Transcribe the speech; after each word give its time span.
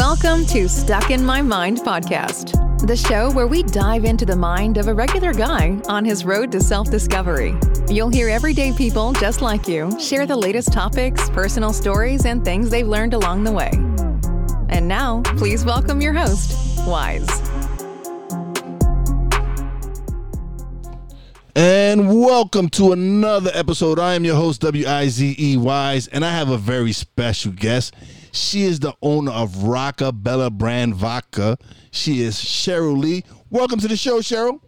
Welcome 0.00 0.46
to 0.46 0.68
Stuck 0.68 1.10
in 1.10 1.24
My 1.24 1.42
Mind 1.42 1.78
podcast, 1.78 2.86
the 2.86 2.96
show 2.96 3.32
where 3.32 3.48
we 3.48 3.64
dive 3.64 4.04
into 4.04 4.24
the 4.24 4.36
mind 4.36 4.78
of 4.78 4.86
a 4.86 4.94
regular 4.94 5.34
guy 5.34 5.80
on 5.88 6.04
his 6.04 6.24
road 6.24 6.52
to 6.52 6.60
self 6.60 6.88
discovery. 6.88 7.56
You'll 7.88 8.08
hear 8.08 8.28
everyday 8.28 8.72
people 8.72 9.12
just 9.14 9.42
like 9.42 9.66
you 9.66 9.90
share 10.00 10.24
the 10.24 10.36
latest 10.36 10.72
topics, 10.72 11.28
personal 11.30 11.72
stories, 11.72 12.26
and 12.26 12.44
things 12.44 12.70
they've 12.70 12.86
learned 12.86 13.12
along 13.12 13.42
the 13.42 13.50
way. 13.50 13.72
And 14.68 14.86
now, 14.86 15.22
please 15.36 15.64
welcome 15.64 16.00
your 16.00 16.12
host, 16.12 16.86
Wise. 16.86 17.28
And 21.56 22.22
welcome 22.22 22.68
to 22.68 22.92
another 22.92 23.50
episode. 23.52 23.98
I 23.98 24.14
am 24.14 24.24
your 24.24 24.36
host, 24.36 24.60
W 24.60 24.86
I 24.86 25.08
Z 25.08 25.34
E 25.40 25.56
Wise, 25.56 26.06
and 26.06 26.24
I 26.24 26.30
have 26.30 26.50
a 26.50 26.56
very 26.56 26.92
special 26.92 27.50
guest. 27.50 27.96
She 28.32 28.62
is 28.62 28.80
the 28.80 28.94
owner 29.02 29.32
of 29.32 29.50
Rockabella 29.54 30.52
brand 30.52 30.94
vodka. 30.94 31.58
She 31.90 32.22
is 32.22 32.36
Cheryl 32.36 32.98
Lee. 32.98 33.24
Welcome 33.50 33.80
to 33.80 33.88
the 33.88 33.96
show, 33.96 34.20
Cheryl. 34.20 34.60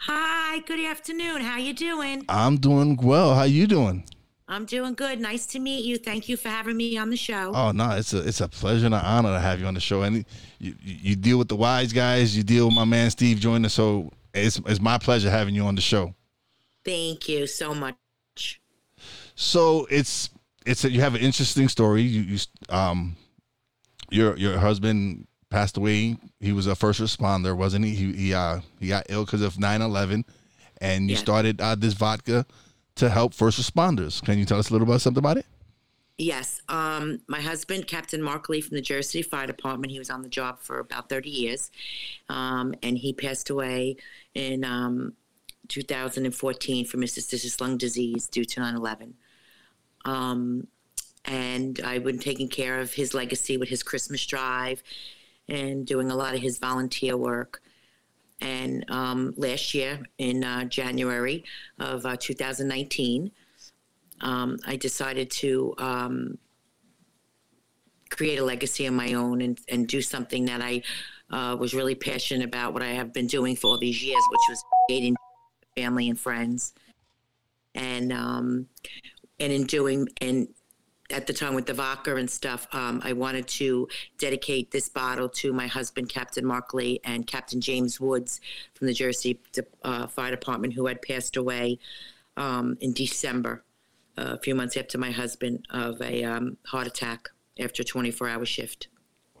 Hi, 0.00 0.60
good 0.60 0.84
afternoon. 0.84 1.40
How 1.42 1.58
you 1.58 1.74
doing? 1.74 2.24
I'm 2.28 2.56
doing 2.56 2.96
well. 2.96 3.34
How 3.34 3.42
you 3.44 3.66
doing? 3.66 4.04
I'm 4.50 4.64
doing 4.64 4.94
good. 4.94 5.20
Nice 5.20 5.44
to 5.46 5.58
meet 5.58 5.84
you. 5.84 5.98
Thank 5.98 6.28
you 6.28 6.36
for 6.36 6.48
having 6.48 6.76
me 6.76 6.96
on 6.96 7.10
the 7.10 7.16
show. 7.16 7.52
Oh 7.54 7.70
no, 7.72 7.90
it's 7.90 8.14
a 8.14 8.26
it's 8.26 8.40
a 8.40 8.48
pleasure 8.48 8.86
and 8.86 8.94
an 8.94 9.04
honor 9.04 9.34
to 9.34 9.40
have 9.40 9.60
you 9.60 9.66
on 9.66 9.74
the 9.74 9.80
show. 9.80 10.02
And 10.02 10.24
you 10.58 10.74
you 10.80 11.16
deal 11.16 11.36
with 11.36 11.48
the 11.48 11.56
wise 11.56 11.92
guys. 11.92 12.34
You 12.34 12.42
deal 12.42 12.66
with 12.66 12.74
my 12.74 12.84
man 12.84 13.10
Steve 13.10 13.38
Joyner. 13.40 13.68
So 13.68 14.10
it's 14.32 14.58
it's 14.66 14.80
my 14.80 14.96
pleasure 14.96 15.30
having 15.30 15.54
you 15.54 15.64
on 15.64 15.74
the 15.74 15.82
show. 15.82 16.14
Thank 16.84 17.28
you 17.28 17.46
so 17.46 17.74
much. 17.74 17.96
So 19.34 19.86
it's 19.90 20.30
it's 20.70 20.84
a, 20.84 20.90
you 20.90 21.00
have 21.00 21.14
an 21.14 21.20
interesting 21.20 21.68
story. 21.68 22.02
You, 22.02 22.20
you 22.22 22.38
um 22.68 23.16
your 24.10 24.36
your 24.36 24.58
husband 24.58 25.26
passed 25.50 25.76
away. 25.76 26.16
He 26.40 26.52
was 26.52 26.66
a 26.66 26.74
first 26.74 27.00
responder, 27.00 27.56
wasn't 27.56 27.84
he? 27.86 27.94
He 27.94 28.12
he 28.12 28.34
uh 28.34 28.60
he 28.80 28.88
got 28.88 29.06
ill 29.08 29.24
because 29.24 29.42
of 29.42 29.54
9/11 29.54 30.24
and 30.80 31.08
you 31.08 31.14
Yeah. 31.16 31.20
started 31.22 31.60
uh, 31.60 31.74
this 31.74 31.94
vodka 31.94 32.46
to 32.96 33.08
help 33.08 33.34
first 33.34 33.60
responders. 33.60 34.22
Can 34.24 34.38
you 34.38 34.44
tell 34.44 34.58
us 34.58 34.70
a 34.70 34.72
little 34.72 34.86
about 34.88 35.00
something 35.00 35.18
about 35.18 35.38
it? 35.38 35.46
Yes, 36.20 36.60
um, 36.68 37.20
my 37.28 37.40
husband, 37.40 37.86
Captain 37.86 38.20
Mark 38.20 38.48
Lee 38.48 38.60
from 38.60 38.74
the 38.74 38.80
Jersey 38.82 39.08
City 39.22 39.22
Fire 39.22 39.46
Department, 39.46 39.92
he 39.92 40.00
was 40.00 40.10
on 40.10 40.22
the 40.22 40.28
job 40.28 40.58
for 40.60 40.80
about 40.80 41.08
30 41.08 41.30
years, 41.30 41.70
um, 42.28 42.74
and 42.82 42.98
he 42.98 43.12
passed 43.12 43.50
away 43.50 43.96
in 44.34 44.64
um, 44.64 45.12
2014 45.68 46.86
from 46.86 47.02
interstitial 47.02 47.50
lung 47.64 47.76
disease 47.78 48.26
due 48.26 48.44
to 48.44 48.60
9/11. 48.60 49.12
Um, 50.08 50.66
and 51.26 51.78
I've 51.84 52.04
been 52.04 52.18
taking 52.18 52.48
care 52.48 52.80
of 52.80 52.94
his 52.94 53.12
legacy 53.12 53.58
with 53.58 53.68
his 53.68 53.82
Christmas 53.82 54.24
drive 54.24 54.82
and 55.48 55.86
doing 55.86 56.10
a 56.10 56.16
lot 56.16 56.34
of 56.34 56.40
his 56.40 56.58
volunteer 56.58 57.16
work. 57.16 57.60
And 58.40 58.88
um, 58.90 59.34
last 59.36 59.74
year, 59.74 60.00
in 60.16 60.44
uh, 60.44 60.64
January 60.64 61.44
of 61.78 62.06
uh, 62.06 62.16
2019, 62.18 63.30
um, 64.20 64.58
I 64.66 64.76
decided 64.76 65.30
to 65.32 65.74
um, 65.76 66.38
create 68.10 68.38
a 68.38 68.44
legacy 68.44 68.86
of 68.86 68.94
my 68.94 69.12
own 69.12 69.42
and, 69.42 69.58
and 69.68 69.86
do 69.86 70.00
something 70.00 70.46
that 70.46 70.62
I 70.62 70.82
uh, 71.30 71.56
was 71.58 71.74
really 71.74 71.94
passionate 71.94 72.44
about, 72.44 72.72
what 72.72 72.82
I 72.82 72.92
have 72.92 73.12
been 73.12 73.26
doing 73.26 73.56
for 73.56 73.66
all 73.66 73.78
these 73.78 74.02
years, 74.02 74.22
which 74.30 74.46
was 74.48 74.64
creating 74.86 75.16
family 75.76 76.08
and 76.08 76.18
friends. 76.18 76.72
And 77.74 78.12
um, 78.12 78.66
and 79.40 79.52
in 79.52 79.64
doing 79.64 80.08
and 80.20 80.48
at 81.10 81.26
the 81.26 81.32
time 81.32 81.54
with 81.54 81.66
the 81.66 81.72
vodka 81.72 82.16
and 82.16 82.30
stuff, 82.30 82.66
um, 82.72 83.00
I 83.02 83.14
wanted 83.14 83.46
to 83.48 83.88
dedicate 84.18 84.70
this 84.70 84.88
bottle 84.88 85.28
to 85.30 85.52
my 85.52 85.66
husband, 85.66 86.10
Captain 86.10 86.44
Mark 86.44 86.74
Lee, 86.74 87.00
and 87.04 87.26
Captain 87.26 87.60
James 87.60 87.98
Woods 87.98 88.40
from 88.74 88.88
the 88.88 88.92
Jersey 88.92 89.40
uh, 89.84 90.06
Fire 90.06 90.30
Department, 90.30 90.74
who 90.74 90.86
had 90.86 91.00
passed 91.00 91.36
away 91.36 91.78
um, 92.36 92.76
in 92.80 92.92
December, 92.92 93.64
uh, 94.18 94.34
a 94.34 94.38
few 94.38 94.54
months 94.54 94.76
after 94.76 94.98
my 94.98 95.10
husband, 95.10 95.66
of 95.70 96.00
a 96.02 96.24
um, 96.24 96.58
heart 96.66 96.86
attack 96.86 97.28
after 97.58 97.82
a 97.82 97.86
24 97.86 98.28
hour 98.28 98.44
shift. 98.44 98.88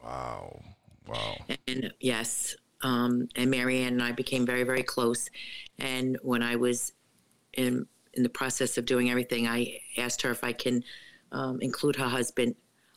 Wow. 0.02 0.62
Wow. 1.06 1.36
And 1.66 1.92
yes, 2.00 2.56
um, 2.82 3.28
and 3.36 3.50
Marianne 3.50 3.94
and 3.94 4.02
I 4.02 4.12
became 4.12 4.46
very, 4.46 4.62
very 4.62 4.82
close. 4.82 5.28
And 5.78 6.18
when 6.22 6.42
I 6.42 6.56
was 6.56 6.92
in 7.54 7.86
in 8.14 8.22
the 8.22 8.28
process 8.28 8.78
of 8.78 8.86
doing 8.86 9.10
everything, 9.10 9.46
I 9.46 9.80
asked 9.96 10.22
her 10.22 10.30
if 10.30 10.42
I 10.44 10.52
can 10.52 10.82
um, 11.32 11.60
include 11.60 11.96
her 11.96 12.08
husband 12.08 12.54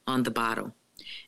on 0.07 0.23
the 0.23 0.31
bottle 0.31 0.73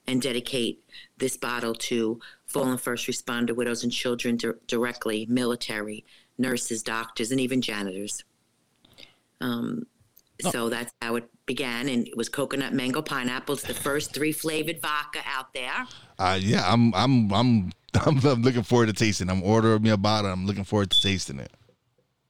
and 0.07 0.21
dedicate 0.21 0.83
this 1.17 1.37
bottle 1.37 1.73
to 1.73 2.19
fallen 2.45 2.77
first 2.77 3.07
responder, 3.07 3.55
widows 3.55 3.83
and 3.83 3.91
children 3.91 4.37
di- 4.37 4.51
directly, 4.67 5.25
military, 5.27 6.05
nurses, 6.37 6.83
doctors, 6.83 7.31
and 7.31 7.39
even 7.39 7.61
janitors. 7.61 8.23
Um, 9.41 9.85
So 10.51 10.67
that's 10.69 10.91
how 11.01 11.15
it 11.15 11.29
began, 11.45 11.87
and 11.89 12.07
it 12.07 12.17
was 12.17 12.27
coconut, 12.27 12.73
mango, 12.73 13.01
pineapple. 13.01 13.53
It's 13.55 13.63
the 13.63 13.73
first 13.73 14.13
three 14.13 14.31
flavored 14.31 14.81
vodka 14.81 15.21
out 15.25 15.53
there. 15.53 15.87
Uh, 16.19 16.37
yeah, 16.41 16.63
I'm, 16.67 16.93
I'm, 16.95 17.31
I'm, 17.31 17.71
I'm, 17.93 18.19
I'm 18.25 18.41
looking 18.41 18.63
forward 18.63 18.87
to 18.87 18.93
tasting. 18.93 19.29
I'm 19.29 19.43
ordering 19.43 19.83
me 19.83 19.89
a 19.91 19.97
bottle. 19.97 20.31
I'm 20.31 20.45
looking 20.45 20.63
forward 20.65 20.89
to 20.91 21.01
tasting 21.01 21.39
it. 21.39 21.51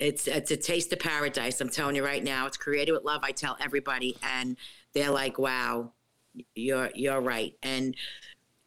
It's 0.04 0.28
it's 0.28 0.52
a 0.52 0.58
taste 0.58 0.92
of 0.92 1.00
paradise. 1.00 1.62
I'm 1.62 1.70
telling 1.70 1.96
you 1.96 2.04
right 2.04 2.24
now. 2.24 2.46
It's 2.46 2.58
created 2.58 2.92
with 2.92 3.04
love. 3.06 3.22
I 3.24 3.32
tell 3.32 3.56
everybody, 3.62 4.18
and 4.22 4.58
they're 4.94 5.12
like, 5.12 5.40
"Wow, 5.40 5.94
you're 6.56 6.90
you're 6.94 7.22
right." 7.22 7.54
And 7.64 7.96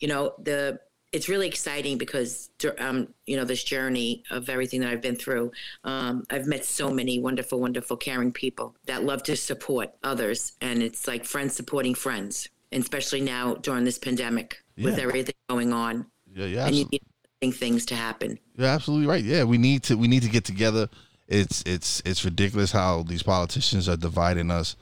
you 0.00 0.08
know 0.08 0.32
the 0.42 0.80
it's 1.12 1.28
really 1.28 1.46
exciting 1.46 1.98
because 1.98 2.50
um 2.78 3.08
you 3.26 3.36
know 3.36 3.44
this 3.44 3.62
journey 3.62 4.22
of 4.30 4.48
everything 4.48 4.80
that 4.80 4.90
I've 4.90 5.02
been 5.02 5.16
through. 5.16 5.52
Um, 5.84 6.24
I've 6.30 6.46
met 6.46 6.64
so 6.64 6.90
many 6.90 7.20
wonderful, 7.20 7.60
wonderful, 7.60 7.98
caring 7.98 8.32
people 8.32 8.74
that 8.86 9.04
love 9.04 9.22
to 9.24 9.36
support 9.36 9.92
others, 10.02 10.52
and 10.62 10.82
it's 10.82 11.06
like 11.06 11.26
friends 11.26 11.54
supporting 11.54 11.94
friends, 11.94 12.48
and 12.72 12.82
especially 12.82 13.20
now 13.20 13.54
during 13.56 13.84
this 13.84 13.98
pandemic 13.98 14.62
with 14.78 14.98
everything 14.98 15.34
going 15.50 15.72
on, 15.74 16.06
Yeah, 16.34 16.46
yeah. 16.46 16.66
and 16.66 16.74
you 16.74 16.84
absolutely. 16.84 17.00
need 17.42 17.52
things 17.52 17.86
to 17.86 17.94
happen. 17.94 18.38
You're 18.56 18.68
absolutely 18.68 19.06
right. 19.06 19.22
Yeah, 19.22 19.44
we 19.44 19.58
need 19.58 19.82
to 19.84 19.96
we 19.96 20.08
need 20.08 20.22
to 20.22 20.30
get 20.30 20.44
together. 20.44 20.88
It's 21.28 21.62
it's 21.66 22.02
it's 22.04 22.24
ridiculous 22.24 22.72
how 22.72 23.02
these 23.02 23.22
politicians 23.22 23.88
are 23.88 23.96
dividing 23.96 24.50
us. 24.50 24.76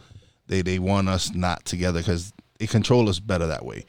They 0.46 0.62
they 0.62 0.78
want 0.78 1.08
us 1.08 1.32
not 1.34 1.64
together 1.64 2.00
because 2.00 2.32
they 2.58 2.66
control 2.66 3.08
us 3.08 3.18
better 3.18 3.46
that 3.46 3.64
way. 3.64 3.84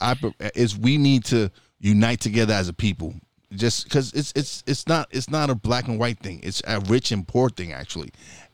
I 0.00 0.16
is 0.54 0.76
we 0.76 0.96
need 0.96 1.24
to 1.26 1.50
unite 1.80 2.20
together 2.20 2.54
as 2.54 2.68
a 2.68 2.72
people. 2.72 3.14
Just 3.52 3.84
because 3.84 4.12
it's 4.12 4.32
it's 4.34 4.62
it's 4.66 4.86
not 4.86 5.08
it's 5.10 5.30
not 5.30 5.50
a 5.50 5.54
black 5.54 5.88
and 5.88 5.98
white 5.98 6.20
thing. 6.20 6.40
It's 6.42 6.62
a 6.66 6.80
rich 6.80 7.12
and 7.12 7.26
poor 7.26 7.50
thing 7.50 7.72
actually. 7.72 8.10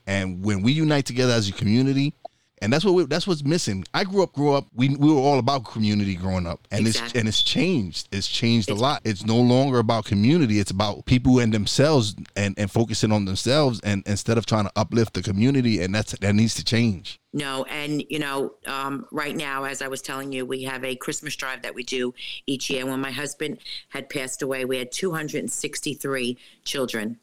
And 0.06 0.44
when 0.44 0.62
we 0.62 0.72
unite 0.72 1.06
together 1.06 1.32
as 1.32 1.48
a 1.48 1.52
community, 1.52 2.14
and 2.62 2.72
that's 2.72 2.84
what 2.84 2.94
we, 2.94 3.04
that's 3.06 3.26
what's 3.26 3.44
missing. 3.44 3.84
I 3.92 4.04
grew 4.04 4.22
up, 4.22 4.32
grew 4.32 4.52
up. 4.52 4.66
We 4.74 4.90
we 4.96 5.12
were 5.12 5.20
all 5.20 5.38
about 5.38 5.64
community 5.64 6.14
growing 6.14 6.46
up, 6.46 6.66
and 6.70 6.86
it's 6.86 7.00
and 7.14 7.28
it's 7.28 7.42
changed. 7.42 8.08
It's 8.12 8.28
changed 8.28 8.70
a 8.70 8.74
lot. 8.74 9.02
It's 9.04 9.24
no 9.24 9.36
longer 9.36 9.78
about 9.78 10.04
community. 10.04 10.58
It's 10.60 10.70
about 10.70 11.04
people 11.06 11.38
and 11.40 11.52
themselves, 11.52 12.14
and 12.36 12.54
and 12.58 12.70
focusing 12.70 13.12
on 13.12 13.24
themselves, 13.24 13.80
and 13.80 14.02
instead 14.06 14.38
of 14.38 14.46
trying 14.46 14.64
to 14.64 14.72
uplift 14.76 15.14
the 15.14 15.22
community, 15.22 15.82
and 15.82 15.94
that's 15.94 16.12
that 16.18 16.34
needs 16.34 16.54
to 16.54 16.64
change. 16.64 17.20
No, 17.32 17.64
and 17.64 18.04
you 18.08 18.20
know, 18.20 18.54
um, 18.66 19.06
right 19.10 19.34
now, 19.34 19.64
as 19.64 19.82
I 19.82 19.88
was 19.88 20.00
telling 20.00 20.30
you, 20.30 20.46
we 20.46 20.62
have 20.62 20.84
a 20.84 20.94
Christmas 20.94 21.34
drive 21.34 21.62
that 21.62 21.74
we 21.74 21.82
do 21.82 22.14
each 22.46 22.70
year. 22.70 22.86
When 22.86 23.00
my 23.00 23.10
husband 23.10 23.58
had 23.88 24.08
passed 24.08 24.40
away, 24.40 24.64
we 24.64 24.78
had 24.78 24.92
263 24.92 26.38
children, 26.64 27.18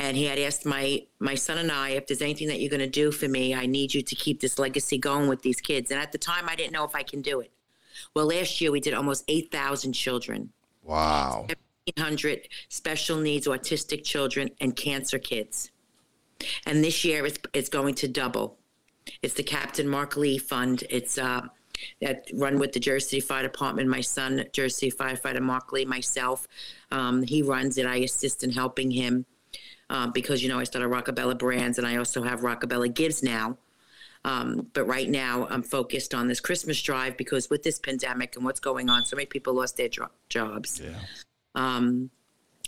and 0.00 0.16
he 0.16 0.24
had 0.24 0.38
asked 0.38 0.64
my 0.64 1.02
my 1.18 1.34
son 1.34 1.58
and 1.58 1.70
I 1.70 1.90
if 1.90 2.06
there's 2.06 2.22
anything 2.22 2.48
that 2.48 2.58
you're 2.58 2.70
going 2.70 2.80
to 2.80 2.88
do 2.88 3.12
for 3.12 3.28
me. 3.28 3.54
I 3.54 3.66
need 3.66 3.92
you 3.92 4.00
to 4.02 4.14
keep 4.14 4.40
this 4.40 4.58
legacy 4.58 4.96
going 4.96 5.28
with 5.28 5.42
these 5.42 5.60
kids. 5.60 5.90
And 5.90 6.00
at 6.00 6.10
the 6.10 6.18
time, 6.18 6.48
I 6.48 6.56
didn't 6.56 6.72
know 6.72 6.84
if 6.84 6.94
I 6.94 7.02
can 7.02 7.20
do 7.20 7.40
it. 7.40 7.52
Well, 8.14 8.26
last 8.26 8.60
year 8.60 8.72
we 8.72 8.80
did 8.80 8.94
almost 8.94 9.24
8,000 9.28 9.92
children. 9.92 10.52
Wow. 10.82 11.46
1,500 11.86 12.48
special 12.70 13.18
needs 13.18 13.46
autistic 13.46 14.02
children 14.02 14.48
and 14.60 14.74
cancer 14.74 15.18
kids. 15.18 15.70
And 16.64 16.82
this 16.82 17.04
year 17.04 17.26
it's, 17.26 17.38
it's 17.52 17.68
going 17.68 17.94
to 17.96 18.08
double. 18.08 18.56
It's 19.20 19.34
the 19.34 19.42
Captain 19.42 19.86
Mark 19.86 20.16
Lee 20.16 20.38
Fund. 20.38 20.82
It's 20.88 21.18
uh, 21.18 21.42
that 22.00 22.26
run 22.32 22.58
with 22.58 22.72
the 22.72 22.80
Jersey 22.80 23.06
City 23.06 23.20
Fire 23.20 23.42
Department. 23.42 23.88
My 23.88 24.00
son, 24.00 24.44
Jersey 24.52 24.90
City 24.90 24.96
firefighter 24.96 25.42
Mark 25.42 25.72
Lee, 25.72 25.84
myself, 25.84 26.48
um, 26.90 27.22
he 27.22 27.42
runs 27.42 27.76
it. 27.76 27.84
I 27.84 27.96
assist 27.96 28.42
in 28.42 28.50
helping 28.50 28.90
him 28.90 29.26
uh, 29.90 30.06
because 30.06 30.42
you 30.42 30.48
know 30.48 30.58
I 30.58 30.64
started 30.64 30.88
Rockabella 30.88 31.36
Brands 31.36 31.76
and 31.76 31.86
I 31.86 31.96
also 31.96 32.22
have 32.22 32.40
Rockabella 32.40 32.92
Gives 32.94 33.22
now. 33.22 33.58
Um, 34.24 34.66
but 34.74 34.84
right 34.84 35.08
now, 35.08 35.46
I'm 35.50 35.62
focused 35.62 36.14
on 36.14 36.28
this 36.28 36.40
Christmas 36.40 36.80
drive 36.82 37.16
because 37.16 37.48
with 37.48 37.62
this 37.62 37.78
pandemic 37.78 38.36
and 38.36 38.44
what's 38.44 38.60
going 38.60 38.90
on, 38.90 39.04
so 39.04 39.16
many 39.16 39.24
people 39.26 39.54
lost 39.54 39.76
their 39.78 39.88
jobs 40.28 40.80
Yeah. 40.82 40.90
um, 41.54 42.10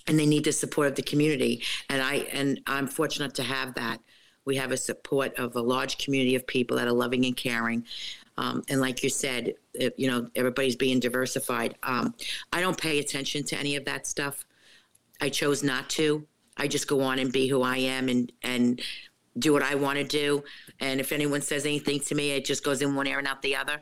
and 0.06 0.19
they 0.19 0.24
need 0.26 0.44
the 0.44 0.52
support 0.52 0.88
of 0.88 0.94
the 0.94 1.02
community. 1.02 1.62
And 1.90 2.00
I 2.02 2.14
and 2.32 2.60
I'm 2.66 2.86
fortunate 2.86 3.34
to 3.36 3.42
have 3.42 3.74
that. 3.74 4.00
We 4.44 4.56
have 4.56 4.72
a 4.72 4.76
support 4.76 5.38
of 5.38 5.54
a 5.54 5.60
large 5.60 5.98
community 5.98 6.34
of 6.34 6.46
people 6.46 6.76
that 6.78 6.88
are 6.88 6.92
loving 6.92 7.24
and 7.26 7.36
caring. 7.36 7.84
Um, 8.38 8.62
and 8.69 8.80
like 8.80 9.02
you 9.04 9.10
said, 9.10 9.52
it, 9.74 9.94
you 9.98 10.08
know, 10.10 10.28
everybody's 10.34 10.74
being 10.74 11.00
diversified. 11.00 11.76
Um, 11.82 12.14
I 12.52 12.60
don't 12.62 12.78
pay 12.78 12.98
attention 12.98 13.44
to 13.44 13.58
any 13.58 13.76
of 13.76 13.84
that 13.84 14.06
stuff. 14.06 14.44
I 15.20 15.28
chose 15.28 15.62
not 15.62 15.88
to. 15.90 16.26
I 16.56 16.69
just 16.69 16.87
go 16.87 17.00
on 17.00 17.19
and 17.19 17.32
be 17.32 17.49
who 17.49 17.62
I 17.62 17.76
am 17.76 18.08
and 18.08 18.31
and 18.43 18.81
do 19.38 19.52
what 19.52 19.62
I 19.62 19.75
want 19.75 19.99
to 19.99 20.04
do. 20.04 20.44
And 20.81 21.00
if 21.00 21.12
anyone 21.12 21.40
says 21.40 21.64
anything 21.64 22.00
to 22.00 22.14
me, 22.14 22.32
it 22.32 22.44
just 22.44 22.64
goes 22.64 22.82
in 22.82 22.94
one 22.94 23.06
ear 23.06 23.19
and 23.19 23.26
out 23.26 23.43
the 23.43 23.56
other. 23.56 23.81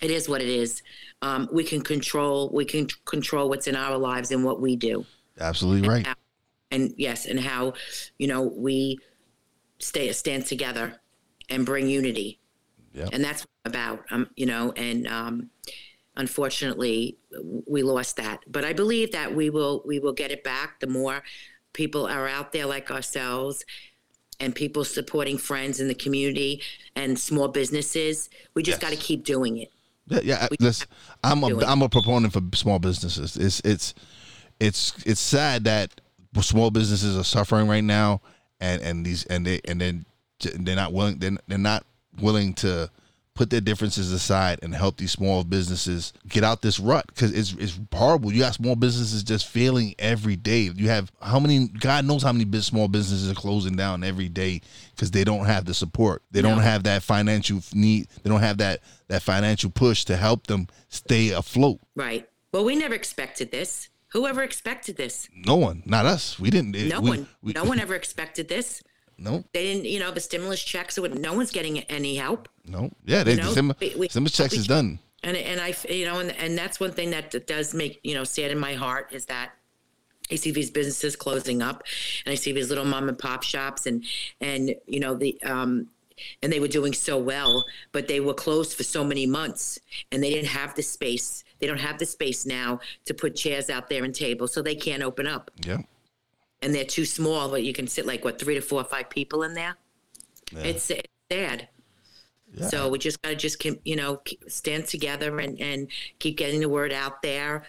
It 0.00 0.10
is 0.10 0.28
what 0.28 0.40
it 0.40 0.48
is. 0.48 0.82
Um, 1.22 1.48
we 1.52 1.64
can 1.64 1.80
control. 1.82 2.50
We 2.52 2.64
can 2.64 2.88
control 3.04 3.48
what's 3.48 3.66
in 3.66 3.76
our 3.76 3.96
lives 3.96 4.30
and 4.30 4.44
what 4.44 4.60
we 4.60 4.76
do. 4.76 5.06
Absolutely 5.38 5.88
right. 5.88 6.06
And 6.70 6.94
yes, 6.96 7.26
and 7.26 7.38
how 7.38 7.74
you 8.18 8.26
know 8.26 8.42
we 8.42 8.98
stay 9.78 10.10
stand 10.12 10.46
together 10.46 11.00
and 11.48 11.64
bring 11.64 11.88
unity. 11.88 12.40
Yep. 12.92 13.10
And 13.12 13.24
that's 13.24 13.46
about 13.64 14.04
um, 14.10 14.28
you 14.36 14.46
know, 14.46 14.72
and 14.72 15.06
um, 15.06 15.50
unfortunately, 16.16 17.16
we 17.66 17.82
lost 17.82 18.16
that. 18.16 18.40
But 18.46 18.64
I 18.64 18.72
believe 18.72 19.12
that 19.12 19.34
we 19.34 19.50
will 19.50 19.82
we 19.86 19.98
will 19.98 20.12
get 20.12 20.30
it 20.30 20.42
back. 20.44 20.80
The 20.80 20.86
more 20.86 21.22
people 21.72 22.06
are 22.06 22.26
out 22.28 22.52
there 22.52 22.66
like 22.66 22.90
ourselves 22.90 23.64
and 24.40 24.54
people 24.54 24.84
supporting 24.84 25.38
friends 25.38 25.80
in 25.80 25.88
the 25.88 25.94
community 25.94 26.62
and 26.94 27.18
small 27.18 27.48
businesses. 27.48 28.28
We 28.54 28.62
just 28.62 28.82
Yes. 28.82 28.90
got 28.90 28.98
to 28.98 29.02
keep 29.02 29.24
doing 29.24 29.58
it. 29.58 29.70
Yeah, 30.08 30.20
yeah. 30.22 30.48
Listen, 30.60 30.88
I'm 31.24 31.42
a. 31.42 31.64
I'm 31.64 31.82
a 31.82 31.88
proponent 31.88 32.32
for 32.32 32.40
small 32.54 32.78
businesses. 32.78 33.36
It's 33.36 33.60
it's 33.64 33.94
it's 34.60 34.94
it's 35.04 35.20
sad 35.20 35.64
that 35.64 36.00
small 36.40 36.70
businesses 36.70 37.16
are 37.16 37.24
suffering 37.24 37.66
right 37.66 37.82
now, 37.84 38.20
and 38.60 38.80
and 38.82 39.04
these 39.04 39.24
and 39.26 39.44
they 39.44 39.60
and 39.66 39.80
then 39.80 40.06
they're 40.40 40.76
not 40.76 40.92
willing 40.92 41.18
they're, 41.18 41.36
they're 41.48 41.58
not 41.58 41.84
willing 42.20 42.54
to 42.54 42.90
put 43.36 43.50
their 43.50 43.60
differences 43.60 44.10
aside 44.10 44.58
and 44.62 44.74
help 44.74 44.96
these 44.96 45.12
small 45.12 45.44
businesses 45.44 46.12
get 46.26 46.42
out 46.42 46.62
this 46.62 46.80
rut 46.80 47.06
because 47.06 47.32
it's 47.32 47.52
it's 47.52 47.78
horrible. 47.92 48.32
You 48.32 48.40
got 48.40 48.54
small 48.54 48.74
businesses 48.74 49.22
just 49.22 49.46
failing 49.46 49.94
every 49.98 50.34
day. 50.34 50.70
You 50.74 50.88
have 50.88 51.12
how 51.22 51.38
many? 51.38 51.68
God 51.68 52.06
knows 52.06 52.22
how 52.22 52.32
many 52.32 52.60
small 52.60 52.88
businesses 52.88 53.30
are 53.30 53.34
closing 53.34 53.76
down 53.76 54.02
every 54.02 54.28
day 54.28 54.62
because 54.90 55.10
they 55.10 55.22
don't 55.22 55.44
have 55.44 55.66
the 55.66 55.74
support. 55.74 56.22
They 56.30 56.42
don't 56.42 56.58
have 56.58 56.84
that 56.84 57.02
financial 57.02 57.60
need. 57.72 58.08
They 58.22 58.30
don't 58.30 58.40
have 58.40 58.58
that 58.58 58.80
that 59.08 59.22
financial 59.22 59.70
push 59.70 60.04
to 60.06 60.16
help 60.16 60.46
them 60.46 60.66
stay 60.88 61.30
afloat. 61.30 61.78
Right. 61.94 62.28
Well, 62.52 62.64
we 62.64 62.74
never 62.74 62.94
expected 62.94 63.50
this. 63.50 63.90
Whoever 64.12 64.42
expected 64.42 64.96
this? 64.96 65.28
No 65.34 65.56
one, 65.56 65.82
not 65.84 66.06
us. 66.06 66.38
We 66.38 66.48
didn't. 66.48 66.72
No 66.88 67.00
we, 67.00 67.10
one. 67.10 67.28
We, 67.42 67.52
no 67.52 67.64
one 67.64 67.78
ever 67.78 67.94
expected 67.94 68.48
this. 68.48 68.82
No. 69.18 69.44
They 69.52 69.62
didn't. 69.64 69.86
You 69.86 69.98
know, 70.00 70.10
the 70.10 70.20
stimulus 70.20 70.62
checks. 70.62 70.94
So 70.96 71.02
no 71.06 71.32
one's 71.34 71.50
getting 71.50 71.80
any 71.84 72.16
help. 72.16 72.48
No. 72.66 72.90
Yeah. 73.04 73.24
They, 73.24 73.32
You 73.32 73.36
know, 73.38 73.48
the 73.48 73.54
sim, 73.54 73.72
we- 73.80 73.94
we- 73.96 74.08
stimulus 74.08 74.32
checks 74.32 74.52
we- 74.52 74.58
is 74.58 74.66
done. 74.66 74.98
and 75.22 75.36
and 75.36 75.60
I 75.60 75.74
you 75.88 76.04
know 76.04 76.18
and 76.20 76.30
and 76.32 76.56
that's 76.58 76.78
one 76.78 76.92
thing 76.92 77.10
that 77.10 77.46
does 77.46 77.72
make 77.74 77.98
you 78.04 78.14
know 78.14 78.24
sad 78.24 78.50
in 78.50 78.58
my 78.58 78.74
heart 78.74 79.08
is 79.12 79.26
that 79.26 79.52
I 80.30 80.34
see 80.36 80.50
these 80.50 80.70
businesses 80.70 81.14
closing 81.16 81.62
up, 81.62 81.82
and 82.24 82.32
I 82.32 82.36
see 82.36 82.52
these 82.52 82.68
little 82.68 82.84
mom 82.84 83.08
and 83.08 83.18
pop 83.18 83.42
shops, 83.42 83.86
and 83.86 84.04
and 84.40 84.74
you 84.86 85.00
know 85.00 85.14
the 85.14 85.40
um, 85.42 85.88
and 86.42 86.52
they 86.52 86.60
were 86.60 86.68
doing 86.68 86.92
so 86.92 87.16
well, 87.18 87.64
but 87.92 88.08
they 88.08 88.20
were 88.20 88.34
closed 88.34 88.72
for 88.74 88.82
so 88.82 89.04
many 89.04 89.26
months, 89.26 89.78
and 90.10 90.22
they 90.22 90.30
didn't 90.30 90.48
have 90.48 90.74
the 90.74 90.82
space. 90.82 91.44
They 91.60 91.66
don't 91.66 91.78
have 91.80 91.98
the 91.98 92.06
space 92.06 92.44
now 92.44 92.80
to 93.06 93.14
put 93.14 93.36
chairs 93.36 93.70
out 93.70 93.88
there 93.88 94.02
and 94.04 94.14
tables, 94.14 94.52
so 94.52 94.62
they 94.62 94.74
can't 94.74 95.02
open 95.02 95.26
up, 95.26 95.50
Yeah. 95.64 95.82
And 96.62 96.74
they're 96.74 96.84
too 96.84 97.04
small. 97.04 97.48
But 97.48 97.62
you 97.62 97.72
can 97.72 97.86
sit 97.86 98.06
like 98.06 98.24
what 98.24 98.38
three 98.38 98.54
to 98.54 98.60
four 98.60 98.80
or 98.80 98.84
five 98.84 99.10
people 99.10 99.42
in 99.42 99.54
there. 99.54 99.76
It's, 100.52 100.90
it's 100.90 101.08
sad. 101.30 101.68
Yeah. 102.52 102.68
So 102.68 102.88
we 102.88 102.98
just 102.98 103.20
got 103.22 103.30
to 103.30 103.36
just 103.36 103.58
keep, 103.58 103.80
you 103.84 103.96
know 103.96 104.22
stand 104.48 104.86
together 104.86 105.38
and 105.40 105.60
and 105.60 105.88
keep 106.18 106.36
getting 106.38 106.60
the 106.60 106.68
word 106.68 106.92
out 106.92 107.20
there, 107.22 107.64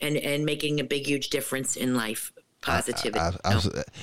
and 0.00 0.16
and 0.16 0.44
making 0.44 0.80
a 0.80 0.84
big 0.84 1.06
huge 1.06 1.30
difference 1.30 1.76
in 1.76 1.94
life. 1.94 2.32
Positivity. 2.62 3.18
I- 3.18 3.32
I- 3.44 3.54
know? 3.54 3.60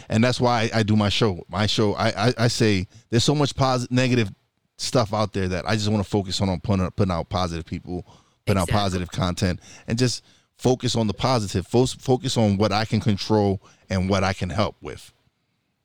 and 0.10 0.24
that's 0.24 0.40
why 0.40 0.70
I, 0.74 0.80
I 0.80 0.84
do 0.84 0.96
my 0.98 1.08
show. 1.10 1.46
My 1.48 1.66
show, 1.66 1.94
I, 1.94 2.28
I, 2.28 2.34
I 2.38 2.48
say 2.50 2.88
there's 3.10 3.24
so 3.24 3.34
much 3.34 3.56
positive, 3.56 3.90
negative 3.96 4.32
stuff 4.76 5.14
out 5.14 5.32
there 5.32 5.48
that 5.48 5.68
I 5.68 5.76
just 5.76 5.88
want 5.90 6.04
to 6.04 6.10
focus 6.10 6.42
on, 6.42 6.50
on 6.50 6.60
putting, 6.60 6.90
putting 6.92 7.12
out 7.12 7.30
positive 7.30 7.66
people, 7.66 8.06
putting 8.46 8.62
out 8.62 8.68
positive 8.68 9.10
content, 9.12 9.62
and 9.88 9.98
just 9.98 10.26
focus 10.60 10.96
on 10.96 11.08
the 11.08 11.14
positive. 11.14 11.66
Fo- 11.66 11.86
Focus 11.88 12.38
on 12.38 12.58
what 12.58 12.72
I 12.72 12.86
can 12.86 13.00
control 13.00 13.62
and 13.90 14.10
what 14.10 14.24
I 14.24 14.34
can 14.34 14.50
help 14.52 14.76
with. 14.82 15.12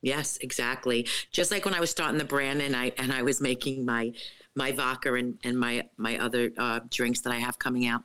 Yes, 0.02 0.36
exactly. 0.42 1.08
Just 1.32 1.50
like 1.50 1.64
when 1.64 1.72
I 1.72 1.80
was 1.80 1.90
starting 1.90 2.18
the 2.18 2.26
brand 2.26 2.60
and 2.60 2.76
I 2.76 2.92
and 2.98 3.10
I 3.10 3.22
was 3.22 3.40
making 3.40 3.86
my 3.86 4.12
my 4.54 4.72
vodka 4.72 5.14
and, 5.14 5.38
and 5.44 5.58
my 5.58 5.88
my 5.96 6.18
other 6.18 6.52
uh, 6.58 6.80
drinks 6.90 7.20
that 7.20 7.32
I 7.32 7.38
have 7.38 7.58
coming 7.58 7.86
out, 7.86 8.02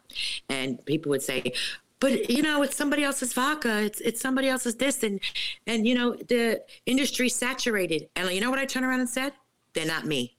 and 0.48 0.84
people 0.86 1.10
would 1.10 1.22
say, 1.22 1.52
"But 2.00 2.30
you 2.30 2.42
know, 2.42 2.62
it's 2.62 2.78
somebody 2.78 3.04
else's 3.04 3.34
vodka. 3.34 3.82
It's 3.82 4.00
it's 4.00 4.22
somebody 4.22 4.48
else's 4.48 4.76
this, 4.76 5.04
and 5.04 5.20
and 5.68 5.86
you 5.86 5.94
know 5.94 6.16
the 6.16 6.64
industry's 6.86 7.36
saturated." 7.36 8.08
And 8.16 8.32
you 8.32 8.40
know 8.40 8.50
what 8.50 8.60
I 8.60 8.66
turned 8.66 8.86
around 8.86 9.02
and 9.02 9.10
said? 9.10 9.34
They're 9.74 9.86
not 9.86 10.06
me. 10.06 10.38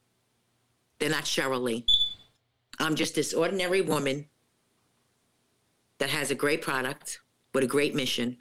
They're 0.98 1.10
not 1.10 1.24
Cheryl 1.24 1.60
Lee. 1.60 1.84
I'm 2.78 2.94
just 2.94 3.14
this 3.14 3.34
ordinary 3.34 3.82
woman 3.82 4.29
that 6.00 6.10
has 6.10 6.32
a 6.32 6.34
great 6.34 6.60
product 6.60 7.20
with 7.54 7.62
a 7.62 7.68
great 7.68 7.94
mission 7.94 8.36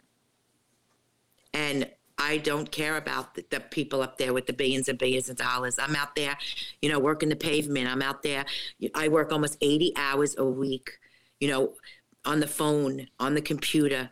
and 1.53 1.89
I 2.19 2.37
don't 2.37 2.69
care 2.69 2.97
about 2.97 3.33
the, 3.35 3.45
the 3.49 3.59
people 3.61 4.01
up 4.01 4.17
there 4.17 4.33
with 4.33 4.45
the 4.45 4.53
billions 4.53 4.89
and 4.89 4.99
billions 4.99 5.29
of 5.29 5.37
dollars. 5.37 5.79
I'm 5.79 5.95
out 5.95 6.15
there, 6.15 6.37
you 6.81 6.89
know, 6.89 6.99
working 6.99 7.29
the 7.29 7.35
pavement. 7.35 7.87
I'm 7.87 8.01
out 8.01 8.23
there. 8.23 8.45
I 8.93 9.07
work 9.07 9.31
almost 9.31 9.57
80 9.61 9.93
hours 9.95 10.35
a 10.37 10.43
week, 10.43 10.91
you 11.39 11.47
know, 11.47 11.75
on 12.25 12.41
the 12.41 12.47
phone, 12.47 13.07
on 13.19 13.35
the 13.35 13.41
computer, 13.41 14.09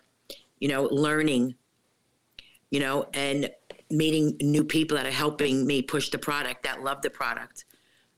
you 0.60 0.70
know, 0.70 0.84
learning, 0.84 1.56
you 2.72 2.80
know, 2.80 3.10
and 3.14 3.50
meeting 3.90 4.38
new 4.42 4.64
people 4.64 4.96
that 4.96 5.06
are 5.06 5.12
helping 5.12 5.68
me 5.68 5.82
push 5.82 6.10
the 6.10 6.18
product, 6.18 6.64
that 6.64 6.82
love 6.82 7.02
the 7.02 7.10
product. 7.10 7.66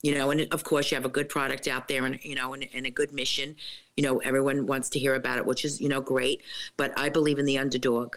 You 0.02 0.16
know, 0.16 0.32
and 0.32 0.48
of 0.54 0.64
course, 0.64 0.92
you 0.92 0.96
have 0.96 1.06
a 1.06 1.10
good 1.10 1.28
product 1.28 1.68
out 1.68 1.88
there 1.90 2.06
and, 2.06 2.20
you 2.24 2.36
know, 2.36 2.54
and, 2.54 2.68
and 2.74 2.86
a 2.86 2.90
good 2.90 3.12
mission. 3.12 3.56
You 3.98 4.04
know, 4.04 4.20
everyone 4.20 4.66
wants 4.66 4.90
to 4.92 5.00
hear 5.00 5.16
about 5.16 5.38
it, 5.40 5.46
which 5.46 5.66
is, 5.66 5.82
you 5.82 5.90
know, 5.90 6.00
great. 6.00 6.42
But 6.78 6.98
I 6.98 7.10
believe 7.10 7.38
in 7.38 7.46
the 7.46 7.58
underdog. 7.58 8.16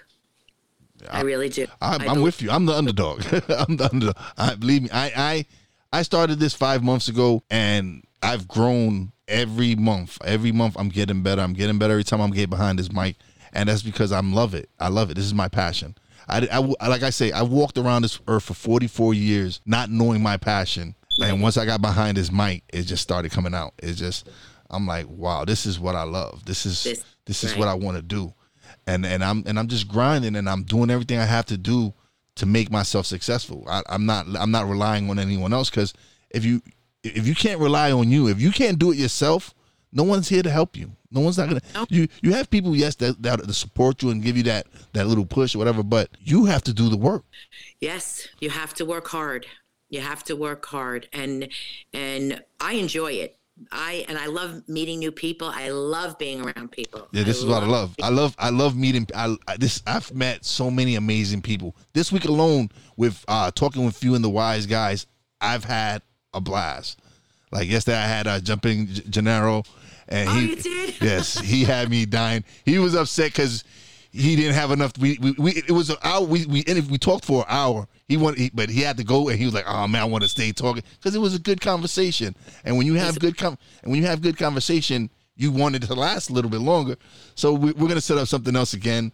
I 1.10 1.22
really 1.22 1.48
do. 1.48 1.66
I'm, 1.80 2.00
I 2.00 2.04
I'm 2.04 2.08
believe- 2.10 2.22
with 2.22 2.42
you. 2.42 2.50
I'm 2.50 2.66
the 2.66 2.74
underdog. 2.74 3.24
I'm 3.48 3.76
the 3.76 3.88
underdog. 3.90 4.16
I 4.36 4.54
believe 4.54 4.82
me. 4.82 4.90
I, 4.92 5.12
I 5.16 5.46
I 5.92 6.02
started 6.02 6.38
this 6.38 6.54
five 6.54 6.82
months 6.82 7.08
ago, 7.08 7.42
and 7.50 8.04
I've 8.22 8.46
grown 8.48 9.12
every 9.28 9.74
month. 9.74 10.18
Every 10.24 10.52
month, 10.52 10.76
I'm 10.78 10.88
getting 10.88 11.22
better. 11.22 11.42
I'm 11.42 11.52
getting 11.52 11.78
better 11.78 11.92
every 11.94 12.04
time 12.04 12.20
I'm 12.20 12.30
getting 12.30 12.50
behind 12.50 12.78
this 12.78 12.92
mic, 12.92 13.16
and 13.52 13.68
that's 13.68 13.82
because 13.82 14.12
i'm 14.12 14.32
love 14.32 14.54
it. 14.54 14.70
I 14.78 14.88
love 14.88 15.10
it. 15.10 15.14
This 15.14 15.24
is 15.24 15.34
my 15.34 15.48
passion. 15.48 15.96
I, 16.28 16.46
I 16.80 16.88
like 16.88 17.02
I 17.02 17.10
say, 17.10 17.32
I 17.32 17.42
walked 17.42 17.76
around 17.76 18.02
this 18.02 18.20
earth 18.28 18.44
for 18.44 18.54
44 18.54 19.12
years, 19.12 19.60
not 19.66 19.90
knowing 19.90 20.22
my 20.22 20.36
passion, 20.36 20.94
and 21.20 21.42
once 21.42 21.56
I 21.56 21.66
got 21.66 21.82
behind 21.82 22.16
this 22.16 22.30
mic, 22.32 22.62
it 22.72 22.82
just 22.82 23.02
started 23.02 23.30
coming 23.32 23.54
out. 23.54 23.74
It's 23.82 23.98
just, 23.98 24.28
I'm 24.70 24.86
like, 24.86 25.06
wow, 25.08 25.44
this 25.44 25.66
is 25.66 25.78
what 25.80 25.94
I 25.94 26.02
love. 26.04 26.44
This 26.44 26.64
is 26.66 26.84
This- 26.84 27.04
this 27.24 27.44
is 27.44 27.52
right. 27.52 27.58
what 27.60 27.68
I 27.68 27.74
want 27.74 27.96
to 27.96 28.02
do 28.02 28.34
and 28.86 29.06
and 29.06 29.22
I'm 29.22 29.44
and 29.46 29.58
I'm 29.58 29.68
just 29.68 29.86
grinding 29.86 30.34
and 30.34 30.48
I'm 30.48 30.64
doing 30.64 30.90
everything 30.90 31.18
I 31.18 31.24
have 31.24 31.46
to 31.46 31.56
do 31.56 31.92
to 32.36 32.46
make 32.46 32.70
myself 32.70 33.06
successful. 33.06 33.64
I, 33.68 33.82
I'm 33.88 34.06
not 34.06 34.26
I'm 34.36 34.50
not 34.50 34.68
relying 34.68 35.08
on 35.10 35.18
anyone 35.18 35.52
else 35.52 35.70
because 35.70 35.94
if 36.30 36.44
you 36.44 36.62
if 37.04 37.26
you 37.26 37.34
can't 37.34 37.60
rely 37.60 37.92
on 37.92 38.10
you, 38.10 38.28
if 38.28 38.40
you 38.40 38.50
can't 38.50 38.78
do 38.78 38.90
it 38.90 38.96
yourself, 38.98 39.54
no 39.92 40.02
one's 40.02 40.28
here 40.28 40.42
to 40.42 40.50
help 40.50 40.76
you. 40.76 40.92
No 41.10 41.20
one's 41.20 41.38
not 41.38 41.48
gonna. 41.48 41.60
No. 41.74 41.86
You 41.90 42.08
you 42.22 42.32
have 42.32 42.50
people 42.50 42.74
yes 42.74 42.94
that 42.96 43.22
that 43.22 43.54
support 43.54 44.02
you 44.02 44.10
and 44.10 44.22
give 44.22 44.36
you 44.36 44.42
that 44.44 44.66
that 44.94 45.06
little 45.06 45.26
push 45.26 45.54
or 45.54 45.58
whatever, 45.58 45.82
but 45.82 46.08
you 46.20 46.46
have 46.46 46.62
to 46.64 46.72
do 46.72 46.88
the 46.88 46.96
work. 46.96 47.22
Yes, 47.80 48.26
you 48.40 48.50
have 48.50 48.74
to 48.74 48.84
work 48.84 49.06
hard. 49.08 49.46
You 49.92 50.00
have 50.00 50.24
to 50.24 50.34
work 50.34 50.64
hard, 50.66 51.08
and 51.12 51.48
and 51.92 52.42
I 52.58 52.72
enjoy 52.72 53.12
it. 53.12 53.36
I 53.70 54.06
and 54.08 54.16
I 54.16 54.26
love 54.26 54.66
meeting 54.66 54.98
new 54.98 55.12
people. 55.12 55.46
I 55.46 55.68
love 55.68 56.16
being 56.18 56.40
around 56.40 56.72
people. 56.72 57.06
Yeah, 57.12 57.22
this 57.24 57.36
is 57.38 57.44
what 57.44 57.62
I 57.62 57.66
love. 57.66 57.94
I 58.02 58.08
love 58.08 58.34
I 58.38 58.48
love 58.48 58.74
meeting. 58.74 59.06
I, 59.14 59.36
I 59.46 59.58
this 59.58 59.82
I've 59.86 60.12
met 60.14 60.44
so 60.46 60.70
many 60.70 60.94
amazing 60.96 61.42
people 61.42 61.76
this 61.92 62.10
week 62.10 62.24
alone 62.24 62.70
with 62.96 63.22
uh 63.28 63.50
talking 63.50 63.84
with 63.84 64.02
you 64.02 64.14
and 64.14 64.24
the 64.24 64.30
wise 64.30 64.64
guys. 64.66 65.06
I've 65.42 65.64
had 65.64 66.00
a 66.32 66.40
blast. 66.40 66.98
Like 67.52 67.68
yesterday, 67.68 67.98
I 67.98 68.06
had 68.06 68.26
uh, 68.26 68.40
jumping 68.40 68.86
J- 68.86 69.02
Gennaro, 69.10 69.64
and 70.08 70.28
Oh, 70.30 70.32
he 70.32 70.46
you 70.48 70.56
did? 70.56 71.00
yes 71.02 71.38
he 71.38 71.64
had 71.64 71.90
me 71.90 72.06
dying. 72.20 72.44
He 72.64 72.78
was 72.78 72.94
upset 72.94 73.26
because 73.32 73.62
he 74.12 74.36
didn't 74.36 74.54
have 74.54 74.70
enough. 74.70 74.92
We 74.98 75.18
we, 75.20 75.32
we 75.32 75.52
it 75.52 75.70
was 75.70 75.88
an 75.90 75.96
hour. 76.02 76.24
We 76.24 76.44
we 76.46 76.62
and 76.66 76.78
if 76.78 76.90
we 76.90 76.98
talked 76.98 77.24
for 77.24 77.40
an 77.40 77.46
hour. 77.48 77.88
He 78.08 78.18
wanted, 78.18 78.50
but 78.52 78.68
he 78.68 78.82
had 78.82 78.98
to 78.98 79.04
go, 79.04 79.30
and 79.30 79.38
he 79.38 79.46
was 79.46 79.54
like, 79.54 79.64
"Oh 79.66 79.88
man, 79.88 80.02
I 80.02 80.04
want 80.04 80.22
to 80.22 80.28
stay 80.28 80.52
talking," 80.52 80.82
because 80.98 81.14
it 81.14 81.18
was 81.18 81.34
a 81.34 81.38
good 81.38 81.62
conversation. 81.62 82.36
And 82.62 82.76
when 82.76 82.86
you 82.86 82.94
have 82.94 83.18
good 83.18 83.38
com- 83.38 83.56
and 83.82 83.90
when 83.90 84.02
you 84.02 84.06
have 84.06 84.20
good 84.20 84.36
conversation, 84.36 85.08
you 85.34 85.50
want 85.50 85.76
it 85.76 85.82
to 85.84 85.94
last 85.94 86.28
a 86.28 86.34
little 86.34 86.50
bit 86.50 86.60
longer. 86.60 86.96
So 87.36 87.54
we, 87.54 87.72
we're 87.72 87.88
gonna 87.88 88.02
set 88.02 88.18
up 88.18 88.28
something 88.28 88.54
else 88.54 88.74
again. 88.74 89.12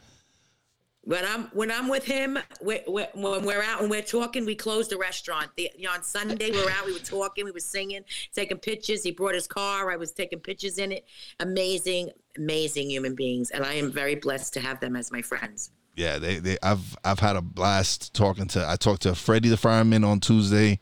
When 1.09 1.25
I'm 1.25 1.45
when 1.55 1.71
I'm 1.71 1.89
with 1.89 2.05
him, 2.05 2.39
we 2.63 2.81
we 2.87 3.03
when 3.15 3.43
we're 3.43 3.63
out 3.63 3.81
and 3.81 3.89
we're 3.89 4.03
talking, 4.03 4.45
we 4.45 4.55
close 4.55 4.89
the 4.89 4.99
restaurant. 4.99 5.49
The, 5.57 5.71
you 5.75 5.85
know, 5.87 5.93
on 5.95 6.03
Sunday 6.03 6.51
we 6.51 6.63
were 6.63 6.71
out, 6.71 6.85
we 6.85 6.93
were 6.93 6.99
talking, 6.99 7.47
we 7.47 7.51
were 7.51 7.61
singing, 7.61 8.03
taking 8.35 8.59
pictures. 8.59 9.05
He 9.05 9.13
brought 9.13 9.33
his 9.33 9.47
car. 9.47 9.91
I 9.91 9.97
was 9.97 10.13
taking 10.13 10.39
pictures 10.41 10.77
in 10.77 10.93
it. 10.93 11.07
Amazing, 11.41 12.11
amazing 12.37 12.91
human 12.91 13.15
beings, 13.15 13.51
and 13.53 13.65
I 13.65 13.73
am 13.73 13.91
very 13.91 14.17
blessed 14.17 14.53
to 14.53 14.61
have 14.61 14.81
them 14.81 14.97
as 14.97 15.11
my 15.11 15.23
friends. 15.23 15.71
Yeah, 15.97 16.19
they, 16.19 16.41
they 16.41 16.59
I've 16.63 16.95
I've 17.03 17.21
had 17.21 17.37
a 17.37 17.41
blast 17.43 18.13
talking 18.13 18.47
to 18.49 18.69
I 18.69 18.77
talked 18.77 19.01
to 19.03 19.15
Freddie 19.15 19.49
the 19.49 19.57
fireman 19.57 20.05
on 20.05 20.21
Tuesday. 20.21 20.79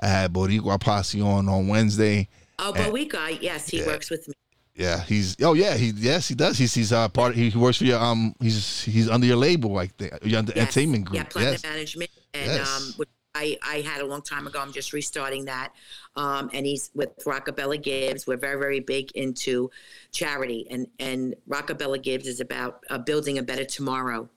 I 0.00 0.08
had 0.08 0.32
Boricua 0.32 0.80
Posse 0.80 1.20
on 1.20 1.48
on 1.48 1.68
Wednesday. 1.68 2.28
Oh, 2.58 2.72
Boricua, 2.74 3.40
yes, 3.40 3.68
he 3.68 3.78
Yeah. 3.78 3.86
works 3.86 4.10
with 4.10 4.26
me. 4.26 4.34
Yeah, 4.80 5.02
he's 5.04 5.36
oh 5.42 5.52
yeah, 5.52 5.76
he 5.76 5.90
yes 5.94 6.26
he 6.26 6.34
does. 6.34 6.56
He's 6.56 6.72
he's 6.72 6.90
uh 6.90 7.08
part 7.10 7.34
he, 7.34 7.50
he 7.50 7.58
works 7.58 7.76
for 7.78 7.84
your 7.84 8.00
um 8.00 8.34
he's 8.40 8.82
he's 8.84 9.10
under 9.10 9.26
your 9.26 9.36
label 9.36 9.72
like 9.72 9.94
the 9.98 10.06
your 10.22 10.38
under- 10.38 10.52
Yes. 10.56 10.62
entertainment 10.62 11.04
group. 11.04 11.16
Yeah, 11.18 11.24
Platinum 11.24 11.52
yes. 11.52 11.64
Management, 11.64 12.10
and 12.32 12.46
Yes. 12.46 12.76
um, 12.76 12.94
which 12.96 13.08
I 13.34 13.58
I 13.62 13.82
had 13.82 14.00
a 14.00 14.06
long 14.06 14.22
time 14.22 14.46
ago. 14.46 14.58
I'm 14.58 14.72
just 14.72 14.94
restarting 14.94 15.44
that. 15.44 15.72
Um, 16.16 16.48
and 16.54 16.64
he's 16.64 16.90
with 16.94 17.10
Rockabella 17.26 17.80
Gives. 17.82 18.26
We're 18.26 18.38
very 18.38 18.58
very 18.58 18.80
big 18.80 19.12
into 19.12 19.70
charity, 20.12 20.66
and 20.70 20.86
and 20.98 21.34
Rockabella 21.46 22.02
Gives 22.02 22.26
is 22.26 22.40
about 22.40 22.82
uh, 22.88 22.96
building 22.98 23.36
a 23.36 23.42
better 23.42 23.66
tomorrow 23.66 24.30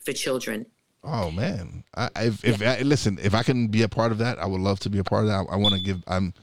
for 0.00 0.12
children. 0.12 0.66
Oh 1.02 1.30
man, 1.30 1.84
I, 1.96 2.10
if 2.16 2.44
if 2.44 2.60
I, 2.60 2.80
listen, 2.82 3.18
if 3.22 3.32
I 3.32 3.42
can 3.42 3.68
be 3.68 3.82
a 3.82 3.88
part 3.88 4.12
of 4.12 4.18
that, 4.18 4.38
I 4.38 4.44
would 4.46 4.60
love 4.60 4.80
to 4.80 4.90
be 4.90 4.98
a 4.98 5.04
part 5.04 5.22
of 5.24 5.28
that. 5.30 5.46
I, 5.50 5.56
want 5.56 5.74
to 5.74 5.80
give. 5.80 6.02
I'm 6.06 6.34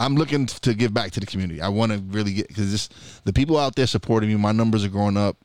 I'm 0.00 0.14
looking 0.16 0.46
to 0.46 0.74
give 0.74 0.94
back 0.94 1.12
to 1.12 1.20
the 1.20 1.26
community. 1.26 1.60
I 1.60 1.68
want 1.68 1.92
to 1.92 1.98
really 1.98 2.34
get 2.34 2.48
because 2.48 2.88
the 3.24 3.32
people 3.32 3.58
out 3.58 3.76
there 3.76 3.86
supporting 3.86 4.28
me. 4.28 4.36
My 4.36 4.52
numbers 4.52 4.84
are 4.84 4.88
growing 4.88 5.16
up, 5.16 5.36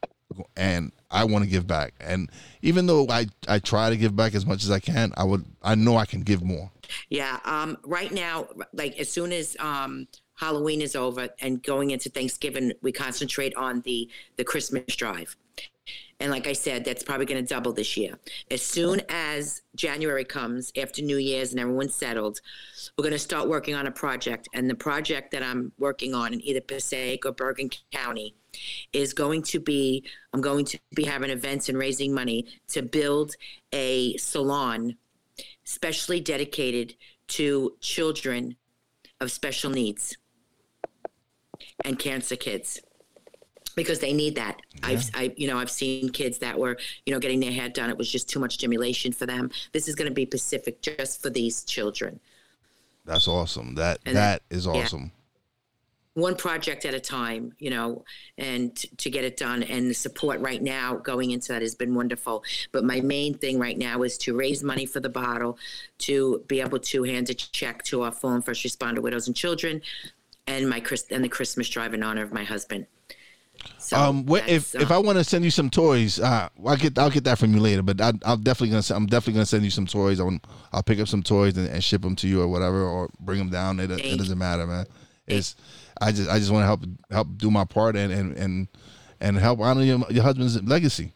and 0.56 0.92
I 1.10 1.24
want 1.24 1.44
to 1.44 1.50
give 1.50 1.68
back. 1.68 1.94
And 2.00 2.30
even 2.62 2.88
though 2.88 3.08
I 3.10 3.28
I 3.48 3.60
try 3.60 3.90
to 3.90 3.98
give 3.98 4.16
back 4.16 4.36
as 4.36 4.46
much 4.46 4.64
as 4.64 4.72
I 4.72 4.80
can, 4.80 5.14
I 5.18 5.24
would 5.24 5.46
I 5.62 5.76
know 5.76 5.98
I 5.98 6.06
can 6.06 6.22
give 6.22 6.44
more. 6.44 6.72
Yeah. 7.10 7.40
Um, 7.46 7.78
right 7.84 8.12
now, 8.12 8.48
like 8.74 8.98
as 9.00 9.12
soon 9.12 9.32
as 9.32 9.58
um, 9.60 10.08
Halloween 10.36 10.82
is 10.82 10.96
over 10.96 11.30
and 11.40 11.62
going 11.62 11.92
into 11.92 12.10
Thanksgiving, 12.10 12.74
we 12.82 12.92
concentrate 12.92 13.56
on 13.56 13.82
the 13.82 14.10
the 14.38 14.44
Christmas 14.44 14.96
drive. 14.96 15.36
And 16.20 16.32
like 16.32 16.48
I 16.48 16.54
said, 16.54 16.84
that's 16.84 17.04
probably 17.04 17.28
going 17.28 17.44
to 17.44 17.54
double 17.54 17.74
this 17.74 17.96
year. 17.96 18.18
As 18.50 18.62
soon 18.62 19.02
as 19.10 19.62
January 19.76 20.26
comes, 20.26 20.72
after 20.76 21.02
New 21.02 21.18
Year's 21.18 21.52
and 21.52 21.60
everyone's 21.60 21.94
settled, 21.94 22.42
we're 22.98 23.04
going 23.04 23.12
to 23.14 23.20
start 23.20 23.48
working 23.48 23.76
on 23.76 23.86
a 23.86 23.92
project. 23.92 24.48
And 24.54 24.70
the 24.70 24.76
project 24.76 25.32
that 25.32 25.44
I'm 25.44 25.72
working 25.78 26.16
on 26.16 26.34
in 26.34 26.42
either 26.42 26.62
Passaic 26.62 27.26
or 27.26 27.34
Bergen 27.34 27.70
County 27.92 28.34
is 28.94 29.14
going 29.14 29.44
to 29.44 29.60
be 29.60 30.04
I'm 30.34 30.42
going 30.42 30.66
to 30.66 30.80
be 30.96 31.04
having 31.04 31.30
events 31.30 31.70
and 31.70 31.78
raising 31.78 32.14
money 32.14 32.48
to 32.70 32.82
build 32.82 33.36
a 33.72 34.18
salon 34.18 34.96
specially 35.64 36.20
dedicated 36.20 36.96
to 37.28 37.76
children 37.82 38.56
of 39.20 39.32
special 39.32 39.70
needs 39.70 40.18
and 41.84 42.00
cancer 42.00 42.36
kids 42.36 42.82
because 43.78 44.00
they 44.00 44.12
need 44.12 44.36
that. 44.36 44.60
I've, 44.82 45.10
I, 45.14 45.32
you 45.38 45.48
know, 45.48 45.60
I've 45.60 45.70
seen 45.70 46.10
kids 46.10 46.40
that 46.40 46.58
were, 46.58 46.78
you 47.06 47.14
know, 47.14 47.20
getting 47.20 47.40
their 47.40 47.52
hair 47.52 47.70
done. 47.70 47.92
It 47.92 47.98
was 47.98 48.12
just 48.12 48.28
too 48.28 48.40
much 48.40 48.56
stimulation 48.56 49.14
for 49.14 49.28
them. 49.28 49.52
This 49.72 49.88
is 49.88 49.94
going 49.94 50.10
to 50.10 50.14
be 50.14 50.26
Pacific 50.26 50.82
just 50.82 51.22
for 51.22 51.30
these 51.30 51.64
children. 51.64 52.20
That's 53.06 53.28
awesome. 53.28 53.76
That 53.76 54.00
And 54.06 54.18
that 54.18 54.42
is 54.50 54.66
yeah. 54.66 54.72
awesome. 54.72 55.12
One 56.16 56.36
project 56.36 56.86
at 56.86 56.96
a 56.96 57.00
time, 57.00 57.54
you 57.60 57.70
know, 57.70 58.04
and 58.40 58.76
t- 58.76 58.90
to 58.98 59.12
get 59.12 59.24
it 59.24 59.38
done. 59.38 59.62
And 59.62 59.92
the 59.92 59.94
support 59.94 60.40
right 60.40 60.62
now 60.62 60.96
going 60.96 61.30
into 61.30 61.54
that 61.54 61.62
has 61.62 61.76
been 61.76 61.94
wonderful. 61.94 62.44
But 62.72 62.84
my 62.84 63.00
main 63.00 63.36
thing 63.38 63.60
right 63.60 63.78
now 63.78 64.02
is 64.02 64.18
to 64.20 64.36
raise 64.36 64.64
money 64.64 64.88
for 64.88 65.00
the 65.00 65.10
bottle, 65.10 65.60
to 66.00 66.44
be 66.48 66.62
able 66.62 66.80
to 66.80 67.04
hand 67.04 67.30
a 67.30 67.36
check 67.36 67.84
to 67.84 68.02
our 68.02 68.12
fallen 68.12 68.42
first 68.42 68.66
responder 68.66 69.04
widows 69.04 69.28
and 69.28 69.36
children, 69.36 69.84
and 70.48 70.68
my 70.68 70.80
Chris 70.80 71.06
and 71.12 71.24
the 71.24 71.30
Christmas 71.30 71.70
drive 71.70 71.94
in 71.94 72.02
honor 72.02 72.24
of 72.24 72.34
my 72.34 72.44
husband. 72.44 72.88
So 73.80 73.98
Um, 73.98 74.26
wh- 74.28 74.48
if 74.48 74.76
if 74.76 74.92
I 74.92 74.98
want 74.98 75.18
to 75.18 75.24
send 75.24 75.46
you 75.46 75.52
some 75.52 75.70
toys, 75.70 76.20
uh, 76.20 76.50
I'll 76.66 76.76
get 76.78 76.98
I'll 76.98 77.10
get 77.10 77.24
that 77.26 77.38
from 77.40 77.54
you 77.54 77.60
later. 77.62 77.82
But 77.82 78.02
I, 78.02 78.14
I'll 78.26 78.38
definitely 78.38 78.70
gonna 78.72 78.96
I'm 78.96 79.06
definitely 79.08 79.34
gonna 79.34 79.46
send 79.46 79.64
you 79.64 79.72
some 79.72 79.86
toys. 79.88 80.20
I'll, 80.20 80.38
I'll 80.74 80.84
pick 80.84 81.00
up 81.00 81.08
some 81.08 81.24
toys 81.24 81.58
and, 81.58 81.68
and 81.68 81.84
ship 81.84 82.02
them 82.02 82.16
to 82.18 82.28
you 82.28 82.42
or 82.42 82.48
whatever, 82.48 82.84
or 82.84 83.10
bring 83.20 83.40
them 83.40 83.50
down. 83.50 83.80
It, 83.80 83.92
it 83.92 84.18
doesn't 84.18 84.38
matter, 84.38 84.68
man. 84.68 84.86
It's 85.26 85.56
I 86.02 86.12
just 86.12 86.30
I 86.30 86.40
just 86.40 86.52
want 86.52 86.64
to 86.64 86.68
help 86.68 86.82
help 87.12 87.28
do 87.38 87.50
my 87.52 87.66
part 87.66 87.96
and 87.96 88.12
and 88.12 88.38
and, 88.38 88.68
and 89.22 89.38
help 89.38 89.60
honor 89.60 89.84
your, 89.84 90.00
your 90.10 90.24
husband's 90.24 90.62
legacy. 90.64 91.14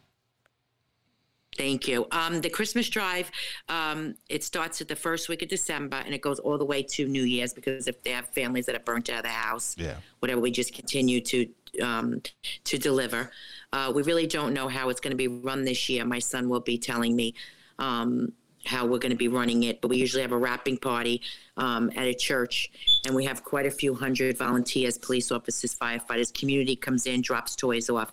Thank 1.58 1.86
you. 1.86 2.06
Um, 2.12 2.40
the 2.40 2.48
Christmas 2.48 2.88
drive, 2.88 3.30
um, 3.68 4.14
it 4.30 4.42
starts 4.42 4.80
at 4.80 4.88
the 4.88 4.96
first 4.96 5.28
week 5.28 5.42
of 5.42 5.48
December 5.50 5.96
and 5.96 6.14
it 6.14 6.22
goes 6.22 6.38
all 6.38 6.56
the 6.56 6.64
way 6.64 6.82
to 6.82 7.06
New 7.06 7.24
Year's 7.24 7.52
because 7.52 7.86
if 7.86 8.02
they 8.02 8.10
have 8.12 8.26
families 8.28 8.64
that 8.66 8.74
are 8.74 8.78
burnt 8.78 9.10
out 9.10 9.18
of 9.18 9.22
the 9.24 9.28
house, 9.28 9.76
Yeah. 9.78 9.96
whatever, 10.20 10.40
we 10.40 10.50
just 10.50 10.72
continue 10.72 11.20
to 11.20 11.46
um, 11.80 12.20
to 12.64 12.78
deliver. 12.78 13.30
Uh, 13.72 13.92
we 13.94 14.02
really 14.02 14.26
don't 14.26 14.52
know 14.52 14.68
how 14.68 14.88
it's 14.88 15.00
going 15.00 15.12
to 15.12 15.16
be 15.16 15.28
run 15.28 15.64
this 15.64 15.88
year. 15.88 16.04
My 16.04 16.18
son 16.18 16.48
will 16.48 16.60
be 16.60 16.76
telling 16.76 17.16
me 17.16 17.34
um, 17.78 18.32
how 18.64 18.86
we're 18.86 18.98
going 18.98 19.10
to 19.10 19.16
be 19.16 19.28
running 19.28 19.64
it, 19.64 19.80
but 19.80 19.88
we 19.88 19.96
usually 19.96 20.22
have 20.22 20.32
a 20.32 20.36
wrapping 20.36 20.76
party 20.76 21.20
um, 21.56 21.90
at 21.96 22.06
a 22.06 22.14
church, 22.14 22.70
and 23.06 23.14
we 23.14 23.24
have 23.24 23.42
quite 23.42 23.66
a 23.66 23.70
few 23.70 23.94
hundred 23.94 24.38
volunteers, 24.38 24.98
police 24.98 25.32
officers, 25.32 25.74
firefighters. 25.74 26.32
Community 26.32 26.76
comes 26.76 27.06
in, 27.06 27.22
drops 27.22 27.56
toys 27.56 27.90
off. 27.90 28.12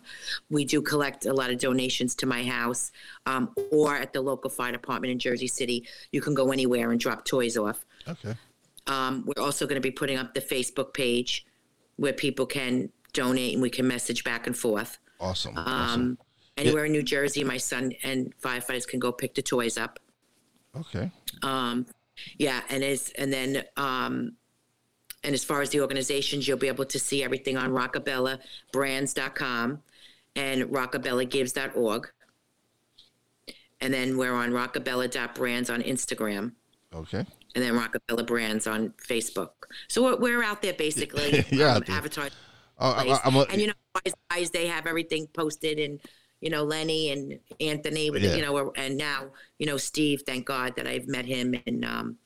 We 0.49 0.65
do 0.65 0.81
collect 0.81 1.25
a 1.25 1.33
lot 1.33 1.51
of 1.51 1.59
donations 1.59 2.15
to 2.15 2.25
my 2.25 2.43
house 2.43 2.91
um, 3.25 3.53
or 3.71 3.95
at 3.95 4.13
the 4.13 4.21
local 4.21 4.49
fire 4.49 4.71
department 4.71 5.11
in 5.11 5.19
Jersey 5.19 5.47
City. 5.47 5.87
You 6.11 6.21
can 6.21 6.33
go 6.33 6.51
anywhere 6.51 6.91
and 6.91 6.99
drop 6.99 7.25
toys 7.25 7.57
off. 7.57 7.85
Okay. 8.07 8.33
Um, 8.87 9.23
we're 9.25 9.43
also 9.43 9.65
going 9.67 9.75
to 9.75 9.81
be 9.81 9.91
putting 9.91 10.17
up 10.17 10.33
the 10.33 10.41
Facebook 10.41 10.93
page 10.93 11.45
where 11.97 12.13
people 12.13 12.45
can 12.45 12.89
donate 13.13 13.53
and 13.53 13.61
we 13.61 13.69
can 13.69 13.87
message 13.87 14.23
back 14.23 14.47
and 14.47 14.57
forth. 14.57 14.97
Awesome. 15.19 15.55
awesome. 15.57 16.01
Um, 16.01 16.17
anywhere 16.57 16.85
in 16.85 16.91
New 16.91 17.03
Jersey, 17.03 17.43
my 17.43 17.57
son 17.57 17.93
and 18.03 18.33
firefighters 18.39 18.87
can 18.87 18.99
go 18.99 19.11
pick 19.11 19.35
the 19.35 19.41
toys 19.41 19.77
up. 19.77 19.99
Okay. 20.75 21.11
Um, 21.43 21.85
yeah, 22.37 22.61
and 22.69 22.83
as 22.83 23.11
and 23.17 23.31
then 23.33 23.63
um, 23.77 24.33
and 25.23 25.33
as 25.33 25.43
far 25.43 25.61
as 25.61 25.69
the 25.69 25.81
organizations, 25.81 26.47
you'll 26.47 26.57
be 26.57 26.67
able 26.67 26.85
to 26.85 26.99
see 26.99 27.23
everything 27.23 27.57
on 27.57 27.71
rockabellabrands.com 27.71 29.79
and 30.35 30.63
rockabellagives.org. 30.63 32.11
And 33.81 33.93
then 33.93 34.17
we're 34.17 34.33
on 34.33 34.51
rockabella.brands 34.51 35.69
on 35.69 35.81
Instagram 35.81 36.51
Okay. 36.93 37.25
and 37.55 37.63
then 37.63 37.73
Rockabella 37.73 38.27
Brands 38.27 38.67
on 38.67 38.93
Facebook. 39.07 39.51
So 39.87 40.03
we're, 40.03 40.17
we're 40.17 40.43
out 40.43 40.61
there 40.61 40.73
basically 40.73 41.45
You're 41.49 41.69
um, 41.69 41.83
advertising. 41.87 42.33
Oh, 42.79 42.93
I, 42.95 43.03
place. 43.05 43.19
I'm 43.25 43.35
a, 43.35 43.41
and 43.41 43.61
you 43.61 43.67
know, 43.67 43.73
guys, 44.03 44.13
guys, 44.31 44.49
they 44.51 44.67
have 44.67 44.87
everything 44.87 45.27
posted, 45.33 45.79
and 45.79 45.99
you 46.41 46.49
know, 46.49 46.63
Lenny 46.63 47.11
and 47.11 47.39
Anthony, 47.59 48.09
with 48.09 48.23
Yeah. 48.23 48.35
you 48.35 48.41
know, 48.41 48.71
and 48.75 48.97
now 48.97 49.31
you 49.57 49.65
know, 49.65 49.77
Steve. 49.77 50.23
Thank 50.25 50.45
God 50.45 50.75
that 50.77 50.87
I've 50.87 51.07
met 51.07 51.25
him, 51.25 51.55
and 51.67 51.83
um, 51.85 52.17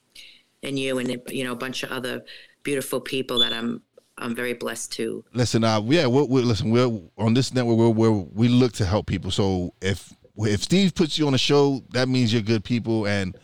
and 0.62 0.78
you, 0.78 1.00
and 1.00 1.22
you 1.30 1.44
know, 1.44 1.52
a 1.54 1.56
bunch 1.56 1.84
of 1.84 1.92
other 1.92 2.24
beautiful 2.64 3.02
people 3.02 3.40
that 3.40 3.52
I'm 3.54 3.82
I'm 4.18 4.36
very 4.36 4.54
blessed 4.54 4.94
to. 4.94 5.26
listen. 5.34 5.64
Uh, 5.64 5.82
yeah. 5.86 6.06
We're, 6.06 6.26
we're 6.26 6.44
listen. 6.44 6.70
We're 6.70 7.02
on 7.18 7.34
this 7.34 7.54
network. 7.54 7.78
We're, 7.78 7.90
we're 7.90 8.12
we 8.12 8.48
look 8.48 8.74
to 8.74 8.86
help 8.86 9.08
people. 9.08 9.32
So 9.32 9.74
if 9.82 10.14
if 10.38 10.64
Steve 10.64 10.94
puts 10.94 11.18
you 11.18 11.26
on 11.28 11.34
a 11.34 11.40
show, 11.40 11.84
that 11.92 12.08
means 12.08 12.32
you're 12.32 12.42
good 12.44 12.64
people, 12.64 13.08
and 13.08 13.36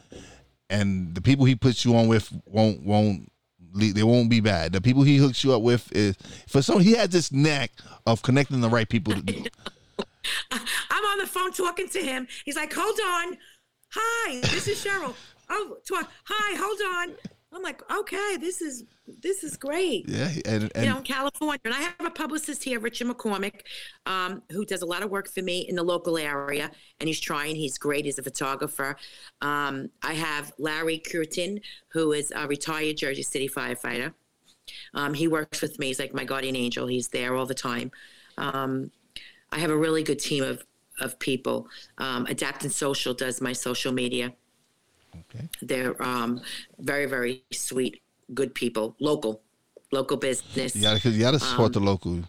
and 0.70 1.16
the 1.16 1.22
people 1.22 1.46
he 1.46 1.56
puts 1.56 1.84
you 1.84 1.96
on 1.96 2.08
with 2.08 2.32
won't 2.46 2.84
won't 2.84 3.32
they 3.74 4.04
won't 4.04 4.30
be 4.30 4.40
bad. 4.40 4.74
The 4.74 4.82
people 4.82 5.04
he 5.04 5.18
hooks 5.18 5.44
you 5.44 5.54
up 5.54 5.62
with 5.62 5.92
is 5.96 6.16
for 6.48 6.62
some 6.62 6.80
he 6.80 6.94
has 6.94 7.10
this 7.10 7.32
knack 7.32 7.72
of 8.06 8.22
connecting 8.22 8.62
the 8.62 8.70
right 8.70 8.88
people. 8.88 9.14
To, 9.14 9.22
I'm 10.52 11.06
on 11.06 11.18
the 11.20 11.28
phone 11.28 11.52
talking 11.52 11.90
to 11.90 12.00
him. 12.00 12.28
He's 12.46 12.56
like, 12.56 12.74
"Hold 12.74 13.00
on, 13.00 13.38
hi, 13.92 14.40
this 14.42 14.68
is 14.68 14.84
Cheryl. 14.84 15.14
Oh, 15.50 15.78
talk. 15.88 16.10
Hi, 16.26 16.58
hold 16.58 17.10
on." 17.10 17.16
I'm 17.52 17.64
like, 17.64 17.82
"Okay, 17.92 18.38
this 18.40 18.62
is 18.62 18.84
this 19.08 19.44
is 19.44 19.58
great." 19.58 20.08
yeah, 20.08 20.30
and 20.46 20.72
and 20.76 20.86
you 20.86 20.92
know, 20.92 20.98
in 20.98 21.04
California. 21.04 21.60
And 21.66 21.74
I 21.74 21.80
have 21.80 22.06
a 22.06 22.12
publicist 22.12 22.64
here, 22.64 22.80
Richard 22.80 23.08
McCormick, 23.08 23.62
um, 24.06 24.44
who 24.52 24.66
does 24.66 24.82
a 24.82 24.86
lot 24.86 25.02
of 25.02 25.10
work 25.10 25.28
for 25.30 25.42
me 25.42 25.62
in 25.62 25.76
the 25.76 25.84
local 25.84 26.18
area, 26.18 26.70
and 27.00 27.08
he's 27.08 27.20
trying. 27.20 27.56
He's 27.56 27.78
great. 27.78 28.06
He's 28.06 28.20
a 28.20 28.24
photographer. 28.24 28.98
Um, 29.42 29.90
I 30.04 30.14
have 30.14 30.54
Larry 30.60 31.00
Curtin, 31.00 31.60
who 31.90 32.12
is 32.12 32.32
a 32.36 32.48
retired 32.48 32.98
Jersey 32.98 33.24
City 33.24 33.50
firefighter. 33.50 34.14
Um, 34.94 35.16
he 35.16 35.28
works 35.28 35.62
with 35.62 35.80
me. 35.80 35.88
He's 35.88 36.00
like 36.00 36.14
my 36.14 36.26
guardian 36.26 36.56
angel. 36.56 36.86
He's 36.86 37.08
there 37.08 37.36
all 37.36 37.48
the 37.48 37.56
time. 37.56 37.92
Um, 38.38 38.92
I 39.52 39.58
have 39.58 39.72
a 39.72 39.78
really 39.78 40.04
good 40.04 40.20
team 40.20 40.44
of 40.44 40.64
of 41.02 41.18
people. 41.20 41.68
Um, 41.98 42.26
Adapt 42.26 42.64
and 42.64 42.72
Social 42.72 43.14
does 43.14 43.42
my 43.42 43.54
social 43.54 43.92
media. 43.92 44.34
Okay. 45.16 45.48
They're 45.62 46.02
um, 46.02 46.42
very, 46.80 47.06
very 47.06 47.44
sweet, 47.52 48.02
good 48.34 48.54
people, 48.54 48.96
local, 49.00 49.42
local 49.92 50.18
business. 50.18 50.76
You 50.76 50.82
gotta, 50.84 51.10
you 51.10 51.20
gotta 51.20 51.40
support 51.40 51.76
Um, 51.76 51.84
the 51.84 51.90
local. 51.92 52.24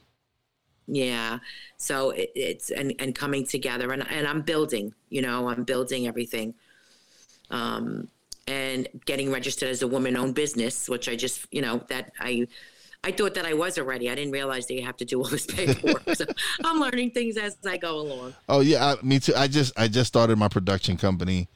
Yeah. 0.86 1.38
So 1.76 2.10
it, 2.10 2.30
it's 2.34 2.70
and 2.70 2.94
and 2.98 3.14
coming 3.14 3.46
together, 3.46 3.92
and 3.92 4.06
and 4.10 4.26
I'm 4.26 4.42
building. 4.42 4.92
You 5.08 5.22
know, 5.22 5.48
I'm 5.48 5.64
building 5.64 6.06
everything. 6.06 6.54
Um, 7.50 8.08
and 8.46 8.88
getting 9.06 9.30
registered 9.30 9.68
as 9.68 9.82
a 9.82 9.86
woman-owned 9.86 10.34
business, 10.34 10.88
which 10.88 11.08
I 11.08 11.14
just, 11.14 11.46
you 11.52 11.62
know, 11.62 11.84
that 11.88 12.12
I 12.18 12.46
I 13.02 13.12
thought 13.12 13.34
that 13.34 13.46
I 13.46 13.54
was 13.54 13.78
already. 13.78 14.10
I 14.10 14.14
didn't 14.14 14.32
realize 14.32 14.66
that 14.66 14.74
you 14.74 14.84
have 14.84 14.96
to 14.98 15.04
do 15.04 15.18
all 15.18 15.28
this 15.28 15.46
paperwork. 15.56 16.02
so 16.14 16.26
I'm 16.64 16.78
learning 16.78 17.12
things 17.12 17.36
as 17.36 17.56
I 17.66 17.76
go 17.76 18.00
along. 18.00 18.34
Oh 18.48 18.60
yeah, 18.60 18.94
I, 19.00 19.04
me 19.04 19.20
too. 19.20 19.34
I 19.36 19.48
just 19.48 19.72
I 19.78 19.88
just 19.88 20.08
started 20.08 20.36
my 20.36 20.48
production 20.48 20.96
company. 20.96 21.48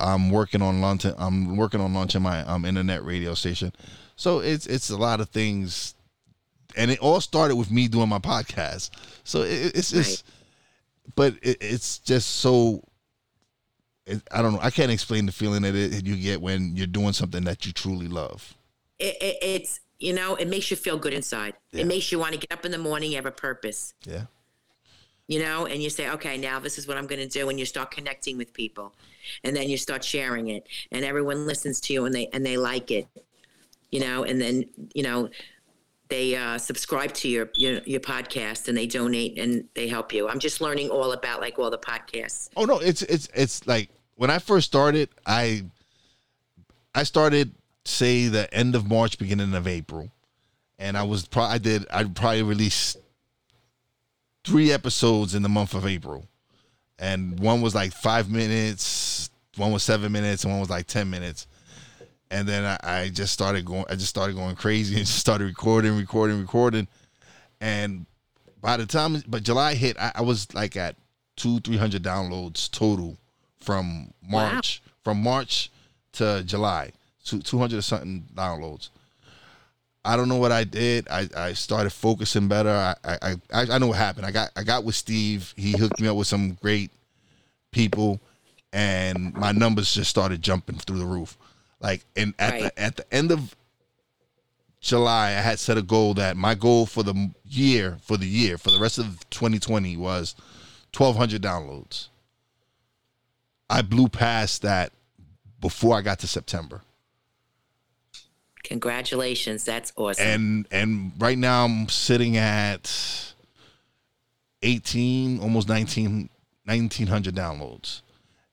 I'm 0.00 0.30
working 0.30 0.62
on 0.62 0.80
launching. 0.80 1.14
I'm 1.18 1.56
working 1.56 1.80
on 1.80 1.92
launching 1.94 2.22
my 2.22 2.42
um, 2.42 2.64
internet 2.64 3.04
radio 3.04 3.34
station. 3.34 3.72
So 4.16 4.40
it's 4.40 4.66
it's 4.66 4.90
a 4.90 4.96
lot 4.96 5.20
of 5.20 5.28
things, 5.30 5.94
and 6.76 6.90
it 6.90 6.98
all 7.00 7.20
started 7.20 7.56
with 7.56 7.70
me 7.70 7.88
doing 7.88 8.08
my 8.08 8.18
podcast. 8.18 8.90
So 9.24 9.42
it, 9.42 9.74
it's 9.74 9.90
just, 9.90 10.24
right. 10.24 11.14
but 11.14 11.34
it, 11.42 11.58
it's 11.60 11.98
just 11.98 12.36
so. 12.36 12.82
It, 14.06 14.22
I 14.32 14.40
don't 14.40 14.54
know. 14.54 14.60
I 14.62 14.70
can't 14.70 14.90
explain 14.90 15.26
the 15.26 15.32
feeling 15.32 15.62
that 15.62 15.74
it, 15.74 16.06
you 16.06 16.16
get 16.16 16.40
when 16.40 16.76
you're 16.76 16.86
doing 16.86 17.12
something 17.12 17.44
that 17.44 17.66
you 17.66 17.72
truly 17.72 18.08
love. 18.08 18.54
it's 18.98 19.80
you 19.98 20.12
know, 20.12 20.36
it 20.36 20.48
makes 20.48 20.70
you 20.70 20.76
feel 20.76 20.96
good 20.96 21.12
inside. 21.12 21.54
Yeah. 21.72 21.82
It 21.82 21.86
makes 21.86 22.12
you 22.12 22.18
want 22.18 22.32
to 22.34 22.38
get 22.38 22.52
up 22.52 22.64
in 22.64 22.70
the 22.70 22.78
morning, 22.78 23.10
you 23.10 23.16
have 23.16 23.26
a 23.26 23.30
purpose. 23.30 23.94
Yeah. 24.04 24.24
You 25.28 25.40
know, 25.40 25.66
and 25.66 25.82
you 25.82 25.90
say, 25.90 26.08
okay, 26.10 26.38
now 26.38 26.58
this 26.58 26.78
is 26.78 26.88
what 26.88 26.96
I'm 26.96 27.06
going 27.06 27.20
to 27.20 27.28
do. 27.28 27.48
And 27.50 27.60
you 27.60 27.66
start 27.66 27.90
connecting 27.90 28.38
with 28.38 28.52
people. 28.52 28.94
And 29.44 29.54
then 29.54 29.68
you 29.68 29.76
start 29.76 30.02
sharing 30.02 30.48
it. 30.48 30.66
And 30.90 31.04
everyone 31.04 31.46
listens 31.46 31.80
to 31.82 31.92
you 31.92 32.06
and 32.06 32.14
they, 32.14 32.28
and 32.28 32.44
they 32.44 32.56
like 32.56 32.90
it. 32.90 33.06
You 33.90 34.00
know, 34.00 34.24
and 34.24 34.40
then, 34.40 34.64
you 34.94 35.02
know, 35.02 35.28
they 36.08 36.36
uh, 36.36 36.58
subscribe 36.58 37.12
to 37.14 37.28
your, 37.28 37.50
your 37.54 37.80
your 37.84 38.00
podcast 38.00 38.68
and 38.68 38.76
they 38.76 38.86
donate 38.86 39.38
and 39.38 39.64
they 39.74 39.88
help 39.88 40.12
you. 40.12 40.28
I'm 40.28 40.38
just 40.38 40.60
learning 40.60 40.88
all 40.90 41.12
about 41.12 41.40
like 41.40 41.58
all 41.58 41.70
the 41.70 41.78
podcasts. 41.78 42.48
Oh 42.56 42.64
no, 42.64 42.78
it's 42.78 43.02
it's 43.02 43.28
it's 43.34 43.66
like 43.66 43.90
when 44.14 44.30
I 44.30 44.38
first 44.38 44.66
started, 44.66 45.10
I 45.26 45.64
I 46.94 47.02
started 47.02 47.54
say 47.84 48.28
the 48.28 48.52
end 48.52 48.74
of 48.74 48.88
March, 48.88 49.18
beginning 49.18 49.54
of 49.54 49.66
April, 49.66 50.10
and 50.78 50.96
I 50.96 51.02
was 51.02 51.26
pro- 51.26 51.44
I 51.44 51.58
did 51.58 51.86
I 51.90 52.04
probably 52.04 52.42
released 52.42 52.98
three 54.48 54.72
episodes 54.72 55.34
in 55.34 55.42
the 55.42 55.48
month 55.48 55.74
of 55.74 55.86
April, 55.86 56.26
and 56.98 57.38
one 57.38 57.60
was 57.60 57.74
like 57.74 57.92
five 57.92 58.30
minutes, 58.30 59.30
one 59.56 59.72
was 59.72 59.82
seven 59.82 60.10
minutes, 60.12 60.44
and 60.44 60.52
one 60.52 60.60
was 60.60 60.70
like 60.70 60.86
ten 60.86 61.10
minutes. 61.10 61.46
And 62.30 62.46
then 62.46 62.64
I, 62.64 63.00
I 63.00 63.08
just 63.08 63.32
started 63.32 63.64
going. 63.64 63.84
I 63.88 63.94
just 63.94 64.08
started 64.08 64.36
going 64.36 64.56
crazy 64.56 64.94
and 64.96 65.06
just 65.06 65.18
started 65.18 65.44
recording, 65.44 65.96
recording, 65.96 66.40
recording. 66.40 66.88
And 67.60 68.06
by 68.60 68.76
the 68.76 68.86
time, 68.86 69.22
but 69.26 69.42
July 69.42 69.74
hit, 69.74 69.98
I, 69.98 70.12
I 70.16 70.22
was 70.22 70.52
like 70.54 70.76
at 70.76 70.96
two, 71.36 71.60
three 71.60 71.76
hundred 71.76 72.02
downloads 72.02 72.70
total 72.70 73.16
from 73.60 74.12
March, 74.22 74.82
wow. 74.84 74.92
from 75.04 75.22
March 75.22 75.70
to 76.12 76.42
July 76.44 76.92
two, 77.28 77.40
200 77.40 77.78
or 77.78 77.82
something 77.82 78.24
downloads. 78.34 78.90
I 80.08 80.16
don't 80.16 80.30
know 80.30 80.36
what 80.36 80.52
I 80.52 80.64
did. 80.64 81.06
I, 81.10 81.28
I 81.36 81.52
started 81.52 81.90
focusing 81.90 82.48
better. 82.48 82.70
I, 82.70 82.94
I 83.04 83.34
I 83.52 83.66
I 83.72 83.78
know 83.78 83.88
what 83.88 83.98
happened. 83.98 84.24
I 84.24 84.30
got 84.30 84.50
I 84.56 84.62
got 84.62 84.82
with 84.82 84.94
Steve. 84.94 85.52
He 85.54 85.72
hooked 85.72 86.00
me 86.00 86.08
up 86.08 86.16
with 86.16 86.26
some 86.26 86.54
great 86.62 86.90
people, 87.72 88.18
and 88.72 89.34
my 89.34 89.52
numbers 89.52 89.92
just 89.92 90.08
started 90.08 90.40
jumping 90.40 90.76
through 90.76 91.00
the 91.00 91.04
roof. 91.04 91.36
Like 91.78 92.06
and 92.16 92.32
at 92.38 92.52
right. 92.52 92.62
the 92.62 92.80
at 92.80 92.96
the 92.96 93.14
end 93.14 93.30
of 93.30 93.54
July, 94.80 95.26
I 95.26 95.42
had 95.42 95.58
set 95.58 95.76
a 95.76 95.82
goal 95.82 96.14
that 96.14 96.38
my 96.38 96.54
goal 96.54 96.86
for 96.86 97.02
the 97.02 97.30
year 97.44 97.98
for 98.00 98.16
the 98.16 98.26
year 98.26 98.56
for 98.56 98.70
the 98.70 98.78
rest 98.78 98.96
of 98.96 99.28
2020 99.28 99.94
was 99.98 100.34
1,200 100.96 101.42
downloads. 101.42 102.08
I 103.68 103.82
blew 103.82 104.08
past 104.08 104.62
that 104.62 104.90
before 105.60 105.98
I 105.98 106.00
got 106.00 106.20
to 106.20 106.26
September. 106.26 106.80
Congratulations, 108.68 109.64
that's 109.64 109.94
awesome. 109.96 110.26
And 110.26 110.66
and 110.70 111.12
right 111.18 111.38
now 111.38 111.64
I'm 111.64 111.88
sitting 111.88 112.36
at 112.36 113.34
18, 114.60 115.40
almost 115.40 115.70
19 115.70 116.28
1900 116.66 117.34
downloads. 117.34 118.02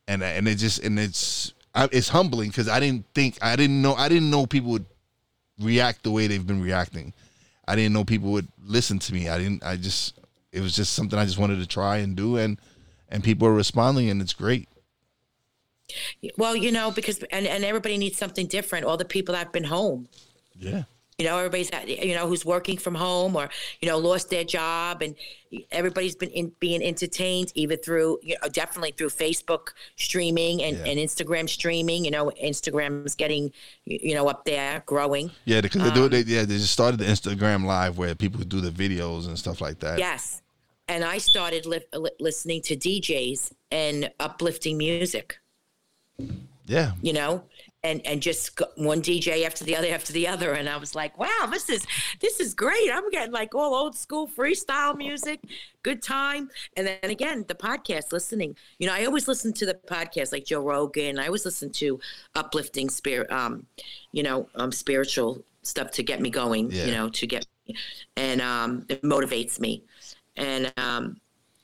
And 0.08 0.24
and 0.24 0.48
it 0.48 0.56
just 0.56 0.82
and 0.86 0.98
it's 0.98 1.54
it's 1.92 2.08
humbling 2.08 2.50
cuz 2.54 2.70
I 2.70 2.80
didn't 2.80 3.06
think 3.14 3.38
I 3.42 3.58
didn't 3.58 3.82
know 3.82 3.94
I 3.96 4.08
didn't 4.08 4.30
know 4.30 4.46
people 4.46 4.72
would 4.72 4.86
react 5.60 6.04
the 6.04 6.12
way 6.12 6.28
they've 6.28 6.48
been 6.48 6.62
reacting. 6.62 7.14
I 7.68 7.76
didn't 7.76 7.92
know 7.92 8.06
people 8.06 8.32
would 8.32 8.48
listen 8.64 9.00
to 9.00 9.14
me. 9.14 9.28
I 9.28 9.38
didn't 9.38 9.66
I 9.66 9.76
just 9.76 10.18
it 10.54 10.62
was 10.62 10.78
just 10.78 10.94
something 10.94 11.20
I 11.20 11.26
just 11.26 11.38
wanted 11.38 11.60
to 11.60 11.68
try 11.68 11.98
and 11.98 12.16
do 12.16 12.38
and 12.38 12.58
and 13.10 13.22
people 13.22 13.50
are 13.50 13.54
responding 13.54 14.10
and 14.10 14.22
it's 14.22 14.34
great. 14.34 14.70
Well, 16.38 16.56
you 16.56 16.72
know, 16.72 16.92
because 16.92 17.24
and, 17.32 17.46
and 17.46 17.64
everybody 17.64 17.98
needs 17.98 18.18
something 18.18 18.48
different. 18.48 18.86
All 18.86 18.98
the 18.98 19.06
people 19.06 19.34
that 19.34 19.40
have 19.40 19.52
been 19.52 19.64
home. 19.64 20.08
Yeah. 20.58 20.84
You 21.18 21.24
know, 21.24 21.38
everybody's 21.38 21.72
you 21.88 22.14
know 22.14 22.28
who's 22.28 22.44
working 22.44 22.78
from 22.78 22.94
home 22.94 23.38
or 23.38 23.50
you 23.80 23.88
know 23.88 23.98
lost 23.98 24.30
their 24.30 24.44
job, 24.44 25.02
and 25.02 25.16
everybody's 25.72 26.16
been 26.16 26.30
in, 26.32 26.52
being 26.60 26.84
entertained 26.84 27.54
either 27.56 27.78
through 27.78 28.20
you 28.22 28.36
know, 28.42 28.50
definitely 28.50 28.92
through 28.92 29.12
Facebook 29.12 29.70
streaming 29.96 30.62
and, 30.62 30.78
yeah. 30.78 30.84
and 30.84 31.00
Instagram 31.00 31.48
streaming. 31.48 32.04
You 32.04 32.12
know, 32.12 32.32
Instagram's 32.44 33.16
getting 33.16 33.54
you 33.86 34.14
know 34.14 34.28
up 34.28 34.44
there, 34.44 34.84
growing. 34.86 35.32
Yeah, 35.46 35.62
because 35.62 35.84
um, 35.84 35.88
they 35.88 35.94
do. 35.94 36.10
They, 36.10 36.20
yeah, 36.30 36.44
they 36.44 36.58
just 36.58 36.74
started 36.74 37.00
the 37.00 37.06
Instagram 37.06 37.64
live 37.64 37.98
where 37.98 38.14
people 38.14 38.42
do 38.42 38.60
the 38.60 38.72
videos 38.72 39.26
and 39.28 39.40
stuff 39.40 39.62
like 39.62 39.80
that. 39.80 39.98
Yes, 39.98 40.42
and 40.90 41.06
I 41.06 41.20
started 41.20 41.66
li- 41.66 42.10
listening 42.20 42.62
to 42.64 42.76
DJs 42.76 43.54
and 43.72 44.12
uplifting 44.20 44.78
music. 44.78 45.38
Yeah. 46.66 46.94
You 47.02 47.14
know, 47.14 47.44
and 47.86 48.02
and 48.06 48.22
just 48.22 48.60
one 48.76 49.02
DJ 49.02 49.46
after 49.46 49.64
the 49.64 49.76
other 49.76 49.88
after 49.90 50.12
the 50.12 50.28
other, 50.28 50.54
and 50.54 50.68
I 50.68 50.78
was 50.78 50.96
like, 50.96 51.18
wow, 51.20 51.48
this 51.50 51.70
is 51.70 51.86
this 52.20 52.40
is 52.40 52.56
great. 52.56 52.90
I'm 52.92 53.10
getting 53.12 53.32
like 53.32 53.54
all 53.54 53.76
old 53.76 53.96
school 53.96 54.28
freestyle 54.28 54.98
music, 54.98 55.40
good 55.84 56.02
time. 56.02 56.50
And 56.76 56.88
then 56.88 57.12
again, 57.12 57.46
the 57.48 57.54
podcast 57.54 58.12
listening. 58.12 58.56
You 58.80 58.88
know, 58.88 58.94
I 58.96 59.06
always 59.06 59.28
listen 59.28 59.54
to 59.54 59.66
the 59.68 59.76
podcast 59.76 60.32
like 60.32 60.46
Joe 60.46 60.62
Rogan. 60.62 61.20
I 61.20 61.28
always 61.28 61.46
listen 61.46 61.70
to 61.74 62.00
uplifting 62.34 62.90
spirit, 62.90 63.32
um, 63.32 63.68
you 64.12 64.24
know, 64.24 64.50
um, 64.56 64.72
spiritual 64.72 65.44
stuff 65.62 65.92
to 65.92 66.04
get 66.04 66.20
me 66.20 66.32
going. 66.32 66.72
Yeah. 66.72 66.86
You 66.86 66.92
know, 66.92 67.10
to 67.10 67.28
get, 67.28 67.46
me, 67.68 67.76
and 68.18 68.42
um, 68.42 68.86
it 68.90 69.04
motivates 69.04 69.60
me, 69.60 69.84
and 70.36 70.74
um, 70.78 71.18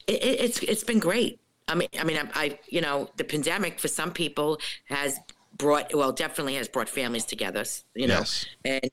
it, 0.06 0.24
it's 0.24 0.60
it's 0.60 0.84
been 0.84 1.00
great. 1.00 1.41
I 1.72 1.76
mean, 1.76 1.88
I 2.00 2.04
mean, 2.04 2.18
I, 2.18 2.28
I, 2.34 2.60
you 2.68 2.82
know, 2.82 3.10
the 3.16 3.24
pandemic 3.24 3.80
for 3.80 3.88
some 3.88 4.12
people 4.12 4.60
has 4.86 5.18
brought, 5.58 5.94
well, 5.96 6.12
definitely 6.12 6.56
has 6.56 6.68
brought 6.68 6.90
families 6.90 7.24
together, 7.24 7.64
you 7.96 8.08
know, 8.08 8.20
yes. 8.20 8.46
and 8.66 8.92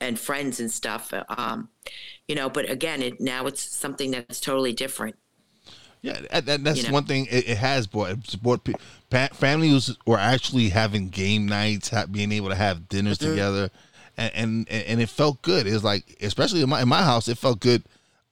and 0.00 0.18
friends 0.18 0.60
and 0.60 0.70
stuff. 0.70 1.12
Um, 1.30 1.68
you 2.28 2.34
know, 2.34 2.50
but 2.50 2.68
again, 2.68 3.02
it 3.02 3.20
now 3.20 3.46
it's 3.46 3.62
something 3.62 4.10
that's 4.10 4.38
totally 4.38 4.72
different. 4.72 5.16
Yeah, 6.02 6.20
that, 6.40 6.62
that's 6.62 6.82
you 6.82 6.88
know? 6.88 6.92
one 6.92 7.06
thing 7.06 7.26
it, 7.30 7.48
it, 7.48 7.56
has 7.56 7.86
brought. 7.86 8.10
It's 8.10 8.36
brought 8.36 8.68
families 9.32 9.96
were 10.06 10.18
actually 10.18 10.68
having 10.68 11.08
game 11.08 11.46
nights, 11.46 11.90
being 12.10 12.30
able 12.32 12.50
to 12.50 12.54
have 12.54 12.90
dinners 12.90 13.16
mm-hmm. 13.16 13.30
together, 13.30 13.70
and, 14.18 14.32
and 14.34 14.68
and 14.68 15.00
it 15.00 15.08
felt 15.08 15.40
good. 15.40 15.66
It 15.66 15.72
was 15.72 15.82
like, 15.84 16.18
especially 16.20 16.60
in 16.60 16.68
my 16.68 16.82
in 16.82 16.88
my 16.88 17.02
house, 17.02 17.28
it 17.28 17.38
felt 17.38 17.60
good 17.60 17.84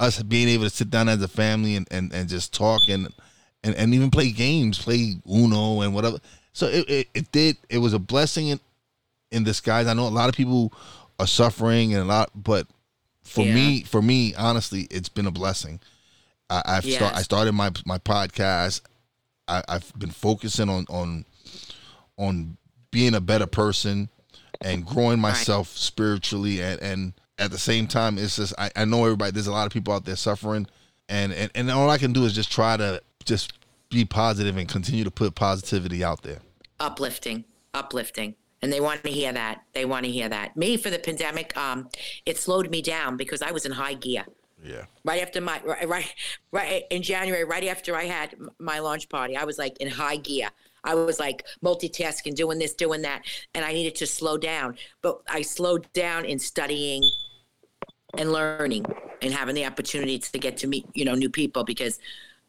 us 0.03 0.21
being 0.23 0.49
able 0.49 0.65
to 0.65 0.71
sit 0.71 0.91
down 0.91 1.09
as 1.09 1.23
a 1.23 1.29
family 1.29 1.77
and, 1.77 1.87
and, 1.91 2.13
and 2.13 2.29
just 2.29 2.53
talk 2.53 2.81
and 2.89 3.09
and, 3.65 3.75
and 3.75 3.95
even 3.95 4.11
play 4.11 4.31
games, 4.31 4.79
play 4.79 5.17
Uno 5.31 5.83
and 5.83 5.95
whatever. 5.95 6.19
So 6.53 6.67
it, 6.67 6.89
it, 6.89 7.09
it 7.15 7.33
did. 7.33 7.57
It 7.69 7.79
was 7.79 7.93
a 7.93 7.99
blessing 7.99 8.49
in, 8.49 8.61
in 9.31 9.45
disguise. 9.45 9.87
I 9.87 9.95
know 9.95 10.07
a 10.07 10.09
lot 10.09 10.29
of 10.29 10.35
people 10.35 10.73
are 11.19 11.27
suffering 11.27 11.95
and 11.95 12.03
a 12.03 12.07
lot, 12.07 12.31
but 12.35 12.67
for 13.23 13.45
yeah. 13.45 13.55
me, 13.55 13.83
for 13.83 14.03
me, 14.03 14.35
honestly, 14.35 14.89
it's 14.91 15.09
been 15.09 15.27
a 15.27 15.31
blessing. 15.31 15.81
I, 16.51 16.63
I've 16.65 16.85
yes. 16.85 16.97
start, 16.97 17.15
I 17.15 17.23
started 17.23 17.53
my 17.53 17.71
my 17.87 17.99
podcast. 17.99 18.83
I, 19.49 19.63
I've 19.69 19.93
been 19.99 20.11
focusing 20.11 20.69
on 20.69 20.87
on 20.89 21.25
on 22.19 22.57
being 22.91 23.15
a 23.15 23.21
better 23.21 23.47
person 23.47 24.09
and 24.61 24.87
growing 24.87 25.19
myself 25.19 25.69
right. 25.69 25.79
spiritually 25.79 26.63
and, 26.63 26.81
and 26.81 27.13
at 27.39 27.51
the 27.51 27.59
same 27.59 27.87
time 27.87 28.19
it's 28.19 28.37
just 28.37 28.55
I, 28.59 28.71
I 28.77 28.85
know 28.85 29.05
everybody 29.05 29.33
there's 29.33 29.47
a 29.47 29.53
lot 29.53 29.67
of 29.67 29.73
people 29.73 29.93
out 29.95 30.05
there 30.05 30.15
suffering 30.15 30.67
and, 31.09 31.33
and 31.33 31.51
and 31.55 31.71
all 31.71 31.91
I 31.91 31.99
can 31.99 32.13
do 32.13 32.25
is 32.25 32.35
just 32.35 32.53
try 32.53 32.77
to 32.77 33.03
just 33.25 33.53
be 33.91 34.05
positive 34.05 34.57
and 34.57 34.69
continue 34.69 35.05
to 35.05 35.11
put 35.11 35.35
positivity 35.35 36.03
out 36.03 36.23
there. 36.23 36.39
Uplifting, 36.81 37.45
uplifting. 37.75 38.35
And 38.63 38.73
they 38.73 38.81
want 38.81 39.03
to 39.05 39.11
hear 39.11 39.33
that. 39.33 39.63
They 39.73 39.85
want 39.85 40.05
to 40.05 40.11
hear 40.11 40.29
that. 40.29 40.57
Me 40.57 40.77
for 40.77 40.89
the 40.89 40.99
pandemic, 40.99 41.57
um, 41.57 41.89
it 42.27 42.39
slowed 42.39 42.71
me 42.71 42.81
down 42.81 43.17
because 43.17 43.43
I 43.43 43.51
was 43.51 43.67
in 43.67 43.73
high 43.73 43.95
gear. 43.95 44.25
Yeah. 44.65 44.85
Right 45.05 45.21
after 45.21 45.41
my 45.41 45.61
right, 45.65 45.89
right 45.89 46.15
right 46.53 46.85
in 46.91 47.03
January, 47.03 47.43
right 47.45 47.65
after 47.65 47.97
I 47.97 48.05
had 48.05 48.37
my 48.61 48.79
launch 48.79 49.09
party, 49.09 49.37
I 49.37 49.45
was 49.45 49.59
like 49.59 49.77
in 49.79 49.89
high 49.89 50.17
gear. 50.17 50.49
I 50.85 50.95
was 50.95 51.19
like 51.19 51.45
multitasking, 51.65 52.37
doing 52.37 52.61
this, 52.61 52.73
doing 52.75 53.03
that, 53.03 53.23
and 53.55 53.65
I 53.65 53.73
needed 53.73 53.97
to 53.97 54.07
slow 54.07 54.37
down. 54.37 54.77
But 55.01 55.21
I 55.29 55.43
slowed 55.43 55.93
down 55.93 56.25
in 56.25 56.39
studying, 56.39 57.03
and 58.19 58.33
learning 58.33 58.85
and 59.21 59.33
having 59.33 59.55
the 59.55 59.65
opportunity 59.65 60.19
to 60.19 60.39
get 60.39 60.57
to 60.59 60.67
meet 60.67 60.87
you 60.95 61.05
know 61.05 61.15
new 61.15 61.31
people 61.31 61.65
because 61.65 61.99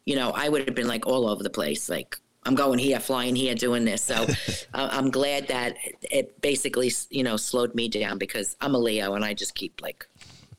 you 0.04 0.16
know 0.16 0.30
I 0.30 0.48
would 0.48 0.66
have 0.66 0.74
been 0.74 0.88
like 0.88 1.06
all 1.06 1.28
over 1.28 1.42
the 1.42 1.50
place 1.50 1.88
like 1.88 2.18
I'm 2.46 2.54
going 2.54 2.78
here, 2.78 3.00
flying 3.00 3.34
here, 3.34 3.54
doing 3.54 3.84
this. 3.84 4.02
So 4.02 4.14
uh, 4.74 4.88
I'm 4.92 5.10
glad 5.10 5.48
that 5.48 5.76
it 6.02 6.40
basically, 6.40 6.92
you 7.10 7.22
know, 7.22 7.36
slowed 7.36 7.74
me 7.74 7.88
down 7.88 8.18
because 8.18 8.56
I'm 8.60 8.74
a 8.74 8.78
Leo 8.78 9.14
and 9.14 9.24
I 9.24 9.34
just 9.34 9.54
keep 9.54 9.80
like. 9.80 10.06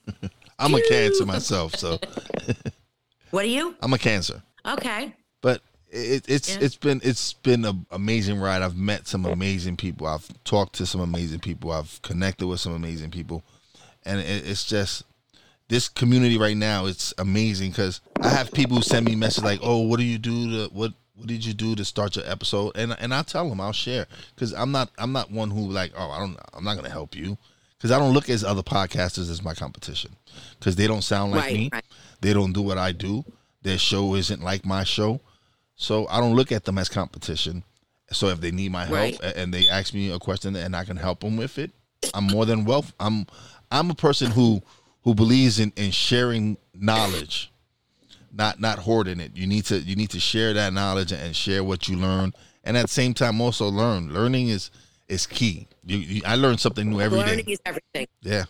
I'm 0.60 0.74
a 0.74 0.82
Cancer 0.88 1.26
myself, 1.26 1.76
so. 1.76 2.00
what 3.32 3.44
are 3.44 3.50
you? 3.50 3.76
I'm 3.82 3.94
a 3.94 3.98
Cancer. 3.98 4.42
Okay. 4.66 5.14
But 5.42 5.62
it, 5.90 6.26
it's 6.30 6.56
yeah. 6.56 6.62
it's 6.62 6.78
been 6.78 7.02
it's 7.04 7.34
been 7.34 7.66
an 7.66 7.86
amazing 7.92 8.40
ride. 8.40 8.62
I've 8.62 8.78
met 8.78 9.08
some 9.08 9.26
amazing 9.26 9.78
people. 9.78 10.08
I've 10.08 10.28
talked 10.44 10.74
to 10.76 10.86
some 10.86 11.02
amazing 11.02 11.40
people. 11.40 11.72
I've 11.72 12.02
connected 12.02 12.48
with 12.48 12.62
some 12.62 12.74
amazing 12.74 13.12
people, 13.12 13.44
and 14.04 14.20
it, 14.20 14.48
it's 14.48 14.64
just 14.64 15.04
this 15.68 15.90
community 15.90 16.38
right 16.38 16.58
now. 16.58 16.86
It's 16.86 17.14
amazing 17.18 17.72
because 17.72 18.02
I 18.22 18.30
have 18.30 18.52
people 18.52 18.78
who 18.78 18.84
send 18.84 19.06
me 19.06 19.16
messages 19.16 19.44
like, 19.44 19.60
"Oh, 19.64 19.80
what 19.80 19.98
do 19.98 20.06
you 20.06 20.18
do 20.18 20.68
to 20.68 20.74
what 20.74 20.94
what 21.16 21.28
did 21.28 21.46
you 21.46 21.54
do 21.54 21.76
to 21.76 21.86
start 21.86 22.16
your 22.16 22.26
episode? 22.28 22.74
And 22.76 22.96
and 23.00 23.14
I 23.14 23.24
tell 23.24 23.50
them 23.50 23.62
I'll 23.62 23.72
share 23.72 24.06
because 24.34 24.54
I'm 24.54 24.72
not 24.72 24.90
I'm 24.98 25.12
not 25.12 25.32
one 25.32 25.50
who 25.50 25.70
like 25.72 25.94
oh 25.98 26.12
I 26.12 26.20
don't 26.20 26.38
I'm 26.54 26.64
not 26.64 26.76
gonna 26.76 26.90
help 26.90 27.16
you 27.16 27.38
because 27.78 27.92
I 27.92 28.00
don't 28.00 28.14
look 28.14 28.30
as 28.30 28.44
other 28.44 28.64
podcasters 28.64 29.30
as 29.30 29.44
my 29.44 29.54
competition 29.54 30.16
because 30.60 30.76
they 30.76 30.88
don't 30.88 31.04
sound 31.04 31.32
like 31.32 31.46
right, 31.46 31.54
me, 31.54 31.70
right. 31.72 31.86
they 32.22 32.34
don't 32.34 32.54
do 32.54 32.62
what 32.62 32.78
I 32.78 32.92
do, 32.92 33.24
their 33.62 33.78
show 33.78 34.16
isn't 34.16 34.44
like 34.44 34.66
my 34.66 34.84
show, 34.84 35.22
so 35.76 36.08
I 36.08 36.20
don't 36.20 36.36
look 36.36 36.52
at 36.52 36.66
them 36.66 36.78
as 36.78 36.90
competition. 36.90 37.64
So 38.12 38.28
if 38.28 38.40
they 38.40 38.52
need 38.52 38.72
my 38.72 38.86
help 38.86 38.92
right. 39.22 39.36
and 39.36 39.54
they 39.54 39.68
ask 39.68 39.94
me 39.94 40.12
a 40.12 40.20
question 40.20 40.56
and 40.56 40.76
I 40.76 40.84
can 40.84 40.98
help 40.98 41.22
them 41.22 41.38
with 41.38 41.58
it, 41.58 41.72
I'm 42.14 42.26
more 42.26 42.46
than 42.46 42.66
well. 42.66 42.86
I'm 43.00 43.26
I'm 43.72 43.90
a 43.90 43.96
person 43.96 44.32
who 44.32 44.62
who 45.06 45.16
believes 45.16 45.60
in 45.60 45.72
in 45.78 45.92
sharing 45.92 46.58
knowledge 46.74 47.52
not 48.36 48.60
not 48.60 48.80
hoarding 48.80 49.20
it. 49.20 49.36
You 49.36 49.48
need 49.48 49.66
to 49.66 49.80
you 49.80 49.96
need 49.96 50.10
to 50.10 50.20
share 50.20 50.54
that 50.54 50.74
knowledge 50.74 51.12
and 51.12 51.36
share 51.36 51.64
what 51.64 51.88
you 51.88 51.96
learn, 51.96 52.34
and 52.64 52.76
at 52.76 52.84
the 52.84 52.94
same 52.94 53.14
time 53.14 53.40
also 53.40 53.70
learn. 53.70 54.14
Learning 54.14 54.50
is 54.50 54.70
is 55.08 55.26
key. 55.26 55.68
You, 55.86 55.98
you 55.98 56.22
I 56.26 56.36
learn 56.36 56.58
something 56.58 56.90
new 56.90 57.00
every 57.00 57.20
Learning 57.20 57.46
day. 57.46 57.54
is 57.54 57.62
everything. 57.66 58.08
Yeah, 58.22 58.44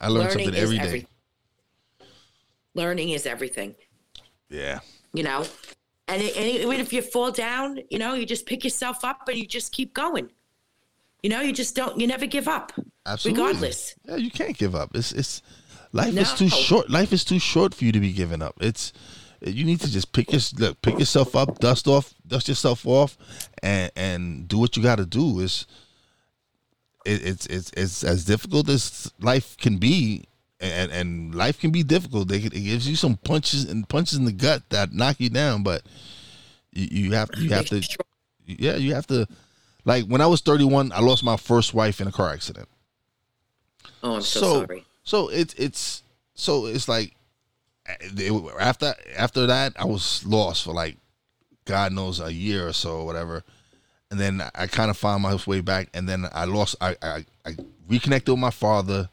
I 0.00 0.06
learn 0.08 0.28
Learning 0.28 0.44
something 0.44 0.54
every 0.54 0.78
day. 0.78 0.84
Every, 0.84 1.06
learning 2.74 3.10
is 3.10 3.26
everything. 3.26 3.74
Yeah. 4.48 4.80
You 5.12 5.24
know, 5.24 5.44
and, 6.06 6.22
and 6.22 6.46
even 6.46 6.80
if 6.80 6.92
you 6.92 7.02
fall 7.02 7.32
down, 7.32 7.80
you 7.90 7.98
know, 7.98 8.14
you 8.14 8.24
just 8.24 8.46
pick 8.46 8.62
yourself 8.62 9.04
up 9.04 9.28
and 9.28 9.36
you 9.36 9.46
just 9.46 9.72
keep 9.72 9.92
going. 9.92 10.30
You 11.22 11.30
know, 11.30 11.40
you 11.40 11.52
just 11.52 11.76
don't. 11.76 11.98
You 12.00 12.06
never 12.06 12.26
give 12.26 12.48
up. 12.48 12.72
Absolutely. 13.06 13.42
Regardless. 13.42 13.94
Yeah, 14.04 14.16
you 14.16 14.30
can't 14.30 14.56
give 14.56 14.74
up. 14.74 14.90
It's 14.94 15.12
it's 15.12 15.42
Life 15.92 16.14
no. 16.14 16.22
is 16.22 16.32
too 16.34 16.48
short. 16.48 16.88
Life 16.88 17.12
is 17.12 17.24
too 17.24 17.38
short 17.38 17.74
for 17.74 17.84
you 17.84 17.92
to 17.92 18.00
be 18.00 18.12
giving 18.12 18.42
up. 18.42 18.54
It's 18.60 18.92
you 19.40 19.64
need 19.64 19.80
to 19.80 19.90
just 19.90 20.12
pick 20.12 20.32
your 20.32 20.40
look, 20.58 20.80
pick 20.82 20.98
yourself 20.98 21.34
up, 21.34 21.58
dust 21.58 21.88
off, 21.88 22.14
dust 22.26 22.48
yourself 22.48 22.86
off, 22.86 23.18
and 23.62 23.90
and 23.96 24.48
do 24.48 24.58
what 24.58 24.76
you 24.76 24.82
got 24.82 24.96
to 24.96 25.06
do. 25.06 25.40
It's 25.40 25.66
it, 27.04 27.26
it's 27.26 27.46
it's 27.46 27.70
it's 27.76 28.04
as 28.04 28.24
difficult 28.24 28.68
as 28.68 29.12
life 29.20 29.56
can 29.56 29.78
be, 29.78 30.26
and 30.60 30.92
and 30.92 31.34
life 31.34 31.58
can 31.58 31.70
be 31.70 31.82
difficult. 31.82 32.30
It, 32.30 32.46
it 32.46 32.60
gives 32.60 32.88
you 32.88 32.94
some 32.94 33.16
punches 33.16 33.64
and 33.64 33.88
punches 33.88 34.18
in 34.18 34.26
the 34.26 34.32
gut 34.32 34.62
that 34.70 34.92
knock 34.92 35.16
you 35.18 35.30
down, 35.30 35.64
but 35.64 35.82
you, 36.72 37.04
you 37.06 37.12
have 37.12 37.30
you 37.36 37.50
have 37.50 37.66
to 37.66 37.82
yeah 38.46 38.76
you 38.76 38.94
have 38.94 39.06
to 39.08 39.26
like 39.90 40.04
when 40.04 40.20
I 40.20 40.28
was 40.28 40.40
31, 40.40 40.92
I 40.92 41.00
lost 41.00 41.24
my 41.24 41.36
first 41.36 41.74
wife 41.74 42.00
in 42.00 42.06
a 42.06 42.12
car 42.12 42.32
accident. 42.32 42.68
Oh, 44.04 44.14
I'm 44.14 44.22
so, 44.22 44.40
so 44.40 44.60
sorry. 44.60 44.84
So 45.02 45.28
it's 45.28 45.52
it's 45.54 46.04
so 46.34 46.66
it's 46.66 46.88
like 46.88 47.16
eh, 47.86 48.30
after 48.60 48.94
after 49.16 49.46
that 49.46 49.72
I 49.76 49.86
was 49.86 50.24
lost 50.24 50.62
for 50.62 50.72
like 50.72 50.96
God 51.64 51.92
knows 51.92 52.20
a 52.20 52.32
year 52.32 52.68
or 52.68 52.72
so 52.72 52.98
or 52.98 53.04
whatever, 53.04 53.42
and 54.12 54.20
then 54.20 54.40
I 54.54 54.68
kind 54.68 54.90
of 54.90 54.96
found 54.96 55.24
my 55.24 55.36
way 55.44 55.60
back, 55.60 55.88
and 55.92 56.08
then 56.08 56.24
I 56.32 56.44
lost 56.44 56.76
I 56.80 56.94
I, 57.02 57.24
I 57.44 57.56
reconnected 57.88 58.32
with 58.32 58.38
my 58.38 58.50
father 58.50 59.08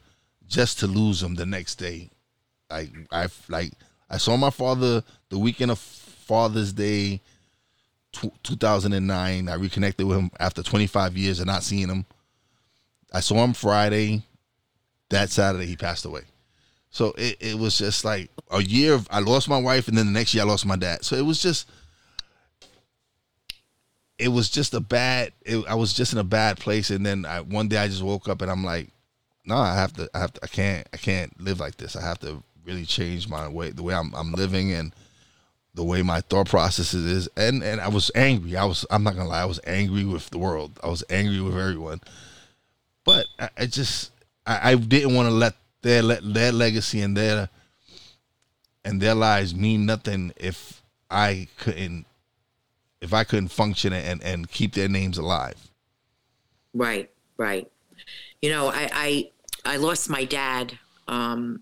just 0.48 0.78
to 0.82 0.88
lose 0.88 1.24
him 1.24 1.34
the 1.34 1.48
next 1.48 1.78
day. 1.78 2.12
Like 2.70 2.92
I 3.12 3.30
like 3.50 3.72
I 4.12 4.18
saw 4.18 4.38
my 4.38 4.52
father 4.52 5.04
the 5.30 5.40
weekend 5.40 5.72
of 5.72 5.80
Father's 5.80 6.72
Day. 6.72 7.22
2009 8.13 9.50
I 9.50 9.54
reconnected 9.56 10.06
with 10.06 10.17
him 10.17 10.32
after 10.39 10.63
25 10.63 11.17
years 11.17 11.39
of 11.39 11.48
not 11.48 11.63
seeing 11.63 11.89
him. 11.89 12.06
I 13.13 13.20
saw 13.20 13.43
him 13.43 13.54
Friday 13.54 14.24
that 15.10 15.30
Saturday 15.30 15.65
he 15.65 15.76
passed 15.76 16.06
away. 16.06 16.22
So 16.89 17.13
it, 17.17 17.38
it 17.39 17.58
was 17.58 17.78
just 17.78 18.04
like 18.06 18.30
a 18.52 18.62
year 18.62 18.93
of 18.93 19.08
I 19.12 19.20
lost 19.20 19.50
my 19.50 19.60
wife 19.60 19.88
and 19.88 19.98
then 19.98 20.08
the 20.08 20.12
next 20.12 20.34
year 20.34 20.43
I 20.43 20.48
lost 20.48 20.65
my 20.65 20.76
dad. 20.76 21.06
So 21.06 21.15
it 21.15 21.26
was 21.26 21.41
just 21.41 21.70
it 24.17 24.30
was 24.30 24.50
just 24.50 24.74
a 24.74 24.80
bad 24.80 25.32
it, 25.43 25.65
I 25.67 25.76
was 25.76 25.93
just 25.93 26.13
in 26.13 26.20
a 26.20 26.24
bad 26.24 26.58
place 26.58 26.89
and 26.89 27.06
then 27.06 27.26
I, 27.26 27.41
one 27.41 27.67
day 27.67 27.78
I 27.78 27.88
just 27.88 28.02
woke 28.02 28.28
up 28.28 28.41
and 28.41 28.50
I'm 28.50 28.63
like 28.63 28.89
no 29.46 29.58
I 29.58 29.76
have 29.76 29.93
to 29.93 30.10
I 30.13 30.20
have 30.20 30.34
to 30.34 30.39
I 30.43 30.48
can't 30.48 30.88
I 30.93 30.98
can't 30.98 31.39
live 31.39 31.60
like 31.60 31.78
this. 31.78 31.96
I 31.96 32.02
have 32.02 32.20
to 32.20 32.41
really 32.65 32.86
change 32.86 33.30
my 33.30 33.48
way 33.48 33.72
the 33.72 33.84
way 33.84 33.93
I'm 33.93 34.13
I'm 34.15 34.34
living 34.34 34.74
and 34.74 34.93
the 35.78 35.84
way 35.84 36.02
my 36.02 36.22
thought 36.22 36.50
processes 36.50 37.06
is 37.06 37.30
and 37.38 37.63
and 37.63 37.80
I 37.80 37.88
was 37.88 38.12
angry. 38.16 38.58
I 38.58 38.66
was 38.66 38.86
I'm 38.90 39.04
not 39.04 39.16
to 39.16 39.24
lie. 39.24 39.44
I 39.44 39.46
was 39.46 39.60
angry 39.66 40.04
with 40.04 40.30
the 40.32 40.40
world. 40.40 40.78
I 40.84 40.88
was 40.88 41.04
angry 41.10 41.40
with 41.40 41.56
everyone. 41.56 42.02
But 43.06 43.28
I, 43.40 43.50
I 43.56 43.66
just 43.68 44.12
I, 44.46 44.72
I 44.72 44.76
didn't 44.76 45.13
want 45.13 45.30
to 45.30 45.34
let 45.34 45.54
their 45.84 46.02
their 46.02 46.52
legacy 46.52 47.00
and 47.02 47.16
their 47.16 47.50
and 48.84 49.00
their 49.00 49.13
lives 49.13 49.54
mean 49.54 49.86
nothing 49.86 50.34
if 50.36 50.82
I 51.12 51.48
couldn't 51.60 52.08
if 53.00 53.13
I 53.13 53.24
couldn't 53.24 53.50
function 53.50 53.94
and 53.94 54.22
and 54.24 54.50
keep 54.50 54.74
their 54.74 54.90
names 54.90 55.20
alive. 55.20 55.70
Right, 56.74 57.12
right. 57.38 57.72
You 58.42 58.50
know, 58.50 58.70
I 58.70 58.90
I, 58.92 59.32
I 59.74 59.78
lost 59.78 60.10
my 60.10 60.26
dad 60.26 60.80
um, 61.08 61.62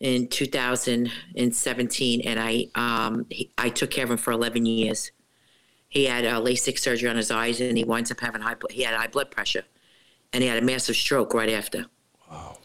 in 0.00 0.28
2017, 0.28 2.20
and 2.22 2.40
I 2.40 2.68
um, 2.74 3.26
he, 3.30 3.50
I 3.58 3.68
took 3.68 3.90
care 3.90 4.04
of 4.04 4.10
him 4.10 4.16
for 4.16 4.32
11 4.32 4.64
years. 4.66 5.10
He 5.88 6.04
had 6.04 6.24
a 6.24 6.32
LASIK 6.32 6.78
surgery 6.78 7.08
on 7.08 7.16
his 7.16 7.30
eyes, 7.30 7.60
and 7.60 7.76
he 7.76 7.84
winds 7.84 8.10
up 8.10 8.20
having 8.20 8.42
high. 8.42 8.56
He 8.70 8.82
had 8.82 8.94
high 8.94 9.08
blood 9.08 9.30
pressure, 9.30 9.64
and 10.32 10.42
he 10.42 10.48
had 10.48 10.62
a 10.62 10.66
massive 10.66 10.96
stroke 10.96 11.34
right 11.34 11.50
after. 11.50 11.86
Wow. 12.30 12.58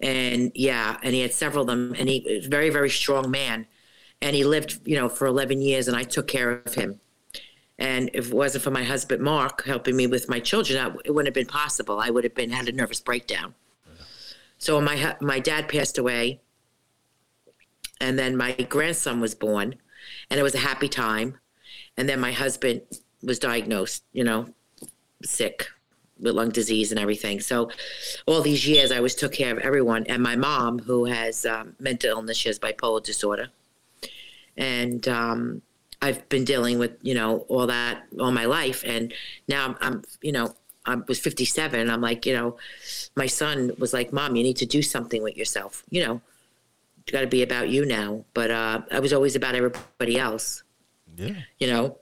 And 0.00 0.50
yeah, 0.54 0.96
and 1.02 1.14
he 1.14 1.20
had 1.20 1.32
several 1.32 1.62
of 1.62 1.68
them, 1.68 1.94
and 1.98 2.08
he 2.08 2.24
was 2.26 2.46
very, 2.46 2.70
very 2.70 2.90
strong 2.90 3.30
man. 3.30 3.66
And 4.22 4.36
he 4.36 4.44
lived, 4.44 4.80
you 4.86 4.96
know, 4.96 5.08
for 5.08 5.26
11 5.26 5.62
years, 5.62 5.88
and 5.88 5.96
I 5.96 6.02
took 6.02 6.26
care 6.26 6.50
of 6.50 6.74
him. 6.74 7.00
And 7.78 8.10
if 8.12 8.28
it 8.28 8.34
wasn't 8.34 8.62
for 8.62 8.70
my 8.70 8.84
husband 8.84 9.22
Mark 9.22 9.64
helping 9.64 9.96
me 9.96 10.06
with 10.06 10.28
my 10.28 10.38
children, 10.38 10.96
it 11.04 11.10
wouldn't 11.10 11.28
have 11.28 11.34
been 11.34 11.50
possible. 11.50 11.98
I 11.98 12.10
would 12.10 12.24
have 12.24 12.34
been 12.34 12.50
had 12.50 12.68
a 12.68 12.72
nervous 12.72 13.00
breakdown. 13.00 13.54
So 14.58 14.78
my 14.82 15.16
my 15.22 15.38
dad 15.38 15.68
passed 15.68 15.96
away, 15.96 16.42
and 18.00 18.18
then 18.18 18.36
my 18.36 18.52
grandson 18.52 19.20
was 19.20 19.34
born, 19.34 19.74
and 20.30 20.40
it 20.40 20.42
was 20.42 20.54
a 20.54 20.58
happy 20.58 20.88
time. 20.88 21.38
And 21.96 22.08
then 22.08 22.20
my 22.20 22.32
husband 22.32 22.82
was 23.22 23.38
diagnosed, 23.38 24.04
you 24.12 24.24
know, 24.24 24.48
sick 25.22 25.66
with 26.20 26.34
lung 26.34 26.50
disease 26.50 26.90
and 26.90 27.00
everything. 27.00 27.40
So 27.40 27.70
all 28.26 28.42
these 28.42 28.66
years, 28.66 28.92
I 28.92 28.96
always 28.96 29.14
took 29.14 29.32
care 29.32 29.52
of 29.52 29.58
everyone. 29.58 30.04
And 30.06 30.22
my 30.22 30.36
mom, 30.36 30.78
who 30.78 31.06
has 31.06 31.46
um, 31.46 31.74
mental 31.78 32.10
illness, 32.10 32.36
she 32.36 32.48
has 32.48 32.58
bipolar 32.58 33.02
disorder, 33.02 33.48
and 34.56 35.06
um, 35.08 35.62
I've 36.02 36.28
been 36.28 36.44
dealing 36.44 36.78
with 36.78 36.92
you 37.02 37.14
know 37.14 37.40
all 37.48 37.66
that 37.66 38.04
all 38.18 38.32
my 38.32 38.44
life. 38.44 38.82
And 38.86 39.12
now 39.48 39.66
I'm, 39.66 39.76
I'm 39.80 40.02
you 40.22 40.32
know 40.32 40.54
I 40.86 40.96
was 41.08 41.18
57. 41.18 41.90
I'm 41.90 42.00
like 42.00 42.26
you 42.26 42.34
know, 42.34 42.56
my 43.16 43.26
son 43.26 43.72
was 43.78 43.92
like, 43.92 44.12
"Mom, 44.12 44.36
you 44.36 44.42
need 44.42 44.56
to 44.58 44.66
do 44.66 44.82
something 44.82 45.22
with 45.22 45.36
yourself." 45.36 45.84
You 45.90 46.04
know, 46.04 46.20
it's 47.02 47.12
got 47.12 47.20
to 47.20 47.26
be 47.26 47.42
about 47.42 47.68
you 47.68 47.84
now. 47.84 48.24
But 48.34 48.50
uh, 48.50 48.82
I 48.90 49.00
was 49.00 49.12
always 49.12 49.36
about 49.36 49.54
everybody 49.54 50.18
else. 50.18 50.62
Yeah. 51.16 51.34
You 51.58 51.66
know, 51.66 51.98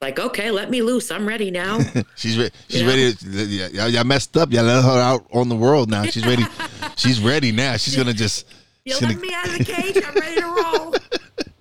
like, 0.00 0.18
okay, 0.18 0.50
let 0.50 0.70
me 0.70 0.80
loose. 0.80 1.10
I'm 1.10 1.26
ready 1.26 1.50
now. 1.50 1.78
she's 2.16 2.38
ready. 2.38 2.50
She's 2.68 2.80
you 2.80 2.86
know? 2.86 2.92
ready. 2.92 3.12
To, 3.14 3.28
y'all, 3.28 3.88
y'all 3.88 4.04
messed 4.04 4.36
up. 4.36 4.50
Y'all 4.50 4.64
let 4.64 4.82
her 4.82 5.00
out 5.00 5.26
on 5.32 5.48
the 5.48 5.56
world 5.56 5.90
now. 5.90 6.04
She's 6.04 6.26
ready. 6.26 6.44
she's 6.96 7.20
ready 7.20 7.52
now. 7.52 7.76
She's 7.76 7.96
gonna 7.96 8.14
just. 8.14 8.46
You 8.84 8.94
let 8.94 9.02
gonna... 9.02 9.14
me 9.16 9.34
out 9.34 9.46
of 9.46 9.58
the 9.58 9.64
cage. 9.64 10.02
I'm 10.04 10.14
ready 10.14 10.40
to 10.40 10.46
roll. 10.46 10.94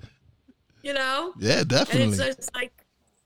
you 0.83 0.93
know. 0.93 1.33
Yeah, 1.37 1.63
definitely. 1.65 2.03
And 2.03 2.13
it's, 2.13 2.21
it's 2.21 2.49
like, 2.55 2.71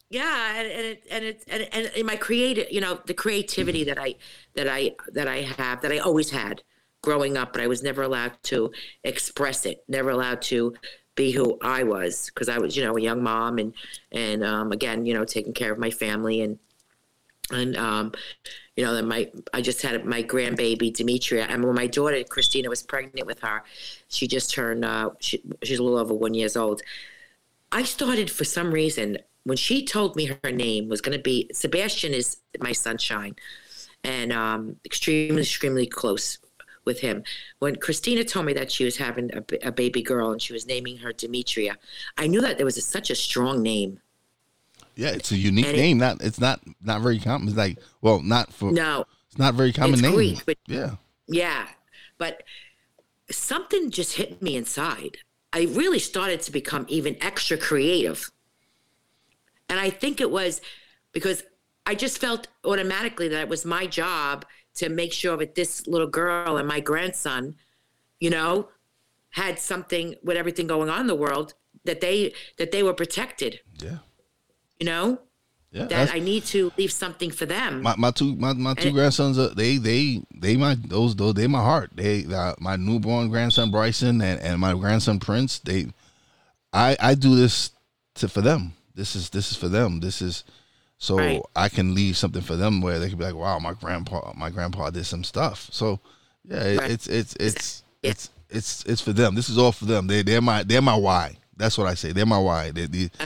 yeah, 0.10 0.60
and, 0.60 0.68
and 0.72 0.86
it 0.86 1.04
and 1.12 1.24
it's 1.24 1.46
and, 1.46 1.70
and, 1.72 1.92
and 1.96 2.06
my 2.08 2.16
creative, 2.16 2.72
you 2.72 2.82
know, 2.82 3.00
the 3.06 3.14
creativity 3.14 3.84
that 3.84 4.00
I 4.00 4.16
that 4.56 4.68
I 4.68 4.96
that 5.14 5.28
I 5.28 5.42
have 5.42 5.82
that 5.82 5.92
I 5.92 6.00
always 6.00 6.32
had 6.32 6.64
growing 7.04 7.38
up, 7.38 7.54
but 7.54 7.62
I 7.62 7.68
was 7.68 7.84
never 7.84 8.02
allowed 8.02 8.34
to 8.44 8.72
express 9.04 9.68
it. 9.68 9.84
Never 9.88 10.10
allowed 10.10 10.42
to 10.44 10.74
be 11.16 11.32
who 11.32 11.60
I 11.62 11.84
was 11.84 12.32
because 12.34 12.50
I 12.50 12.58
was, 12.58 12.76
you 12.76 12.84
know, 12.84 12.98
a 12.98 13.02
young 13.02 13.22
mom 13.22 13.60
and 13.60 13.74
and 14.12 14.44
um, 14.44 14.72
again, 14.72 15.06
you 15.06 15.14
know, 15.14 15.26
taking 15.26 15.54
care 15.54 15.72
of 15.72 15.78
my 15.78 15.92
family 15.92 16.42
and 16.42 16.58
and 17.52 17.76
um, 17.78 18.14
you 18.76 18.84
know, 18.84 18.96
then 18.96 19.08
my 19.08 19.30
I 19.54 19.62
just 19.62 19.82
had 19.82 20.06
my 20.06 20.24
grandbaby 20.24 20.94
Demetria, 20.94 21.46
and 21.46 21.64
when 21.64 21.76
my 21.76 21.88
daughter 21.88 22.24
Christina 22.24 22.70
was 22.70 22.82
pregnant 22.82 23.28
with 23.28 23.40
her, 23.42 23.64
she 24.08 24.28
just 24.28 24.52
turned 24.52 24.84
uh, 24.84 25.12
she, 25.20 25.44
she's 25.62 25.80
a 25.80 25.84
little 25.84 26.00
over 26.00 26.14
one 26.14 26.34
years 26.34 26.56
old. 26.56 26.82
I 27.72 27.84
started 27.84 28.32
for 28.32 28.46
some 28.46 28.72
reason 28.72 29.18
when 29.44 29.58
she 29.58 29.86
told 29.86 30.16
me 30.16 30.38
her 30.44 30.52
name 30.52 30.90
was 30.90 31.02
going 31.02 31.18
to 31.18 31.22
be 31.22 31.50
Sebastian 31.54 32.14
is 32.14 32.38
my 32.60 32.72
sunshine, 32.72 33.36
and 34.04 34.32
um, 34.32 34.78
extremely 34.86 35.42
extremely 35.42 35.86
close 35.86 36.40
with 36.86 37.00
him. 37.00 37.24
When 37.60 37.76
Christina 37.78 38.24
told 38.24 38.46
me 38.46 38.54
that 38.54 38.72
she 38.72 38.84
was 38.86 38.98
having 38.98 39.32
a, 39.34 39.68
a 39.68 39.72
baby 39.72 40.02
girl 40.02 40.32
and 40.32 40.42
she 40.42 40.54
was 40.54 40.66
naming 40.66 40.98
her 40.98 41.14
Demetria, 41.14 41.78
I 42.18 42.28
knew 42.28 42.42
that 42.42 42.58
there 42.58 42.66
was 42.66 42.78
a, 42.78 42.82
such 42.82 43.10
a 43.10 43.16
strong 43.16 43.62
name. 43.62 44.00
Yeah, 44.96 45.10
it's 45.10 45.32
a 45.32 45.38
unique 45.38 45.66
And 45.68 45.76
it- 45.78 45.82
name. 45.82 45.98
Not 45.98 46.22
it's 46.22 46.40
not 46.40 46.62
not 46.84 47.02
very 47.02 47.20
common. 47.20 47.48
It's 47.48 47.58
like 47.58 47.80
well, 48.02 48.22
not 48.22 48.54
for 48.54 48.72
No, 48.72 49.06
it's 49.28 49.38
not 49.40 49.56
very 49.56 49.74
common 49.74 49.94
It's 49.94 50.02
name. 50.04 50.14
Greek, 50.14 50.46
but- 50.46 50.58
yeah, 50.68 50.96
Yeah, 51.28 51.68
but 52.18 52.44
something 53.32 53.90
just 53.90 54.14
hit 54.18 54.42
me 54.42 54.56
inside. 54.56 55.18
I 55.52 55.64
really 55.72 56.00
started 56.00 56.42
to 56.44 56.52
become 56.52 56.86
even 56.90 57.16
extra 57.22 57.58
creative. 57.58 58.30
And 59.70 59.80
I 59.80 59.90
think 59.90 60.20
it 60.22 60.30
was 60.30 60.62
because 61.12 61.44
I 61.86 61.96
just 61.96 62.20
felt 62.20 62.48
automatically 62.64 63.28
that 63.30 63.42
it 63.42 63.50
was 63.50 63.66
my 63.66 63.86
job 63.88 64.46
to 64.76 64.90
make 64.90 65.14
sure 65.14 65.38
that 65.38 65.56
this 65.56 65.88
little 65.88 66.08
girl 66.08 66.58
and 66.58 66.68
my 66.68 66.80
grandson, 66.80 67.56
you 68.20 68.30
know, 68.30 68.70
had 69.32 69.60
something 69.60 70.16
with 70.24 70.38
everything 70.38 70.68
going 70.68 70.90
on 70.90 71.02
in 71.02 71.08
the 71.08 71.16
world 71.16 71.54
that 71.86 72.02
they 72.02 72.34
that 72.58 72.72
they 72.72 72.84
were 72.84 72.94
protected, 72.94 73.60
yeah, 73.80 73.98
you 74.80 74.86
know? 74.86 75.20
yeah. 75.72 75.86
That 75.86 76.14
I 76.14 76.20
need 76.20 76.44
to 76.46 76.72
leave 76.78 76.92
something 76.92 77.32
for 77.32 77.48
them. 77.48 77.82
my, 77.82 77.96
my 77.98 78.12
two 78.12 78.36
my, 78.36 78.54
my 78.54 78.76
two 78.76 78.90
And- 78.90 78.96
grandsons 78.96 79.40
are 79.40 79.50
they 79.50 79.78
they 79.78 80.22
they 80.34 80.56
my 80.56 80.76
those 80.76 81.16
those 81.16 81.34
they 81.34 81.48
my 81.48 81.62
heart 81.62 81.90
they 81.96 82.26
uh, 82.26 82.54
my 82.60 82.76
newborn 82.76 83.30
grandson 83.30 83.72
Bryson 83.72 84.22
and, 84.22 84.40
and 84.40 84.60
my 84.62 84.74
grandson 84.74 85.20
Prince 85.20 85.60
they 85.60 85.88
I 86.72 86.96
I 87.00 87.16
do 87.16 87.36
this 87.36 87.72
to 88.16 88.28
for 88.28 88.42
them 88.42 88.74
this 88.94 89.16
is 89.16 89.32
this 89.32 89.52
is 89.52 89.58
for 89.58 89.68
them 89.68 90.00
this 90.00 90.22
is 90.22 90.44
so 91.04 91.18
Right. 91.18 91.42
I 91.54 91.68
can 91.68 91.94
leave 91.94 92.16
something 92.16 92.42
for 92.42 92.56
them 92.56 92.80
where 92.80 92.98
they 92.98 93.10
can 93.10 93.18
be 93.18 93.26
like 93.26 93.36
wow 93.36 93.60
my 93.60 93.74
grandpa 93.74 94.32
my 94.38 94.50
grandpa 94.50 94.90
did 94.90 95.06
some 95.06 95.26
stuff 95.26 95.68
so 95.72 96.00
yeah 96.46 96.64
it, 96.64 96.80
Right. 96.80 96.92
it's 96.92 97.08
it's 97.08 97.36
it's 97.40 97.84
it's 98.02 98.30
it's 98.50 98.84
it's 98.86 99.02
for 99.02 99.12
them 99.12 99.36
this 99.36 99.50
is 99.50 99.58
all 99.58 99.74
for 99.74 99.86
them 99.86 100.08
they 100.08 100.22
they're 100.22 100.42
my 100.42 100.64
they're 100.64 100.82
my 100.82 100.96
why 100.96 101.36
that's 101.58 101.78
what 101.78 101.88
I 101.88 101.96
say 101.96 102.14
they're 102.14 102.26
my 102.26 102.40
why 102.40 102.72
they, 102.72 102.86
they 102.86 103.10
uh, 103.20 103.26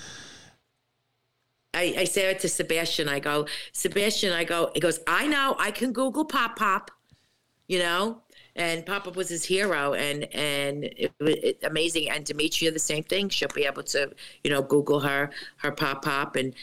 I, 1.74 1.94
I 2.00 2.04
say 2.06 2.32
it 2.32 2.40
to 2.40 2.50
Sebastian. 2.50 3.08
I 3.08 3.20
go, 3.20 3.46
Sebastian, 3.72 4.34
I 4.34 4.46
go, 4.46 4.72
he 4.74 4.80
goes, 4.80 5.00
I 5.06 5.28
know, 5.28 5.56
I 5.60 5.70
can 5.70 5.92
Google 5.94 6.26
Pop 6.26 6.58
Pop, 6.58 6.90
you 7.68 7.78
know? 7.78 8.22
And 8.56 8.84
Pop 8.84 9.04
Pop 9.04 9.16
was 9.16 9.30
his 9.30 9.46
hero, 9.46 9.94
and 9.94 10.24
and 10.34 10.86
it 10.86 11.14
was 11.20 11.36
it, 11.44 11.60
amazing. 11.62 12.10
And 12.10 12.26
Demetria, 12.26 12.72
the 12.72 12.80
same 12.80 13.04
thing. 13.04 13.30
She'll 13.30 13.50
be 13.50 13.66
able 13.66 13.84
to, 13.84 14.12
you 14.44 14.50
know, 14.50 14.64
Google 14.64 15.00
her 15.02 15.30
her 15.58 15.72
Pop 15.72 16.04
Pop 16.04 16.36
and 16.36 16.56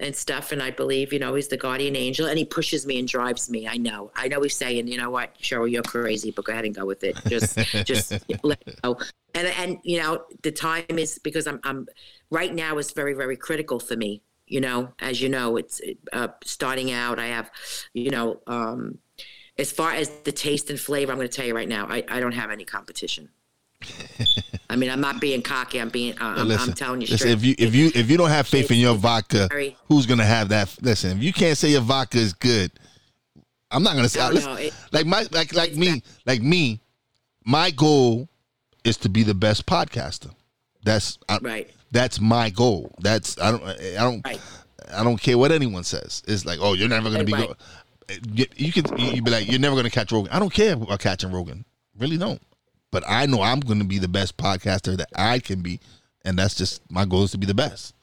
and 0.00 0.14
stuff. 0.14 0.52
And 0.52 0.62
I 0.62 0.70
believe, 0.70 1.12
you 1.12 1.18
know, 1.18 1.34
he's 1.34 1.48
the 1.48 1.56
guardian 1.56 1.96
angel, 1.96 2.26
and 2.26 2.38
he 2.38 2.44
pushes 2.44 2.86
me 2.86 2.98
and 2.98 3.08
drives 3.08 3.48
me. 3.50 3.66
I 3.66 3.76
know, 3.76 4.10
I 4.14 4.28
know. 4.28 4.40
He's 4.42 4.56
saying, 4.56 4.88
you 4.88 4.98
know 4.98 5.10
what, 5.10 5.36
Cheryl, 5.38 5.70
you're 5.70 5.82
crazy, 5.82 6.30
but 6.30 6.44
go 6.44 6.52
ahead 6.52 6.64
and 6.64 6.74
go 6.74 6.84
with 6.84 7.04
it. 7.04 7.16
Just 7.26 7.56
just 7.86 8.12
let 8.42 8.62
it 8.66 8.80
go. 8.82 8.98
And 9.34 9.48
and 9.48 9.78
you 9.82 10.00
know, 10.00 10.24
the 10.42 10.52
time 10.52 10.84
is 10.90 11.18
because 11.18 11.46
I'm 11.46 11.60
I'm 11.64 11.86
right 12.30 12.54
now 12.54 12.78
is 12.78 12.92
very 12.92 13.14
very 13.14 13.36
critical 13.36 13.80
for 13.80 13.96
me 13.96 14.22
you 14.46 14.60
know 14.60 14.92
as 15.00 15.20
you 15.20 15.28
know 15.28 15.56
it's 15.56 15.80
uh, 16.12 16.28
starting 16.44 16.92
out 16.92 17.18
i 17.18 17.26
have 17.26 17.50
you 17.92 18.10
know 18.10 18.40
um 18.46 18.98
as 19.58 19.72
far 19.72 19.92
as 19.92 20.08
the 20.24 20.32
taste 20.32 20.70
and 20.70 20.78
flavor 20.78 21.12
i'm 21.12 21.18
going 21.18 21.28
to 21.28 21.34
tell 21.34 21.46
you 21.46 21.54
right 21.54 21.68
now 21.68 21.86
i, 21.88 22.02
I 22.08 22.20
don't 22.20 22.32
have 22.32 22.50
any 22.50 22.64
competition 22.64 23.28
i 24.76 24.78
mean 24.78 24.90
i'm 24.90 25.00
not 25.00 25.20
being 25.20 25.40
cocky 25.42 25.80
i'm 25.80 25.88
being 25.88 26.12
uh, 26.20 26.34
I'm, 26.38 26.48
listen, 26.48 26.70
I'm 26.70 26.74
telling 26.74 27.00
you 27.00 27.06
listen, 27.06 27.18
straight 27.18 27.32
if 27.32 27.44
you 27.44 27.54
if 27.58 27.74
you 27.74 27.90
if 27.94 28.10
you 28.10 28.16
don't 28.18 28.28
have 28.30 28.46
faith 28.46 28.70
in 28.70 28.76
your 28.76 28.94
vodka, 28.94 29.48
who's 29.88 30.04
gonna 30.06 30.24
have 30.24 30.50
that? 30.50 30.74
Listen, 30.82 31.16
if 31.16 31.22
you 31.22 31.32
can't 31.32 31.56
say 31.56 31.70
your 31.70 31.80
vodka 31.80 32.18
is 32.18 32.34
good, 32.34 32.70
I'm 33.70 33.82
not 33.82 33.96
gonna 33.96 34.08
say. 34.08 34.20
No, 34.20 34.30
no, 34.32 34.54
it- 34.54 34.74
like 34.92 35.06
my 35.06 35.26
like 35.32 35.54
like 35.54 35.74
me 35.74 36.02
like 36.26 36.42
me, 36.42 36.80
my 37.44 37.70
goal 37.70 38.28
is 38.84 38.96
to 38.98 39.08
be 39.08 39.22
the 39.22 39.34
best 39.34 39.66
podcaster. 39.66 40.30
That's 40.84 41.18
I, 41.28 41.38
Right. 41.40 41.70
That's 41.90 42.20
my 42.20 42.50
goal. 42.50 42.94
That's 43.00 43.38
I 43.40 43.50
don't 43.52 43.62
I 43.64 44.02
don't 44.02 44.26
Right. 44.26 44.40
I 44.92 45.02
don't 45.02 45.20
care 45.20 45.38
what 45.38 45.52
anyone 45.52 45.84
says. 45.84 46.22
It's 46.28 46.44
like 46.44 46.58
oh 46.60 46.74
you're 46.74 46.88
never 46.88 47.10
gonna 47.10 47.24
be 47.24 47.32
Right. 47.32 47.48
go- 47.48 47.56
you, 48.34 48.46
you 48.56 48.72
can 48.72 48.84
you 48.98 49.22
be 49.22 49.30
like 49.30 49.50
you're 49.50 49.58
never 49.60 49.74
gonna 49.74 49.90
catch 49.90 50.12
Rogan. 50.12 50.30
I 50.32 50.38
don't 50.38 50.52
care 50.52 50.74
about 50.74 51.00
catching 51.00 51.32
Rogan. 51.32 51.64
Really 51.98 52.18
don't. 52.18 52.40
But 52.90 53.04
I 53.06 53.26
know 53.26 53.42
I'm 53.42 53.60
gonna 53.60 53.84
be 53.84 53.98
the 53.98 54.08
best 54.08 54.36
podcaster 54.36 54.96
that 54.96 55.08
I 55.16 55.38
can 55.38 55.60
be, 55.60 55.80
and 56.24 56.38
that's 56.38 56.54
just 56.54 56.82
my 56.90 57.04
goal 57.04 57.24
is 57.24 57.32
to 57.32 57.38
be 57.38 57.46
the 57.46 57.54
best. 57.54 57.94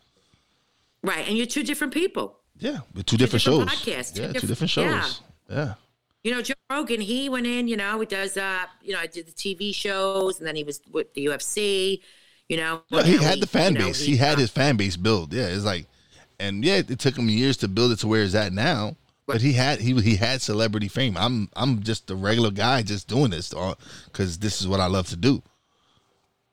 right 1.04 1.28
and 1.28 1.38
you're 1.38 1.46
two 1.46 1.64
different 1.64 1.94
people 1.94 2.38
Yeah, 2.60 2.80
with 2.94 3.06
two 3.06 3.18
different, 3.18 3.44
different 3.44 3.70
shows. 3.70 3.80
podcasts, 3.86 4.14
two 4.14 4.22
yeah, 4.22 4.34
two 4.34 4.48
different 4.48 4.70
shows. 4.72 5.22
Yeah. 5.50 5.76
you 6.24 6.32
know 6.32 6.42
joe 6.42 6.54
rogan 6.72 7.02
he 7.02 7.28
went 7.30 7.46
in 7.46 7.68
you 7.68 7.76
know 7.78 8.00
he 8.00 8.06
does 8.06 8.38
uh 8.38 8.66
you 8.82 8.94
know 8.94 9.00
i 9.00 9.08
did 9.08 9.28
the 9.28 9.32
tv 9.34 9.74
shows 9.76 10.40
and 10.40 10.48
then 10.48 10.56
he 10.56 10.64
was 10.64 10.80
with 10.92 11.14
the 11.14 11.26
ufc 11.26 12.00
you 12.50 12.58
know 12.58 12.82
Yeah, 12.90 13.04
he 13.04 13.18
had 13.18 13.40
the 13.42 13.48
fan 13.48 13.74
you 13.74 13.80
know, 13.80 13.86
base. 13.88 14.06
He 14.06 14.16
had 14.18 14.38
his 14.40 14.50
fan 14.50 14.78
base 14.78 14.96
built. 14.98 15.34
Yeah, 15.34 15.48
it's 15.48 15.66
like, 15.66 15.86
and 16.40 16.64
yeah, 16.64 16.78
it 16.78 17.00
took 17.00 17.18
him 17.18 17.30
years 17.30 17.58
to 17.58 17.68
build 17.68 17.92
it 17.94 18.00
to 18.00 18.08
where 18.08 18.24
it's 18.24 18.36
at 18.36 18.52
now. 18.54 18.96
But 19.26 19.42
he 19.42 19.54
had 19.54 19.80
he 19.80 20.00
he 20.02 20.16
had 20.18 20.42
celebrity 20.42 20.88
fame. 20.90 21.16
I'm 21.18 21.50
I'm 21.56 21.82
just 21.82 22.12
a 22.12 22.16
regular 22.16 22.52
guy 22.52 22.82
just 22.84 23.08
doing 23.08 23.32
this 23.32 23.54
uh, 23.54 23.76
because 24.06 24.40
this 24.40 24.60
is 24.62 24.68
what 24.68 24.80
I 24.80 24.88
love 24.88 25.08
to 25.10 25.16
do. 25.16 25.42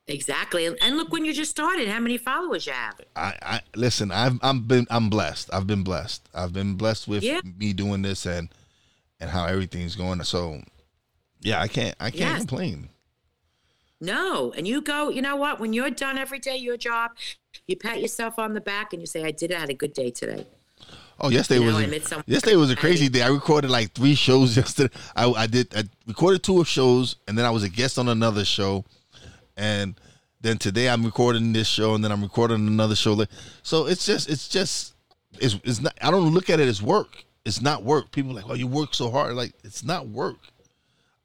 Exactly. 0.06 0.66
And, 0.66 0.76
and 0.82 0.96
look 0.96 1.12
when 1.12 1.24
you 1.24 1.32
just 1.32 1.50
started, 1.52 1.86
how 1.88 2.00
many 2.00 2.16
followers 2.18 2.66
you 2.66 2.72
have. 2.72 3.00
I, 3.14 3.34
I 3.42 3.60
listen. 3.76 4.10
I've 4.10 4.38
I'm 4.42 4.62
been 4.66 4.86
I'm 4.90 5.08
blessed. 5.10 5.50
I've 5.52 5.66
been 5.66 5.82
blessed. 5.84 6.28
I've 6.34 6.52
been 6.52 6.74
blessed 6.74 7.06
with 7.08 7.22
Yeah. 7.22 7.40
me 7.58 7.72
doing 7.72 8.02
this 8.02 8.26
and 8.26 8.48
and 9.20 9.30
how 9.30 9.46
everything's 9.46 9.96
going. 9.96 10.22
So 10.24 10.62
yeah, 11.40 11.60
I 11.60 11.68
can't 11.68 11.94
I 12.00 12.10
can't 12.10 12.20
Yes. 12.20 12.38
complain. 12.38 12.88
No. 14.00 14.52
And 14.56 14.66
you 14.66 14.80
go, 14.80 15.10
you 15.10 15.22
know 15.22 15.36
what? 15.36 15.60
When 15.60 15.72
you're 15.72 15.90
done 15.90 16.18
every 16.18 16.38
day, 16.38 16.56
your 16.56 16.76
job, 16.76 17.12
you 17.66 17.76
pat 17.76 18.00
yourself 18.00 18.38
on 18.38 18.54
the 18.54 18.60
back 18.60 18.92
and 18.92 19.02
you 19.02 19.06
say, 19.06 19.24
I 19.24 19.30
did 19.30 19.50
it. 19.50 19.56
I 19.56 19.60
had 19.60 19.70
a 19.70 19.74
good 19.74 19.92
day 19.92 20.10
today. 20.10 20.46
Oh, 21.22 21.28
yesterday 21.28 21.60
You 21.60 21.70
know, 21.70 21.76
was 21.76 22.12
a, 22.12 22.24
yesterday 22.26 22.56
was 22.56 22.70
a 22.70 22.76
crazy 22.76 23.08
day. 23.08 23.22
I 23.22 23.28
recorded 23.28 23.70
like 23.70 23.92
three 23.92 24.14
shows 24.14 24.56
yesterday. 24.56 24.94
I, 25.14 25.30
I 25.30 25.46
did 25.46 25.74
I 25.76 25.84
recorded 26.06 26.42
two 26.42 26.64
shows, 26.64 27.16
and 27.28 27.36
then 27.36 27.44
I 27.44 27.50
was 27.50 27.62
a 27.62 27.68
guest 27.68 27.98
on 27.98 28.08
another 28.08 28.44
show, 28.44 28.84
and 29.56 30.00
then 30.40 30.56
today 30.56 30.88
I'm 30.88 31.04
recording 31.04 31.52
this 31.52 31.68
show, 31.68 31.94
and 31.94 32.02
then 32.02 32.10
I'm 32.10 32.22
recording 32.22 32.66
another 32.66 32.96
show. 32.96 33.22
So 33.62 33.86
it's 33.86 34.06
just 34.06 34.30
it's 34.30 34.48
just 34.48 34.94
it's 35.38 35.58
it's 35.62 35.80
not. 35.80 35.92
I 36.00 36.10
don't 36.10 36.32
look 36.32 36.48
at 36.48 36.58
it 36.58 36.68
as 36.68 36.82
work. 36.82 37.24
It's 37.44 37.60
not 37.60 37.82
work. 37.82 38.10
People 38.12 38.32
are 38.32 38.34
like, 38.34 38.48
oh, 38.48 38.54
you 38.54 38.66
work 38.66 38.94
so 38.94 39.10
hard. 39.10 39.34
Like 39.34 39.52
it's 39.62 39.84
not 39.84 40.08
work. 40.08 40.38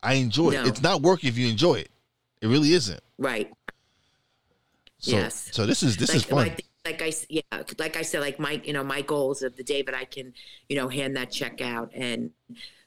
I 0.04 0.16
enjoy 0.16 0.52
it. 0.52 0.68
It's 0.68 0.82
not 0.82 1.02
work 1.02 1.24
if 1.24 1.38
you 1.38 1.48
enjoy 1.48 1.76
it. 1.76 1.90
It 2.42 2.48
really 2.48 2.74
isn't. 2.74 3.00
Right. 3.18 3.52
So, 5.00 5.12
Yes. 5.12 5.50
So 5.52 5.66
this 5.66 5.84
is 5.84 5.98
this 5.98 6.10
like, 6.10 6.18
is 6.18 6.24
fun. 6.24 6.38
Like, 6.38 6.66
like 6.86 7.02
I 7.02 7.12
yeah, 7.30 7.42
like 7.80 7.98
I 7.98 8.04
said, 8.04 8.22
like 8.22 8.40
my, 8.40 8.62
you 8.64 8.74
know, 8.74 8.84
my 8.84 9.02
goals 9.02 9.42
of 9.42 9.56
the 9.56 9.64
day 9.64 9.82
that 9.82 9.96
I 9.96 10.06
can, 10.06 10.34
you 10.70 10.76
know, 10.76 10.88
hand 10.88 11.16
that 11.18 11.32
check 11.32 11.60
out 11.60 11.92
and 11.94 12.30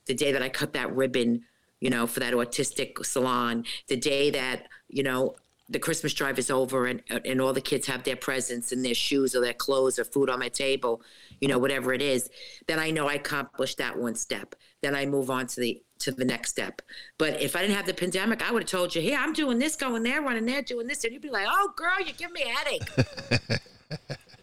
the 0.06 0.14
day 0.14 0.32
that 0.32 0.42
I 0.42 0.48
cut 0.48 0.72
that 0.72 0.94
ribbon, 0.94 1.42
you 1.80 1.90
know, 1.90 2.06
for 2.06 2.20
that 2.20 2.32
autistic 2.32 3.04
salon, 3.04 3.64
the 3.88 3.96
day 3.96 4.30
that, 4.30 4.68
you 4.88 5.02
know, 5.02 5.36
the 5.68 5.78
Christmas 5.78 6.14
drive 6.14 6.38
is 6.38 6.50
over 6.50 6.86
and, 6.86 7.02
and 7.10 7.42
all 7.42 7.52
the 7.52 7.60
kids 7.60 7.86
have 7.88 8.02
their 8.04 8.16
presents 8.16 8.72
and 8.72 8.82
their 8.82 8.94
shoes 8.94 9.34
or 9.34 9.40
their 9.42 9.52
clothes 9.52 9.98
or 9.98 10.04
food 10.04 10.30
on 10.30 10.38
my 10.38 10.48
table, 10.48 11.02
you 11.42 11.48
know, 11.48 11.58
whatever 11.58 11.92
it 11.92 12.00
is, 12.00 12.30
then 12.66 12.78
I 12.78 12.90
know 12.90 13.06
I 13.06 13.14
accomplished 13.14 13.76
that 13.76 13.98
one 13.98 14.14
step. 14.14 14.54
Then 14.80 14.94
I 14.94 15.04
move 15.04 15.28
on 15.28 15.46
to 15.48 15.60
the 15.60 15.82
to 15.98 16.12
the 16.12 16.24
next 16.24 16.50
step. 16.50 16.80
But 17.18 17.42
if 17.42 17.56
I 17.56 17.60
didn't 17.60 17.74
have 17.76 17.86
the 17.86 17.92
pandemic, 17.92 18.48
I 18.48 18.52
would 18.52 18.62
have 18.62 18.70
told 18.70 18.94
you, 18.94 19.02
"Hey, 19.02 19.16
I'm 19.16 19.32
doing 19.32 19.58
this, 19.58 19.74
going 19.74 20.04
there, 20.04 20.22
running 20.22 20.46
there, 20.46 20.62
doing 20.62 20.86
this. 20.86 21.02
And 21.02 21.12
you'd 21.12 21.22
be 21.22 21.30
like, 21.30 21.48
oh, 21.50 21.72
girl, 21.76 21.98
you 21.98 22.12
give 22.12 22.30
me 22.30 22.42
a 22.42 22.48
headache. 22.48 23.60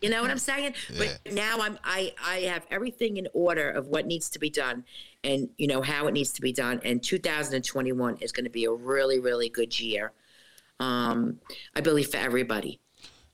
you 0.01 0.09
know 0.09 0.21
what 0.21 0.31
I'm 0.31 0.37
saying? 0.37 0.73
But 0.97 1.19
now 1.31 1.57
I'm, 1.61 1.77
I, 1.83 2.13
I 2.23 2.35
have 2.41 2.65
everything 2.71 3.17
in 3.17 3.27
order 3.33 3.69
of 3.69 3.87
what 3.87 4.05
needs 4.05 4.29
to 4.31 4.39
be 4.39 4.49
done 4.49 4.83
and, 5.23 5.49
you 5.57 5.67
know, 5.67 5.81
how 5.81 6.07
it 6.07 6.11
needs 6.13 6.31
to 6.33 6.41
be 6.41 6.51
done. 6.53 6.81
And 6.83 7.01
2021 7.01 8.17
is 8.21 8.31
going 8.31 8.43
to 8.45 8.49
be 8.49 8.65
a 8.65 8.71
really, 8.71 9.19
really 9.19 9.49
good 9.49 9.79
year. 9.79 10.11
Um, 10.79 11.39
I 11.75 11.81
believe 11.81 12.07
for 12.09 12.17
everybody 12.17 12.79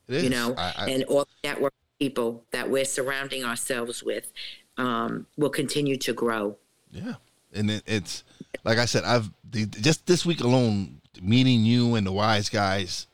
It 0.07 0.15
is. 0.15 0.23
you 0.23 0.29
know, 0.29 0.53
I- 0.57 0.73
I- 0.77 0.89
and 0.89 1.03
all 1.05 1.25
the 1.25 1.47
network 1.49 1.73
people 1.99 2.43
that 2.51 2.69
we're 2.69 2.85
surrounding 2.85 3.43
ourselves 3.43 4.03
with 4.03 4.31
um, 4.77 5.27
will 5.37 5.49
continue 5.49 5.97
to 5.97 6.13
grow. 6.13 6.57
Yeah, 6.91 7.15
and 7.53 7.69
it, 7.71 7.83
it's 7.85 8.23
like 8.63 8.77
I 8.77 8.85
said, 8.85 9.03
I've 9.03 9.29
the, 9.49 9.65
just 9.65 10.05
this 10.07 10.25
week 10.25 10.41
alone 10.41 11.01
meeting 11.21 11.63
you 11.63 11.95
and 11.95 12.05
the 12.07 12.11
wise 12.11 12.49
guys. 12.49 13.07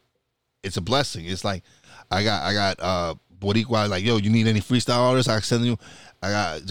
It's 0.64 0.78
a 0.78 0.82
blessing. 0.82 1.26
It's 1.26 1.44
like 1.46 1.64
I 2.12 2.24
got 2.24 2.44
I 2.44 2.54
got 2.54 2.80
uh 2.80 3.16
Boricua 3.40 3.90
like, 3.90 4.04
yo, 4.04 4.18
you 4.18 4.30
need 4.30 4.48
any 4.48 4.60
freestyle 4.60 5.00
artists? 5.00 5.30
I 5.30 5.40
send 5.40 5.66
you. 5.66 5.78
I 6.22 6.32
got 6.32 6.62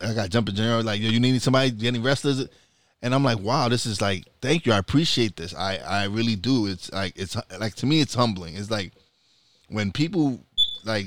I 0.00 0.14
got 0.14 0.30
jumping 0.30 0.54
Gennaro 0.54 0.82
like, 0.82 1.00
yo, 1.00 1.10
you 1.10 1.20
need 1.20 1.40
somebody, 1.40 1.86
any 1.86 1.98
wrestlers? 1.98 2.46
And 3.02 3.14
I'm 3.14 3.24
like, 3.24 3.38
wow, 3.38 3.68
this 3.68 3.86
is 3.86 4.00
like, 4.00 4.24
thank 4.40 4.66
you, 4.66 4.72
I 4.72 4.78
appreciate 4.78 5.36
this. 5.36 5.54
I 5.54 5.76
I 5.78 6.04
really 6.04 6.36
do. 6.36 6.66
It's 6.66 6.92
like 6.92 7.14
it's 7.16 7.36
like 7.58 7.74
to 7.76 7.86
me, 7.86 8.00
it's 8.00 8.14
humbling. 8.14 8.56
It's 8.56 8.70
like 8.70 8.92
when 9.68 9.92
people 9.92 10.40
like 10.84 11.06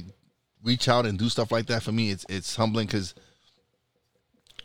reach 0.63 0.87
out 0.87 1.05
and 1.05 1.17
do 1.17 1.29
stuff 1.29 1.51
like 1.51 1.67
that 1.67 1.83
for 1.83 1.91
me, 1.91 2.11
it's 2.11 2.25
it's 2.29 2.55
humbling 2.55 2.87
because 2.87 3.13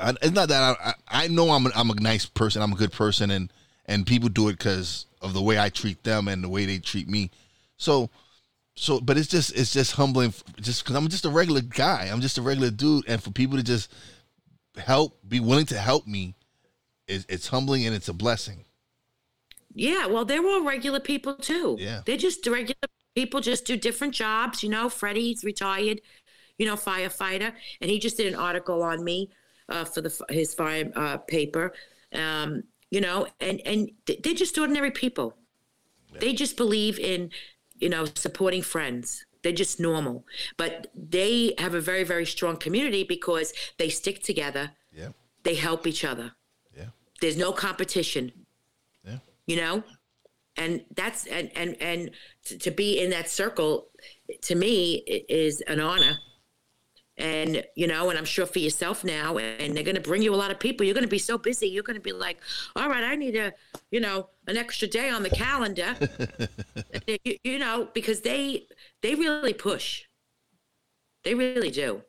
it's 0.01 0.33
not 0.35 0.49
that 0.49 0.77
I, 0.81 0.95
I 1.09 1.29
know 1.29 1.51
I'm 1.51 1.67
a, 1.67 1.71
I'm 1.75 1.91
a 1.91 1.95
nice 1.95 2.27
person, 2.27 2.63
I'm 2.63 2.73
a 2.73 2.77
good 2.77 2.93
person, 2.93 3.31
and 3.31 3.53
and 3.87 4.07
people 4.07 4.29
do 4.29 4.49
it 4.49 4.59
because 4.59 5.07
of 5.21 5.35
the 5.35 5.43
way 5.43 5.59
I 5.59 5.69
treat 5.69 6.03
them 6.05 6.29
and 6.29 6.43
the 6.43 6.49
way 6.49 6.67
they 6.67 6.79
treat 6.79 7.09
me. 7.09 7.31
So 7.77 8.11
so 8.77 9.01
but 9.01 9.17
it's 9.17 9.29
just 9.29 9.57
it's 9.57 9.73
just 9.73 9.93
humbling 9.93 10.35
just 10.61 10.83
because 10.83 10.97
i'm 10.97 11.09
just 11.09 11.25
a 11.25 11.31
regular 11.31 11.61
guy. 11.61 12.09
I'm 12.11 12.21
just 12.21 12.39
a 12.39 12.43
regular 12.43 12.71
dude. 12.71 13.05
And 13.09 13.23
for 13.23 13.31
people 13.31 13.57
to 13.57 13.63
just 13.63 13.93
help 14.77 15.19
be 15.27 15.39
willing 15.39 15.67
to 15.67 15.79
help 15.79 16.07
me 16.07 16.35
it's, 17.07 17.25
it's 17.29 17.49
humbling 17.49 17.87
and 17.87 17.95
it's 17.95 18.09
a 18.09 18.13
blessing. 18.13 18.65
Yeah 19.75 20.07
well 20.07 20.25
they're 20.25 20.45
all 20.45 20.65
regular 20.65 21.01
people 21.01 21.35
too. 21.35 21.77
Yeah. 21.79 22.03
They're 22.05 22.17
just 22.17 22.47
regular 22.47 22.75
people 23.15 23.41
just 23.41 23.65
do 23.65 23.77
different 23.77 24.15
jobs 24.15 24.63
you 24.63 24.69
know. 24.69 24.89
Freddie's 24.89 25.45
retired 25.45 26.01
you 26.59 26.67
know 26.67 26.75
firefighter 26.75 27.53
and 27.81 27.91
he 27.91 28.01
just 28.01 28.17
did 28.17 28.33
an 28.33 28.39
article 28.39 28.83
on 28.83 29.05
me 29.05 29.31
uh, 29.69 29.85
for 29.85 30.01
the 30.01 30.25
his 30.31 30.53
fire 30.53 30.91
uh, 30.97 31.19
paper. 31.19 31.73
Um, 32.13 32.65
you 32.91 33.01
know 33.01 33.29
and 33.41 33.61
and 33.65 33.91
they're 34.07 34.35
just 34.35 34.59
ordinary 34.59 34.91
people. 34.91 35.37
Yeah. 36.13 36.21
they 36.21 36.33
just 36.33 36.57
believe 36.57 36.99
in 36.99 37.31
you 37.77 37.89
know, 37.89 38.07
supporting 38.15 38.63
friends. 38.63 39.25
They're 39.43 39.53
just 39.53 39.79
normal. 39.79 40.25
But 40.57 40.89
they 40.95 41.55
have 41.59 41.75
a 41.75 41.81
very, 41.81 42.05
very 42.05 42.27
strong 42.27 42.57
community 42.57 43.05
because 43.05 43.53
they 43.79 43.91
stick 43.91 44.23
together. 44.23 44.73
Yeah. 44.93 45.09
They 45.43 45.55
help 45.55 45.87
each 45.87 46.05
other. 46.05 46.33
Yeah. 46.77 46.87
There's 47.21 47.37
no 47.37 47.53
competition. 47.53 48.33
Yeah. 49.05 49.19
You 49.47 49.57
know? 49.57 49.85
And 50.57 50.85
that's 50.95 51.27
and 51.27 51.51
and 51.57 51.77
and 51.81 52.11
to 52.61 52.71
be 52.71 53.01
in 53.01 53.11
that 53.11 53.29
circle 53.29 53.89
to 54.43 54.55
me 54.55 54.99
is 55.29 55.61
an 55.63 55.81
honor 55.81 56.17
and 57.17 57.65
you 57.77 57.87
know 57.87 58.11
and 58.11 58.19
i'm 58.19 58.25
sure 58.25 58.47
for 58.47 58.59
yourself 58.59 59.05
now 59.05 59.39
and 59.39 59.77
they're 59.77 59.85
going 59.85 59.95
to 59.95 60.01
bring 60.01 60.23
you 60.23 60.35
a 60.35 60.37
lot 60.37 60.51
of 60.51 60.59
people. 60.59 60.85
You're 60.85 60.95
going 60.95 61.05
to 61.05 61.11
be 61.11 61.19
so 61.19 61.39
busy 61.39 61.69
you're 61.69 61.83
going 61.83 61.97
to 61.97 62.03
be 62.03 62.13
like 62.13 62.39
all 62.75 62.89
right 62.89 63.05
i 63.05 63.15
need 63.15 63.37
a 63.37 63.53
you 63.91 64.01
know 64.01 64.29
an 64.47 64.57
extra 64.57 64.89
day 64.89 65.11
on 65.11 65.23
the 65.23 65.31
calendar. 65.31 65.97
You, 67.07 67.37
you, 67.45 67.59
know 67.59 67.89
because 67.93 68.23
they 68.23 68.67
they 69.03 69.15
really 69.15 69.53
push. 69.53 70.05
They 71.23 71.35
really 71.35 71.71
do. 71.71 72.03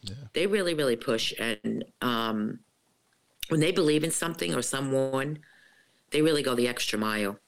Yeah. 0.00 0.14
they 0.32 0.46
really 0.46 0.74
really 0.74 0.96
push. 0.96 1.34
And 1.38 1.84
um 2.00 2.60
when 3.48 3.60
they 3.60 3.72
believe 3.72 4.04
in 4.04 4.10
something 4.10 4.54
or 4.54 4.62
someone 4.62 5.40
they 6.12 6.22
really 6.22 6.42
go 6.42 6.54
the 6.54 6.68
extra 6.68 6.98
mile. 6.98 7.38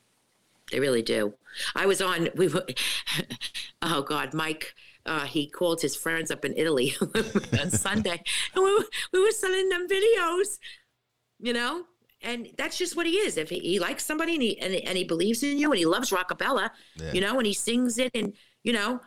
They 0.71 0.81
really 0.81 1.03
do. 1.03 1.35
I 1.75 1.87
was 1.87 2.03
on 2.03 2.29
we 2.35 2.49
were 2.49 2.67
oh 3.83 4.03
god 4.03 4.35
mike 4.35 4.75
uh, 5.07 5.25
he 5.25 5.47
called 5.47 5.81
his 5.81 5.97
friends 5.97 6.31
up 6.31 6.45
in 6.45 6.55
Italy 6.57 6.95
on 7.61 7.71
Sunday, 7.71 8.23
and 8.55 8.65
we 8.65 8.75
were, 8.75 8.85
we 9.13 9.21
were 9.21 9.31
sending 9.31 9.69
them 9.69 9.89
videos, 9.89 10.59
you 11.39 11.53
know. 11.53 11.85
And 12.23 12.49
that's 12.59 12.77
just 12.77 12.97
what 12.97 13.07
he 13.07 13.13
is. 13.13 13.39
If 13.39 13.49
he, 13.49 13.61
he 13.61 13.79
likes 13.79 14.05
somebody 14.05 14.35
and 14.35 14.43
he, 14.43 14.59
and, 14.59 14.75
and 14.75 14.99
he 14.99 15.05
believes 15.05 15.43
in 15.43 15.57
you 15.57 15.71
and 15.71 15.79
he 15.79 15.87
loves 15.87 16.11
Rockabella, 16.11 16.69
yeah. 16.97 17.13
you 17.13 17.21
know, 17.23 17.39
and 17.39 17.47
he 17.47 17.55
sings 17.55 17.97
it 17.97 18.11
and 18.15 18.35
you 18.63 18.75
know, 18.75 19.01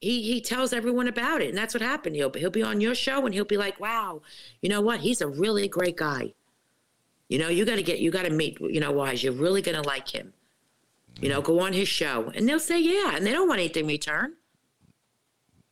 he 0.00 0.22
he 0.22 0.40
tells 0.40 0.72
everyone 0.72 1.08
about 1.08 1.42
it, 1.42 1.48
and 1.48 1.58
that's 1.58 1.74
what 1.74 1.82
happened. 1.82 2.16
He'll 2.16 2.32
he'll 2.32 2.50
be 2.50 2.62
on 2.62 2.80
your 2.80 2.94
show 2.94 3.24
and 3.26 3.34
he'll 3.34 3.44
be 3.44 3.56
like, 3.56 3.80
"Wow, 3.80 4.22
you 4.62 4.68
know 4.68 4.80
what? 4.80 5.00
He's 5.00 5.20
a 5.20 5.26
really 5.26 5.68
great 5.68 5.96
guy. 5.96 6.32
You 7.28 7.38
know, 7.38 7.48
you 7.48 7.64
got 7.64 7.76
to 7.76 7.82
get 7.82 7.98
you 7.98 8.10
got 8.10 8.22
to 8.22 8.30
meet. 8.30 8.58
You 8.60 8.80
know, 8.80 8.92
wise. 8.92 9.22
You're 9.22 9.32
really 9.32 9.60
gonna 9.60 9.82
like 9.82 10.08
him. 10.08 10.32
You 11.20 11.28
know, 11.28 11.42
go 11.42 11.60
on 11.60 11.72
his 11.72 11.88
show, 11.88 12.30
and 12.34 12.48
they'll 12.48 12.60
say 12.60 12.80
yeah, 12.80 13.16
and 13.16 13.26
they 13.26 13.32
don't 13.32 13.48
want 13.48 13.60
anything 13.60 13.84
in 13.84 13.88
return. 13.88 14.34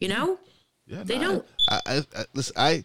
You 0.01 0.09
know, 0.09 0.39
yeah, 0.87 1.03
they 1.03 1.19
no, 1.19 1.33
don't. 1.33 1.47
I, 1.69 1.81
I, 1.87 1.97
I, 2.17 2.25
listen. 2.35 2.55
I 2.57 2.85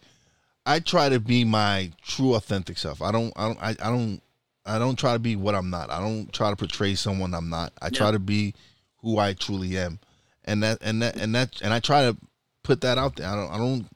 I 0.66 0.80
try 0.80 1.10
to 1.10 1.20
be 1.20 1.44
my 1.44 1.92
true, 2.02 2.36
authentic 2.36 2.78
self. 2.78 3.02
I 3.02 3.12
don't. 3.12 3.34
I 3.36 3.48
don't. 3.48 3.60
I, 3.62 3.70
I 3.70 3.90
don't. 3.90 4.22
I 4.66 4.80
don't 4.80 4.98
try 4.98 5.14
to 5.14 5.20
be 5.20 5.36
what 5.36 5.56
I'm 5.56 5.70
not. 5.70 5.90
I 5.90 6.00
don't 6.00 6.32
try 6.32 6.50
to 6.50 6.56
portray 6.56 6.96
someone 6.96 7.34
I'm 7.34 7.50
not. 7.50 7.74
I 7.82 7.86
no. 7.86 7.98
try 7.98 8.12
to 8.12 8.20
be 8.20 8.54
who 8.98 9.18
I 9.18 9.34
truly 9.34 9.78
am, 9.78 10.00
and 10.46 10.62
that 10.64 10.80
and 10.82 11.02
that 11.02 11.16
and 11.18 11.34
that 11.36 11.62
and 11.62 11.74
I 11.74 11.80
try 11.80 12.04
to 12.04 12.16
put 12.64 12.82
that 12.82 12.98
out 12.98 13.16
there. 13.16 13.28
I 13.28 13.36
don't. 13.36 13.52
I 13.52 13.58
don't. 13.58 13.88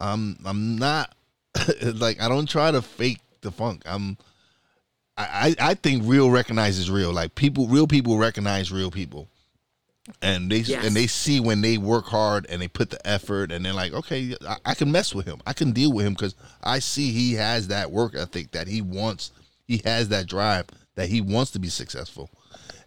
I'm. 0.00 0.38
I'm 0.44 0.76
not 0.76 1.14
like 1.82 2.20
I 2.22 2.28
don't 2.28 2.48
try 2.48 2.70
to 2.70 2.82
fake 2.82 3.20
the 3.40 3.50
funk. 3.50 3.82
I'm. 3.86 4.16
I, 5.18 5.54
I 5.60 5.74
think 5.74 6.04
real 6.06 6.30
recognizes 6.30 6.90
real. 6.90 7.12
Like 7.12 7.34
people, 7.34 7.66
real 7.66 7.86
people 7.86 8.16
recognize 8.16 8.72
real 8.72 8.90
people 8.90 9.28
and 10.22 10.50
they 10.50 10.58
yes. 10.58 10.84
and 10.84 10.94
they 10.94 11.06
see 11.06 11.40
when 11.40 11.60
they 11.60 11.78
work 11.78 12.06
hard 12.06 12.46
and 12.48 12.60
they 12.60 12.68
put 12.68 12.90
the 12.90 13.06
effort 13.06 13.52
and 13.52 13.64
they're 13.64 13.72
like 13.72 13.92
okay 13.92 14.34
I, 14.46 14.56
I 14.66 14.74
can 14.74 14.90
mess 14.90 15.14
with 15.14 15.26
him. 15.26 15.40
I 15.46 15.52
can 15.52 15.72
deal 15.72 15.92
with 15.92 16.06
him 16.06 16.14
because 16.14 16.34
i 16.62 16.78
see 16.78 17.10
he 17.12 17.34
has 17.34 17.68
that 17.68 17.90
work 17.90 18.14
ethic 18.14 18.52
that 18.52 18.68
he 18.68 18.82
wants. 18.82 19.32
He 19.66 19.82
has 19.84 20.08
that 20.08 20.26
drive 20.26 20.66
that 20.96 21.08
he 21.08 21.20
wants 21.20 21.52
to 21.52 21.58
be 21.58 21.68
successful. 21.68 22.30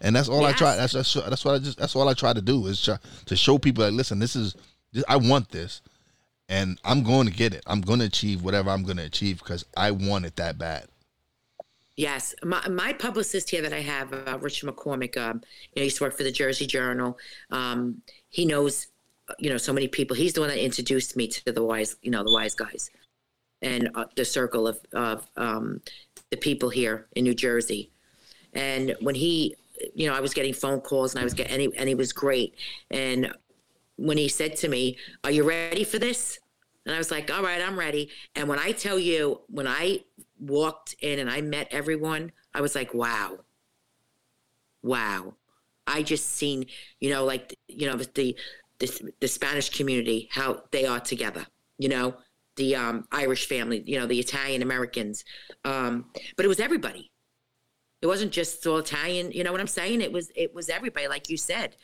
And 0.01 0.15
that's 0.15 0.29
all 0.29 0.41
yes. 0.41 0.53
i 0.53 0.57
try 0.57 0.75
that's, 0.75 0.93
that's 0.93 1.13
that's 1.13 1.45
what 1.45 1.55
i 1.55 1.59
just 1.59 1.77
that's 1.77 1.95
all 1.95 2.09
i 2.09 2.13
try 2.13 2.33
to 2.33 2.41
do 2.41 2.67
is 2.67 2.81
try 2.83 2.97
to 3.25 3.35
show 3.35 3.57
people 3.57 3.83
that 3.83 3.91
listen 3.91 4.19
this 4.19 4.35
is 4.35 4.55
i 5.07 5.15
want 5.15 5.49
this 5.49 5.81
and 6.49 6.79
i'm 6.83 7.03
going 7.03 7.25
to 7.25 7.33
get 7.33 7.53
it. 7.53 7.63
I'm 7.67 7.81
going 7.81 7.99
to 7.99 8.05
achieve 8.05 8.43
whatever 8.43 8.69
i'm 8.69 8.83
going 8.83 8.97
to 8.97 9.03
achieve 9.03 9.39
because 9.39 9.65
i 9.77 9.91
want 9.91 10.25
it 10.25 10.35
that 10.35 10.57
bad 10.57 10.87
Yes, 11.95 12.33
my, 12.43 12.67
my 12.69 12.93
publicist 12.93 13.51
here 13.51 13.61
that 13.61 13.73
I 13.73 13.81
have, 13.81 14.11
uh, 14.13 14.39
Richard 14.41 14.67
McCormick, 14.67 15.15
um, 15.15 15.41
you 15.43 15.75
know, 15.75 15.81
he 15.81 15.83
used 15.83 15.97
to 15.97 16.03
work 16.03 16.17
for 16.17 16.23
the 16.23 16.31
Jersey 16.31 16.65
Journal. 16.65 17.17
Um, 17.51 18.01
he 18.29 18.45
knows, 18.45 18.87
you 19.37 19.49
know, 19.49 19.57
so 19.57 19.71
many 19.71 19.87
people. 19.87 20.15
He's 20.15 20.33
the 20.33 20.41
one 20.41 20.49
that 20.49 20.63
introduced 20.63 21.15
me 21.15 21.27
to 21.27 21.51
the 21.51 21.63
wise, 21.63 21.95
you 22.01 22.09
know, 22.09 22.23
the 22.23 22.31
wise 22.31 22.55
guys, 22.55 22.89
and 23.61 23.89
uh, 23.93 24.05
the 24.15 24.25
circle 24.25 24.67
of 24.67 24.79
of 24.93 25.27
um, 25.37 25.81
the 26.31 26.37
people 26.37 26.69
here 26.69 27.07
in 27.15 27.23
New 27.23 27.35
Jersey. 27.35 27.91
And 28.53 28.95
when 28.99 29.15
he, 29.15 29.55
you 29.93 30.07
know, 30.07 30.15
I 30.15 30.19
was 30.19 30.33
getting 30.33 30.53
phone 30.53 30.81
calls, 30.81 31.13
and 31.13 31.21
I 31.21 31.23
was 31.23 31.33
getting, 31.35 31.53
and 31.53 31.61
he, 31.61 31.77
and 31.77 31.87
he 31.87 31.95
was 31.95 32.11
great. 32.11 32.55
And 32.89 33.31
when 33.97 34.17
he 34.17 34.27
said 34.27 34.55
to 34.57 34.67
me, 34.67 34.97
"Are 35.23 35.31
you 35.31 35.43
ready 35.43 35.83
for 35.83 35.99
this?" 35.99 36.39
And 36.85 36.93
I 36.93 36.97
was 36.97 37.11
like, 37.11 37.31
"All 37.31 37.43
right, 37.43 37.61
I'm 37.61 37.77
ready." 37.77 38.09
And 38.35 38.49
when 38.49 38.59
I 38.59 38.71
tell 38.71 38.99
you, 38.99 39.41
when 39.47 39.67
I 39.67 40.03
walked 40.43 40.95
in 40.99 41.19
and 41.19 41.29
I 41.29 41.41
met 41.41 41.67
everyone, 41.71 42.31
I 42.53 42.61
was 42.61 42.75
like, 42.75 42.93
wow, 42.93 43.39
wow. 44.81 45.35
I 45.85 46.03
just 46.03 46.29
seen, 46.29 46.65
you 46.99 47.09
know, 47.09 47.25
like, 47.25 47.57
you 47.67 47.87
know, 47.87 47.97
the, 47.97 48.35
the, 48.79 49.13
the 49.19 49.27
Spanish 49.27 49.69
community, 49.69 50.29
how 50.31 50.63
they 50.71 50.85
are 50.85 50.99
together, 50.99 51.45
you 51.77 51.89
know, 51.89 52.15
the 52.55 52.75
um, 52.75 53.07
Irish 53.11 53.47
family, 53.47 53.83
you 53.85 53.99
know, 53.99 54.05
the 54.05 54.19
Italian 54.19 54.61
Americans. 54.61 55.25
Um, 55.65 56.05
but 56.35 56.45
it 56.45 56.49
was 56.49 56.59
everybody. 56.59 57.11
It 58.01 58.07
wasn't 58.07 58.31
just 58.31 58.65
all 58.67 58.77
Italian, 58.77 59.31
you 59.31 59.43
know 59.43 59.51
what 59.51 59.61
I'm 59.61 59.67
saying? 59.67 60.01
It 60.01 60.11
was, 60.11 60.31
it 60.35 60.53
was 60.53 60.69
everybody, 60.69 61.07
like 61.07 61.29
you 61.29 61.37
said. 61.37 61.75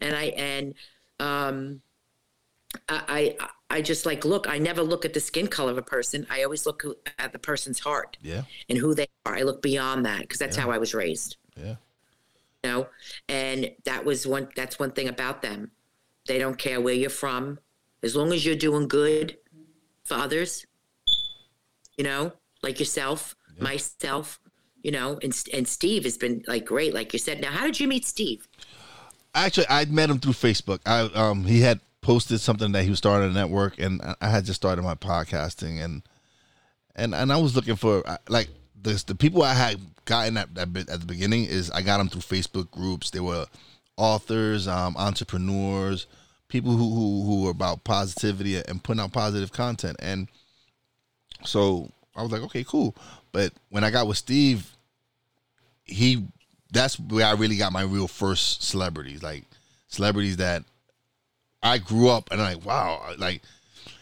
And 0.00 0.14
I, 0.14 0.24
and, 0.24 0.74
um, 1.18 1.80
I, 2.88 3.36
I, 3.40 3.48
I 3.78 3.82
just 3.82 4.06
like 4.06 4.24
look. 4.24 4.48
I 4.48 4.58
never 4.58 4.82
look 4.82 5.04
at 5.04 5.14
the 5.14 5.20
skin 5.20 5.46
color 5.46 5.72
of 5.72 5.78
a 5.78 5.82
person. 5.82 6.26
I 6.30 6.42
always 6.44 6.66
look 6.66 6.84
at 7.18 7.32
the 7.32 7.38
person's 7.38 7.78
heart. 7.78 8.16
Yeah. 8.22 8.42
And 8.68 8.78
who 8.78 8.94
they 8.94 9.06
are. 9.26 9.36
I 9.36 9.42
look 9.42 9.62
beyond 9.62 10.04
that 10.06 10.20
because 10.20 10.38
that's 10.38 10.56
yeah. 10.56 10.64
how 10.64 10.70
I 10.70 10.78
was 10.78 10.94
raised. 10.94 11.36
Yeah. 11.56 11.76
You 12.64 12.70
know, 12.70 12.86
and 13.28 13.70
that 13.84 14.04
was 14.04 14.26
one. 14.26 14.48
That's 14.56 14.78
one 14.78 14.92
thing 14.92 15.08
about 15.08 15.42
them. 15.42 15.70
They 16.26 16.38
don't 16.38 16.58
care 16.58 16.80
where 16.80 16.94
you're 16.94 17.10
from, 17.10 17.58
as 18.02 18.14
long 18.14 18.32
as 18.32 18.46
you're 18.46 18.54
doing 18.54 18.86
good 18.88 19.36
for 20.04 20.14
others. 20.14 20.66
You 21.96 22.04
know, 22.04 22.32
like 22.62 22.78
yourself, 22.78 23.34
yeah. 23.56 23.64
myself. 23.64 24.38
You 24.82 24.92
know, 24.92 25.18
and 25.22 25.34
and 25.52 25.66
Steve 25.66 26.04
has 26.04 26.16
been 26.16 26.44
like 26.46 26.64
great, 26.64 26.94
like 26.94 27.12
you 27.12 27.18
said. 27.18 27.40
Now, 27.40 27.50
how 27.50 27.64
did 27.64 27.80
you 27.80 27.88
meet 27.88 28.04
Steve? 28.04 28.46
Actually, 29.34 29.66
I 29.68 29.84
met 29.86 30.10
him 30.10 30.18
through 30.18 30.34
Facebook. 30.34 30.80
I 30.86 31.00
um 31.14 31.44
he 31.44 31.60
had 31.60 31.80
posted 32.02 32.40
something 32.40 32.72
that 32.72 32.82
he 32.82 32.90
was 32.90 32.98
starting 32.98 33.30
a 33.30 33.32
network, 33.32 33.78
and 33.78 34.02
I 34.20 34.28
had 34.28 34.44
just 34.44 34.60
started 34.60 34.82
my 34.82 34.94
podcasting, 34.94 35.82
and 35.82 36.02
and 36.94 37.14
and 37.14 37.32
I 37.32 37.36
was 37.38 37.56
looking 37.56 37.76
for 37.76 38.04
like 38.28 38.48
the 38.80 39.02
the 39.06 39.14
people 39.14 39.42
I 39.42 39.54
had 39.54 39.80
gotten 40.04 40.36
at, 40.36 40.48
at, 40.56 40.76
at 40.76 41.00
the 41.00 41.06
beginning 41.06 41.44
is 41.44 41.70
I 41.70 41.80
got 41.80 41.98
them 41.98 42.08
through 42.08 42.22
Facebook 42.22 42.70
groups. 42.70 43.10
They 43.10 43.20
were 43.20 43.46
authors, 43.96 44.66
um, 44.66 44.96
entrepreneurs, 44.96 46.06
people 46.48 46.72
who, 46.72 46.90
who 46.94 47.22
who 47.24 47.42
were 47.44 47.50
about 47.50 47.84
positivity 47.84 48.56
and 48.56 48.82
putting 48.82 49.00
out 49.00 49.12
positive 49.12 49.52
content, 49.52 49.96
and 50.00 50.28
so 51.44 51.90
I 52.14 52.22
was 52.22 52.32
like, 52.32 52.42
okay, 52.42 52.64
cool. 52.64 52.94
But 53.30 53.52
when 53.70 53.84
I 53.84 53.90
got 53.90 54.06
with 54.06 54.18
Steve, 54.18 54.76
he 55.84 56.26
that's 56.72 56.98
where 56.98 57.26
I 57.26 57.32
really 57.32 57.56
got 57.56 57.72
my 57.72 57.82
real 57.82 58.08
first 58.08 58.62
celebrities, 58.62 59.22
like 59.22 59.44
celebrities 59.88 60.38
that 60.38 60.64
I 61.62 61.78
grew 61.78 62.08
up 62.08 62.30
and 62.30 62.40
I'm 62.40 62.54
like, 62.56 62.66
wow, 62.66 63.14
like 63.18 63.42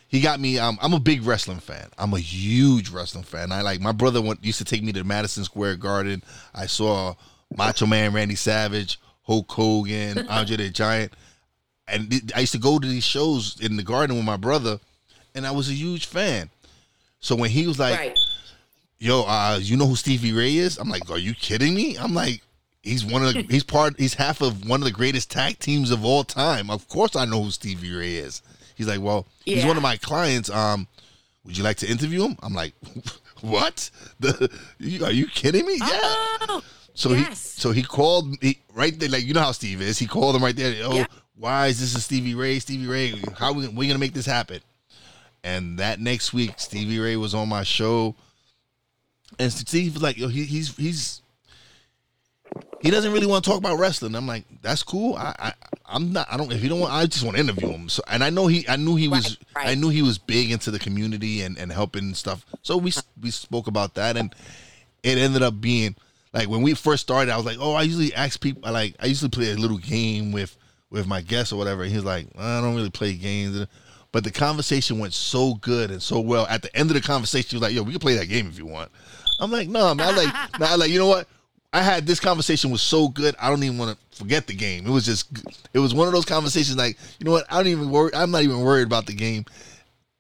he 0.09 0.21
got 0.21 0.41
me. 0.41 0.59
Um, 0.59 0.79
I'm 0.83 0.93
a 0.93 1.01
big 1.01 1.23
wrestling 1.23 1.61
fan. 1.61 1.89
I'm 1.97 2.13
a 2.15 2.19
huge 2.19 2.91
wrestling 2.91 3.25
fan. 3.25 3.53
I 3.53 3.63
like 3.63 3.81
my 3.81 3.93
brother 3.93 4.21
went, 4.21 4.45
used 4.45 4.59
to 4.59 4.65
take 4.65 4.83
me 4.83 4.93
to 4.93 5.05
Madison 5.05 5.45
Square 5.45 5.77
Garden. 5.77 6.23
I 6.55 6.67
saw 6.67 7.15
Macho 7.57 7.87
Man 7.87 8.13
Randy 8.13 8.35
Savage, 8.35 8.99
Hulk 9.23 9.51
Hogan, 9.51 10.27
Andre 10.29 10.57
the 10.57 10.71
Giant, 10.71 11.13
and 11.87 12.11
th- 12.11 12.33
I 12.35 12.41
used 12.41 12.53
to 12.53 12.59
go 12.59 12.79
to 12.79 12.89
these 12.89 13.05
shows 13.05 13.59
in 13.61 13.77
the 13.77 13.83
garden 13.83 14.17
with 14.17 14.25
my 14.25 14.37
brother, 14.37 14.81
and 15.35 15.47
I 15.47 15.53
was 15.53 15.69
a 15.69 15.75
huge 15.75 16.07
fan. 16.07 16.51
So 17.21 17.37
when 17.37 17.51
he 17.51 17.67
was 17.67 17.79
like, 17.79 17.99
right. 17.99 18.19
"Yo, 18.99 19.23
uh, 19.27 19.59
you 19.61 19.77
know 19.77 19.87
who 19.87 19.97
Stevie 19.97 20.33
Ray 20.33 20.57
is?" 20.57 20.79
I'm 20.79 20.89
like, 20.89 21.09
"Are 21.11 21.19
you 21.19 21.35
kidding 21.35 21.75
me?" 21.75 21.97
I'm 21.97 22.15
like, 22.15 22.43
"He's 22.83 23.05
one 23.05 23.25
of 23.25 23.35
the, 23.35 23.43
he's 23.43 23.65
part 23.65 23.95
he's 23.99 24.15
half 24.15 24.41
of 24.41 24.69
one 24.69 24.81
of 24.81 24.85
the 24.85 24.93
greatest 24.93 25.31
tag 25.31 25.59
teams 25.59 25.91
of 25.91 26.05
all 26.05 26.25
time. 26.25 26.71
Of 26.71 26.89
course, 26.89 27.15
I 27.17 27.25
know 27.25 27.43
who 27.43 27.51
Stevie 27.51 27.95
Ray 27.95 28.17
is." 28.17 28.43
He's 28.75 28.87
like, 28.89 29.01
"Well, 29.01 29.27
he's 29.45 29.65
one 29.65 29.77
of 29.77 29.83
my 29.83 29.97
clients. 29.97 30.49
Um, 30.51 30.89
would 31.45 31.57
you 31.57 31.65
like 31.65 31.77
to 31.79 31.91
interview 31.91 32.25
him?" 32.25 32.37
I'm 32.43 32.55
like, 32.55 32.75
"What? 33.43 33.91
The 34.21 34.51
are 35.05 35.13
you 35.13 35.27
kidding 35.27 35.67
me?" 35.67 35.77
Yeah. 35.79 35.89
Oh, 35.93 36.63
So 36.95 37.11
yes. 37.13 37.55
he 37.57 37.61
so 37.61 37.73
he 37.73 37.83
called 37.83 38.41
me 38.43 38.61
right 38.75 38.99
there, 38.99 39.09
like 39.09 39.25
you 39.25 39.35
know 39.35 39.41
how 39.43 39.53
Steve 39.53 39.81
is. 39.83 39.99
He 39.99 40.07
called 40.07 40.35
him 40.37 40.43
right 40.43 40.57
there. 40.57 40.75
Oh, 40.85 40.95
Yeah. 40.97 41.07
why 41.37 41.67
is 41.69 41.81
this 41.81 41.95
a 41.95 42.01
Stevie 42.01 42.35
Ray? 42.35 42.59
Stevie 42.59 42.87
Ray, 42.87 43.15
how 43.39 43.53
we 43.53 43.69
we 43.69 43.87
gonna 43.87 43.99
make 43.99 44.15
this 44.15 44.27
happen? 44.27 44.61
And 45.45 45.79
that 45.79 46.01
next 46.01 46.33
week, 46.35 46.55
Stevie 46.59 46.99
Ray 46.99 47.17
was 47.17 47.35
on 47.35 47.49
my 47.49 47.63
show, 47.63 48.15
and 49.39 49.51
Steve 49.53 49.95
was 49.95 50.03
like, 50.03 50.19
"Yo, 50.19 50.29
he, 50.29 50.45
he's 50.45 50.77
he's 50.77 51.20
he 52.81 52.91
doesn't 52.91 53.13
really 53.13 53.27
want 53.27 53.45
to 53.45 53.51
talk 53.51 53.59
about 53.59 53.79
wrestling." 53.79 54.15
I'm 54.15 54.27
like, 54.27 54.45
"That's 54.63 54.83
cool. 54.83 55.15
I, 55.17 55.35
I 55.39 55.53
I'm 55.87 56.13
not. 56.13 56.27
I 56.31 56.37
don't. 56.37 56.53
If 56.53 56.63
you 56.63 56.69
don't 56.69 56.81
want, 56.81 56.93
I 56.93 57.07
just 57.07 57.25
want 57.25 57.37
to 57.37 57.43
interview 57.43 57.69
him." 57.69 57.89
So, 57.89 58.03
and 58.09 58.23
I 58.25 58.31
know 58.31 58.47
he, 58.47 58.69
I 58.69 58.77
knew 58.77 58.97
he 58.97 59.09
was, 59.09 59.39
Right, 59.55 59.65
right. 59.65 59.69
I 59.71 59.75
knew 59.75 59.89
he 59.89 60.03
was 60.03 60.19
big 60.19 60.51
into 60.51 60.71
the 60.71 60.79
community 60.79 61.43
and 61.43 61.59
and 61.59 61.73
helping 61.73 62.15
stuff. 62.15 62.45
So 62.63 62.77
we 62.77 62.93
we 63.21 63.31
spoke 63.31 63.67
about 63.67 63.95
that, 63.95 64.17
and 64.17 64.35
it 65.03 65.19
ended 65.19 65.43
up 65.43 65.61
being 65.61 65.97
like 66.33 66.49
when 66.49 66.63
we 66.63 66.75
first 66.75 67.03
started, 67.03 67.33
I 67.33 67.37
was 67.37 67.47
like, 67.47 67.59
oh, 67.61 67.75
I 67.75 67.83
usually 67.83 68.15
ask 68.15 68.41
people, 68.41 68.63
I 68.65 68.71
like 68.71 68.95
I 69.01 69.07
usually 69.07 69.31
play 69.31 69.53
a 69.53 69.57
little 69.57 69.79
game 69.79 70.33
with 70.33 70.57
with 70.91 71.07
my 71.07 71.21
guests 71.21 71.53
or 71.53 71.57
whatever. 71.57 71.83
And 71.83 71.93
he's 71.93 72.05
like, 72.05 72.27
I 72.39 72.61
don't 72.61 72.75
really 72.75 72.91
play 72.91 73.15
games, 73.15 73.67
but 74.13 74.25
the 74.25 74.31
conversation 74.31 74.99
went 74.99 75.13
so 75.13 75.55
good 75.55 75.91
and 75.91 76.03
so 76.03 76.21
well. 76.21 76.47
At 76.47 76.63
the 76.63 76.77
end 76.77 76.91
of 76.91 76.95
the 76.95 77.01
conversation, 77.01 77.51
he 77.51 77.57
was 77.57 77.63
like, 77.63 77.75
yo, 77.75 77.83
we 77.83 77.93
can 77.93 78.01
play 78.01 78.17
that 78.17 78.27
game 78.29 78.49
if 78.49 78.59
you 78.59 78.67
want. 78.67 78.91
I'm 79.39 79.51
like, 79.51 79.69
no, 79.69 79.95
man. 79.95 80.09
I 80.09 80.17
like, 80.17 80.35
no, 80.61 80.67
I 80.67 80.75
like, 80.77 80.91
you 80.91 80.99
know 80.99 81.07
what? 81.07 81.27
I 81.73 81.83
had 81.83 82.07
this 82.07 82.19
conversation 82.19 82.71
was 82.71 82.83
so 82.83 83.09
good. 83.09 83.37
I 83.41 83.49
don't 83.49 83.63
even 83.63 83.79
want 83.79 83.97
to 83.97 84.17
forget 84.17 84.47
the 84.47 84.55
game. 84.55 84.87
It 84.87 84.91
was 84.91 85.05
just, 85.07 85.29
it 85.73 85.79
was 85.79 85.95
one 85.95 86.09
of 86.09 86.13
those 86.13 86.25
conversations. 86.25 86.77
Like, 86.77 86.99
you 87.19 87.25
know 87.25 87.31
what? 87.31 87.47
I 87.49 87.59
don't 87.59 87.69
even 87.69 87.91
worry. 87.91 88.11
I'm 88.13 88.33
not 88.33 88.43
even 88.43 88.61
worried 88.61 88.87
about 88.87 89.07
the 89.07 89.15
game 89.15 89.45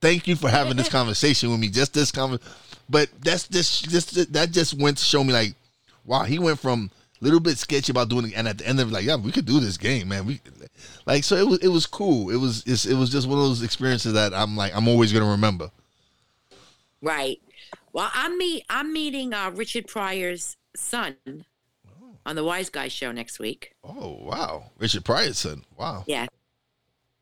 thank 0.00 0.26
you 0.26 0.36
for 0.36 0.48
having 0.48 0.76
this 0.76 0.88
conversation 0.98 1.50
with 1.50 1.60
me. 1.60 1.68
Just 1.68 1.94
this 1.94 2.10
conversation, 2.10 2.52
but 2.88 3.08
that's 3.22 3.48
just 3.48 3.88
just 3.88 4.32
that 4.32 4.50
just 4.50 4.74
went 4.74 4.98
to 4.98 5.04
show 5.04 5.22
me 5.22 5.32
like, 5.32 5.54
wow, 6.04 6.24
he 6.24 6.38
went 6.38 6.58
from 6.58 6.90
a 7.20 7.24
little 7.24 7.40
bit 7.40 7.58
sketchy 7.58 7.92
about 7.92 8.08
doing 8.08 8.28
it, 8.28 8.34
and 8.34 8.48
at 8.48 8.58
the 8.58 8.66
end 8.66 8.80
of 8.80 8.88
it, 8.88 8.92
like, 8.92 9.04
yeah, 9.04 9.16
we 9.16 9.32
could 9.32 9.46
do 9.46 9.60
this 9.60 9.76
game, 9.76 10.08
man. 10.08 10.26
We 10.26 10.40
like 11.06 11.24
so 11.24 11.36
it 11.36 11.46
was 11.46 11.58
it 11.58 11.68
was 11.68 11.86
cool. 11.86 12.30
It 12.30 12.36
was 12.36 12.64
it's, 12.66 12.86
it 12.86 12.94
was 12.94 13.10
just 13.10 13.28
one 13.28 13.38
of 13.38 13.44
those 13.44 13.62
experiences 13.62 14.14
that 14.14 14.34
I'm 14.34 14.56
like 14.56 14.74
I'm 14.74 14.88
always 14.88 15.12
gonna 15.12 15.30
remember. 15.30 15.70
Right. 17.02 17.40
Well, 17.92 18.10
I'm 18.14 18.38
meet 18.38 18.64
I'm 18.68 18.92
meeting 18.92 19.34
uh, 19.34 19.50
Richard 19.50 19.86
Pryor's 19.86 20.56
son 20.76 21.16
on 22.26 22.36
the 22.36 22.44
Wise 22.44 22.68
Guy 22.70 22.88
show 22.88 23.12
next 23.12 23.38
week. 23.38 23.74
Oh 23.84 24.18
wow, 24.22 24.70
Richard 24.78 25.04
Pryor's 25.04 25.38
son. 25.38 25.64
Wow, 25.78 26.04
Yeah. 26.06 26.26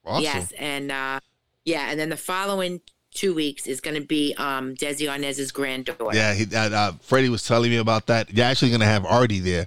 awesome. 0.04 0.22
Yes, 0.24 0.52
and 0.58 0.90
uh, 0.92 1.20
yeah, 1.64 1.90
and 1.90 1.98
then 2.00 2.08
the 2.08 2.16
following 2.16 2.80
two 3.14 3.34
weeks 3.34 3.66
is 3.66 3.80
going 3.80 3.94
to 4.00 4.06
be 4.06 4.34
um, 4.36 4.74
Desi 4.74 5.08
Arnaz's 5.10 5.50
granddaughter. 5.50 6.16
Yeah, 6.16 6.34
he, 6.34 6.44
uh, 6.54 6.68
uh, 6.70 6.92
Freddie 7.00 7.30
was 7.30 7.42
telling 7.46 7.70
me 7.70 7.78
about 7.78 8.06
that. 8.06 8.32
You're 8.32 8.46
actually 8.46 8.70
gonna 8.70 8.84
have 8.84 9.04
Artie 9.06 9.40
there, 9.40 9.66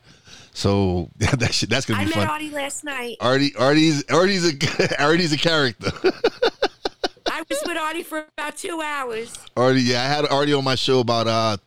so 0.54 1.10
that 1.18 1.54
shit, 1.54 1.70
that's 1.70 1.86
gonna 1.86 2.00
be 2.00 2.04
I 2.04 2.06
be 2.06 2.10
met 2.20 2.28
fun. 2.28 2.28
Artie 2.30 2.50
last 2.52 2.84
night. 2.84 3.18
Artie, 3.20 3.54
Artie's, 3.58 4.04
Artie's 4.10 4.46
a, 4.46 5.02
Artie's 5.04 5.34
a 5.34 5.38
character. 5.38 5.92
I 7.32 7.44
was 7.50 7.60
with 7.66 7.78
Artie 7.78 8.04
for 8.04 8.26
about 8.38 8.58
two 8.58 8.82
hours. 8.84 9.34
Artie, 9.58 9.82
yeah, 9.82 10.02
I 10.04 10.06
had 10.08 10.26
Artie 10.28 10.54
on 10.54 10.64
my 10.64 10.76
show 10.76 11.00
about 11.00 11.28
uh 11.28 11.58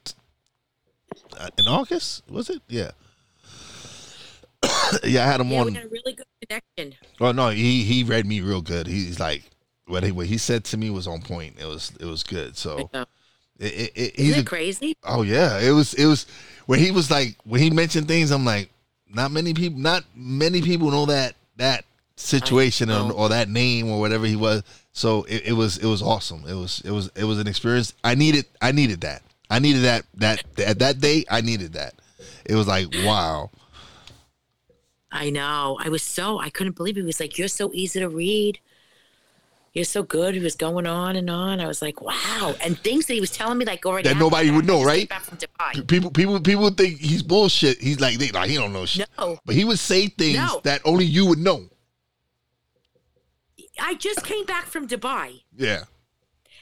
in 1.59 1.66
August, 1.68 2.22
was 2.28 2.51
it? 2.51 2.62
Yeah. 2.68 2.91
yeah, 5.05 5.24
I 5.24 5.26
had 5.26 5.41
him 5.41 5.51
Yeah, 5.51 5.64
we 5.64 5.70
on. 5.70 5.76
a 5.76 5.87
really 5.89 6.12
good 6.14 6.26
connection. 6.49 6.99
Oh 7.20 7.32
no, 7.32 7.51
he 7.51 7.82
he 7.85 8.03
read 8.05 8.26
me 8.26 8.41
real 8.41 8.62
good. 8.62 8.87
He's 8.87 9.20
like 9.20 9.43
what 9.87 10.03
he 10.03 10.12
what 10.12 10.26
he 10.26 10.39
said 10.39 10.64
to 10.64 10.76
me 10.76 10.91
was 10.91 11.07
on 11.07 11.20
point. 11.22 11.57
It 11.59 11.66
was 11.66 11.93
it 12.01 12.07
was 12.07 12.22
good. 12.22 12.57
So 12.57 12.89
Uh, 12.95 13.05
it, 13.59 13.72
it, 13.72 13.93
it, 13.95 14.16
he's 14.16 14.39
a, 14.39 14.45
crazy? 14.45 14.97
oh 15.05 15.22
yeah, 15.22 15.61
it 15.61 15.70
was 15.70 15.95
it 15.95 16.07
was 16.07 16.26
when 16.66 16.78
he 16.80 16.91
was 16.91 17.11
like 17.11 17.37
when 17.45 17.61
he 17.61 17.70
mentioned 17.70 18.09
things. 18.09 18.30
I'm 18.30 18.45
like, 18.45 18.70
not 19.09 19.30
many 19.30 19.55
people, 19.55 19.78
not 19.78 20.05
many 20.14 20.62
people 20.62 20.91
know 20.91 21.07
that 21.07 21.37
that 21.57 21.85
situation 22.16 22.91
or, 22.91 23.12
or 23.12 23.28
that 23.28 23.49
name 23.49 23.91
or 23.91 24.01
whatever 24.01 24.24
he 24.26 24.37
was. 24.37 24.62
So 24.93 25.24
it, 25.24 25.49
it 25.49 25.53
was 25.53 25.76
it 25.78 25.87
was 25.87 26.01
awesome. 26.03 26.45
It 26.49 26.55
was 26.55 26.80
it 26.85 26.91
was 26.91 27.11
it 27.14 27.24
was 27.24 27.39
an 27.39 27.47
experience. 27.49 27.93
I 28.03 28.14
needed 28.14 28.47
I 28.62 28.72
needed 28.72 29.03
that. 29.03 29.22
I 29.51 29.59
needed 29.59 29.82
that 29.82 30.05
that 30.14 30.45
at 30.59 30.78
that 30.80 31.01
date. 31.01 31.26
I 31.30 31.40
needed 31.40 31.74
that. 31.74 31.95
It 32.45 32.55
was 32.55 32.66
like 32.66 32.88
wow. 33.05 33.51
I 35.12 35.30
know. 35.30 35.78
I 35.80 35.88
was 35.90 36.03
so 36.03 36.38
I 36.40 36.51
couldn't 36.51 36.76
believe 36.76 36.97
it. 36.97 37.01
He 37.01 37.07
was 37.07 37.20
like, 37.20 37.38
"You're 37.38 37.49
so 37.49 37.70
easy 37.72 38.01
to 38.01 38.09
read. 38.09 38.59
You're 39.72 39.84
so 39.84 40.03
good." 40.03 40.34
He 40.34 40.40
was 40.40 40.57
going 40.57 40.86
on 40.86 41.14
and 41.16 41.30
on. 41.30 41.61
I 41.61 41.66
was 41.66 41.80
like, 41.82 42.01
"Wow!" 42.01 42.55
And 42.62 42.78
things 42.78 43.07
that 43.07 43.14
he 43.14 43.20
was 43.20 43.30
telling 43.30 43.59
me 43.59 43.64
like 43.64 43.84
already 43.86 44.09
That 44.09 44.16
nobody 44.16 44.51
would 44.51 44.66
know, 44.66 44.82
right? 44.82 45.09
Back 45.09 45.22
from 45.22 45.38
Dubai. 45.38 45.86
People 45.86 46.11
people 46.11 46.40
people 46.40 46.70
think 46.70 46.99
he's 46.99 47.22
bullshit. 47.22 47.80
He's 47.80 48.01
like 48.01 48.18
they 48.18 48.30
like 48.30 48.51
he 48.51 48.57
don't 48.57 48.72
know 48.72 48.86
shit. 48.86 49.09
No, 49.18 49.38
But 49.45 49.55
he 49.55 49.64
would 49.64 49.78
say 49.78 50.09
things 50.09 50.36
No. 50.36 50.61
that 50.64 50.80
only 50.84 51.05
you 51.05 51.26
would 51.26 51.38
know. 51.38 51.68
I 53.80 53.95
just 53.95 54.24
came 54.24 54.45
back 54.47 54.66
from 54.66 54.86
Dubai, 54.86 55.42
Yeah. 55.57 55.84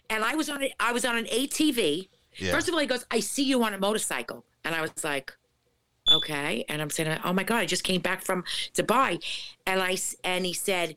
and 0.09 0.24
I 0.24 0.35
was 0.35 0.49
on 0.49 0.62
a, 0.62 0.72
I 0.80 0.93
was 0.93 1.05
on 1.05 1.16
an 1.16 1.26
ATV. 1.26 2.09
Yeah. 2.37 2.53
First 2.53 2.68
of 2.68 2.74
all, 2.74 2.80
he 2.80 2.87
goes, 2.87 3.05
"I 3.11 3.20
see 3.20 3.45
you 3.45 3.62
on 3.62 3.74
a 3.74 3.78
motorcycle," 3.78 4.45
and 4.64 4.74
I 4.74 4.80
was 4.80 5.05
like, 5.05 5.33
"Okay." 6.11 6.64
And 6.68 6.80
I'm 6.83 6.91
saying, 6.91 7.18
"Oh 7.24 7.33
my 7.33 7.45
god, 7.45 7.59
I 7.59 7.66
just 7.66 7.85
came 7.85 8.01
back 8.01 8.22
from 8.22 8.45
Dubai," 8.74 9.22
and 9.66 9.80
I, 9.83 9.97
and 10.24 10.47
he 10.47 10.53
said, 10.53 10.97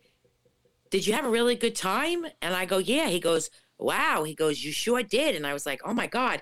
"Did 0.89 1.05
you 1.07 1.13
have 1.13 1.25
a 1.25 1.29
really 1.29 1.55
good 1.55 1.75
time?" 1.75 2.25
And 2.41 2.55
I 2.55 2.65
go, 2.65 2.77
"Yeah." 2.77 3.09
He 3.09 3.19
goes, 3.19 3.49
"Wow." 3.77 4.23
He 4.23 4.33
goes, 4.33 4.63
"You 4.63 4.71
sure 4.71 5.03
did." 5.03 5.35
And 5.35 5.45
I 5.45 5.53
was 5.53 5.65
like, 5.65 5.81
"Oh 5.83 5.93
my 5.93 6.07
god." 6.07 6.41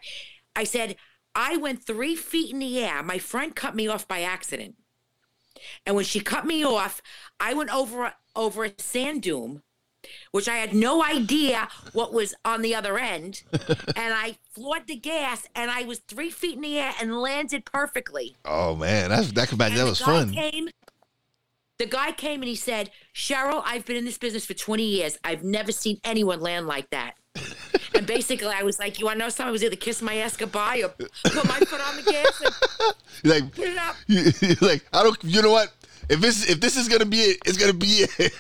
I 0.56 0.64
said, 0.64 0.96
"I 1.34 1.58
went 1.58 1.86
three 1.86 2.16
feet 2.16 2.52
in 2.52 2.60
the 2.60 2.80
air. 2.80 3.02
My 3.04 3.18
friend 3.20 3.56
cut 3.56 3.76
me 3.76 3.88
off 3.88 4.08
by 4.08 4.22
accident, 4.22 4.76
and 5.86 5.96
when 5.96 6.06
she 6.06 6.20
cut 6.20 6.46
me 6.46 6.64
off, 6.64 7.02
I 7.40 7.54
went 7.54 7.74
over 7.74 8.14
over 8.36 8.66
a 8.66 8.74
sand 8.78 9.24
dune." 9.24 9.64
Which 10.32 10.48
I 10.48 10.56
had 10.56 10.74
no 10.74 11.04
idea 11.04 11.68
what 11.94 12.14
was 12.14 12.34
on 12.46 12.62
the 12.62 12.76
other 12.76 12.98
end. 12.98 13.44
and 13.52 14.14
I 14.14 14.38
floored 14.52 14.88
the 14.88 14.96
gas 14.96 15.48
and 15.56 15.70
I 15.72 15.84
was 15.84 16.00
three 16.00 16.30
feet 16.30 16.56
in 16.56 16.62
the 16.62 16.78
air 16.80 16.94
and 17.02 17.20
landed 17.20 17.66
perfectly. 17.66 18.36
Oh 18.46 18.76
man, 18.76 19.10
that's 19.10 19.32
that 19.34 19.50
could 19.50 19.60
that 19.60 19.86
was 19.86 20.00
fun. 20.00 20.32
Came, 20.32 20.70
the 21.80 21.86
guy 21.86 22.12
came 22.12 22.42
and 22.42 22.48
he 22.50 22.56
said, 22.56 22.92
Cheryl, 23.14 23.62
I've 23.66 23.86
been 23.86 23.98
in 23.98 24.06
this 24.06 24.18
business 24.18 24.46
for 24.46 24.54
20 24.54 24.84
years. 24.84 25.18
I've 25.24 25.44
never 25.44 25.72
seen 25.72 26.00
anyone 26.04 26.40
land 26.40 26.68
like 26.68 26.90
that. 26.92 27.16
and 27.96 28.06
basically, 28.06 28.48
I 28.48 28.64
was 28.64 28.80
like, 28.80 29.00
You 29.00 29.06
want 29.06 29.20
to 29.20 29.26
know 29.26 29.30
something? 29.30 29.50
I 29.50 29.52
was 29.52 29.64
either 29.64 29.76
kiss 29.76 30.02
my 30.02 30.16
ass 30.18 30.38
goodbye 30.38 30.84
or 30.84 30.90
put 30.90 31.46
my 31.46 31.60
foot 31.60 31.82
on 31.82 31.98
the 31.98 32.04
gas 32.12 32.42
and 32.42 32.94
You're 33.24 33.34
like 33.42 33.56
put 33.56 33.68
it 33.68 33.78
up. 33.78 33.96
you're 34.08 34.70
like 34.70 34.86
I 34.94 35.04
don't. 35.04 35.18
You 35.24 35.42
know 35.42 35.52
what? 35.52 35.74
If 36.10 36.20
this 36.20 36.50
if 36.50 36.60
this 36.60 36.78
is 36.78 36.88
gonna 36.88 37.06
be 37.06 37.18
it, 37.18 37.38
it's 37.46 37.58
gonna 37.58 37.74
be 37.74 38.06
it. 38.18 38.34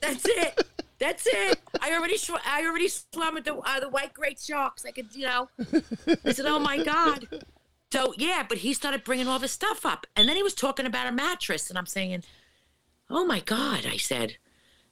That's 0.00 0.24
it. 0.26 0.66
That's 0.98 1.26
it. 1.26 1.60
I 1.80 1.92
already 1.92 2.16
sw- 2.16 2.46
I 2.46 2.64
already 2.64 2.88
swam 2.88 3.34
with 3.34 3.44
the 3.44 3.54
uh, 3.56 3.80
the 3.80 3.88
white 3.88 4.14
great 4.14 4.40
sharks. 4.40 4.84
I 4.84 4.90
could, 4.90 5.14
you 5.14 5.26
know. 5.26 5.48
I 6.24 6.32
said, 6.32 6.46
"Oh 6.46 6.58
my 6.58 6.82
god." 6.82 7.26
So 7.92 8.14
yeah, 8.16 8.44
but 8.48 8.58
he 8.58 8.72
started 8.72 9.04
bringing 9.04 9.28
all 9.28 9.38
this 9.38 9.52
stuff 9.52 9.84
up, 9.84 10.06
and 10.16 10.28
then 10.28 10.36
he 10.36 10.42
was 10.42 10.54
talking 10.54 10.86
about 10.86 11.06
a 11.06 11.12
mattress, 11.12 11.68
and 11.68 11.78
I'm 11.78 11.86
saying, 11.86 12.24
"Oh 13.10 13.24
my 13.24 13.40
god!" 13.40 13.86
I 13.86 13.96
said, 13.98 14.36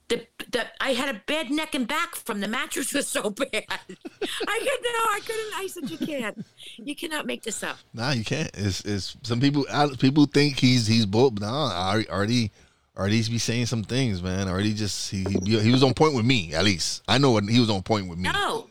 "The 0.09 0.27
the 0.51 0.67
I 0.79 0.93
had 0.93 1.13
a 1.13 1.21
bad 1.25 1.49
neck 1.49 1.73
and 1.73 1.87
back 1.87 2.15
from 2.15 2.41
the 2.41 2.47
mattress 2.47 2.93
was 2.93 3.07
so 3.07 3.29
bad." 3.29 3.49
I 3.51 3.79
could 3.79 4.83
no, 4.83 5.03
I 5.09 5.19
couldn't. 5.25 5.53
I 5.55 5.67
said, 5.67 5.89
"You 5.89 5.97
can't. 5.97 6.45
You 6.77 6.95
cannot 6.95 7.25
make 7.25 7.43
this 7.43 7.63
up." 7.63 7.77
nah, 7.93 8.11
you 8.11 8.23
can't. 8.23 8.51
It's 8.53 8.81
it's 8.81 9.17
some 9.23 9.39
people 9.39 9.65
people 9.99 10.25
think 10.25 10.59
he's 10.59 10.85
he's 10.87 11.05
bull. 11.05 11.31
Nah, 11.31 11.71
I 11.73 12.05
already 12.09 12.51
already 12.97 13.17
already 13.17 13.31
be 13.31 13.37
saying 13.37 13.65
some 13.67 13.83
things, 13.83 14.21
man. 14.21 14.47
Or 14.47 14.51
Already 14.51 14.73
just 14.73 15.11
he 15.11 15.25
he, 15.43 15.59
he 15.59 15.71
was 15.71 15.83
on 15.83 15.93
point 15.93 16.15
with 16.15 16.25
me 16.25 16.53
at 16.53 16.63
least. 16.63 17.03
I 17.07 17.17
know 17.17 17.31
what 17.31 17.43
he 17.45 17.59
was 17.59 17.69
on 17.69 17.81
point 17.81 18.07
with 18.07 18.17
me. 18.17 18.29
No. 18.31 18.69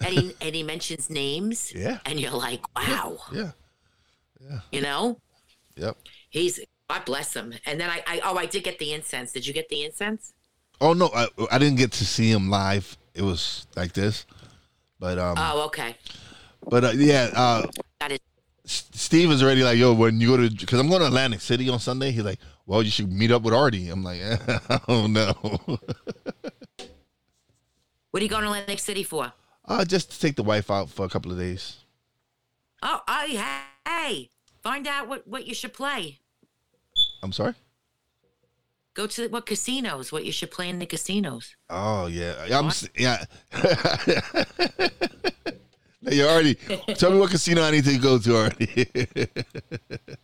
And 0.00 0.14
he 0.14 0.34
and 0.40 0.54
he 0.54 0.62
mentions 0.62 1.10
names. 1.10 1.72
Yeah. 1.74 1.98
And 2.06 2.18
you're 2.20 2.32
like, 2.32 2.62
wow. 2.76 3.18
Yeah. 3.32 3.50
Yeah. 4.40 4.60
You 4.72 4.82
know. 4.82 5.20
Yep. 5.76 5.96
He's 6.30 6.60
God 6.88 7.04
bless 7.04 7.34
him. 7.34 7.54
And 7.66 7.80
then 7.80 7.90
I, 7.90 8.02
I 8.06 8.20
oh 8.24 8.36
I 8.36 8.46
did 8.46 8.64
get 8.64 8.78
the 8.78 8.92
incense. 8.92 9.32
Did 9.32 9.46
you 9.46 9.52
get 9.52 9.68
the 9.68 9.84
incense? 9.84 10.32
Oh 10.80 10.92
no, 10.92 11.08
I, 11.14 11.28
I 11.50 11.58
didn't 11.58 11.78
get 11.78 11.92
to 11.92 12.04
see 12.04 12.30
him 12.30 12.50
live. 12.50 12.96
It 13.14 13.22
was 13.22 13.66
like 13.76 13.92
this, 13.92 14.26
but 14.98 15.18
um, 15.18 15.36
Oh, 15.38 15.66
okay. 15.66 15.96
but 16.68 16.84
uh, 16.84 16.90
yeah, 16.90 17.30
uh, 17.34 17.66
That 18.00 18.10
is 18.12 18.18
Steve 18.66 19.30
is 19.30 19.42
already 19.42 19.62
like, 19.62 19.78
yo, 19.78 19.92
when 19.92 20.20
you 20.20 20.28
go 20.28 20.36
to, 20.36 20.50
because 20.50 20.80
I'm 20.80 20.88
going 20.88 21.00
to 21.00 21.06
Atlantic 21.06 21.40
City 21.40 21.68
on 21.68 21.78
Sunday. 21.78 22.10
He's 22.10 22.24
like, 22.24 22.40
well, 22.66 22.82
you 22.82 22.90
should 22.90 23.10
meet 23.12 23.30
up 23.30 23.42
with 23.42 23.54
Artie. 23.54 23.88
I'm 23.88 24.02
like, 24.02 24.20
oh 24.88 25.06
no, 25.06 25.32
what 28.10 28.20
are 28.20 28.22
you 28.22 28.28
going 28.28 28.42
to 28.44 28.48
Atlantic 28.48 28.78
City 28.78 29.02
for? 29.02 29.32
uh, 29.66 29.84
just 29.84 30.12
to 30.12 30.20
take 30.20 30.36
the 30.36 30.42
wife 30.42 30.70
out 30.70 30.90
for 30.90 31.04
a 31.06 31.08
couple 31.08 31.32
of 31.32 31.38
days. 31.38 31.78
Oh, 32.82 33.00
I 33.08 33.64
hey, 33.86 34.30
find 34.62 34.86
out 34.86 35.08
what 35.08 35.26
what 35.26 35.46
you 35.46 35.54
should 35.54 35.72
play. 35.72 36.20
I'm 37.22 37.32
sorry. 37.32 37.54
Go 38.94 39.06
to 39.08 39.28
what 39.28 39.46
casinos? 39.46 40.12
What 40.12 40.24
you 40.24 40.32
should 40.32 40.50
play 40.52 40.68
in 40.68 40.78
the 40.78 40.86
casinos? 40.86 41.56
Oh 41.70 42.06
yeah, 42.06 42.46
I'm 42.52 42.66
s- 42.66 42.88
yeah. 42.96 43.24
You 46.10 46.26
already 46.26 46.54
tell 46.94 47.10
me 47.10 47.18
what 47.18 47.30
casino 47.30 47.62
I 47.62 47.70
need 47.70 47.84
to 47.84 47.98
go 47.98 48.18
to 48.18 48.36
already. 48.36 48.88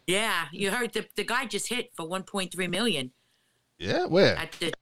Yeah, 0.06 0.46
you 0.50 0.72
heard 0.72 0.92
the 0.92 1.06
the 1.14 1.22
guy 1.22 1.46
just 1.46 1.68
hit 1.68 1.92
for 1.94 2.04
1.3 2.04 2.68
million 2.68 3.12
yeah, 3.80 4.04
where? 4.04 4.36
at 4.36 4.52
the 4.60 4.72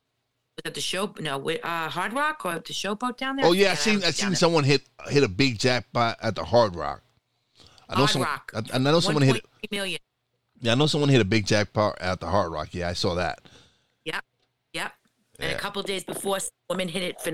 at 0.65 0.75
the 0.75 0.81
show. 0.81 1.15
No, 1.21 1.39
with, 1.39 1.65
uh, 1.65 1.89
Hard 1.89 2.13
Rock 2.13 2.45
or 2.45 2.55
the 2.55 2.73
showboat 2.73 3.17
down 3.17 3.37
there. 3.37 3.47
Oh 3.47 3.53
yeah, 3.53 3.71
I 3.71 3.75
seen 3.75 4.03
I 4.03 4.11
seen 4.11 4.35
someone 4.35 4.65
hit 4.65 4.83
hit 5.09 5.23
a 5.23 5.29
big 5.29 5.59
jackpot 5.59 6.19
at 6.21 6.35
the 6.35 6.45
Hard 6.45 6.75
Rock. 6.75 7.03
I 7.89 7.95
know 7.95 7.99
Hard 7.99 8.11
someone. 8.11 8.29
Rock. 8.29 8.53
I, 8.55 8.63
I 8.75 8.79
know 8.79 9.01
someone 9.01 9.23
hit. 9.23 9.37
1.3 9.37 9.71
million. 9.71 10.01
Yeah, 10.61 10.73
I 10.73 10.75
know 10.75 10.87
someone 10.87 11.09
hit 11.09 11.21
a 11.21 11.25
big 11.25 11.47
jackpot 11.47 11.99
at 12.01 12.19
the 12.19 12.27
Hard 12.27 12.51
Rock. 12.51 12.75
Yeah, 12.75 12.89
I 12.89 12.93
saw 12.93 13.15
that. 13.15 13.41
Yep, 14.05 14.25
yep. 14.73 14.93
And 15.39 15.53
a 15.53 15.59
couple 15.59 15.81
days 15.85 16.03
before, 16.03 16.41
some 16.41 16.51
woman 16.69 16.89
hit 16.89 17.05
it 17.05 17.21
for 17.21 17.31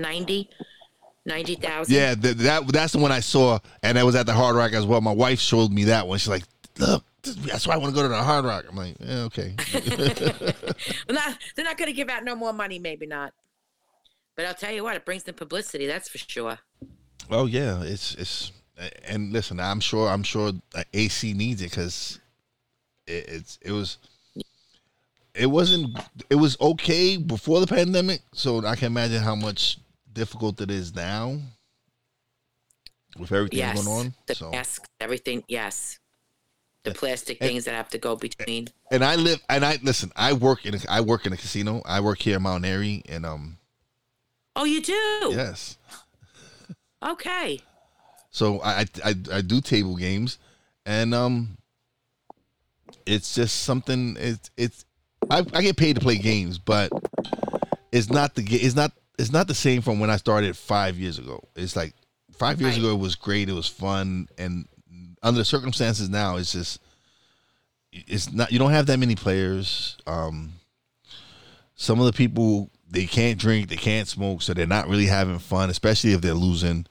90, 1.25 1.53
90,000. 1.55 1.93
Yeah, 1.93 2.15
th- 2.15 2.35
that 2.37 2.67
that's 2.67 2.93
the 2.93 2.99
one 2.99 3.11
I 3.11 3.19
saw, 3.19 3.59
and 3.81 3.97
that 3.97 4.05
was 4.05 4.15
at 4.15 4.25
the 4.25 4.33
Hard 4.33 4.55
Rock 4.55 4.73
as 4.73 4.85
well. 4.85 5.01
My 5.01 5.11
wife 5.11 5.39
showed 5.39 5.71
me 5.71 5.85
that 5.85 6.07
one. 6.07 6.19
She's 6.19 6.27
like, 6.29 6.43
"Look, 6.77 7.03
that's 7.23 7.65
why 7.67 7.73
I 7.73 7.77
want 7.77 7.93
to 7.93 7.95
go 7.95 8.03
to 8.03 8.09
the 8.09 8.21
Hard 8.21 8.45
Rock." 8.45 8.65
I'm 8.69 8.75
like, 8.75 8.95
yeah, 8.99 9.23
"Okay." 9.23 9.55
Well, 11.07 11.15
not, 11.15 11.37
they're 11.55 11.65
not 11.65 11.77
going 11.77 11.87
to 11.87 11.93
give 11.93 12.09
out 12.09 12.23
no 12.23 12.35
more 12.35 12.53
money, 12.53 12.79
maybe 12.79 13.05
not. 13.05 13.33
But 14.35 14.45
I'll 14.45 14.53
tell 14.53 14.71
you 14.71 14.83
what, 14.83 14.95
it 14.95 15.05
brings 15.05 15.23
them 15.23 15.35
publicity, 15.35 15.87
that's 15.87 16.09
for 16.09 16.17
sure. 16.17 16.59
oh 17.31 17.45
yeah, 17.45 17.81
it's 17.83 18.15
it's 18.15 18.51
and 19.07 19.31
listen, 19.31 19.59
I'm 19.59 19.79
sure 19.79 20.09
I'm 20.09 20.23
sure 20.23 20.51
uh, 20.73 20.83
AC 20.93 21.33
needs 21.33 21.61
it 21.61 21.71
because 21.71 22.19
it, 23.07 23.25
it's 23.27 23.59
it 23.61 23.71
was 23.71 23.97
it 25.33 25.47
wasn't 25.47 25.97
it 26.29 26.35
was 26.35 26.57
okay 26.59 27.17
before 27.17 27.59
the 27.61 27.67
pandemic, 27.67 28.21
so 28.33 28.65
I 28.65 28.75
can 28.75 28.87
imagine 28.87 29.21
how 29.21 29.35
much 29.35 29.77
difficult 30.15 30.59
it 30.61 30.71
is 30.71 30.95
now 30.95 31.37
with 33.19 33.31
everything 33.31 33.59
Yes. 33.59 33.75
going 33.75 33.99
on. 33.99 34.13
The 34.25 34.35
so. 34.35 34.49
masks, 34.51 34.89
everything, 34.99 35.43
yes. 35.47 35.99
The 36.83 36.91
plastic 36.93 37.39
things 37.39 37.65
that 37.65 37.73
have 37.73 37.89
to 37.89 37.97
go 37.97 38.15
between. 38.15 38.67
and 38.91 39.03
I 39.03 39.15
live 39.15 39.39
and 39.49 39.65
I 39.65 39.79
listen. 39.81 40.11
I 40.15 40.33
work 40.33 40.65
in 40.67 40.75
a, 40.75 40.79
I 40.87 41.01
work 41.01 41.25
in 41.25 41.33
a 41.33 41.37
casino. 41.37 41.81
I 41.85 41.99
work 41.99 42.19
here 42.19 42.37
in 42.37 42.43
Mount 42.43 42.63
Airy, 42.63 43.01
and 43.09 43.25
um, 43.25 43.57
Oh, 44.55 44.65
you 44.65 44.81
do? 44.81 44.93
yes. 45.33 45.77
Okay. 47.03 47.59
So 48.29 48.61
I, 48.61 48.85
I 49.03 49.15
I 49.31 49.41
do 49.41 49.61
table 49.61 49.95
games, 49.95 50.37
and 50.85 51.15
um, 51.15 51.57
it's 53.07 53.33
just 53.33 53.63
something. 53.63 54.15
It's 54.19 54.51
it's 54.55 54.85
I, 55.29 55.39
I 55.53 55.61
get 55.63 55.77
paid 55.77 55.95
to 55.95 56.01
play 56.01 56.17
games, 56.17 56.59
but 56.59 56.91
it's 57.91 58.11
not 58.11 58.35
the 58.35 58.43
it's 58.43 58.75
not 58.75 58.91
it's 59.17 59.31
not 59.31 59.47
the 59.47 59.53
same 59.55 59.81
from 59.81 59.99
when 59.99 60.09
I 60.09 60.17
started 60.17 60.55
five 60.57 60.97
years 60.97 61.17
ago. 61.19 61.43
It's 61.55 61.75
like 61.75 61.93
five 62.37 62.59
years 62.61 62.73
Right. 62.73 62.79
ago 62.79 62.93
it 62.93 62.99
was 62.99 63.15
great, 63.15 63.49
it 63.49 63.53
was 63.53 63.67
fun, 63.67 64.27
and 64.37 64.67
under 65.23 65.39
the 65.39 65.45
circumstances 65.45 66.09
now, 66.09 66.37
it's 66.37 66.51
just 66.51 66.79
it's 67.91 68.31
not 68.31 68.51
you 68.51 68.59
don't 68.59 68.71
have 68.71 68.87
that 68.87 68.99
many 68.99 69.15
players. 69.15 69.97
Um, 70.05 70.53
some 71.75 71.99
of 71.99 72.05
the 72.05 72.13
people 72.13 72.69
they 72.89 73.05
can't 73.05 73.39
drink, 73.39 73.69
they 73.69 73.75
can't 73.77 74.07
smoke, 74.07 74.41
so 74.41 74.53
they're 74.53 74.67
not 74.67 74.87
really 74.87 75.07
having 75.07 75.39
fun, 75.39 75.69
especially 75.69 76.11
if 76.13 76.21
they're 76.21 76.33
losing. 76.33 76.85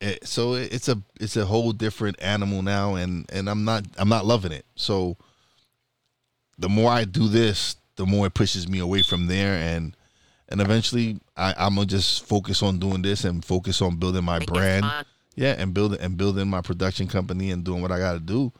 It, 0.00 0.26
so 0.26 0.54
it- 0.54 0.72
it's 0.72 0.88
a 0.88 1.02
it's 1.20 1.36
a 1.36 1.44
whole 1.46 1.72
different 1.72 2.16
animal 2.22 2.62
now, 2.62 2.94
and 2.94 3.26
and 3.32 3.48
I'm 3.50 3.64
not 3.64 3.84
I'm 3.98 4.08
not 4.08 4.24
loving 4.26 4.52
it. 4.52 4.64
So 4.76 5.16
the 6.58 6.68
more 6.68 6.90
I 6.90 7.04
do 7.04 7.28
this, 7.28 7.76
the 7.96 8.06
more 8.06 8.26
it 8.26 8.34
pushes 8.34 8.68
me 8.68 8.78
away 8.78 9.02
from 9.02 9.26
there, 9.26 9.54
and 9.54 9.96
and 10.50 10.60
eventually 10.60 11.20
I, 11.36 11.54
I'm 11.56 11.74
gonna 11.74 11.86
just 11.86 12.26
focus 12.26 12.62
on 12.62 12.78
doing 12.78 13.02
this 13.02 13.24
and 13.24 13.44
focus 13.44 13.80
on 13.82 13.96
building 13.96 14.24
my 14.24 14.38
brand. 14.40 14.84
Yeah, 15.36 15.54
and 15.56 15.72
building 15.72 16.00
and 16.00 16.16
building 16.16 16.48
my 16.48 16.60
production 16.60 17.06
company 17.06 17.50
and 17.50 17.64
doing 17.64 17.80
what 17.80 17.92
I 17.92 17.98
got 17.98 18.14
to 18.14 18.20
do, 18.20 18.52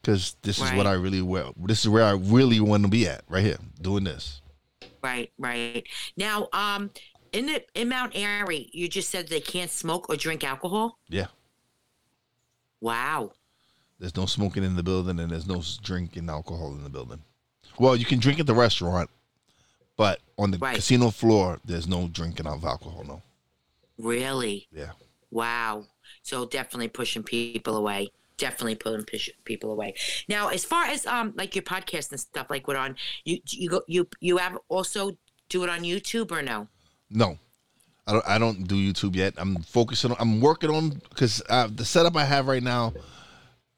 because 0.00 0.34
this 0.42 0.60
is 0.60 0.72
what 0.72 0.86
I 0.86 0.94
really 0.94 1.22
well. 1.22 1.52
This 1.56 1.80
is 1.80 1.88
where 1.90 2.02
I 2.04 2.12
really 2.12 2.58
want 2.58 2.82
to 2.84 2.88
be 2.88 3.06
at, 3.06 3.22
right 3.28 3.44
here, 3.44 3.58
doing 3.80 4.04
this. 4.04 4.40
Right, 5.04 5.30
right. 5.38 5.84
Now, 6.16 6.48
um, 6.52 6.90
in 7.32 7.46
the 7.46 7.62
in 7.74 7.90
Mount 7.90 8.12
Airy, 8.16 8.68
you 8.72 8.88
just 8.88 9.10
said 9.10 9.28
they 9.28 9.40
can't 9.40 9.70
smoke 9.70 10.08
or 10.08 10.16
drink 10.16 10.42
alcohol. 10.42 10.98
Yeah, 11.08 11.26
Wow. 12.80 13.32
there's 13.98 14.16
no 14.16 14.26
smoking 14.26 14.64
in 14.64 14.74
the 14.76 14.82
building 14.82 15.18
and 15.20 15.30
there's 15.30 15.46
no 15.46 15.62
drinking 15.82 16.28
alcohol 16.28 16.74
in 16.74 16.82
the 16.82 16.90
building. 16.90 17.22
Well, 17.78 17.94
you 17.96 18.04
can 18.04 18.18
drink 18.18 18.40
at 18.40 18.46
the 18.46 18.54
restaurant, 18.54 19.10
but 19.96 20.20
on 20.38 20.50
the 20.50 20.58
Right. 20.58 20.76
casino 20.76 21.10
floor, 21.10 21.60
there's 21.64 21.86
no 21.86 22.08
drinking 22.08 22.46
of 22.46 22.64
alcohol. 22.64 23.04
No. 23.04 23.22
Really? 23.98 24.66
Yeah. 24.72 24.92
Wow. 25.30 25.86
So 26.22 26.46
definitely 26.46 26.88
pushing 26.88 27.22
people 27.22 27.76
away. 27.76 28.10
Definitely 28.36 28.74
pulling 28.74 29.04
push 29.04 29.30
people 29.44 29.72
away. 29.72 29.94
Now, 30.28 30.48
as 30.48 30.64
far 30.64 30.84
as 30.84 31.06
um 31.06 31.32
like 31.36 31.54
your 31.54 31.62
podcast 31.62 32.10
and 32.10 32.20
stuff, 32.20 32.48
like 32.50 32.68
what 32.68 32.76
on 32.76 32.96
you 33.24 33.38
you 33.48 33.70
go 33.70 33.82
you 33.86 34.06
you 34.20 34.36
have 34.36 34.58
also 34.68 35.12
do 35.48 35.64
it 35.64 35.70
on 35.70 35.80
YouTube 35.80 36.30
or 36.30 36.42
no? 36.42 36.68
No, 37.08 37.38
I 38.06 38.12
don't. 38.12 38.28
I 38.28 38.38
don't 38.38 38.68
do 38.68 38.74
YouTube 38.74 39.16
yet. 39.16 39.32
I'm 39.38 39.56
focusing. 39.62 40.10
on 40.10 40.16
I'm 40.20 40.40
working 40.42 40.68
on 40.70 40.90
because 41.08 41.42
uh, 41.48 41.68
the 41.74 41.84
setup 41.84 42.14
I 42.16 42.24
have 42.24 42.46
right 42.46 42.62
now, 42.62 42.92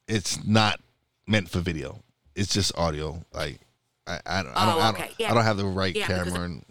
it's 0.09 0.43
not 0.45 0.81
meant 1.27 1.49
for 1.49 1.61
video. 1.61 2.03
It's 2.35 2.53
just 2.53 2.77
audio. 2.77 3.23
Like 3.33 3.61
I, 4.09 4.21
I, 4.27 4.43
don't, 4.43 4.57
I 4.57 4.67
don't. 4.67 4.75
Oh, 4.75 4.81
I 4.81 4.89
okay. 4.91 4.99
don't, 5.03 5.21
Yeah. 5.21 5.31
I 5.31 5.35
don't 5.35 5.45
have 5.45 5.57
the 5.57 5.67
right 5.67 5.95
Yeah, 5.95 6.07
camera. 6.07 6.41
And, 6.41 6.65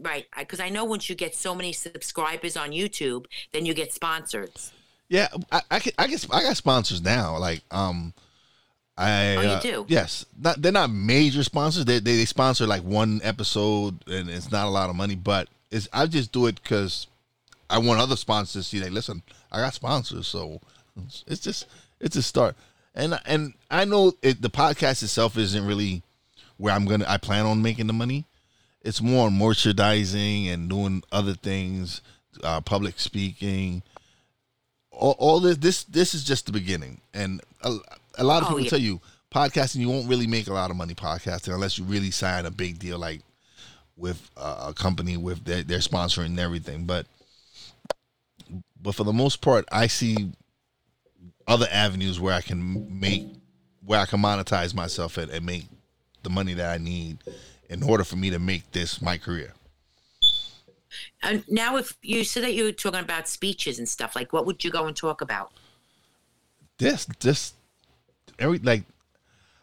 Right, 0.00 0.26
because 0.38 0.60
I 0.60 0.68
know 0.68 0.84
once 0.84 1.08
you 1.08 1.16
get 1.16 1.34
so 1.34 1.54
many 1.54 1.72
subscribers 1.72 2.56
on 2.56 2.70
YouTube, 2.70 3.26
then 3.52 3.66
you 3.66 3.74
get 3.74 3.92
sponsors. 3.92 4.72
yeah, 5.08 5.28
I, 5.50 5.60
I 5.70 5.78
can. 5.80 5.92
I 5.98 6.06
guess 6.06 6.24
I 6.30 6.42
got 6.42 6.56
sponsors 6.56 7.02
now. 7.02 7.36
Like 7.38 7.62
um. 7.70 8.14
I, 8.96 9.36
Oh, 9.36 9.40
you 9.42 9.48
uh, 9.48 9.60
do? 9.60 9.86
Yes, 9.86 10.26
not 10.40 10.60
they're 10.60 10.72
not 10.72 10.90
major 10.90 11.44
sponsors. 11.44 11.84
They, 11.84 12.00
they 12.00 12.16
they 12.16 12.24
sponsor 12.24 12.66
like 12.66 12.82
one 12.82 13.20
episode, 13.22 14.02
and 14.08 14.28
it's 14.28 14.50
not 14.50 14.66
a 14.66 14.70
lot 14.70 14.90
of 14.90 14.96
money. 14.96 15.14
But 15.14 15.48
it's 15.70 15.88
I 15.92 16.06
just 16.06 16.32
do 16.32 16.46
it 16.46 16.60
because 16.60 17.06
I 17.70 17.78
want 17.78 18.00
other 18.00 18.16
sponsors 18.16 18.64
to 18.64 18.68
see. 18.68 18.82
Like, 18.82 18.90
listen, 18.92 19.22
I 19.52 19.58
got 19.60 19.74
sponsors, 19.74 20.26
so 20.26 20.60
it's 21.28 21.40
just 21.40 21.66
it's 22.00 22.16
a 22.16 22.22
start. 22.22 22.56
And 22.94 23.18
and 23.26 23.54
I 23.70 23.84
know 23.84 24.12
it, 24.22 24.42
the 24.42 24.50
podcast 24.50 25.02
itself 25.02 25.36
isn't 25.36 25.66
really 25.66 26.02
where 26.56 26.74
I'm 26.74 26.84
gonna. 26.86 27.04
I 27.08 27.18
plan 27.18 27.46
on 27.46 27.62
making 27.62 27.86
the 27.86 27.92
money. 27.92 28.24
It's 28.82 29.02
more 29.02 29.26
on 29.26 29.38
merchandising 29.38 30.48
and 30.48 30.68
doing 30.68 31.02
other 31.12 31.34
things, 31.34 32.00
uh, 32.42 32.60
public 32.60 32.98
speaking. 32.98 33.82
All, 34.90 35.14
all 35.18 35.40
this 35.40 35.58
this 35.58 35.84
this 35.84 36.14
is 36.14 36.24
just 36.24 36.46
the 36.46 36.52
beginning, 36.52 37.00
and 37.14 37.40
a, 37.62 37.76
a 38.16 38.24
lot 38.24 38.42
of 38.42 38.48
Oh, 38.48 38.50
people 38.50 38.64
yeah. 38.64 38.70
tell 38.70 38.78
you 38.80 39.00
podcasting 39.32 39.76
you 39.76 39.88
won't 39.90 40.08
really 40.08 40.26
make 40.26 40.48
a 40.48 40.52
lot 40.54 40.70
of 40.70 40.76
money 40.76 40.94
podcasting 40.94 41.52
unless 41.54 41.78
you 41.78 41.84
really 41.84 42.10
sign 42.10 42.46
a 42.46 42.50
big 42.50 42.78
deal 42.78 42.98
like 42.98 43.20
with 43.96 44.30
uh, 44.36 44.66
a 44.68 44.74
company 44.74 45.16
with 45.16 45.44
their, 45.44 45.62
their 45.62 45.78
sponsoring 45.80 46.26
and 46.26 46.40
everything. 46.40 46.84
But 46.84 47.06
but 48.80 48.94
for 48.94 49.04
the 49.04 49.12
most 49.12 49.40
part, 49.40 49.66
I 49.70 49.86
see 49.86 50.32
other 51.48 51.66
avenues 51.72 52.20
where 52.20 52.34
I 52.34 52.42
can 52.42 53.00
make 53.00 53.26
where 53.84 53.98
I 53.98 54.04
can 54.04 54.20
monetize 54.20 54.74
myself 54.74 55.16
and, 55.16 55.30
and 55.30 55.44
make 55.46 55.64
the 56.22 56.28
money 56.28 56.52
that 56.52 56.70
I 56.70 56.76
need 56.76 57.18
in 57.70 57.82
order 57.82 58.04
for 58.04 58.16
me 58.16 58.28
to 58.30 58.38
make 58.38 58.70
this 58.72 59.00
my 59.00 59.16
career. 59.16 59.54
And 61.22 61.42
now, 61.48 61.76
if 61.76 61.96
you 62.02 62.22
said 62.22 62.44
that 62.44 62.54
you 62.54 62.64
were 62.64 62.72
talking 62.72 63.00
about 63.00 63.28
speeches 63.28 63.78
and 63.78 63.88
stuff, 63.88 64.14
like 64.14 64.32
what 64.32 64.46
would 64.46 64.62
you 64.62 64.70
go 64.70 64.86
and 64.86 64.94
talk 64.94 65.22
about? 65.22 65.50
This 66.78 67.06
this, 67.20 67.54
every 68.38 68.58
like 68.58 68.84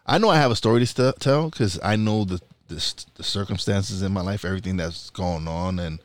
I 0.05 0.17
know 0.17 0.29
I 0.29 0.37
have 0.37 0.51
a 0.51 0.55
story 0.55 0.79
to 0.81 0.85
st- 0.85 1.19
tell 1.19 1.49
because 1.49 1.79
I 1.83 1.95
know 1.95 2.25
the, 2.25 2.41
the 2.67 3.05
the 3.15 3.23
circumstances 3.23 4.01
in 4.01 4.11
my 4.11 4.21
life, 4.21 4.43
everything 4.43 4.77
that's 4.77 5.11
going 5.11 5.47
on, 5.47 5.79
and 5.79 5.99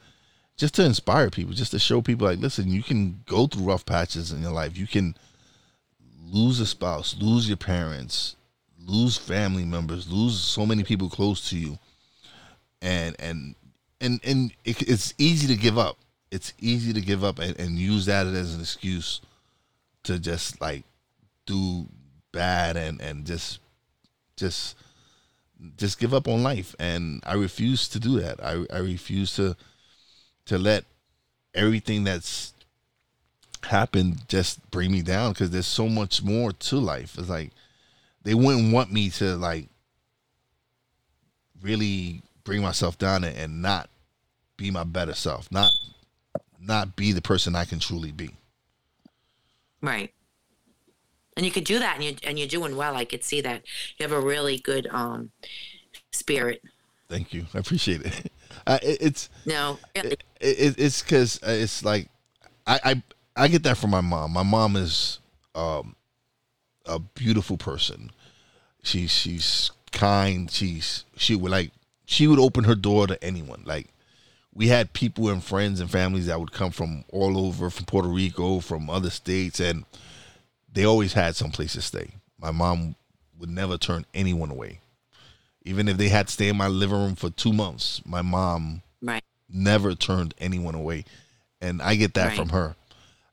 just 0.57 0.74
to 0.74 0.85
inspire 0.85 1.31
people, 1.31 1.55
just 1.55 1.72
to 1.72 1.78
show 1.78 2.03
people 2.03 2.26
like, 2.26 2.39
listen, 2.39 2.68
you 2.68 2.83
can 2.83 3.22
go 3.26 3.47
through 3.47 3.64
rough 3.64 3.87
patches 3.87 4.31
in 4.31 4.43
your 4.43 4.53
life. 4.53 4.76
You 4.76 4.87
can 4.87 5.16
lose 6.31 6.61
a 6.61 6.66
spouse, 6.66 7.16
lose 7.18 7.49
your 7.49 7.57
parents, 7.57 8.37
lose 8.87 9.16
family 9.16 9.64
members, 9.64 10.11
lose 10.11 10.39
so 10.39 10.64
many 10.64 10.85
people 10.85 11.09
close 11.09 11.49
to 11.51 11.59
you, 11.59 11.78
and 12.81 13.16
and 13.18 13.55
and 14.01 14.20
and 14.24 14.53
it, 14.64 14.83
it's 14.89 15.14
easy 15.18 15.47
to 15.49 15.61
give 15.61 15.78
up. 15.78 15.99
It's 16.31 16.53
easy 16.61 16.93
to 16.93 17.01
give 17.01 17.24
up 17.24 17.39
and, 17.39 17.59
and 17.59 17.76
use 17.76 18.07
that 18.07 18.26
as 18.26 18.55
an 18.55 18.61
excuse 18.61 19.20
to 20.05 20.18
just 20.18 20.61
like 20.61 20.85
do 21.47 21.87
bad 22.33 22.76
and 22.76 23.01
and 23.01 23.26
just 23.26 23.59
just 24.37 24.76
just 25.76 25.99
give 25.99 26.14
up 26.14 26.28
on 26.28 26.43
life. 26.43 26.74
And 26.78 27.22
i 27.26 27.35
refuse 27.35 27.89
to 27.89 28.01
do 28.01 28.20
that. 28.20 28.43
I 28.43 28.64
i 28.72 28.78
refuse 28.78 29.35
to 29.37 29.57
to 30.47 30.59
let 30.59 30.85
everything 31.55 32.05
that's 32.05 32.55
happened 33.64 34.26
just 34.28 34.68
bring 34.70 34.90
me 34.90 35.02
down 35.02 35.32
because 35.32 35.50
there's 35.50 35.66
so 35.66 35.88
much 35.88 36.22
more 36.22 36.52
to 36.52 36.76
life 36.76 37.16
it's 37.18 37.28
like 37.28 37.50
they 38.22 38.34
wouldn't 38.34 38.72
want 38.72 38.92
me 38.92 39.11
to 39.11 39.36
like 39.36 39.68
really 41.62 42.22
bring 42.44 42.62
myself 42.62 42.96
down 42.98 43.22
and, 43.22 43.36
and 43.36 43.62
not 43.62 43.90
be 44.56 44.70
my 44.70 44.84
better 44.84 45.14
self 45.14 45.50
not 45.52 45.70
not 46.58 46.96
be 46.96 47.12
the 47.12 47.22
person 47.22 47.54
i 47.54 47.64
can 47.64 47.78
truly 47.78 48.12
be 48.12 48.30
Right. 49.82 50.12
And 51.36 51.46
you 51.46 51.52
could 51.52 51.64
do 51.64 51.78
that, 51.78 51.96
and 51.96 52.04
you 52.04 52.16
and 52.24 52.38
you're 52.38 52.48
doing 52.48 52.76
well. 52.76 52.96
I 52.96 53.04
could 53.04 53.24
see 53.24 53.40
that 53.40 53.62
you 53.96 54.04
have 54.04 54.12
a 54.12 54.20
really 54.20 54.58
good 54.58 54.86
um, 54.90 55.30
spirit. 56.12 56.62
Thank 57.08 57.32
you. 57.32 57.46
I 57.54 57.58
appreciate 57.58 58.02
it. 58.02 58.32
Uh, 58.66 58.78
it 58.82 58.98
it's 59.00 59.30
No, 59.46 59.78
it, 59.94 60.22
it, 60.40 60.74
it's 60.76 61.02
because 61.02 61.38
it's 61.42 61.84
like 61.84 62.08
I, 62.66 62.80
I 62.84 63.02
I 63.37 63.49
get 63.49 63.62
that 63.64 63.76
from 63.76 63.91
my 63.91 64.01
mom. 64.01 64.33
My 64.33 64.43
mom 64.43 64.76
is 64.76 65.18
um, 65.55 65.97
a 66.87 66.99
beautiful 66.99 67.57
person. 67.57 68.11
She 68.83 69.07
she's 69.07 69.70
kind. 69.93 70.51
She's 70.51 71.05
she 71.16 71.35
would 71.37 71.51
like 71.51 71.72
she 72.07 72.26
would 72.26 72.39
open 72.39 72.64
her 72.64 72.74
door 72.74 73.07
to 73.07 73.22
anyone. 73.22 73.62
Like 73.64 73.89
we 74.55 74.68
had 74.68 74.93
people 74.93 75.28
and 75.28 75.43
friends 75.43 75.81
and 75.81 75.91
families 75.91 76.26
that 76.26 76.41
would 76.41 76.53
come 76.53 76.70
from 76.70 77.05
all 77.12 77.39
over, 77.39 77.70
from 77.70 77.87
Puerto 77.87 78.09
Rico, 78.09 78.61
from 78.61 78.91
other 78.91 79.11
states, 79.11 79.61
and 79.61 79.85
they 80.72 80.85
always 80.85 81.12
had 81.12 81.37
some 81.37 81.51
place 81.51 81.74
to 81.74 81.83
stay. 81.83 82.11
My 82.39 82.51
mom 82.51 82.97
would 83.39 83.51
never 83.51 83.78
turn 83.78 84.05
anyone 84.12 84.51
away. 84.51 84.81
Even 85.64 85.89
if 85.89 85.97
they 85.97 86.09
had 86.09 86.26
to 86.26 86.33
stay 86.33 86.49
in 86.49 86.57
my 86.57 86.68
living 86.68 86.97
room 86.97 87.14
for 87.14 87.31
two 87.31 87.53
months, 87.53 88.03
my 88.05 88.22
mom 88.22 88.83
right. 89.03 89.22
never 89.49 89.95
turned 89.95 90.35
anyone 90.39 90.74
away. 90.74 91.05
And 91.61 91.83
I 91.83 91.97
get 91.97 92.14
that 92.14 92.28
Right. 92.28 92.37
from 92.37 92.49
her. 92.51 92.76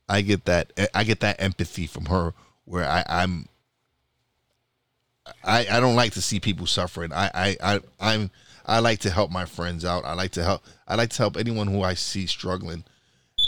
I 0.09 0.21
get 0.21 0.45
that 0.45 0.73
eh, 0.77 0.87
I 0.93 1.03
get 1.03 1.19
that 1.21 1.41
empathy 1.41 1.87
from 1.87 2.05
her 2.05 2.33
where 2.65 2.87
I, 2.87 3.03
I'm 3.07 3.47
I, 5.43 5.67
I 5.69 5.79
don't 5.79 5.95
like 5.95 6.13
to 6.13 6.21
see 6.21 6.39
people 6.39 6.65
suffering. 6.65 7.11
I, 7.13 7.29
I, 7.33 7.57
I 7.61 7.79
I'm 7.99 8.31
I 8.65 8.79
like 8.79 8.99
to 8.99 9.09
help 9.09 9.31
my 9.31 9.45
friends 9.45 9.85
out. 9.85 10.05
I 10.05 10.13
like 10.13 10.31
to 10.31 10.43
help 10.43 10.63
I 10.87 10.95
like 10.95 11.09
to 11.11 11.17
help 11.17 11.37
anyone 11.37 11.67
who 11.67 11.83
I 11.83 11.93
see 11.93 12.25
struggling. 12.25 12.83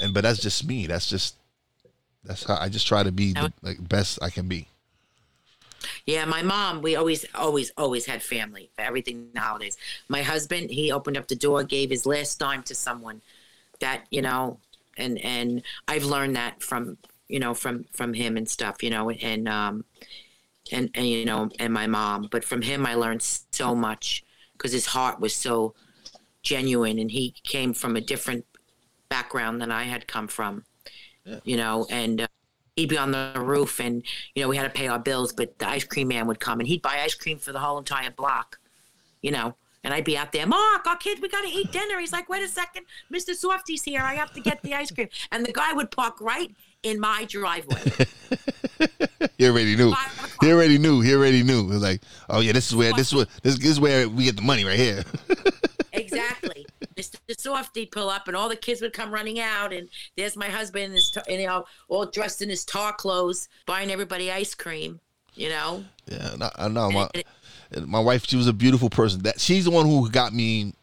And 0.02 0.14
but 0.14 0.24
that's 0.24 0.40
just 0.40 0.66
me. 0.66 0.88
That's 0.88 1.10
just 1.10 1.36
that's 2.24 2.44
how 2.44 2.58
I 2.58 2.70
just 2.70 2.88
try 2.88 3.04
to 3.04 3.12
be 3.12 3.34
the 3.34 3.52
like, 3.62 3.88
best 3.88 4.20
I 4.22 4.30
can 4.30 4.48
be. 4.48 4.68
Yeah, 6.06 6.26
my 6.26 6.42
mom, 6.42 6.82
we 6.82 6.96
always, 6.96 7.26
always, 7.34 7.72
always 7.78 8.06
had 8.06 8.22
family 8.22 8.70
for 8.76 8.82
everything 8.82 9.30
the 9.34 9.40
holidays. 9.40 9.78
My 10.08 10.22
husband, 10.22 10.70
he 10.72 10.92
opened 10.92 11.18
up 11.18 11.28
the 11.28 11.36
door, 11.36 11.64
gave 11.64 11.90
his 11.90 12.06
last 12.06 12.40
dime 12.40 12.64
to 12.64 12.76
someone 12.76 13.22
that, 13.80 14.06
you 14.10 14.22
know, 14.22 14.60
and 15.00 15.18
and 15.20 15.64
I've 15.88 16.04
learned 16.04 16.36
that 16.36 16.62
from, 16.62 16.98
you 17.28 17.40
know, 17.40 17.54
from 17.54 17.86
from 17.94 18.14
him 18.14 18.38
and 18.38 18.48
stuff, 18.48 18.84
you 18.84 18.90
know, 18.90 19.10
and 19.10 19.48
um 19.48 19.86
and 20.72 20.90
and 20.94 21.08
you 21.08 21.26
know, 21.26 21.50
and 21.60 21.74
my 21.74 21.88
mom, 21.88 22.28
but 22.32 22.44
from 22.44 22.62
him 22.62 22.86
I 22.86 22.96
learned 22.96 23.22
so 23.22 23.76
much 23.76 24.24
because 24.54 24.72
his 24.72 24.88
heart 24.88 25.20
was 25.20 25.36
so 25.36 25.74
genuine 26.44 27.00
and 27.00 27.12
he 27.12 27.34
came 27.44 27.74
from 27.74 27.96
a 27.96 28.02
different 28.02 28.46
background 29.10 29.62
than 29.62 29.72
I 29.72 29.84
had 29.84 30.08
come 30.08 30.28
from. 30.28 30.66
You 31.44 31.58
know, 31.58 31.86
and 31.92 32.22
uh, 32.22 32.28
he'd 32.76 32.90
be 32.90 32.98
on 32.98 33.12
the 33.12 33.34
roof 33.36 33.80
and 33.80 34.04
you 34.34 34.42
know 34.42 34.48
we 34.48 34.58
had 34.58 34.64
to 34.64 34.70
pay 34.70 34.88
our 34.88 35.00
bills 35.00 35.34
but 35.34 35.60
the 35.60 35.68
ice 35.68 35.84
cream 35.84 36.08
man 36.08 36.28
would 36.28 36.40
come 36.40 36.60
and 36.60 36.68
he'd 36.68 36.82
buy 36.82 37.02
ice 37.04 37.14
cream 37.14 37.38
for 37.38 37.52
the 37.52 37.60
whole 37.60 37.78
entire 37.78 38.10
block 38.10 38.58
you 39.22 39.32
know 39.32 39.54
and 39.84 39.94
i'd 39.94 40.04
be 40.04 40.18
out 40.18 40.32
there 40.32 40.46
mark 40.46 40.86
our 40.88 40.98
kids 40.98 41.22
we 41.22 41.30
gotta 41.30 41.48
eat 41.48 41.72
dinner 41.72 42.00
he's 42.00 42.12
like 42.12 42.30
wait 42.30 42.44
a 42.44 42.48
second 42.48 42.86
mr 43.14 43.36
Softee's 43.36 43.84
here 43.84 44.02
i 44.02 44.14
have 44.14 44.32
to 44.34 44.42
get 44.42 44.62
the 44.62 44.74
ice 44.74 44.92
cream 44.92 45.10
and 45.32 45.46
the 45.46 45.54
guy 45.54 45.74
would 45.74 45.92
park 45.92 46.20
right 46.22 46.54
in 46.84 47.00
my 47.00 47.26
driveway 47.26 47.82
He 49.38 49.48
already 49.48 49.78
knew. 49.78 49.94
He 50.42 50.52
already 50.52 50.78
knew. 50.78 51.00
He 51.00 51.14
already 51.14 51.44
knew. 51.44 51.62
It 51.62 51.68
was 51.68 51.82
like, 51.82 52.02
oh 52.30 52.42
yeah, 52.42 52.52
this 52.52 52.70
is 52.70 52.76
where 52.76 52.92
this 52.94 53.08
is 53.08 53.16
what 53.16 53.30
this, 53.42 53.58
this 53.58 53.72
is 53.72 53.80
where 53.80 54.08
we 54.08 54.26
get 54.26 54.36
the 54.36 54.42
money 54.42 54.66
right 54.66 54.78
here. 54.78 55.04
exactly 55.94 56.66
mr 56.96 57.16
Softee 57.32 57.90
pull 57.90 58.10
up 58.10 58.28
and 58.28 58.38
all 58.38 58.48
the 58.48 58.56
kids 58.56 58.82
would 58.82 58.94
come 58.94 59.12
running 59.12 59.40
out 59.40 59.74
and 59.74 59.90
there's 60.16 60.36
my 60.38 60.48
husband 60.48 60.86
in 60.86 60.92
his 60.92 61.12
tar- 61.12 61.24
you 61.28 61.48
know 61.48 61.66
all 61.88 62.06
dressed 62.06 62.42
in 62.42 62.50
his 62.50 62.64
tar 62.64 62.94
clothes 62.94 63.50
buying 63.66 63.90
everybody 63.90 64.32
ice 64.32 64.54
cream 64.54 65.00
you 65.34 65.50
know 65.50 65.84
Yeah, 66.06 66.50
I 66.58 66.68
know. 66.68 67.10
My 67.86 68.00
wife, 68.00 68.28
she 68.28 68.36
was 68.36 68.48
a 68.48 68.54
beautiful 68.54 68.90
person. 68.90 69.24
That 69.24 69.40
she's 69.40 69.66
the 69.66 69.72
one 69.72 69.86
who 69.86 70.10
got 70.10 70.34
me 70.34 70.74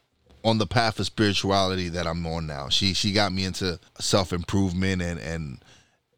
on 0.44 0.58
the 0.58 0.66
path 0.66 1.00
of 1.00 1.06
spirituality 1.06 1.88
that 1.88 2.06
I'm 2.06 2.24
on 2.26 2.46
now. 2.46 2.68
She 2.68 2.94
she 2.94 3.12
got 3.12 3.32
me 3.32 3.44
into 3.44 3.80
self 3.98 4.32
improvement 4.32 5.02
and 5.02 5.18
and 5.18 5.64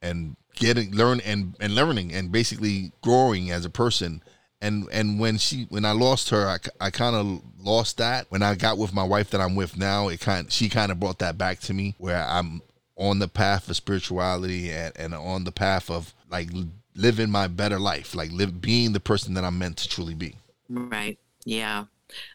and 0.02 0.36
getting 0.54 0.92
learn 0.92 1.20
and 1.20 1.54
and 1.60 1.74
learning 1.74 2.12
and 2.12 2.30
basically 2.30 2.92
growing 3.02 3.50
as 3.50 3.64
a 3.64 3.70
person. 3.70 4.22
And 4.60 4.86
and 4.92 5.18
when 5.18 5.38
she 5.38 5.64
when 5.70 5.84
I 5.84 5.92
lost 5.92 6.28
her, 6.30 6.46
I, 6.46 6.58
I 6.86 6.90
kind 6.90 7.16
of 7.16 7.42
lost 7.58 7.96
that. 7.98 8.26
When 8.28 8.42
I 8.42 8.54
got 8.54 8.76
with 8.76 8.92
my 8.92 9.04
wife 9.04 9.30
that 9.30 9.40
I'm 9.40 9.54
with 9.54 9.78
now, 9.78 10.08
it 10.08 10.20
kind 10.20 10.52
she 10.52 10.68
kind 10.68 10.92
of 10.92 11.00
brought 11.00 11.20
that 11.20 11.38
back 11.38 11.60
to 11.60 11.74
me 11.74 11.94
where 11.98 12.22
I'm 12.22 12.60
on 12.96 13.20
the 13.20 13.28
path 13.28 13.70
of 13.70 13.76
spirituality 13.76 14.70
and, 14.70 14.92
and 14.98 15.14
on 15.14 15.44
the 15.44 15.52
path 15.52 15.88
of 15.88 16.12
like 16.28 16.50
living 16.94 17.30
my 17.30 17.46
better 17.46 17.78
life, 17.78 18.14
like 18.14 18.32
live 18.32 18.60
being 18.60 18.92
the 18.92 19.00
person 19.00 19.34
that 19.34 19.44
I'm 19.44 19.58
meant 19.58 19.78
to 19.78 19.88
truly 19.88 20.14
be. 20.14 20.34
Right. 20.68 21.18
Yeah. 21.44 21.84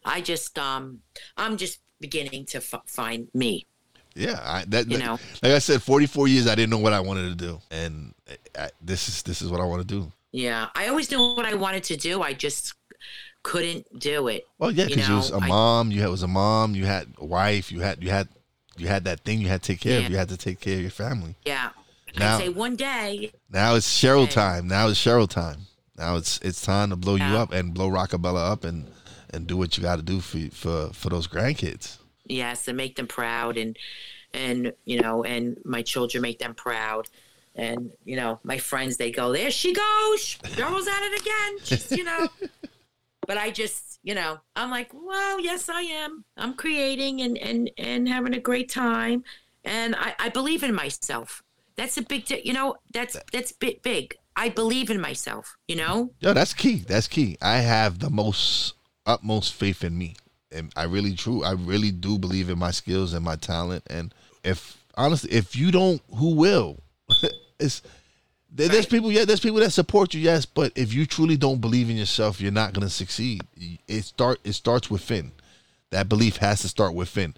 I 0.05 0.21
just 0.21 0.57
um 0.59 0.99
I'm 1.37 1.57
just 1.57 1.79
beginning 1.99 2.45
to 2.47 2.57
f- 2.57 2.81
find 2.87 3.27
me. 3.33 3.65
Yeah, 4.15 4.39
I, 4.43 4.63
that 4.67 4.87
You 4.87 4.97
like, 4.97 5.05
know. 5.05 5.19
like 5.41 5.53
I 5.53 5.59
said, 5.59 5.81
44 5.81 6.27
years 6.27 6.45
I 6.47 6.53
didn't 6.53 6.69
know 6.69 6.77
what 6.77 6.93
I 6.93 6.99
wanted 6.99 7.29
to 7.29 7.35
do, 7.35 7.59
and 7.71 8.13
I, 8.57 8.69
this 8.79 9.07
is 9.09 9.23
this 9.23 9.41
is 9.41 9.49
what 9.49 9.59
I 9.59 9.63
want 9.65 9.81
to 9.81 9.87
do. 9.87 10.11
Yeah. 10.31 10.67
I 10.75 10.87
always 10.87 11.09
knew 11.09 11.19
what 11.35 11.45
I 11.45 11.55
wanted 11.55 11.83
to 11.85 11.97
do. 11.97 12.21
I 12.21 12.33
just 12.33 12.73
couldn't 13.41 13.99
do 13.99 14.27
it. 14.27 14.45
Well, 14.59 14.71
yeah, 14.71 14.83
You 14.83 14.89
because 14.95 15.09
you, 15.09 15.15
was 15.15 15.29
a 15.31 15.39
know, 15.39 15.45
I- 15.45 15.47
mom, 15.47 15.91
you 15.91 16.01
had 16.01 16.09
was 16.09 16.23
a 16.23 16.27
mom, 16.27 16.75
you 16.75 16.85
had 16.85 17.07
a 17.17 17.25
wife, 17.25 17.71
you 17.71 17.81
had 17.81 18.03
you 18.03 18.09
had 18.11 18.27
you 18.77 18.87
had 18.87 19.03
that 19.05 19.21
thing 19.21 19.39
you 19.41 19.47
had 19.47 19.61
to 19.63 19.67
take 19.73 19.79
care 19.81 19.99
Yeah. 19.99 20.05
of. 20.05 20.11
You 20.11 20.17
had 20.17 20.29
to 20.29 20.37
take 20.37 20.59
care 20.59 20.75
of 20.75 20.81
your 20.81 20.91
family. 20.91 21.35
Yeah. 21.45 21.69
Now- 22.17 22.37
I 22.37 22.41
say 22.41 22.49
one 22.49 22.75
day. 22.75 23.31
Now 23.49 23.73
it's 23.75 23.87
Cheryl 23.87 24.29
time. 24.29 24.67
Now 24.67 24.87
it's 24.89 24.99
Cheryl 25.03 25.27
time. 25.29 25.61
Now 25.97 26.15
it's 26.15 26.39
it's 26.39 26.61
time 26.61 26.89
to 26.89 26.95
blow 26.95 27.15
you 27.15 27.23
up 27.23 27.51
and 27.51 27.73
blow 27.73 27.89
Rockabella 27.89 28.51
up 28.51 28.63
and 28.63 28.89
and 29.29 29.47
do 29.47 29.57
what 29.57 29.77
you 29.77 29.83
got 29.83 29.97
to 29.97 30.01
do 30.01 30.19
for 30.19 30.39
for 30.51 30.93
for 30.93 31.09
those 31.09 31.27
grandkids. 31.27 31.97
Yes, 32.25 32.67
and 32.67 32.77
make 32.77 32.95
them 32.95 33.07
proud 33.07 33.57
and 33.57 33.77
and 34.33 34.73
you 34.85 35.01
know, 35.01 35.23
and 35.23 35.57
my 35.65 35.81
children 35.81 36.21
make 36.21 36.39
them 36.39 36.55
proud. 36.55 37.09
And 37.55 37.91
you 38.03 38.15
know, 38.15 38.39
my 38.43 38.57
friends 38.57 38.97
they 38.97 39.11
go, 39.11 39.31
There 39.31 39.51
she 39.51 39.73
goes. 39.73 40.37
Girl's 40.55 40.87
at 40.87 41.03
it 41.03 41.21
again. 41.21 41.57
Just, 41.63 41.91
you 41.91 42.03
know. 42.03 42.27
but 43.27 43.37
I 43.37 43.51
just, 43.51 43.99
you 44.03 44.15
know, 44.15 44.39
I'm 44.55 44.71
like, 44.71 44.89
Well, 44.93 45.39
yes 45.39 45.69
I 45.69 45.81
am. 45.81 46.25
I'm 46.37 46.55
creating 46.55 47.21
and 47.21 47.37
and 47.37 47.69
and 47.77 48.07
having 48.07 48.33
a 48.33 48.39
great 48.39 48.69
time. 48.69 49.23
And 49.63 49.95
I, 49.95 50.15
I 50.19 50.29
believe 50.29 50.63
in 50.63 50.73
myself. 50.73 51.43
That's 51.75 51.97
a 51.97 52.01
big 52.01 52.25
di- 52.25 52.41
you 52.43 52.53
know, 52.53 52.75
that's 52.91 53.17
that's 53.31 53.51
bit 53.51 53.83
big. 53.83 54.15
I 54.35 54.49
believe 54.49 54.89
in 54.89 54.99
myself, 54.99 55.55
you 55.67 55.75
know? 55.75 56.11
Yo, 56.19 56.33
that's 56.33 56.53
key. 56.53 56.77
That's 56.87 57.07
key. 57.07 57.37
I 57.41 57.57
have 57.57 57.99
the 57.99 58.09
most 58.09 58.73
utmost 59.05 59.53
faith 59.53 59.83
in 59.83 59.97
me. 59.97 60.15
And 60.51 60.71
I 60.75 60.83
really 60.83 61.15
true. 61.15 61.43
I 61.43 61.51
really 61.53 61.91
do 61.91 62.17
believe 62.17 62.49
in 62.49 62.59
my 62.59 62.71
skills 62.71 63.13
and 63.13 63.23
my 63.25 63.35
talent. 63.35 63.83
And 63.89 64.13
if 64.43 64.77
honestly, 64.95 65.31
if 65.31 65.55
you 65.55 65.71
don't, 65.71 66.01
who 66.15 66.35
will? 66.35 66.79
it's 67.59 67.81
there's 68.55 68.69
Right. 68.71 68.89
people, 68.89 69.11
yeah, 69.11 69.25
there's 69.25 69.39
people 69.39 69.59
that 69.61 69.71
support 69.71 70.13
you, 70.13 70.21
yes, 70.21 70.45
but 70.45 70.71
if 70.75 70.93
you 70.93 71.07
truly 71.07 71.37
don't 71.37 71.59
believe 71.59 71.89
in 71.89 71.97
yourself, 71.97 72.39
you're 72.39 72.51
not 72.51 72.73
gonna 72.73 72.89
succeed. 72.89 73.41
It 73.87 74.03
start 74.03 74.39
it 74.43 74.53
starts 74.53 74.91
within. 74.91 75.31
That 75.89 76.07
belief 76.07 76.37
has 76.37 76.61
to 76.61 76.67
start 76.67 76.93
within. 76.93 77.35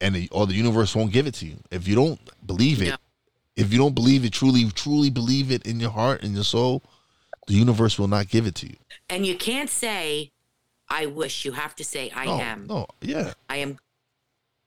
And 0.00 0.14
the, 0.14 0.28
or 0.30 0.46
the 0.46 0.54
universe 0.54 0.94
won't 0.94 1.12
give 1.12 1.26
it 1.26 1.34
to 1.34 1.46
you. 1.46 1.56
If 1.70 1.88
you 1.88 1.94
don't 1.96 2.20
believe 2.46 2.80
it, 2.82 2.88
Yeah. 2.88 2.96
If 3.56 3.72
you 3.72 3.78
don't 3.78 3.94
believe 3.94 4.24
it, 4.24 4.32
truly, 4.32 4.70
truly 4.70 5.10
believe 5.10 5.50
it 5.50 5.66
in 5.66 5.80
your 5.80 5.90
heart 5.90 6.22
and 6.22 6.34
your 6.34 6.44
soul, 6.44 6.82
the 7.46 7.54
universe 7.54 7.98
will 7.98 8.08
not 8.08 8.28
give 8.28 8.46
it 8.46 8.54
to 8.56 8.66
you. 8.68 8.76
And 9.08 9.24
you 9.26 9.36
can't 9.36 9.70
say, 9.70 10.32
I 10.88 11.06
wish. 11.06 11.44
You 11.44 11.52
have 11.52 11.74
to 11.76 11.84
say, 11.84 12.12
I 12.14 12.26
no, 12.26 12.40
am. 12.40 12.66
No, 12.66 12.86
yeah. 13.00 13.32
I 13.48 13.56
am. 13.56 13.78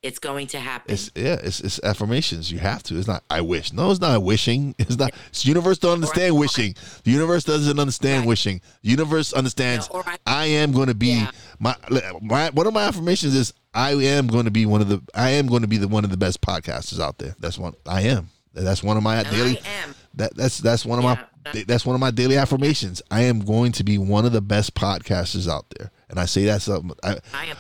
It's 0.01 0.17
going 0.19 0.47
to 0.47 0.59
happen. 0.61 0.93
It's 0.93 1.11
yeah, 1.13 1.35
it's 1.43 1.59
it's 1.59 1.77
affirmations. 1.83 2.49
You 2.49 2.59
have 2.59 2.81
to. 2.83 2.97
It's 2.97 3.07
not 3.07 3.21
I 3.29 3.41
wish. 3.41 3.73
No, 3.73 3.91
it's 3.91 3.99
not 3.99 4.23
wishing. 4.23 4.73
It's 4.79 4.97
not 4.97 5.11
it's 5.27 5.43
the 5.43 5.49
universe 5.49 5.77
don't 5.77 5.91
understand 5.95 6.37
wishing. 6.37 6.73
The 7.03 7.11
universe 7.11 7.43
doesn't 7.43 7.77
understand 7.77 8.21
Right. 8.21 8.27
wishing. 8.29 8.61
The 8.81 8.89
universe 8.91 9.33
understands 9.33 9.89
No, 9.93 10.01
I- 10.05 10.17
I 10.25 10.45
am 10.45 10.71
gonna 10.71 10.93
be 10.93 11.07
Yeah. 11.07 11.31
my 11.59 11.75
my 12.21 12.49
one 12.51 12.65
of 12.65 12.73
my 12.73 12.83
affirmations 12.83 13.35
is 13.35 13.53
I 13.73 13.91
am 13.91 14.27
going 14.27 14.45
to 14.45 14.51
be 14.51 14.65
one 14.65 14.79
of 14.79 14.87
the 14.87 15.01
I 15.13 15.31
am 15.31 15.47
going 15.47 15.63
to 15.63 15.67
be 15.67 15.77
the 15.77 15.89
one 15.89 16.05
of 16.05 16.11
the 16.11 16.17
best 16.17 16.39
podcasters 16.39 17.01
out 17.01 17.17
there. 17.17 17.35
That's 17.37 17.57
one 17.57 17.73
I 17.85 18.03
am. 18.03 18.29
That's 18.63 18.83
one 18.83 18.97
of 18.97 19.03
my 19.03 19.17
And 19.17 19.29
daily. 19.29 19.57
I. 19.59 19.93
That 20.15 20.35
that's 20.35 20.57
that's 20.59 20.85
one 20.85 20.99
of 20.99 21.03
Yeah. 21.05 21.25
my 21.53 21.63
that's 21.67 21.85
one 21.85 21.95
of 21.95 21.99
my 22.01 22.11
daily 22.11 22.35
affirmations. 22.37 23.01
I 23.09 23.21
am 23.21 23.39
going 23.41 23.71
to 23.73 23.83
be 23.83 23.97
one 23.97 24.25
of 24.25 24.31
the 24.33 24.41
best 24.41 24.75
podcasters 24.75 25.47
out 25.49 25.65
there, 25.77 25.91
and 26.09 26.19
I 26.19 26.25
say 26.25 26.45
that's 26.45 26.65
something. 26.65 26.91
I, 27.03 27.17
I 27.33 27.45
am. 27.45 27.57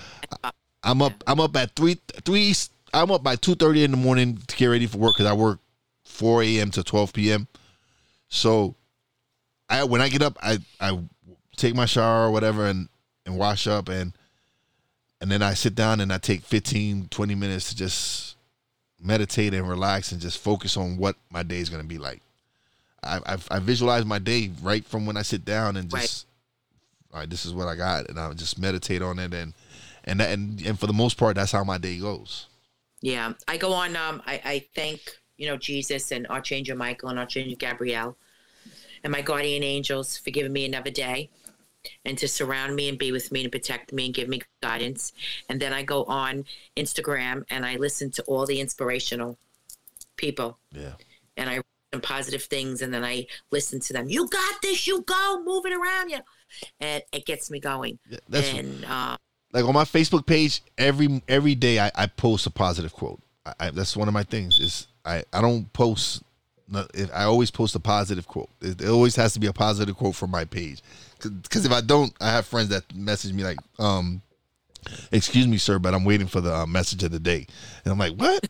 I'm 0.83 1.01
up. 1.01 1.13
I'm 1.27 1.39
up 1.39 1.55
at 1.55 1.75
three 1.75 1.99
three. 2.25 2.53
I'm 2.93 3.11
up 3.11 3.23
by 3.23 3.35
two 3.35 3.55
thirty 3.55 3.83
in 3.83 3.91
the 3.91 3.97
morning 3.97 4.37
to 4.47 4.55
get 4.55 4.65
ready 4.67 4.87
for 4.87 4.97
work 4.97 5.15
because 5.15 5.29
I 5.29 5.33
work 5.33 5.59
four 6.03 6.43
a.m. 6.43 6.71
to 6.71 6.83
twelve 6.83 7.13
p.m. 7.13 7.47
So, 8.29 8.75
I 9.69 9.83
when 9.83 10.01
I 10.01 10.09
get 10.09 10.21
up, 10.21 10.37
I 10.41 10.59
I 10.79 10.99
take 11.55 11.75
my 11.75 11.85
shower 11.85 12.27
or 12.27 12.31
whatever 12.31 12.65
and 12.65 12.89
and 13.25 13.37
wash 13.37 13.67
up 13.67 13.89
and 13.89 14.13
and 15.21 15.29
then 15.31 15.41
I 15.41 15.53
sit 15.53 15.75
down 15.75 15.99
and 15.99 16.13
I 16.13 16.17
take 16.17 16.43
15, 16.43 17.09
20 17.09 17.35
minutes 17.35 17.69
to 17.69 17.75
just 17.75 18.28
meditate 19.01 19.53
and 19.53 19.67
relax 19.67 20.11
and 20.11 20.21
just 20.21 20.37
focus 20.37 20.77
on 20.77 20.97
what 20.97 21.15
my 21.29 21.43
day 21.43 21.59
is 21.59 21.69
going 21.69 21.81
to 21.81 21.87
be 21.87 21.97
like. 21.97 22.21
I, 23.03 23.19
I 23.25 23.37
I 23.49 23.59
visualize 23.59 24.05
my 24.05 24.19
day 24.19 24.51
right 24.61 24.85
from 24.85 25.05
when 25.05 25.15
I 25.17 25.21
sit 25.21 25.45
down 25.45 25.77
and 25.77 25.91
Right. 25.91 26.01
just 26.01 26.25
all 27.11 27.19
right, 27.21 27.29
this 27.29 27.45
is 27.45 27.53
what 27.53 27.67
I 27.67 27.75
got, 27.75 28.07
and 28.09 28.19
I 28.19 28.31
just 28.33 28.59
meditate 28.59 29.01
on 29.01 29.17
it 29.19 29.33
and 29.33 29.53
and 30.03 30.19
that, 30.19 30.31
and 30.31 30.61
and 30.61 30.79
for 30.79 30.87
the 30.87 30.93
most 30.93 31.17
part, 31.17 31.35
that's 31.35 31.51
how 31.51 31.63
my 31.63 31.77
day 31.77 31.97
goes. 31.97 32.47
Yeah, 33.01 33.33
I 33.47 33.57
go 33.57 33.73
on. 33.73 33.95
Um, 33.95 34.21
I, 34.25 34.41
I 34.43 34.65
thank 34.75 34.99
you 35.37 35.47
know 35.47 35.55
Jesus 35.57 36.11
and 36.11 36.27
Archangel 36.27 36.77
Michael 36.77 37.09
and 37.09 37.17
Archangel 37.19 37.55
Gabrielle 37.57 38.17
and 39.03 39.11
my 39.11 39.21
guardian 39.21 39.63
angels 39.63 40.17
for 40.17 40.29
giving 40.31 40.51
me 40.51 40.65
another 40.65 40.91
day 40.91 41.29
and 42.05 42.17
to 42.17 42.27
surround 42.27 42.75
me 42.75 42.89
and 42.89 42.97
be 42.97 43.11
with 43.11 43.31
me 43.31 43.43
and 43.43 43.51
protect 43.51 43.93
me 43.93 44.05
and 44.05 44.13
give 44.13 44.27
me 44.27 44.41
guidance. 44.61 45.13
And 45.49 45.59
then 45.59 45.73
I 45.73 45.83
go 45.83 46.03
on 46.05 46.45
Instagram 46.75 47.43
and 47.49 47.65
I 47.65 47.77
listen 47.77 48.11
to 48.11 48.23
all 48.23 48.45
the 48.45 48.59
inspirational 48.59 49.37
people 50.17 50.59
Yeah, 50.71 50.93
and 51.37 51.49
I 51.49 51.55
write 51.57 51.65
some 51.93 52.01
positive 52.01 52.43
things 52.43 52.81
and 52.81 52.93
then 52.93 53.03
I 53.03 53.25
listen 53.51 53.79
to 53.81 53.93
them. 53.93 54.09
You 54.09 54.27
got 54.27 54.61
this. 54.61 54.85
You 54.87 55.01
go. 55.01 55.41
Move 55.43 55.65
it 55.65 55.73
around. 55.73 56.09
You. 56.09 56.19
And 56.79 57.03
it 57.11 57.25
gets 57.25 57.49
me 57.49 57.59
going. 57.59 57.99
Yeah, 58.09 58.19
that's 58.27 58.49
and 58.53 58.85
uh, 58.85 59.17
like 59.53 59.65
on 59.65 59.73
my 59.73 59.85
Facebook 59.85 60.25
page. 60.25 60.61
Every 60.77 61.21
every 61.27 61.55
day, 61.55 61.79
I, 61.79 61.91
I 61.95 62.07
post 62.07 62.45
a 62.45 62.51
positive 62.51 62.93
quote. 62.93 63.21
I, 63.45 63.53
I, 63.59 63.69
that's 63.71 63.95
one 63.95 64.07
of 64.07 64.13
my 64.13 64.23
things. 64.23 64.59
Is 64.59 64.87
I 65.05 65.23
I 65.33 65.41
don't 65.41 65.71
post. 65.73 66.23
I 66.71 67.23
always 67.23 67.49
post 67.49 67.73
a 67.73 67.79
positive 67.79 68.27
quote. 68.27 68.49
It, 68.61 68.79
it 68.81 68.89
always 68.89 69.15
has 69.15 69.33
to 69.33 69.39
be 69.39 69.47
a 69.47 69.53
positive 69.53 69.95
quote 69.95 70.13
from 70.13 70.29
my 70.29 70.45
page. 70.45 70.83
Because 71.21 71.65
if 71.65 71.71
I 71.71 71.81
don't, 71.81 72.13
I 72.21 72.31
have 72.31 72.45
friends 72.45 72.69
that 72.69 72.95
message 72.95 73.33
me 73.33 73.43
like, 73.43 73.57
um, 73.77 74.21
excuse 75.11 75.47
me, 75.47 75.57
sir, 75.57 75.79
but 75.79 75.93
I'm 75.93 76.05
waiting 76.05 76.27
for 76.27 76.41
the 76.41 76.53
uh, 76.53 76.65
message 76.65 77.03
of 77.03 77.11
the 77.11 77.19
day. 77.19 77.45
And 77.83 77.91
I'm 77.91 77.97
like, 77.97 78.13
what? 78.13 78.47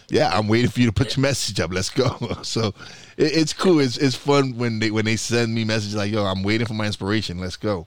yeah, 0.08 0.30
I'm 0.32 0.48
waiting 0.48 0.70
for 0.70 0.80
you 0.80 0.86
to 0.86 0.92
put 0.92 1.16
your 1.16 1.22
message 1.22 1.60
up. 1.60 1.72
Let's 1.72 1.90
go. 1.90 2.16
So 2.42 2.68
it, 3.16 3.36
it's 3.36 3.52
cool. 3.52 3.80
It's, 3.80 3.96
it's 3.96 4.16
fun 4.16 4.56
when 4.56 4.78
they 4.78 4.90
when 4.90 5.04
they 5.04 5.16
send 5.16 5.54
me 5.54 5.64
messages 5.64 5.94
like, 5.94 6.12
yo, 6.12 6.24
I'm 6.24 6.42
waiting 6.42 6.66
for 6.66 6.74
my 6.74 6.86
inspiration. 6.86 7.38
Let's 7.38 7.56
go. 7.56 7.86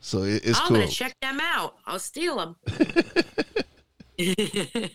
So 0.00 0.22
it, 0.22 0.44
it's 0.44 0.60
I'm 0.60 0.68
cool. 0.68 0.76
gonna 0.78 0.88
check 0.88 1.14
them 1.20 1.40
out. 1.40 1.76
I'll 1.86 1.98
steal 1.98 2.36
them. 2.36 2.56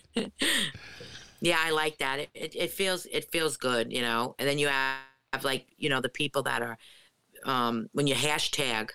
yeah, 1.40 1.58
I 1.58 1.70
like 1.70 1.98
that. 1.98 2.20
It, 2.20 2.30
it 2.34 2.56
it 2.56 2.70
feels 2.70 3.06
it 3.06 3.30
feels 3.30 3.56
good, 3.56 3.92
you 3.92 4.02
know. 4.02 4.34
And 4.38 4.48
then 4.48 4.58
you 4.58 4.68
have, 4.68 4.98
have 5.32 5.44
like 5.44 5.66
you 5.78 5.88
know 5.88 6.00
the 6.00 6.08
people 6.08 6.42
that 6.44 6.62
are 6.62 6.78
um, 7.44 7.88
when 7.92 8.06
you 8.06 8.14
hashtag. 8.14 8.90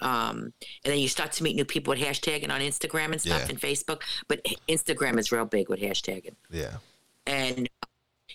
Um, 0.00 0.52
and 0.84 0.92
then 0.92 0.98
you 1.00 1.08
start 1.08 1.32
to 1.32 1.42
meet 1.42 1.56
new 1.56 1.64
people 1.64 1.90
with 1.92 1.98
hashtagging 2.00 2.50
on 2.50 2.60
Instagram 2.60 3.10
and 3.10 3.20
stuff 3.20 3.42
Yeah. 3.42 3.48
and 3.48 3.60
Facebook. 3.60 4.02
But 4.28 4.44
Instagram 4.68 5.18
is 5.18 5.32
real 5.32 5.44
big 5.44 5.68
with 5.68 5.80
hashtagging. 5.80 6.36
yeah. 6.50 6.76
And 7.26 7.68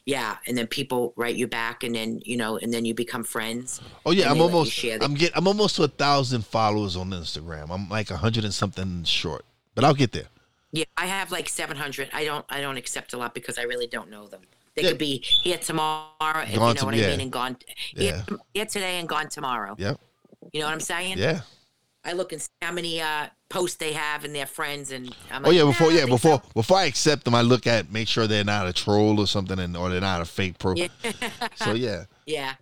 yeah, 0.06 0.38
and 0.48 0.58
then 0.58 0.68
people 0.68 1.14
write 1.16 1.36
you 1.36 1.48
back, 1.48 1.84
and 1.84 1.96
then 1.96 2.20
you 2.26 2.36
know, 2.36 2.58
and 2.58 2.74
then 2.74 2.84
you 2.84 2.94
become 2.94 3.24
friends. 3.24 3.80
Oh 4.06 4.12
yeah, 4.12 4.30
I'm 4.30 4.38
they 4.38 4.44
let 4.44 4.52
you 4.52 4.92
almost. 4.92 5.04
I'm 5.04 5.14
get. 5.14 5.32
I'm 5.36 5.48
almost 5.48 5.78
to 5.78 5.84
a 5.84 5.88
thousand 5.88 6.46
followers 6.46 6.96
on 6.98 7.12
Instagram. 7.12 7.70
I'm 7.70 7.88
like 7.90 8.12
a 8.12 8.18
hundred 8.18 8.44
and 8.44 8.54
something 8.54 9.04
short, 9.06 9.46
but 9.76 9.84
I'll 9.86 9.94
get 9.94 10.12
there. 10.12 10.28
Yeah, 10.74 10.86
I 10.98 11.06
have 11.06 11.32
like 11.32 11.48
700. 11.48 12.10
I 12.14 12.26
don't 12.26 12.46
I 12.50 12.60
don't 12.60 12.78
accept 12.78 13.14
a 13.14 13.18
lot 13.18 13.34
because 13.34 13.58
I 13.58 13.62
really 13.62 13.88
don't 13.88 14.10
know 14.10 14.28
them. 14.28 14.42
They 14.76 14.82
Yeah. 14.84 14.90
could 14.90 14.98
be 14.98 15.20
here 15.44 15.58
tomorrow, 15.58 16.08
if 16.42 16.50
you 16.50 16.56
know 16.56 16.60
Gone 16.66 16.76
to- 16.78 16.86
what 16.86 16.96
yeah. 16.96 17.08
I 17.08 17.10
mean, 17.12 17.22
and 17.22 17.32
gone 17.32 17.58
here, 17.96 18.26
here 18.54 18.66
today 18.66 19.00
and 19.00 19.08
gone 19.08 19.30
tomorrow. 19.30 19.76
Yep. 19.78 20.00
You 20.52 20.60
know 20.62 20.66
what 20.68 20.74
I'm 20.74 20.80
saying? 20.80 21.18
Yeah. 21.20 21.42
I 22.06 22.14
look 22.14 22.34
and 22.34 22.42
see 22.42 22.50
how 22.62 22.72
many 22.74 23.00
uh, 23.02 23.28
posts 23.50 23.78
they 23.78 23.94
have 23.94 24.26
and 24.26 24.36
their 24.36 24.46
friends, 24.46 24.92
and 24.92 25.16
I'm 25.32 25.46
Oh 25.46 25.50
like, 25.50 25.58
yeah. 25.58 25.64
Before 25.64 25.90
"Nah, 25.92 25.98
yeah 26.00 26.06
before 26.06 26.32
suck." 26.42 26.54
before 26.54 26.78
I 26.78 26.86
accept 26.86 27.24
them, 27.24 27.34
I 27.34 27.42
look 27.42 27.66
at 27.66 27.92
make 27.92 28.08
sure 28.10 28.28
they're 28.28 28.44
not 28.44 28.68
a 28.68 28.74
troll 28.74 29.20
or 29.22 29.28
something, 29.28 29.58
and 29.60 29.78
or 29.78 29.90
they're 29.90 30.02
not 30.02 30.20
a 30.22 30.26
fake 30.26 30.58
pro. 30.60 30.74
Yeah. 30.76 30.88
So 31.56 31.74
yeah. 31.74 32.06
yeah, 32.26 32.56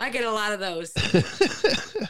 I 0.00 0.08
get 0.10 0.24
a 0.24 0.30
lot 0.32 0.52
of 0.52 0.60
those. 0.60 0.92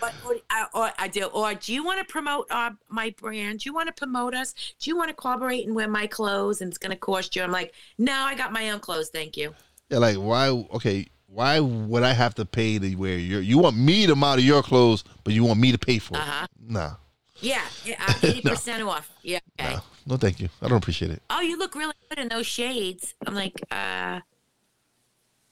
But, 0.00 0.14
or, 0.26 0.34
I- 0.50 0.66
or 0.74 0.90
I 0.98 1.08
do. 1.08 1.24
Or 1.26 1.54
do 1.54 1.72
you 1.72 1.82
want 1.84 1.98
to 2.00 2.04
promote 2.04 2.46
uh, 2.50 2.70
my 2.88 3.14
brand? 3.20 3.60
Do 3.60 3.68
you 3.68 3.74
want 3.74 3.86
to 3.88 3.92
promote 3.92 4.34
us? 4.34 4.54
Do 4.78 4.90
you 4.90 4.96
want 4.96 5.08
to 5.08 5.14
collaborate 5.14 5.66
and 5.66 5.74
wear 5.74 5.88
my 5.88 6.06
clothes? 6.06 6.60
And 6.60 6.68
it's 6.68 6.78
going 6.78 6.90
to 6.90 6.96
cost 6.98 7.34
you. 7.36 7.42
I'm 7.42 7.50
like, 7.50 7.72
no, 7.98 8.12
I 8.12 8.34
got 8.34 8.52
my 8.52 8.70
own 8.70 8.80
clothes. 8.80 9.08
Thank 9.10 9.36
you. 9.36 9.54
Yeah. 9.90 9.98
Like 9.98 10.16
why? 10.16 10.48
Okay. 10.48 11.06
Why 11.28 11.60
would 11.60 12.02
I 12.02 12.12
have 12.12 12.34
to 12.36 12.44
pay 12.46 12.78
to 12.78 12.94
wear 12.94 13.18
your? 13.18 13.40
You 13.40 13.58
want 13.58 13.76
me 13.76 14.06
to 14.06 14.16
model 14.16 14.42
your 14.44 14.62
clothes, 14.62 15.04
but 15.24 15.34
you 15.34 15.44
want 15.44 15.60
me 15.60 15.70
to 15.72 15.78
pay 15.78 15.98
for 15.98 16.14
it? 16.16 16.20
Uh-huh. 16.20 16.46
Nah. 16.66 16.94
Yeah, 17.40 17.60
yeah, 17.84 17.96
uh, 18.08 18.14
eighty 18.22 18.40
percent 18.40 18.82
off. 18.82 19.10
Yeah. 19.22 19.40
Okay. 19.60 19.74
No. 19.74 19.80
No, 20.06 20.16
thank 20.16 20.40
you. 20.40 20.48
I 20.62 20.68
don't 20.68 20.78
appreciate 20.78 21.10
it. 21.10 21.20
Oh, 21.28 21.40
you 21.42 21.58
look 21.58 21.74
really 21.74 21.92
good 22.08 22.18
in 22.20 22.28
those 22.28 22.46
shades. 22.46 23.14
I'm 23.26 23.34
like, 23.34 23.60
uh, 23.70 24.20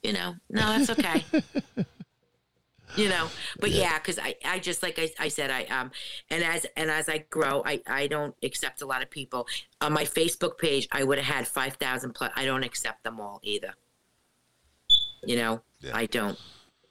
you 0.01 0.13
know, 0.13 0.35
no, 0.49 0.61
that's 0.61 0.89
okay. 0.89 1.23
you 2.97 3.09
know, 3.09 3.27
but 3.59 3.71
yeah, 3.71 3.97
because 3.97 4.19
I, 4.19 4.35
I 4.45 4.59
just 4.59 4.81
like 4.83 4.97
I, 4.99 5.09
I 5.19 5.27
said, 5.27 5.49
I 5.51 5.63
um, 5.65 5.91
and 6.29 6.43
as 6.43 6.65
and 6.77 6.89
as 6.89 7.09
I 7.09 7.19
grow, 7.29 7.61
I, 7.65 7.81
I 7.87 8.07
don't 8.07 8.35
accept 8.43 8.81
a 8.81 8.85
lot 8.85 9.01
of 9.03 9.09
people 9.09 9.47
on 9.81 9.93
my 9.93 10.03
Facebook 10.03 10.57
page. 10.57 10.87
I 10.91 11.03
would 11.03 11.17
have 11.17 11.35
had 11.35 11.47
five 11.47 11.73
thousand 11.75 12.13
plus. 12.13 12.31
I 12.35 12.45
don't 12.45 12.63
accept 12.63 13.03
them 13.03 13.19
all 13.19 13.39
either. 13.43 13.73
You 15.23 15.37
know, 15.37 15.61
Yeah. 15.81 15.95
I 15.95 16.05
don't. 16.05 16.37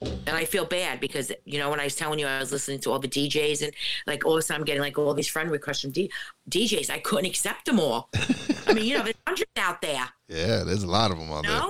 And 0.00 0.36
I 0.36 0.44
feel 0.44 0.66
bad 0.66 1.00
because 1.00 1.32
you 1.44 1.58
know 1.58 1.70
when 1.70 1.80
I 1.80 1.84
was 1.84 1.96
telling 1.96 2.18
you 2.18 2.26
I 2.26 2.38
was 2.38 2.52
listening 2.52 2.80
to 2.80 2.90
all 2.90 2.98
the 2.98 3.08
DJs 3.08 3.62
and 3.62 3.72
like 4.06 4.26
all 4.26 4.32
of 4.32 4.38
a 4.38 4.42
sudden 4.42 4.60
I'm 4.60 4.64
getting 4.66 4.82
like 4.82 4.98
all 4.98 5.14
these 5.14 5.28
friend 5.28 5.50
requests 5.50 5.80
from 5.80 5.92
D- 5.92 6.10
DJs. 6.50 6.90
I 6.90 6.98
couldn't 6.98 7.26
accept 7.26 7.64
them 7.64 7.80
all. 7.80 8.10
I 8.66 8.74
mean, 8.74 8.84
you 8.84 8.98
know, 8.98 9.04
there's 9.04 9.16
hundreds 9.26 9.50
out 9.56 9.80
there. 9.80 10.08
Yeah, 10.28 10.64
there's 10.64 10.82
a 10.82 10.88
lot 10.90 11.10
of 11.10 11.18
them 11.18 11.30
out 11.30 11.44
there. 11.44 11.60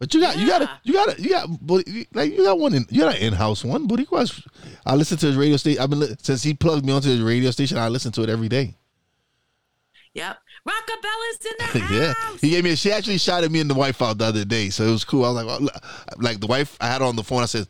But 0.00 0.14
you 0.14 0.20
got, 0.20 0.38
you 0.38 0.46
got, 0.46 0.60
Yeah. 0.62 0.76
you 0.84 0.92
got, 0.94 1.18
you 1.18 1.30
got, 1.30 1.48
but 1.66 1.84
like 2.14 2.30
you 2.32 2.44
got 2.44 2.58
one 2.58 2.72
in, 2.74 2.86
you 2.88 3.00
got 3.00 3.16
an 3.16 3.20
in-house 3.22 3.64
one. 3.64 3.88
Boricua's. 3.88 4.42
I 4.86 4.94
listen 4.94 5.18
to 5.18 5.26
his 5.26 5.36
radio 5.36 5.56
station. 5.56 5.82
I've 5.82 5.90
been 5.90 6.16
since 6.18 6.42
he 6.44 6.54
plugged 6.54 6.86
me 6.86 6.92
onto 6.92 7.08
his 7.08 7.20
radio 7.20 7.50
station. 7.50 7.78
I 7.78 7.88
listen 7.88 8.12
to 8.12 8.22
it 8.22 8.28
every 8.28 8.48
day. 8.48 8.76
yep. 10.14 10.38
Rockabella's 10.66 11.46
in 11.46 11.52
the 11.58 11.64
house. 11.80 11.90
yeah, 11.90 12.36
he 12.40 12.50
gave 12.50 12.64
me. 12.64 12.70
A, 12.72 12.76
she 12.76 12.92
actually 12.92 13.18
shouted 13.18 13.50
me 13.50 13.60
and 13.60 13.70
the 13.70 13.74
wife 13.74 14.02
out 14.02 14.18
the 14.18 14.24
other 14.26 14.44
day, 14.44 14.68
so 14.70 14.84
it 14.84 14.90
was 14.90 15.04
cool. 15.04 15.24
I 15.24 15.30
was 15.32 15.44
like, 15.44 15.60
look. 15.60 15.74
like 16.18 16.40
the 16.40 16.46
wife. 16.46 16.76
I 16.80 16.86
had 16.88 17.00
her 17.00 17.06
on 17.06 17.16
the 17.16 17.22
phone. 17.24 17.42
I 17.42 17.46
said, 17.46 17.66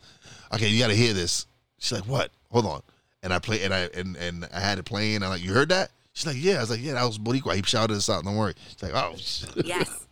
"Okay, 0.53 0.67
you 0.67 0.79
got 0.79 0.87
to 0.89 0.95
hear 0.95 1.13
this." 1.13 1.45
She's 1.77 1.93
like, 1.93 2.07
"What? 2.07 2.31
Hold 2.51 2.65
on." 2.65 2.81
And 3.23 3.33
I 3.33 3.39
play, 3.39 3.63
and 3.63 3.73
I 3.73 3.89
and 3.95 4.15
and 4.17 4.47
I 4.53 4.59
had 4.59 4.79
it 4.79 4.83
playing. 4.83 5.23
I'm 5.23 5.29
like, 5.29 5.43
"You 5.43 5.53
heard 5.53 5.69
that?" 5.69 5.91
She's 6.13 6.25
like, 6.27 6.35
"Yeah." 6.43 6.57
I 6.57 6.61
was 6.61 6.69
like, 6.71 6.81
"Yeah, 6.83 6.93
that 6.93 7.05
was 7.05 7.17
Boricua. 7.17 7.55
He 7.55 7.61
shouted 7.63 7.95
us 7.95 8.09
out. 8.09 8.23
Don't 8.25 8.35
worry." 8.35 8.53
She's 8.69 8.83
like, 8.83 8.93
"Oh." 8.93 9.15
yes. 9.63 10.05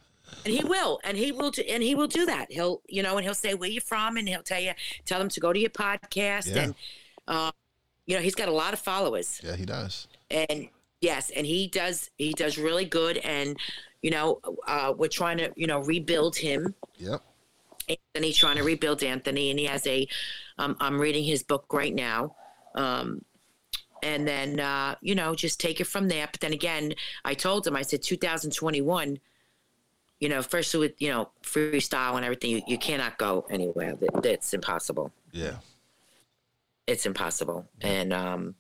And 0.48 0.56
he 0.58 0.64
will, 0.64 1.00
and 1.04 1.18
he 1.18 1.32
will, 1.34 1.52
do, 1.52 1.62
and 1.68 1.84
he 1.84 1.94
will 1.94 2.08
do 2.08 2.26
that. 2.26 2.52
He'll, 2.52 2.82
you 2.88 3.04
know, 3.04 3.18
and 3.18 3.26
he'll 3.26 3.34
say 3.36 3.54
where 3.54 3.70
you're 3.70 3.82
from, 3.82 4.16
and 4.18 4.28
he'll 4.30 4.44
tell 4.44 4.62
you, 4.62 4.72
tell 5.06 5.20
them 5.20 5.28
to 5.30 5.40
go 5.40 5.52
to 5.52 5.60
your 5.60 5.70
podcast, 5.70 6.48
Yeah. 6.56 6.64
and, 6.64 6.76
uh, 7.28 7.52
you 8.06 8.16
know, 8.16 8.22
he's 8.22 8.36
got 8.36 8.48
a 8.48 8.54
lot 8.54 8.72
of 8.74 8.80
followers. 8.80 9.42
yeah, 9.44 9.56
he 9.58 9.66
does. 9.66 10.08
and 10.32 10.70
yes 11.02 11.30
and 11.36 11.46
he 11.46 11.68
does 11.68 12.10
he 12.18 12.34
does 12.34 12.58
really 12.58 12.86
good 12.86 13.18
and 13.18 13.56
you 14.02 14.10
know 14.10 14.40
uh, 14.68 14.92
we're 14.98 15.08
trying 15.08 15.38
to 15.38 15.54
you 15.56 15.68
know 15.68 15.80
rebuild 15.82 16.36
him 16.36 16.74
Yep. 16.98 17.22
anthony 17.88 18.34
trying 18.34 18.58
to 18.58 18.64
rebuild 18.64 19.04
anthony 19.04 19.52
and 19.52 19.60
he 19.60 19.66
has 19.66 19.86
a 19.86 20.08
um, 20.58 20.76
i'm 20.80 21.00
reading 21.00 21.24
his 21.24 21.44
book 21.44 21.66
right 21.72 21.94
now 21.94 22.36
um, 22.74 23.24
and 24.02 24.28
then 24.28 24.60
uh, 24.60 24.96
you 25.02 25.14
know 25.14 25.36
just 25.36 25.60
take 25.60 25.80
it 25.80 25.86
from 25.86 26.08
there 26.08 26.28
but 26.32 26.40
then 26.42 26.52
again 26.52 26.96
i 27.24 27.36
told 27.36 27.68
him 27.68 27.76
i 27.76 27.84
said 27.84 28.02
2021 28.02 29.20
you 30.20 30.30
know 30.30 30.42
first 30.42 30.74
with 30.76 30.94
you 31.00 31.10
know 31.10 31.30
freestyle 31.44 32.16
and 32.16 32.26
everything 32.26 32.52
you, 32.52 32.62
you 32.68 32.78
cannot 32.78 33.18
go 33.18 33.46
anywhere 33.50 33.96
That- 33.96 34.24
that's 34.24 34.54
impossible 34.54 35.12
Yeah. 35.32 35.58
it's 36.88 37.06
impossible. 37.06 37.68
And 37.82 38.14
um, 38.14 38.56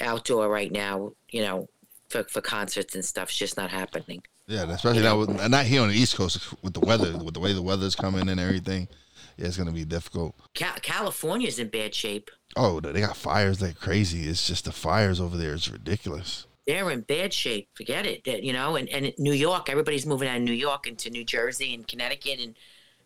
outdoor 0.00 0.48
right 0.48 0.72
now, 0.72 1.12
you 1.30 1.42
know, 1.42 1.68
for, 2.08 2.24
for 2.24 2.40
concerts 2.40 2.94
and 2.94 3.04
stuff, 3.04 3.28
it's 3.28 3.38
just 3.38 3.56
not 3.56 3.70
happening. 3.70 4.22
Yeah, 4.46 4.64
especially 4.72 5.02
now, 5.02 5.18
with, 5.18 5.50
not 5.50 5.66
here 5.66 5.82
on 5.82 5.88
the 5.88 5.94
East 5.94 6.16
Coast 6.16 6.54
with 6.62 6.72
the 6.72 6.80
weather, 6.80 7.18
with 7.18 7.34
the 7.34 7.40
way 7.40 7.52
the 7.52 7.60
weather's 7.62 7.94
coming 7.94 8.30
and 8.30 8.40
everything. 8.40 8.88
yeah, 9.36 9.46
it's 9.46 9.58
gonna 9.58 9.72
be 9.72 9.84
difficult. 9.84 10.34
Ca- 10.56 10.78
California's 10.80 11.58
in 11.58 11.68
bad 11.68 11.94
shape. 11.94 12.30
Oh, 12.56 12.80
they 12.80 13.00
got 13.02 13.14
fires 13.16 13.60
like 13.60 13.76
crazy. 13.78 14.26
It's 14.26 14.46
just 14.46 14.64
the 14.64 14.72
fires 14.72 15.20
over 15.20 15.36
there 15.36 15.52
is 15.52 15.70
ridiculous. 15.70 16.46
They're 16.68 16.90
in 16.90 17.00
bad 17.00 17.32
shape. 17.32 17.70
Forget 17.74 18.04
it. 18.04 18.24
That, 18.24 18.42
you 18.42 18.52
know, 18.52 18.76
and, 18.76 18.90
and 18.90 19.14
New 19.16 19.32
York, 19.32 19.70
everybody's 19.70 20.04
moving 20.04 20.28
out 20.28 20.36
of 20.36 20.42
New 20.42 20.52
York 20.52 20.86
into 20.86 21.08
New 21.08 21.24
Jersey 21.24 21.72
and 21.72 21.88
Connecticut 21.88 22.40
and 22.40 22.54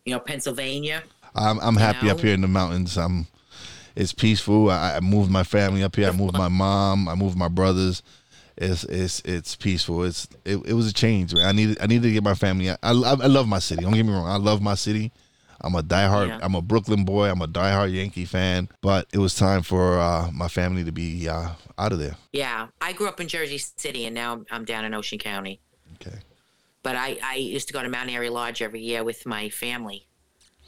you 0.03 0.13
know 0.13 0.19
Pennsylvania. 0.19 1.01
I'm 1.33 1.59
I'm 1.61 1.77
happy 1.77 2.09
up 2.09 2.19
here 2.19 2.33
in 2.33 2.41
the 2.41 2.47
mountains. 2.49 2.97
I'm 2.97 3.25
it's 3.95 4.11
peaceful. 4.11 4.69
I, 4.69 4.97
I 4.97 4.99
moved 4.99 5.31
my 5.31 5.43
family 5.43 5.81
up 5.81 5.95
here. 5.95 6.09
I 6.09 6.11
moved 6.11 6.37
my 6.37 6.49
mom. 6.49 7.07
I 7.07 7.15
moved 7.15 7.37
my 7.37 7.47
brothers. 7.47 8.03
It's 8.57 8.83
it's 8.83 9.21
it's 9.21 9.55
peaceful. 9.55 10.03
It's 10.03 10.27
it, 10.43 10.57
it 10.65 10.73
was 10.73 10.89
a 10.89 10.93
change. 10.93 11.33
Man. 11.33 11.47
I 11.47 11.53
needed 11.53 11.77
I 11.79 11.87
needed 11.87 12.03
to 12.03 12.11
get 12.11 12.23
my 12.23 12.35
family. 12.35 12.69
I, 12.69 12.75
I 12.83 12.91
I 12.91 13.27
love 13.27 13.47
my 13.47 13.59
city. 13.59 13.81
Don't 13.81 13.93
get 13.93 14.05
me 14.05 14.11
wrong. 14.11 14.27
I 14.27 14.35
love 14.35 14.61
my 14.61 14.75
city. 14.75 15.13
I'm 15.63 15.75
a 15.75 15.81
diehard. 15.81 16.27
Yeah. 16.27 16.39
I'm 16.41 16.55
a 16.55 16.61
Brooklyn 16.61 17.05
boy. 17.05 17.29
I'm 17.29 17.41
a 17.41 17.47
diehard 17.47 17.93
Yankee 17.93 18.25
fan. 18.25 18.69
But 18.81 19.07
it 19.13 19.17
was 19.19 19.35
time 19.35 19.61
for 19.61 19.97
uh, 19.97 20.29
my 20.33 20.47
family 20.47 20.83
to 20.83 20.91
be 20.91 21.27
uh, 21.29 21.49
out 21.77 21.91
of 21.93 21.99
there. 21.99 22.15
Yeah, 22.33 22.67
I 22.81 22.93
grew 22.93 23.07
up 23.07 23.19
in 23.21 23.27
Jersey 23.27 23.57
City, 23.57 24.05
and 24.05 24.13
now 24.13 24.43
I'm, 24.51 24.65
down 24.65 24.83
in 24.85 24.93
Ocean 24.93 25.19
County. 25.19 25.61
Okay. 25.95 26.17
But 26.83 26.95
I, 26.95 27.17
I 27.23 27.35
used 27.35 27.67
to 27.67 27.73
go 27.73 27.81
to 27.81 27.87
Mount 27.89 28.09
Airy 28.11 28.29
Lodge 28.29 28.61
every 28.61 28.81
year 28.81 29.03
with 29.03 29.25
my 29.25 29.49
family. 29.49 30.07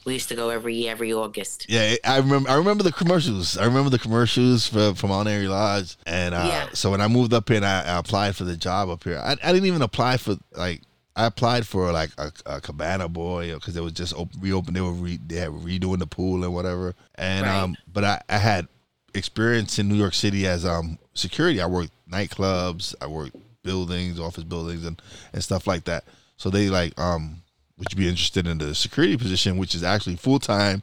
We 0.06 0.14
used 0.14 0.28
to 0.28 0.36
go 0.36 0.50
every 0.50 0.74
year, 0.76 0.92
every 0.92 1.12
August. 1.12 1.66
Yeah, 1.68 1.96
I 2.04 2.18
remember. 2.18 2.48
I 2.48 2.54
remember 2.54 2.84
the 2.84 2.92
commercials. 2.92 3.58
I 3.58 3.64
remember 3.64 3.90
the 3.90 3.98
commercials 3.98 4.68
for, 4.68 4.94
from 4.94 5.10
Mount 5.10 5.28
Airy 5.28 5.48
Lodge, 5.48 5.96
and 6.06 6.32
uh, 6.32 6.44
Yeah. 6.46 6.68
so 6.74 6.92
when 6.92 7.00
I 7.00 7.08
moved 7.08 7.34
up 7.34 7.48
here, 7.48 7.56
and 7.56 7.66
I, 7.66 7.82
I 7.82 7.98
applied 7.98 8.36
for 8.36 8.44
the 8.44 8.56
job 8.56 8.88
up 8.88 9.02
here. 9.02 9.18
I, 9.18 9.32
I 9.32 9.52
didn't 9.52 9.66
even 9.66 9.82
apply 9.82 10.16
for 10.18 10.36
like 10.52 10.82
I 11.16 11.24
applied 11.26 11.66
for 11.66 11.90
like 11.92 12.10
a, 12.18 12.30
a 12.44 12.60
cabana 12.60 13.08
boy 13.08 13.54
because 13.54 13.74
they 13.74 13.80
was 13.80 13.92
just 13.94 14.14
open, 14.14 14.38
reopened. 14.40 14.76
They 14.76 14.82
were 14.82 14.92
re, 14.92 15.18
they 15.26 15.36
had 15.36 15.48
redoing 15.50 15.98
the 15.98 16.06
pool 16.06 16.44
and 16.44 16.52
whatever. 16.54 16.94
And 17.14 17.46
Right. 17.46 17.56
um, 17.58 17.76
but 17.92 18.04
I, 18.04 18.22
I 18.28 18.36
had 18.36 18.68
experience 19.14 19.78
in 19.78 19.88
New 19.88 19.94
York 19.94 20.12
City 20.14 20.46
as 20.46 20.66
um 20.66 20.98
security. 21.14 21.60
I 21.60 21.66
worked 21.66 21.92
nightclubs. 22.10 22.94
I 23.00 23.06
worked 23.06 23.34
buildings, 23.62 24.20
office 24.20 24.44
buildings, 24.44 24.84
and 24.84 25.00
and 25.32 25.42
stuff 25.42 25.66
like 25.66 25.84
that. 25.84 26.04
So 26.36 26.50
they 26.50 26.68
like 26.68 26.98
um, 27.00 27.42
would 27.78 27.88
you 27.90 27.96
be 27.96 28.08
interested 28.08 28.46
in 28.46 28.58
the 28.58 28.74
security 28.74 29.16
position, 29.16 29.56
which 29.56 29.74
is 29.74 29.82
actually 29.82 30.16
full 30.16 30.38
time, 30.38 30.82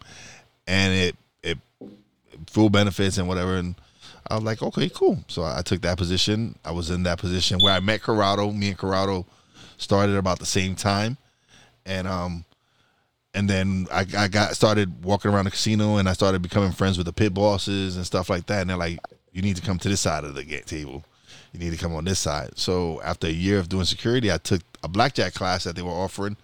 and 0.67 0.93
it 0.93 1.15
it 1.43 1.57
full 2.47 2.71
benefits 2.71 3.19
and 3.19 3.27
whatever. 3.27 3.55
And 3.57 3.75
I 4.29 4.35
was 4.35 4.43
like, 4.43 4.63
okay, 4.63 4.89
cool. 4.89 5.23
So 5.27 5.43
I 5.43 5.61
took 5.63 5.81
that 5.81 5.97
position. 5.99 6.57
I 6.65 6.71
was 6.71 6.89
in 6.89 7.03
that 7.03 7.19
position 7.19 7.59
where 7.61 7.73
I 7.73 7.79
met 7.79 8.01
Corrado. 8.01 8.51
Me 8.51 8.69
and 8.69 8.77
Corrado 8.77 9.27
started 9.77 10.15
about 10.15 10.39
the 10.39 10.45
same 10.45 10.75
time, 10.75 11.17
and 11.85 12.07
um, 12.07 12.45
and 13.33 13.49
then 13.49 13.87
I, 13.91 14.05
I 14.17 14.27
got 14.27 14.55
started 14.55 15.03
walking 15.03 15.31
around 15.31 15.45
the 15.45 15.51
casino, 15.51 15.97
and 15.97 16.07
I 16.07 16.13
started 16.13 16.41
becoming 16.41 16.71
friends 16.71 16.97
with 16.97 17.05
the 17.07 17.13
pit 17.13 17.33
bosses 17.33 17.95
and 17.97 18.05
stuff 18.05 18.29
like 18.29 18.45
that. 18.47 18.61
And 18.61 18.69
they're 18.69 18.77
like, 18.77 18.99
you 19.31 19.41
need 19.41 19.55
to 19.55 19.61
come 19.61 19.79
to 19.79 19.89
this 19.89 20.01
side 20.01 20.23
of 20.23 20.35
the 20.35 20.43
table. 20.61 21.03
You 21.51 21.59
need 21.59 21.71
to 21.71 21.77
come 21.77 21.93
on 21.95 22.05
this 22.05 22.19
side. 22.19 22.57
So 22.57 23.01
after 23.03 23.27
a 23.27 23.31
year 23.31 23.59
of 23.59 23.69
doing 23.69 23.85
security, 23.85 24.31
I 24.31 24.37
took 24.37 24.61
a 24.83 24.87
blackjack 24.87 25.33
class 25.33 25.63
that 25.65 25.75
they 25.75 25.81
were 25.81 25.91
offering, 25.91 26.37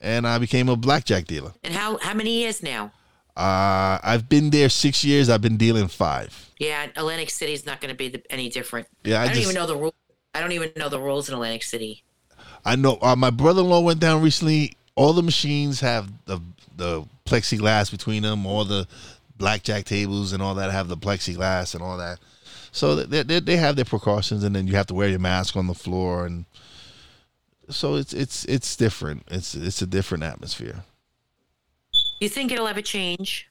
and 0.00 0.26
I 0.26 0.38
became 0.38 0.68
a 0.68 0.76
blackjack 0.76 1.26
dealer. 1.26 1.52
And 1.64 1.74
how 1.74 1.98
how 1.98 2.14
many 2.14 2.40
years 2.40 2.62
now? 2.62 2.92
Uh, 3.34 3.98
I've 4.02 4.28
been 4.28 4.50
there 4.50 4.68
six 4.68 5.04
years. 5.04 5.30
I've 5.30 5.40
been 5.40 5.56
dealing 5.56 5.88
five. 5.88 6.50
Yeah, 6.58 6.84
Atlantic 6.96 7.30
City's 7.30 7.64
not 7.64 7.80
going 7.80 7.88
to 7.88 7.96
be 7.96 8.08
the, 8.08 8.22
any 8.30 8.50
different. 8.50 8.88
Yeah, 9.04 9.20
I 9.20 9.22
I, 9.22 9.26
don't 9.26 9.34
just- 9.36 9.44
even 9.50 9.54
know 9.54 9.66
the 9.66 9.76
rules. 9.76 9.94
I 10.34 10.40
don't 10.40 10.52
even 10.52 10.72
know 10.76 10.88
the 10.88 11.00
rules 11.00 11.28
in 11.28 11.34
Atlantic 11.34 11.62
City. 11.62 12.04
I 12.64 12.76
know 12.76 12.98
uh, 13.02 13.16
my 13.16 13.30
brother-in-law 13.30 13.80
went 13.80 14.00
down 14.00 14.22
recently. 14.22 14.76
All 14.94 15.12
the 15.12 15.22
machines 15.22 15.80
have 15.80 16.10
the 16.26 16.40
the 16.76 17.04
plexiglass 17.24 17.90
between 17.90 18.22
them. 18.22 18.46
All 18.46 18.64
the 18.64 18.86
blackjack 19.36 19.84
tables 19.84 20.32
and 20.32 20.42
all 20.42 20.54
that 20.54 20.70
have 20.70 20.88
the 20.88 20.96
plexiglass 20.96 21.74
and 21.74 21.82
all 21.82 21.96
that. 21.98 22.18
So 22.70 22.96
they, 22.96 23.22
they 23.22 23.40
they 23.40 23.56
have 23.56 23.76
their 23.76 23.84
precautions, 23.84 24.44
and 24.44 24.54
then 24.54 24.66
you 24.66 24.74
have 24.76 24.86
to 24.86 24.94
wear 24.94 25.08
your 25.08 25.18
mask 25.18 25.56
on 25.56 25.66
the 25.66 25.74
floor, 25.74 26.24
and 26.24 26.46
so 27.68 27.96
it's 27.96 28.12
it's 28.12 28.44
it's 28.46 28.76
different. 28.76 29.24
It's 29.30 29.54
it's 29.54 29.82
a 29.82 29.86
different 29.86 30.24
atmosphere. 30.24 30.84
You 32.20 32.28
think 32.28 32.52
it'll 32.52 32.68
ever 32.68 32.82
change? 32.82 33.48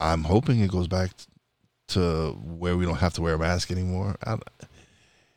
I'm 0.00 0.24
hoping 0.24 0.60
it 0.60 0.70
goes 0.70 0.88
back 0.88 1.12
to 1.88 2.32
where 2.42 2.76
we 2.76 2.84
don't 2.84 2.96
have 2.96 3.14
to 3.14 3.22
wear 3.22 3.34
a 3.34 3.38
mask 3.38 3.70
anymore. 3.70 4.16
I, 4.24 4.36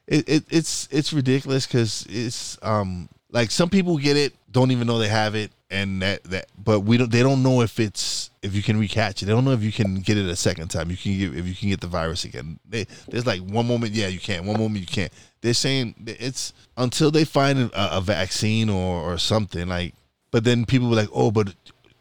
it, 0.10 0.28
it 0.28 0.44
it's 0.50 0.90
it's 0.92 1.14
ridiculous 1.14 1.68
because 1.68 2.06
it's 2.10 2.58
um 2.64 3.08
like 3.32 3.52
some 3.52 3.70
people 3.70 3.98
get 3.98 4.18
it, 4.18 4.34
don't 4.52 4.72
even 4.72 4.88
know 4.88 4.98
they 4.98 5.08
have 5.08 5.36
it, 5.36 5.52
and 5.70 6.02
that 6.02 6.24
that 6.26 6.48
but 6.58 6.80
we 6.82 6.98
don't 6.98 7.12
they 7.12 7.22
don't 7.22 7.44
know 7.44 7.62
if 7.62 7.80
it's 7.80 8.32
if 8.42 8.56
you 8.56 8.64
can 8.64 8.82
recatch 8.82 9.22
it. 9.22 9.26
They 9.26 9.32
don't 9.32 9.46
know 9.46 9.52
if 9.52 9.62
you 9.62 9.72
can 9.72 10.00
get 10.02 10.18
it 10.18 10.26
a 10.26 10.36
second 10.36 10.70
time. 10.70 10.90
You 10.90 10.98
can 10.98 11.18
get 11.18 11.36
if 11.38 11.46
you 11.46 11.54
can 11.54 11.70
get 11.70 11.80
the 11.80 11.88
virus 11.88 12.26
again. 12.26 12.60
They, 12.68 12.88
there's 13.08 13.28
like 13.28 13.42
one 13.42 13.68
moment, 13.68 13.94
yeah, 13.94 14.08
you 14.08 14.20
can't. 14.20 14.46
One 14.46 14.60
moment 14.60 14.82
you 14.82 14.88
can't. 14.88 15.14
They're 15.42 15.54
saying 15.54 15.94
it's 16.08 16.54
until 16.76 17.12
they 17.12 17.24
find 17.24 17.60
a, 17.60 17.98
a 17.98 18.02
vaccine 18.02 18.70
or 18.70 19.02
or 19.02 19.18
something 19.20 19.68
like. 19.68 19.94
But 20.32 20.44
then 20.44 20.66
people 20.66 20.90
were 20.90 20.96
like, 20.96 21.10
oh, 21.12 21.32
but 21.32 21.56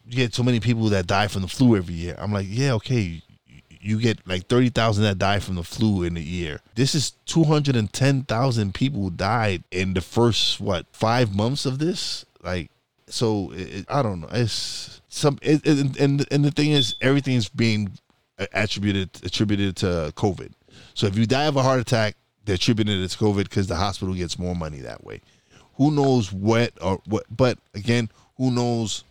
you 0.05 0.15
get 0.15 0.35
so 0.35 0.43
many 0.43 0.59
people 0.59 0.83
that 0.89 1.07
die 1.07 1.27
from 1.27 1.41
the 1.41 1.47
flu 1.47 1.75
every 1.75 1.95
year. 1.95 2.15
I'm 2.19 2.31
like, 2.31 2.45
yeah, 2.47 2.73
okay. 2.73 3.23
You 3.81 3.99
get 3.99 4.27
like 4.27 4.47
thirty 4.47 4.69
thousand 4.69 5.03
that 5.05 5.17
die 5.17 5.39
from 5.39 5.55
the 5.55 5.63
flu 5.63 6.03
in 6.03 6.17
a 6.17 6.21
year. 6.21 6.59
This 6.75 6.93
is 6.95 7.11
two 7.25 7.45
hundred 7.45 7.75
and 7.75 7.91
ten 7.91 8.23
thousand 8.23 8.73
people 8.73 9.01
who 9.01 9.11
died 9.11 9.63
in 9.71 9.93
the 9.93 10.01
first 10.01 10.59
what 10.59 10.85
five 10.91 11.33
months 11.33 11.65
of 11.65 11.79
this. 11.79 12.25
Like, 12.43 12.71
so 13.07 13.51
it- 13.53 13.85
I 13.89 14.01
don't 14.01 14.21
know. 14.21 14.27
It's 14.31 15.01
some, 15.09 15.39
it, 15.41 15.61
it, 15.65 15.99
and 15.99 16.25
and 16.31 16.43
the 16.45 16.51
thing 16.51 16.71
is, 16.71 16.95
everything's 17.01 17.47
being 17.49 17.91
attributed 18.53 19.09
attributed 19.23 19.75
to 19.77 20.11
COVID. 20.15 20.51
So 20.93 21.07
if 21.07 21.17
you 21.17 21.25
die 21.25 21.45
of 21.45 21.55
a 21.55 21.63
heart 21.63 21.79
attack, 21.79 22.15
they're 22.45 22.55
attributing 22.55 23.01
it 23.01 23.07
to 23.09 23.17
COVID 23.17 23.43
because 23.43 23.67
the 23.67 23.75
hospital 23.75 24.13
gets 24.13 24.37
more 24.37 24.55
money 24.55 24.79
that 24.79 25.03
way. 25.03 25.21
Who 25.75 25.91
knows 25.91 26.33
what 26.33 26.73
or 26.81 27.01
what? 27.05 27.23
But 27.35 27.57
again, 27.73 28.09
who 28.37 28.51
knows 28.51 29.03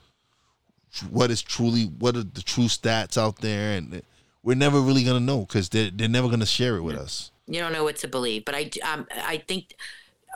what 1.11 1.31
is 1.31 1.43
truly 1.43 1.85
what 1.85 2.17
are 2.17 2.23
the 2.25 2.43
true 2.43 2.65
stats 2.65 3.17
out 3.17 3.37
there? 3.39 3.77
And 3.77 4.03
we're 4.43 4.57
never 4.57 4.81
really 4.81 5.05
gonna 5.05 5.21
know 5.21 5.41
because 5.41 5.69
they're 5.69 5.91
they're 5.91 6.09
never 6.09 6.29
gonna 6.29 6.47
share 6.47 6.77
it 6.77 6.83
with 6.83 6.97
us. 6.97 7.31
You 7.47 7.61
don't 7.61 7.73
know 7.73 7.85
what 7.85 7.97
to 7.99 8.09
believe. 8.09 8.45
But 8.45 8.55
I 8.55 8.71
um 8.83 9.07
I 9.13 9.39
think 9.39 9.75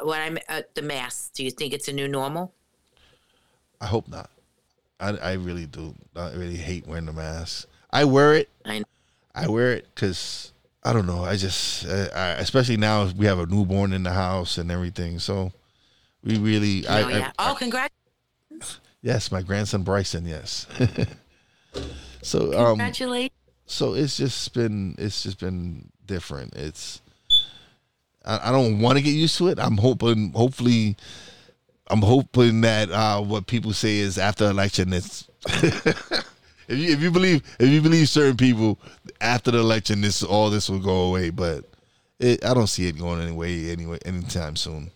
when 0.02 0.20
I'm 0.20 0.38
at 0.48 0.74
the 0.74 0.82
mass, 0.82 1.30
do 1.34 1.44
you 1.44 1.50
think 1.50 1.72
it's 1.72 1.88
a 1.88 1.92
new 1.92 2.08
normal? 2.08 2.52
I 3.80 3.86
hope 3.86 4.08
not. 4.08 4.30
I, 5.00 5.16
I 5.16 5.32
really 5.32 5.66
do. 5.66 5.94
I 6.14 6.32
really 6.32 6.56
hate 6.56 6.86
wearing 6.86 7.06
the 7.06 7.12
mask. 7.12 7.68
I 7.90 8.04
wear 8.04 8.34
it. 8.34 8.48
I 8.64 8.84
I 9.34 9.48
wear 9.48 9.72
it 9.72 9.86
because 9.94 10.52
I 10.84 10.92
don't 10.92 11.06
know. 11.06 11.24
I 11.24 11.36
just, 11.36 11.86
I, 11.86 12.08
I, 12.14 12.28
especially 12.32 12.76
now 12.76 13.08
we 13.16 13.26
have 13.26 13.38
a 13.38 13.46
newborn 13.46 13.92
in 13.92 14.02
the 14.02 14.12
house 14.12 14.58
and 14.58 14.70
everything. 14.70 15.18
So 15.18 15.52
we 16.24 16.38
really, 16.38 16.86
I, 16.86 17.02
oh 17.02 17.08
yeah. 17.08 17.32
I, 17.38 17.50
oh, 17.50 17.54
congrats! 17.54 17.94
yes, 19.00 19.30
my 19.30 19.42
grandson 19.42 19.82
Bryson. 19.82 20.26
Yes. 20.26 20.66
so 22.22 22.52
um, 22.58 22.78
Congratulations. 22.78 23.30
So 23.72 23.94
it's 23.94 24.16
just 24.16 24.52
been, 24.54 24.94
it's 24.98 25.22
just 25.22 25.40
been 25.40 25.90
different. 26.06 26.54
It's, 26.54 27.00
I, 28.24 28.48
I 28.48 28.52
don't 28.52 28.80
want 28.80 28.98
to 28.98 29.02
get 29.02 29.12
used 29.12 29.38
to 29.38 29.48
it. 29.48 29.58
I'm 29.58 29.78
hoping, 29.78 30.32
hopefully, 30.32 30.96
I'm 31.88 32.02
hoping 32.02 32.60
that 32.62 32.90
uh, 32.90 33.20
what 33.20 33.46
people 33.46 33.72
say 33.72 33.98
is 33.98 34.18
after 34.18 34.46
election, 34.46 34.92
it's. 34.92 35.28
if 36.68 36.78
you 36.78 36.92
if 36.92 37.00
you 37.00 37.10
believe 37.10 37.42
if 37.58 37.68
you 37.68 37.82
believe 37.82 38.08
certain 38.08 38.36
people 38.36 38.78
after 39.20 39.50
the 39.50 39.58
election, 39.58 40.00
this 40.00 40.22
all 40.22 40.50
this 40.50 40.70
will 40.70 40.78
go 40.78 41.08
away. 41.08 41.30
But 41.30 41.64
it, 42.18 42.44
I 42.44 42.54
don't 42.54 42.68
see 42.68 42.86
it 42.86 42.98
going 42.98 43.20
anyway 43.20 43.70
anyway 43.70 43.98
anytime 44.04 44.56
soon. 44.56 44.90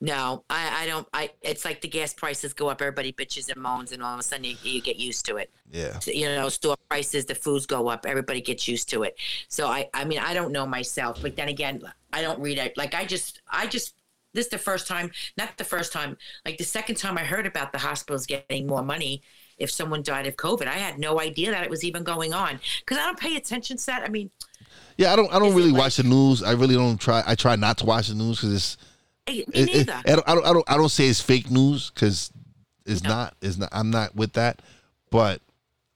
No, 0.00 0.44
I, 0.50 0.82
I 0.82 0.86
don't. 0.86 1.06
I 1.12 1.30
it's 1.42 1.64
like 1.64 1.80
the 1.80 1.88
gas 1.88 2.12
prices 2.14 2.52
go 2.52 2.68
up, 2.68 2.80
everybody 2.80 3.12
bitches 3.12 3.50
and 3.52 3.60
moans, 3.60 3.92
and 3.92 4.02
all 4.02 4.14
of 4.14 4.20
a 4.20 4.22
sudden 4.22 4.44
you, 4.44 4.56
you 4.62 4.80
get 4.80 4.96
used 4.96 5.24
to 5.26 5.36
it. 5.36 5.50
Yeah, 5.70 5.98
So, 6.00 6.10
you 6.10 6.26
know, 6.26 6.48
store 6.48 6.76
prices, 6.88 7.24
the 7.26 7.34
foods 7.34 7.66
go 7.66 7.88
up, 7.88 8.04
everybody 8.06 8.40
gets 8.40 8.68
used 8.68 8.88
to 8.90 9.04
it. 9.04 9.16
So 9.48 9.68
I, 9.68 9.88
I 9.94 10.04
mean, 10.04 10.18
I 10.18 10.34
don't 10.34 10.52
know 10.52 10.66
myself, 10.66 11.20
but 11.22 11.36
then 11.36 11.48
again, 11.48 11.82
I 12.12 12.20
don't 12.22 12.40
read 12.40 12.58
it. 12.58 12.76
Like 12.76 12.94
I 12.94 13.04
just, 13.06 13.40
I 13.50 13.66
just, 13.66 13.94
this 14.34 14.46
is 14.46 14.50
the 14.50 14.58
first 14.58 14.86
time, 14.86 15.10
not 15.38 15.56
the 15.56 15.64
first 15.64 15.92
time, 15.92 16.16
like 16.44 16.58
the 16.58 16.64
second 16.64 16.96
time 16.96 17.16
I 17.16 17.24
heard 17.24 17.46
about 17.46 17.72
the 17.72 17.78
hospitals 17.78 18.26
getting 18.26 18.66
more 18.66 18.82
money 18.82 19.22
if 19.58 19.70
someone 19.70 20.02
died 20.02 20.26
of 20.26 20.36
COVID. 20.36 20.66
I 20.66 20.72
had 20.78 20.98
no 20.98 21.20
idea 21.20 21.50
that 21.52 21.64
it 21.64 21.70
was 21.70 21.84
even 21.84 22.02
going 22.02 22.34
on 22.34 22.58
because 22.80 22.98
I 22.98 23.06
don't 23.06 23.18
pay 23.18 23.36
attention 23.36 23.76
to 23.78 23.86
that. 23.86 24.02
I 24.02 24.08
mean, 24.08 24.30
yeah. 24.96 25.12
I 25.12 25.16
don't 25.16 25.32
I 25.32 25.38
don't 25.38 25.54
really 25.54 25.70
like- 25.70 25.80
watch 25.80 25.96
the 25.96 26.02
news. 26.02 26.42
I 26.42 26.52
really 26.52 26.74
don't 26.74 26.98
try. 26.98 27.22
I 27.26 27.34
try 27.34 27.56
not 27.56 27.78
to 27.78 27.86
watch 27.86 28.08
the 28.08 28.14
news 28.14 28.38
because 28.40 28.54
it's. 28.54 28.76
Hey, 29.26 29.38
me 29.38 29.44
It, 29.54 29.68
it, 29.68 29.86
neither. 29.86 30.02
I, 30.06 30.12
don't, 30.14 30.28
I 30.28 30.34
don't. 30.34 30.46
I 30.46 30.52
don't. 30.52 30.70
I 30.72 30.76
don't 30.76 30.88
say 30.88 31.06
it's 31.08 31.20
fake 31.20 31.50
news 31.50 31.90
because 31.90 32.30
it's 32.86 33.02
No. 33.02 33.10
not. 33.10 33.36
It's 33.42 33.56
not. 33.58 33.68
I'm 33.72 33.90
not 33.90 34.14
with 34.14 34.32
that. 34.34 34.60
But 35.10 35.40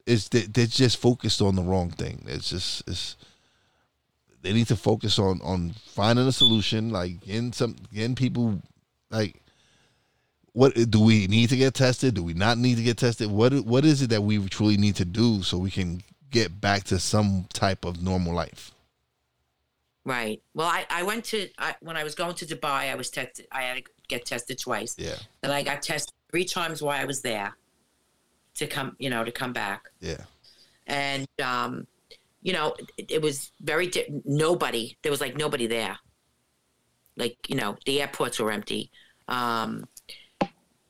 it's 0.06 0.28
they, 0.28 0.42
they're 0.42 0.66
just 0.66 0.98
focused 0.98 1.40
on 1.42 1.56
the 1.56 1.62
wrong 1.62 1.90
thing. 1.90 2.24
It's 2.28 2.50
just 2.50 2.82
it's. 2.88 3.16
They 4.42 4.52
need 4.52 4.68
to 4.68 4.76
focus 4.76 5.18
on 5.18 5.40
on 5.42 5.74
finding 5.86 6.26
a 6.28 6.32
solution, 6.32 6.90
like 6.90 7.20
getting 7.24 7.52
some 7.52 7.76
getting 7.92 8.14
people, 8.14 8.62
like 9.10 9.42
what 10.52 10.72
do 10.90 11.00
we 11.00 11.26
need 11.26 11.48
to 11.48 11.56
get 11.56 11.74
tested? 11.74 12.14
Do 12.14 12.22
we 12.22 12.32
not 12.32 12.56
need 12.56 12.76
to 12.76 12.82
get 12.82 12.96
tested? 12.96 13.30
What 13.30 13.52
what 13.66 13.84
is 13.84 14.02
it 14.02 14.10
that 14.10 14.22
we 14.22 14.38
truly 14.48 14.76
need 14.76 14.96
to 14.96 15.04
do 15.04 15.42
so 15.42 15.58
we 15.58 15.70
can 15.70 16.02
get 16.30 16.60
back 16.60 16.84
to 16.84 16.98
some 17.00 17.46
type 17.52 17.84
of 17.84 18.02
normal 18.02 18.34
life? 18.34 18.70
Right. 20.06 20.40
Well, 20.54 20.68
I, 20.68 20.86
I 20.88 21.02
went 21.02 21.24
to 21.26 21.48
I, 21.58 21.74
when 21.80 21.96
I 21.96 22.04
was 22.04 22.14
going 22.14 22.34
to 22.36 22.46
Dubai. 22.46 22.92
I 22.92 22.94
was 22.94 23.10
tested. 23.10 23.48
I 23.50 23.62
had 23.62 23.76
to 23.78 23.82
get 24.08 24.24
tested 24.24 24.56
twice. 24.56 24.94
Yeah. 24.96 25.16
And 25.42 25.52
I 25.52 25.62
got 25.64 25.82
tested 25.82 26.14
three 26.30 26.44
times 26.44 26.80
while 26.80 26.98
I 26.98 27.04
was 27.04 27.22
there 27.22 27.56
to 28.54 28.66
come, 28.68 28.94
you 29.00 29.10
know, 29.10 29.24
to 29.24 29.32
come 29.32 29.52
back. 29.52 29.90
Yeah. 30.00 30.22
And 30.86 31.26
um, 31.42 31.88
you 32.40 32.52
know, 32.52 32.76
it, 32.96 33.10
it 33.10 33.20
was 33.20 33.50
very 33.60 33.88
di- 33.88 34.06
nobody. 34.24 34.96
There 35.02 35.10
was 35.10 35.20
like 35.20 35.36
nobody 35.36 35.66
there. 35.66 35.98
Like 37.16 37.36
you 37.48 37.56
know, 37.56 37.76
the 37.84 38.00
airports 38.00 38.38
were 38.38 38.52
empty. 38.52 38.92
Um, 39.26 39.88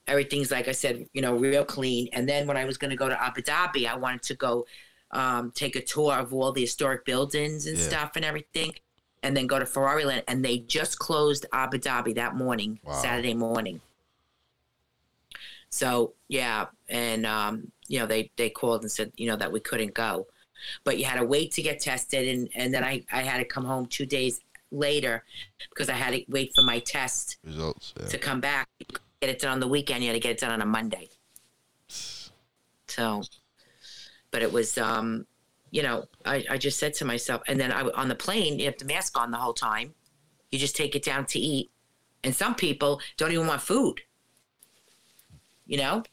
everything's 0.07 0.51
like 0.51 0.67
I 0.67 0.73
said, 0.73 1.07
you 1.13 1.23
know, 1.23 1.35
real 1.35 1.65
clean. 1.65 2.07
And 2.13 2.29
then 2.29 2.45
when 2.45 2.55
I 2.55 2.65
was 2.65 2.77
going 2.77 2.91
to 2.91 2.95
go 2.95 3.09
to 3.09 3.19
Abu 3.21 3.41
Dhabi, 3.41 3.87
I 3.87 3.95
wanted 3.95 4.21
to 4.23 4.35
go 4.35 4.67
um, 5.09 5.51
take 5.55 5.75
a 5.75 5.81
tour 5.81 6.13
of 6.13 6.33
all 6.33 6.51
the 6.51 6.61
historic 6.61 7.03
buildings 7.03 7.65
and 7.65 7.77
Yeah. 7.77 7.87
stuff 7.87 8.11
and 8.15 8.23
everything, 8.23 8.73
and 9.27 9.35
then 9.35 9.45
go 9.45 9.59
to 9.59 9.65
Ferrari 9.65 10.05
Land. 10.05 10.23
And 10.29 10.43
they 10.43 10.59
just 10.59 10.97
closed 10.99 11.45
Abu 11.51 11.77
Dhabi 11.79 12.15
that 12.15 12.35
morning, 12.35 12.79
Wow. 12.83 12.93
Saturday 12.93 13.33
morning. 13.33 13.81
So 15.69 16.13
yeah, 16.29 16.67
and 16.87 17.25
um, 17.25 17.71
you 17.87 17.99
know 17.99 18.05
they 18.05 18.31
they 18.37 18.49
called 18.49 18.81
and 18.83 18.91
said 18.91 19.11
you 19.17 19.27
know 19.27 19.35
that 19.35 19.51
we 19.51 19.59
couldn't 19.59 19.93
go, 19.93 20.27
but 20.85 20.97
you 20.97 21.03
had 21.03 21.19
to 21.19 21.25
wait 21.25 21.51
to 21.53 21.61
get 21.61 21.81
tested, 21.81 22.25
and 22.29 22.49
and 22.55 22.73
then 22.73 22.85
I 22.85 23.03
I 23.11 23.21
had 23.21 23.39
to 23.39 23.45
come 23.45 23.65
home 23.65 23.85
two 23.85 24.05
days 24.05 24.39
later 24.71 25.25
because 25.69 25.89
I 25.89 25.93
had 25.93 26.13
to 26.13 26.23
wait 26.29 26.51
for 26.55 26.63
my 26.63 26.79
test 26.79 27.37
Results. 27.43 27.93
Yeah. 27.99 28.05
to 28.07 28.17
come 28.17 28.39
back. 28.39 28.69
You 28.79 28.85
Get 29.19 29.29
it 29.31 29.39
done 29.39 29.51
on 29.53 29.59
the 29.59 29.67
weekend. 29.67 30.03
You 30.03 30.09
had 30.09 30.13
to 30.13 30.19
get 30.19 30.31
it 30.31 30.39
done 30.39 30.51
on 30.51 30.61
a 30.61 30.65
Monday. 30.65 31.09
So, 32.89 33.21
but 34.31 34.41
it 34.41 34.51
was, 34.53 34.77
um, 34.77 35.27
you 35.71 35.83
know, 35.83 36.05
I, 36.25 36.45
I 36.49 36.57
just 36.57 36.79
said 36.79 36.93
to 36.95 37.05
myself, 37.05 37.41
and 37.47 37.59
then 37.59 37.71
I 37.71 37.81
on 37.81 38.07
the 38.07 38.15
plane, 38.15 38.59
you 38.59 38.65
have 38.65 38.77
the 38.77 38.85
mask 38.85 39.17
on 39.17 39.31
the 39.31 39.37
whole 39.37 39.53
time. 39.53 39.93
You 40.51 40.59
just 40.59 40.75
take 40.75 40.95
it 40.95 41.03
down 41.03 41.25
to 41.27 41.39
eat, 41.39 41.71
and 42.23 42.35
some 42.35 42.55
people 42.55 43.01
don't 43.17 43.31
even 43.31 43.47
want 43.47 43.61
food. 43.61 44.01
You 45.65 45.77
know, 45.77 46.03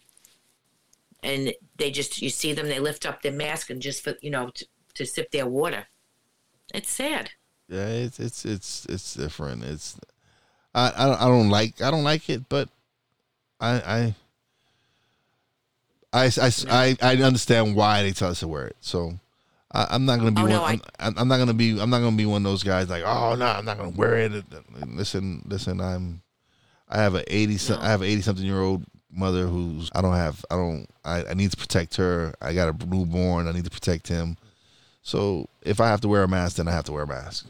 and 1.22 1.54
they 1.76 1.90
just 1.90 2.20
you 2.20 2.30
see 2.30 2.52
them, 2.52 2.68
they 2.68 2.80
lift 2.80 3.06
up 3.06 3.22
their 3.22 3.32
mask 3.32 3.70
and 3.70 3.80
just 3.80 4.06
you 4.20 4.30
know 4.30 4.50
to, 4.50 4.66
to 4.94 5.06
sip 5.06 5.30
their 5.30 5.46
water. 5.46 5.86
It's 6.72 6.90
sad. 6.90 7.30
Yeah, 7.68 7.86
it's 7.86 8.18
it's 8.18 8.44
it's 8.44 8.86
it's 8.86 9.14
different. 9.14 9.64
It's 9.64 9.98
I 10.74 10.92
I 10.96 11.06
don't, 11.06 11.22
I 11.22 11.28
don't 11.28 11.50
like 11.50 11.80
I 11.80 11.90
don't 11.90 12.04
like 12.04 12.28
it, 12.28 12.48
but 12.48 12.68
I 13.60 13.72
I 13.72 14.14
I, 16.12 16.30
I, 16.40 16.52
I, 16.70 16.96
I 17.02 17.16
understand 17.22 17.74
why 17.74 18.02
they 18.02 18.12
tell 18.12 18.30
us 18.30 18.40
to 18.40 18.48
wear 18.48 18.68
it. 18.68 18.76
So 18.80 19.18
I, 19.74 19.88
I'm 19.90 20.06
not 20.06 20.18
gonna 20.20 20.30
be 20.30 20.40
Oh, 20.40 20.44
one. 20.44 20.50
no, 20.52 20.64
I'm, 20.64 20.80
I'm 21.00 21.14
I'm 21.18 21.28
not 21.28 21.38
gonna 21.38 21.52
be. 21.54 21.78
I'm 21.80 21.90
not 21.90 21.98
gonna 22.00 22.16
be 22.16 22.26
one 22.26 22.46
of 22.46 22.50
those 22.50 22.62
guys 22.62 22.88
like, 22.88 23.02
oh 23.04 23.34
no, 23.34 23.46
I'm 23.46 23.64
not 23.64 23.76
gonna 23.76 23.90
wear 23.90 24.16
it. 24.16 24.44
Listen, 24.86 25.42
listen. 25.46 25.80
I'm. 25.80 26.22
I 26.88 26.98
have 26.98 27.14
a 27.14 27.34
eighty. 27.34 27.56
some 27.58 27.80
I 27.80 27.88
have 27.88 28.00
an 28.02 28.08
eighty 28.08 28.22
something 28.22 28.44
year 28.46 28.60
old 28.60 28.84
mother 29.10 29.46
who's. 29.46 29.90
I 29.94 30.00
don't 30.00 30.14
have. 30.14 30.44
I 30.50 30.54
don't. 30.54 30.86
I, 31.04 31.24
I 31.24 31.34
need 31.34 31.50
to 31.50 31.56
protect 31.56 31.96
her. 31.96 32.34
I 32.40 32.54
got 32.54 32.68
a 32.82 32.86
newborn. 32.86 33.48
I 33.48 33.52
need 33.52 33.64
to 33.64 33.70
protect 33.70 34.06
him. 34.08 34.36
So 35.02 35.48
if 35.62 35.80
I 35.80 35.88
have 35.88 36.00
to 36.02 36.08
wear 36.08 36.22
a 36.22 36.28
mask, 36.28 36.56
then 36.56 36.68
I 36.68 36.72
have 36.72 36.84
to 36.84 36.92
wear 36.92 37.02
a 37.02 37.06
mask. 37.06 37.46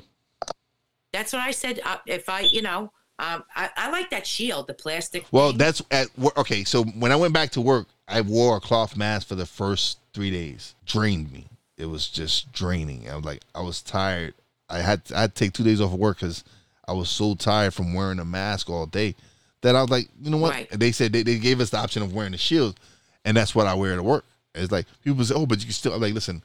That's 1.13 1.33
what 1.33 1.43
I 1.43 1.53
said. 1.53 1.79
Uh, 1.85 1.99
if 2.07 2.29
I, 2.29 2.41
you 2.41 2.63
know, 2.63 2.91
um, 3.21 3.45
I, 3.55 3.71
I 3.77 3.91
like 3.91 4.11
that 4.11 4.27
shield, 4.27 4.67
the 4.67 4.75
plastic. 4.75 5.25
Well, 5.31 5.51
thing. 5.51 5.59
that's 5.59 5.83
at 5.93 6.09
work. 6.19 6.37
Okay, 6.37 6.65
so 6.65 6.83
when 6.85 7.13
I 7.13 7.17
went 7.17 7.33
back 7.33 7.51
to 7.51 7.61
work, 7.61 7.87
I 8.09 8.23
wore 8.23 8.57
a 8.57 8.61
cloth 8.61 8.97
mask 8.97 9.29
for 9.29 9.37
the 9.37 9.47
first 9.47 9.99
three 10.13 10.31
days. 10.33 10.75
Drained 10.87 11.31
me. 11.33 11.47
It 11.77 11.87
was 11.87 12.09
just 12.09 12.53
draining. 12.53 13.09
I 13.11 13.17
was 13.17 13.25
like, 13.25 13.43
I 13.55 13.63
was 13.63 13.83
tired. 13.83 14.35
I 14.69 14.79
had 14.79 15.03
I 15.15 15.23
had 15.23 15.35
to 15.35 15.45
take 15.45 15.53
two 15.53 15.65
days 15.65 15.81
off 15.81 15.93
of 15.93 15.99
work 15.99 16.19
because 16.19 16.45
I 16.87 16.93
was 16.93 17.11
so 17.11 17.35
tired 17.35 17.75
from 17.75 17.95
wearing 17.95 18.19
a 18.19 18.25
mask 18.25 18.71
all 18.71 18.87
day 18.87 19.15
that 19.63 19.75
I 19.75 19.81
was 19.83 19.91
like, 19.91 20.09
you 20.21 20.31
know 20.31 20.39
what? 20.39 20.53
Right. 20.53 20.71
They 20.71 20.93
said 20.93 21.13
they, 21.13 21.23
they 21.23 21.39
gave 21.39 21.61
us 21.61 21.71
the 21.71 21.79
option 21.79 22.03
of 22.03 22.15
wearing 22.15 22.33
the 22.33 22.39
shield, 22.39 22.79
and 23.25 23.37
that's 23.37 23.55
what 23.55 23.67
I 23.67 23.75
wear 23.75 23.97
to 23.97 24.03
work. 24.03 24.25
It's 24.55 24.71
like 24.71 24.87
people 25.03 25.25
say, 25.25 25.35
oh, 25.35 25.47
but 25.47 25.59
you 25.59 25.65
can 25.65 25.73
still. 25.73 25.95
I'm 25.95 26.01
like, 26.01 26.15
listen, 26.15 26.43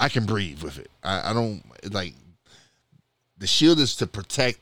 I 0.00 0.08
can 0.08 0.26
breathe 0.26 0.62
with 0.62 0.78
it. 0.78 0.90
I, 1.02 1.30
I 1.30 1.32
don't 1.32 1.62
it's 1.82 1.94
like 1.94 2.14
the 3.38 3.46
shield 3.46 3.78
is 3.78 3.94
to 3.96 4.06
protect 4.06 4.58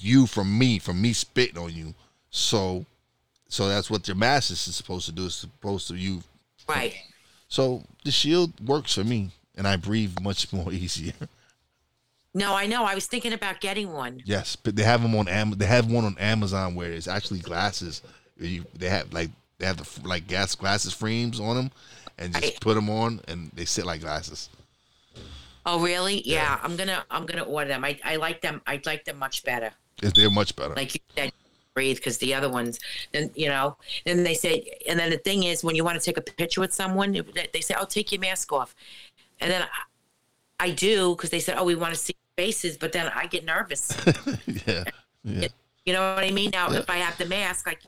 you 0.00 0.26
from 0.26 0.58
me, 0.58 0.78
from 0.78 1.00
me 1.00 1.12
spitting 1.12 1.58
on 1.58 1.72
you. 1.72 1.94
So, 2.30 2.86
so 3.48 3.68
that's 3.68 3.90
what 3.90 4.08
your 4.08 4.16
mask 4.16 4.50
is 4.50 4.60
supposed 4.60 5.06
to 5.06 5.12
do. 5.12 5.26
It's 5.26 5.34
supposed 5.36 5.88
to 5.88 5.94
you. 5.94 6.22
right. 6.68 6.94
So 7.48 7.82
the 8.04 8.10
shield 8.10 8.66
works 8.66 8.94
for 8.94 9.04
me, 9.04 9.30
and 9.56 9.66
I 9.66 9.76
breathe 9.76 10.18
much 10.20 10.52
more 10.52 10.72
easier. 10.72 11.12
No, 12.34 12.54
I 12.54 12.66
know. 12.66 12.84
I 12.84 12.94
was 12.94 13.06
thinking 13.06 13.34
about 13.34 13.60
getting 13.60 13.92
one. 13.92 14.22
yes, 14.24 14.56
but 14.56 14.74
they 14.74 14.82
have 14.84 15.02
them 15.02 15.14
on 15.14 15.28
Am. 15.28 15.50
They 15.50 15.66
have 15.66 15.90
one 15.90 16.04
on 16.04 16.16
Amazon 16.18 16.74
where 16.74 16.90
it's 16.90 17.06
actually 17.08 17.40
glasses. 17.40 18.00
You, 18.38 18.64
they 18.74 18.88
have 18.88 19.12
like 19.12 19.30
they 19.58 19.66
have 19.66 19.76
the 19.76 20.08
like 20.08 20.26
gas 20.26 20.54
glasses 20.54 20.92
frames 20.94 21.38
on 21.38 21.56
them, 21.56 21.70
and 22.18 22.32
just 22.32 22.44
Right. 22.44 22.60
put 22.60 22.74
them 22.74 22.88
on, 22.88 23.20
and 23.28 23.50
they 23.54 23.66
sit 23.66 23.84
like 23.84 24.00
glasses. 24.00 24.48
Oh, 25.64 25.80
really? 25.80 26.22
Yeah, 26.26 26.58
I'm 26.62 26.74
gonna 26.76 27.04
I'm 27.10 27.26
gonna 27.26 27.42
order 27.44 27.68
them. 27.68 27.84
I, 27.84 27.98
I 28.02 28.16
like 28.16 28.40
them. 28.40 28.62
I 28.66 28.80
like 28.86 29.04
them 29.04 29.18
much 29.18 29.44
better. 29.44 29.70
They're 30.00 30.30
much 30.30 30.56
better. 30.56 30.74
Like 30.74 30.94
you 30.94 31.00
said, 31.14 31.32
breathe 31.74 31.96
because 31.98 32.18
the 32.18 32.34
other 32.34 32.48
ones, 32.48 32.80
then 33.12 33.30
you 33.36 33.48
know. 33.48 33.76
Then 34.06 34.24
they 34.24 34.34
say, 34.34 34.78
and 34.88 34.98
then 34.98 35.10
the 35.10 35.18
thing 35.18 35.44
is, 35.44 35.62
when 35.62 35.76
you 35.76 35.84
want 35.84 36.00
to 36.00 36.04
take 36.04 36.16
a 36.16 36.20
picture 36.22 36.60
with 36.62 36.72
someone, 36.72 37.12
they- 37.12 37.48
they 37.52 37.60
say, 37.60 37.74
"Oh, 37.78 37.84
take 37.84 38.10
your 38.10 38.20
mask 38.22 38.50
off," 38.52 38.74
and 39.42 39.50
then 39.50 39.62
I, 39.62 40.66
I 40.66 40.70
do 40.70 41.14
because 41.14 41.30
they 41.30 41.40
said, 41.40 41.56
"Oh, 41.58 41.64
we 41.64 41.74
want 41.74 41.92
to 41.92 42.00
see 42.00 42.14
faces," 42.36 42.78
but 42.78 42.92
then 42.92 43.10
I 43.14 43.26
get 43.26 43.44
nervous. 43.44 43.96
yeah, 44.66 44.84
yeah. 45.24 45.48
You 45.84 45.92
know 45.92 46.14
what 46.14 46.24
I 46.24 46.30
mean? 46.30 46.50
Now, 46.50 46.70
if 46.72 46.88
I 46.88 46.98
have 46.98 47.18
the 47.18 47.26
mask, 47.26 47.66
like 47.66 47.80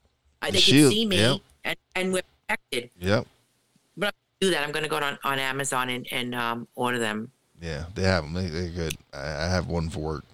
I, 0.43 0.51
they 0.51 0.59
shield, 0.59 0.91
can 0.91 0.97
see 0.97 1.07
me 1.07 1.17
yep. 1.17 1.41
and, 1.65 1.77
and 1.95 2.13
we're 2.13 2.23
protected. 2.47 2.91
Yep. 2.99 3.27
But 3.97 4.07
I'm 4.07 4.13
gonna 4.13 4.41
do 4.41 4.51
that. 4.51 4.65
I'm 4.65 4.73
going 4.73 4.83
to 4.83 4.89
go 4.89 4.97
on, 4.97 5.19
on 5.23 5.39
Amazon 5.39 5.89
and, 5.91 6.07
and 6.11 6.35
um, 6.35 6.69
order 6.75 6.99
them. 6.99 7.31
Yeah, 7.61 7.85
they 7.95 8.03
have 8.03 8.25
them. 8.25 8.35
They, 8.35 8.49
they're 8.49 8.69
good. 8.69 8.97
I, 9.13 9.45
I 9.45 9.49
have 9.49 9.69
one 9.69 9.89
for 9.89 10.01
work. 10.01 10.25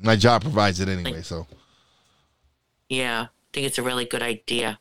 My 0.00 0.16
job 0.16 0.42
provides 0.42 0.80
it 0.80 0.88
anyway, 0.88 1.22
so 1.22 1.46
Yeah, 2.88 3.22
I 3.22 3.28
think 3.52 3.66
it's 3.66 3.78
a 3.78 3.82
really 3.82 4.04
good 4.04 4.22
idea. 4.22 4.78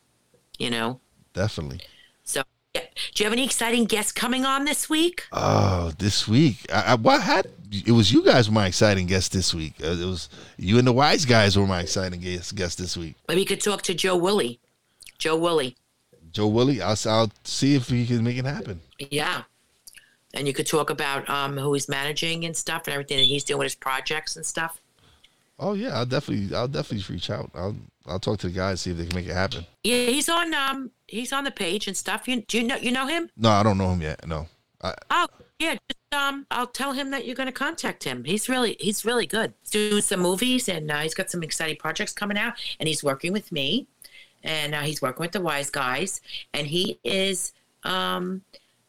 You 0.58 0.70
know. 0.70 1.00
definitely. 1.34 1.82
Do 2.74 2.82
you 3.18 3.26
have 3.26 3.34
any 3.34 3.46
exciting 3.46 3.86
guests 3.86 4.12
coming 4.12 4.46
on 4.46 4.66
this 4.66 4.90
week? 4.90 5.26
Oh, 5.32 5.92
this 6.00 6.28
week, 6.28 6.66
I, 6.74 6.82
I 6.82 6.96
what 6.96 7.22
had 7.22 7.48
it 7.72 7.92
was 7.92 8.12
you 8.12 8.24
guys 8.24 8.50
were 8.50 8.54
my 8.54 8.68
exciting 8.68 9.06
guest 9.06 9.32
this 9.32 9.54
week. 9.54 9.76
Uh, 9.84 9.92
it 9.92 10.06
was 10.06 10.28
you 10.58 10.80
and 10.80 10.88
the 10.88 10.94
wise 10.94 11.26
guys 11.26 11.58
were 11.58 11.68
my 11.68 11.82
exciting 11.82 12.20
guest 12.20 12.56
guest 12.56 12.80
this 12.80 12.98
week. 12.98 13.16
Maybe 13.28 13.42
you 13.42 13.48
could 13.48 13.62
talk 13.62 13.84
to 13.84 13.94
Joe 13.94 14.18
Woolley. 14.18 14.60
Joe 15.20 15.36
Woolley. 15.38 15.76
Joe 16.32 16.48
Willie, 16.48 16.82
I'll 16.82 16.98
I'll 17.06 17.32
see 17.44 17.76
if 17.76 17.90
he 17.90 18.08
can 18.08 18.24
make 18.24 18.38
it 18.38 18.46
happen. 18.46 18.82
Yeah. 18.98 19.44
And 20.34 20.48
you 20.48 20.54
could 20.54 20.66
talk 20.66 20.90
about 20.90 21.30
um, 21.30 21.58
who 21.58 21.74
he's 21.74 21.88
managing 21.88 22.44
and 22.44 22.58
stuff 22.58 22.88
and 22.88 22.94
everything 22.96 23.18
that 23.18 23.26
he's 23.26 23.44
doing 23.44 23.60
with 23.60 23.68
his 23.68 23.76
projects 23.76 24.36
and 24.36 24.44
stuff. 24.44 24.82
Oh 25.60 25.74
yeah, 25.74 25.98
I'll 25.98 26.06
definitely 26.06 26.56
I'll 26.56 26.68
definitely 26.68 27.14
reach 27.14 27.30
out. 27.30 27.52
I'll 27.54 27.76
I'll 28.06 28.20
talk 28.20 28.40
to 28.40 28.48
the 28.48 28.54
guys 28.54 28.82
see 28.82 28.92
if 28.92 28.98
they 28.98 29.06
can 29.06 29.16
make 29.16 29.28
it 29.28 29.34
happen. 29.34 29.66
Yeah, 29.84 30.06
he's 30.08 30.30
on 30.30 30.54
um 30.54 30.92
he's 31.08 31.32
on 31.32 31.44
the 31.44 31.52
page 31.52 31.88
and 31.88 31.96
stuff. 31.96 32.28
You 32.28 32.42
do 32.42 32.58
you 32.60 32.64
know 32.64 32.76
you 32.76 32.92
know 32.92 33.08
him? 33.08 33.30
No, 33.38 33.50
I 33.50 33.64
don't 33.64 33.78
know 33.78 33.92
him 33.92 34.02
yet. 34.02 34.28
No, 34.28 34.48
I, 34.82 34.94
Oh 35.10 35.28
yeah, 35.60 35.76
just 35.90 36.14
um 36.14 36.46
I'll 36.52 36.68
tell 36.68 36.94
him 36.94 37.12
that 37.12 37.26
you're 37.26 37.36
gonna 37.36 37.52
contact 37.52 38.04
him. 38.04 38.24
He's 38.24 38.50
really 38.50 38.76
he's 38.80 39.06
really 39.06 39.28
good. 39.28 39.54
He's 39.62 39.72
doing 39.72 40.02
some 40.02 40.22
movies 40.22 40.68
and 40.68 40.90
uh, 40.92 41.00
he's 41.00 41.14
got 41.14 41.30
some 41.30 41.44
exciting 41.44 41.78
projects 41.78 42.14
coming 42.14 42.38
out 42.38 42.54
and 42.80 42.88
he's 42.88 43.04
working 43.04 43.32
with 43.32 43.52
me 43.52 43.88
and 44.44 44.74
uh, 44.76 44.82
he's 44.82 45.02
working 45.02 45.22
with 45.22 45.32
the 45.32 45.42
Wise 45.42 45.70
Guys 45.70 46.20
and 46.54 46.68
he 46.68 47.00
is 47.04 47.54
um 47.84 48.42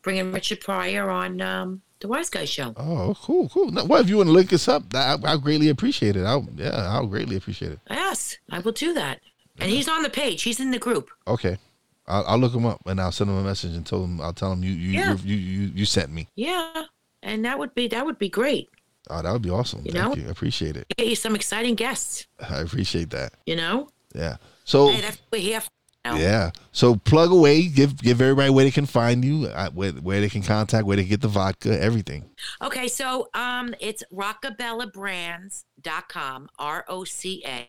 bringing 0.03 0.33
Richard 0.33 0.61
Pryor 0.61 1.11
on 1.11 1.41
um 1.41 1.83
the 2.01 2.09
Wise 2.09 2.29
Guys 2.31 2.49
show. 2.51 2.75
oh 2.77 3.15
cool 3.21 3.49
cool. 3.49 3.71
No, 3.71 3.85
well, 3.85 4.01
if 4.01 4.09
you 4.09 4.17
want 4.19 4.29
to 4.29 4.33
link 4.33 4.53
us 4.53 4.69
up, 4.69 4.83
I, 4.95 5.17
I'll 5.25 5.39
greatly 5.39 5.69
appreciate 5.69 6.17
it. 6.17 6.25
I'll 6.25 6.47
yeah, 6.57 6.71
I'll 6.93 7.07
greatly 7.07 7.37
appreciate 7.37 7.73
it. 7.73 7.79
Yes, 7.91 8.37
I 8.51 8.59
will 8.61 8.73
do 8.73 8.93
that. 8.95 9.21
And 9.59 9.71
he's 9.71 9.89
on 9.89 10.03
the 10.03 10.11
page. 10.11 10.43
He's 10.43 10.59
in 10.61 10.71
the 10.73 10.79
group. 10.79 11.11
Okay. 11.29 11.59
I'll, 12.07 12.25
I'll 12.27 12.39
look 12.39 12.53
him 12.55 12.67
up 12.67 12.81
and 12.87 13.01
I'll 13.01 13.13
send 13.13 13.31
him 13.31 13.37
a 13.37 13.43
message 13.45 13.75
and 13.75 13.87
tell 13.87 14.05
him 14.05 14.21
I'll 14.21 14.33
tell 14.35 14.53
him 14.53 14.63
you 14.63 14.73
you 14.73 14.91
Yeah. 14.99 15.17
you, 15.25 15.37
you 15.37 15.61
you 15.75 15.85
sent 15.87 16.13
me. 16.13 16.29
Yeah, 16.35 16.85
and 17.23 17.45
that 17.45 17.59
would 17.59 17.75
be 17.75 17.89
that 17.89 18.05
would 18.05 18.19
be 18.19 18.29
great. 18.29 18.69
Oh, 19.11 19.23
that 19.23 19.33
would 19.33 19.43
be 19.43 19.51
awesome. 19.51 19.83
You 19.85 19.93
Thank 19.93 20.17
know? 20.17 20.23
you. 20.23 20.29
I 20.29 20.31
appreciate 20.31 20.77
it. 20.77 20.87
Get 20.97 21.07
you 21.07 21.17
some 21.17 21.35
exciting 21.35 21.75
guests. 21.75 22.27
I 22.51 22.61
appreciate 22.61 23.11
that. 23.11 23.33
You 23.47 23.57
know, 23.57 23.89
Yeah. 24.15 24.37
So 24.65 24.89
hey, 24.89 25.01
that's 25.03 25.17
what 25.19 25.27
we're 25.33 25.41
here. 25.43 25.63
Now. 26.05 26.17
yeah. 26.17 26.51
So 26.73 26.97
plug 26.97 27.31
away. 27.31 27.69
Give 27.69 27.97
give 27.97 28.21
everybody 28.21 28.51
where 28.51 28.65
they 28.65 28.71
can 28.71 28.87
find 28.87 29.25
you, 29.25 29.47
uh, 29.47 29.71
where 29.71 29.93
where 29.93 30.21
they 30.21 30.29
can 30.29 30.43
contact, 30.43 30.87
where 30.87 30.97
they 30.97 31.03
can 31.05 31.11
get 31.11 31.21
the 31.21 31.29
vodka, 31.29 31.81
everything. 31.83 32.25
Okay, 32.63 32.89
so 32.89 33.29
um, 33.35 33.75
it's 33.81 34.03
rockabellabrands.com, 34.13 36.49
R 36.59 36.85
O 36.89 37.05
C 37.05 37.43
A 37.47 37.69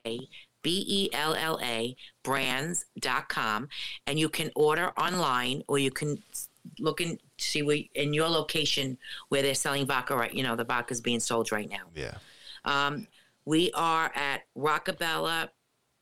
B 0.61 0.83
E 0.87 1.09
L 1.13 1.35
L 1.35 1.59
A 1.61 1.95
brands.com. 2.23 3.67
And 4.07 4.19
you 4.19 4.29
can 4.29 4.51
order 4.55 4.91
online 4.99 5.61
or 5.67 5.77
you 5.79 5.91
can 5.91 6.21
look 6.79 6.99
and 7.01 7.19
see 7.37 7.61
where 7.61 7.77
in 7.93 8.11
your 8.13 8.27
location 8.27 8.97
where 9.29 9.43
they're 9.43 9.53
selling 9.53 9.85
vodka 9.85 10.15
right 10.15 10.33
you 10.33 10.41
know 10.41 10.55
the 10.55 10.63
vodka's 10.63 10.99
being 10.99 11.19
sold 11.19 11.51
right 11.51 11.69
now 11.69 11.83
Yeah. 11.93 12.15
um, 12.63 13.05
we 13.45 13.69
are 13.75 14.11
at 14.15 14.41
rockabella 14.57 15.49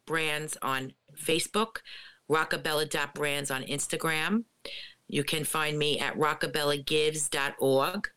brands 0.07 0.55
on 0.61 0.93
facebook 1.21 1.79
rockabella.brands 2.29 3.51
on 3.51 3.63
instagram. 3.63 4.43
You 5.07 5.23
can 5.23 5.43
find 5.43 5.77
me 5.77 5.99
at 5.99 6.17
rockabellagives.org 6.17 8.09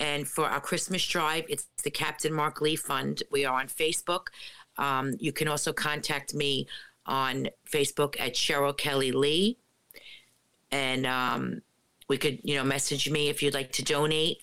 and 0.00 0.28
for 0.28 0.46
our 0.46 0.60
christmas 0.60 1.04
drive 1.06 1.44
it's 1.48 1.66
the 1.82 1.90
captain 1.90 2.32
mark 2.32 2.60
lee 2.60 2.76
fund. 2.76 3.22
We 3.30 3.44
are 3.44 3.58
on 3.60 3.68
facebook. 3.68 4.26
Um, 4.76 5.14
you 5.18 5.32
can 5.32 5.48
also 5.48 5.72
contact 5.72 6.34
me 6.34 6.68
on 7.06 7.48
facebook 7.70 8.14
at 8.20 8.34
cheryl 8.34 8.76
kelly 8.76 9.12
lee. 9.12 9.58
And 10.70 11.06
um, 11.06 11.62
we 12.08 12.16
could 12.16 12.40
you 12.44 12.56
know 12.56 12.64
message 12.64 13.10
me 13.10 13.28
if 13.28 13.42
you'd 13.42 13.54
like 13.54 13.72
to 13.72 13.82
donate 13.82 14.38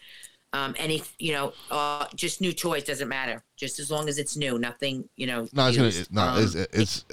um, 0.56 0.74
any 0.78 0.98
you 1.20 1.34
know 1.36 1.54
uh, 1.72 2.06
just 2.16 2.40
new 2.42 2.54
toys 2.54 2.84
doesn't 2.84 3.10
matter 3.10 3.44
just 3.56 3.80
as 3.80 3.88
long 3.94 4.08
as 4.10 4.18
it's 4.18 4.36
new 4.38 4.58
nothing 4.70 5.08
you 5.16 5.28
know 5.28 5.48
No, 5.54 5.68
it's 5.68 5.78
gonna. 5.78 5.92
No, 6.12 6.22
Um, 6.34 6.44
it's. 6.44 6.56
it's 6.82 7.06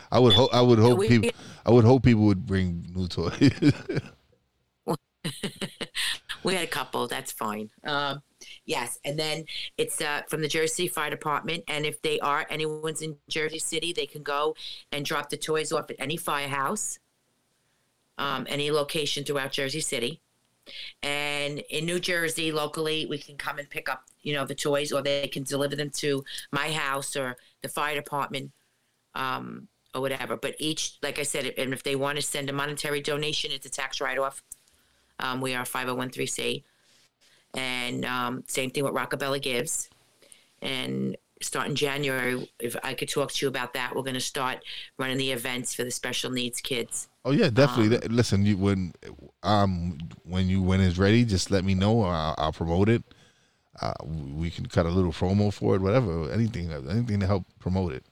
I 0.10 0.18
would 0.18 0.32
hope. 0.32 0.50
I 0.52 0.62
would 0.68 0.78
hope 0.78 0.98
we- 0.98 1.08
people. 1.08 1.30
I 1.66 1.70
would 1.70 1.84
hope 1.84 2.02
people 2.04 2.24
would 2.30 2.46
bring 2.46 2.68
new 2.94 3.06
toys. 3.08 3.50
we 6.42 6.54
had 6.54 6.64
a 6.64 6.66
couple 6.78 7.06
that's 7.06 7.30
fine 7.30 7.68
um, 7.84 8.22
yes 8.64 8.98
and 9.04 9.18
then 9.18 9.44
it's 9.76 10.00
uh, 10.00 10.22
from 10.28 10.40
the 10.40 10.48
jersey 10.48 10.68
City 10.74 10.88
fire 10.88 11.10
department 11.10 11.62
and 11.68 11.84
if 11.84 12.00
they 12.00 12.18
are 12.20 12.46
anyone's 12.48 13.02
in 13.02 13.14
jersey 13.28 13.58
city 13.58 13.92
they 13.92 14.06
can 14.06 14.22
go 14.22 14.56
and 14.92 15.04
drop 15.04 15.28
the 15.28 15.36
toys 15.36 15.72
off 15.72 15.90
at 15.90 15.96
any 15.98 16.16
firehouse 16.16 16.98
um, 18.16 18.46
any 18.48 18.70
location 18.70 19.24
throughout 19.24 19.52
jersey 19.52 19.80
city 19.80 20.22
and 21.02 21.58
in 21.70 21.84
new 21.84 21.98
jersey 21.98 22.52
locally 22.52 23.06
we 23.06 23.18
can 23.18 23.36
come 23.36 23.58
and 23.58 23.68
pick 23.70 23.88
up 23.88 24.04
you 24.22 24.34
know 24.34 24.44
the 24.44 24.54
toys 24.54 24.92
or 24.92 25.02
they 25.02 25.26
can 25.26 25.42
deliver 25.42 25.74
them 25.74 25.90
to 25.90 26.22
my 26.52 26.70
house 26.70 27.16
or 27.16 27.36
the 27.62 27.68
fire 27.68 27.94
department 27.94 28.52
um, 29.14 29.66
or 29.94 30.00
whatever 30.00 30.36
but 30.36 30.54
each 30.58 30.98
like 31.02 31.18
i 31.18 31.22
said 31.22 31.52
and 31.58 31.72
if 31.72 31.82
they 31.82 31.96
want 31.96 32.16
to 32.16 32.22
send 32.22 32.48
a 32.48 32.52
monetary 32.52 33.00
donation 33.00 33.50
it's 33.50 33.66
a 33.66 33.70
tax 33.70 34.00
write-off 34.00 34.42
um, 35.20 35.40
we 35.40 35.54
are 35.54 35.64
5013C. 35.64 36.64
And 37.54 38.04
um, 38.04 38.44
same 38.46 38.70
thing 38.70 38.84
with 38.84 38.94
Rockabella 38.94 39.40
Gives. 39.40 39.88
And 40.62 41.16
starting 41.42 41.74
January, 41.74 42.50
if 42.58 42.76
I 42.82 42.94
could 42.94 43.08
talk 43.08 43.32
to 43.32 43.46
you 43.46 43.48
about 43.48 43.74
that, 43.74 43.94
we're 43.94 44.02
going 44.02 44.14
to 44.14 44.20
start 44.20 44.64
running 44.98 45.18
the 45.18 45.32
events 45.32 45.74
for 45.74 45.84
the 45.84 45.90
special 45.90 46.30
needs 46.30 46.60
kids. 46.60 47.08
Oh 47.24 47.30
yeah, 47.30 47.50
definitely. 47.50 47.88
That- 47.96 48.10
Listen, 48.12 48.44
you 48.44 48.56
when 48.56 48.92
um 49.42 49.98
when 50.24 50.48
you 50.48 50.62
when 50.62 50.80
it's 50.80 50.98
ready, 50.98 51.24
just 51.24 51.50
let 51.50 51.64
me 51.64 51.74
know. 51.74 52.02
I'll, 52.02 52.34
I'll 52.38 52.52
promote 52.52 52.88
it. 52.88 53.02
Uh, 53.80 53.94
we 54.04 54.50
can 54.50 54.66
cut 54.66 54.84
a 54.84 54.90
little 54.90 55.12
promo 55.12 55.52
for 55.52 55.74
it, 55.74 55.80
whatever. 55.80 56.30
Anything, 56.30 56.70
anything 56.72 57.20
to 57.20 57.26
help 57.26 57.44
promote 57.60 57.92
it. 57.92 58.04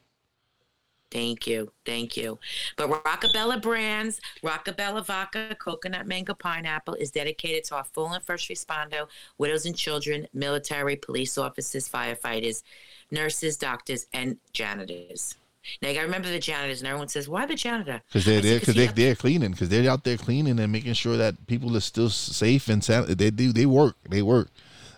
Thank 1.10 1.46
you. 1.46 1.72
Thank 1.86 2.16
you. 2.16 2.38
But 2.76 2.90
Rockabella 2.90 3.60
Brands, 3.60 4.20
Rockabella 4.42 5.04
Vodka, 5.04 5.56
Coconut 5.58 6.06
Mango 6.06 6.34
Pineapple 6.34 6.94
is 6.94 7.10
dedicated 7.10 7.64
to 7.64 7.76
our 7.76 7.84
full 7.84 8.12
and 8.12 8.22
first 8.24 8.48
responder, 8.50 9.08
widows 9.38 9.64
and 9.64 9.76
children, 9.76 10.26
military, 10.34 10.96
police 10.96 11.38
officers, 11.38 11.88
firefighters, 11.88 12.62
nurses, 13.10 13.56
doctors, 13.56 14.06
and 14.12 14.36
janitors. 14.52 15.34
Got 15.82 15.92
to 15.92 16.00
remember 16.00 16.28
the 16.30 16.38
janitors, 16.38 16.80
and 16.80 16.88
everyone 16.88 17.08
says, 17.08 17.28
"Why 17.28 17.46
the 17.46 17.54
janitor?" 17.54 18.00
Because 18.08 18.24
they're 18.24 18.38
I 18.38 18.40
there, 18.42 18.58
'Cause 18.58 18.60
because 18.60 18.74
they 18.74 18.86
has- 18.86 18.94
they're 18.94 19.14
cleaning, 19.14 19.50
because 19.52 19.68
they're 19.68 19.90
out 19.90 20.04
there 20.04 20.16
cleaning 20.16 20.58
and 20.58 20.72
making 20.72 20.94
sure 20.94 21.16
that 21.16 21.46
people 21.46 21.76
are 21.76 21.80
still 21.80 22.10
safe 22.10 22.68
and 22.68 22.82
san- 22.82 23.06
they 23.16 23.30
do 23.30 23.52
they 23.52 23.66
work, 23.66 23.96
they 24.08 24.22
work. 24.22 24.48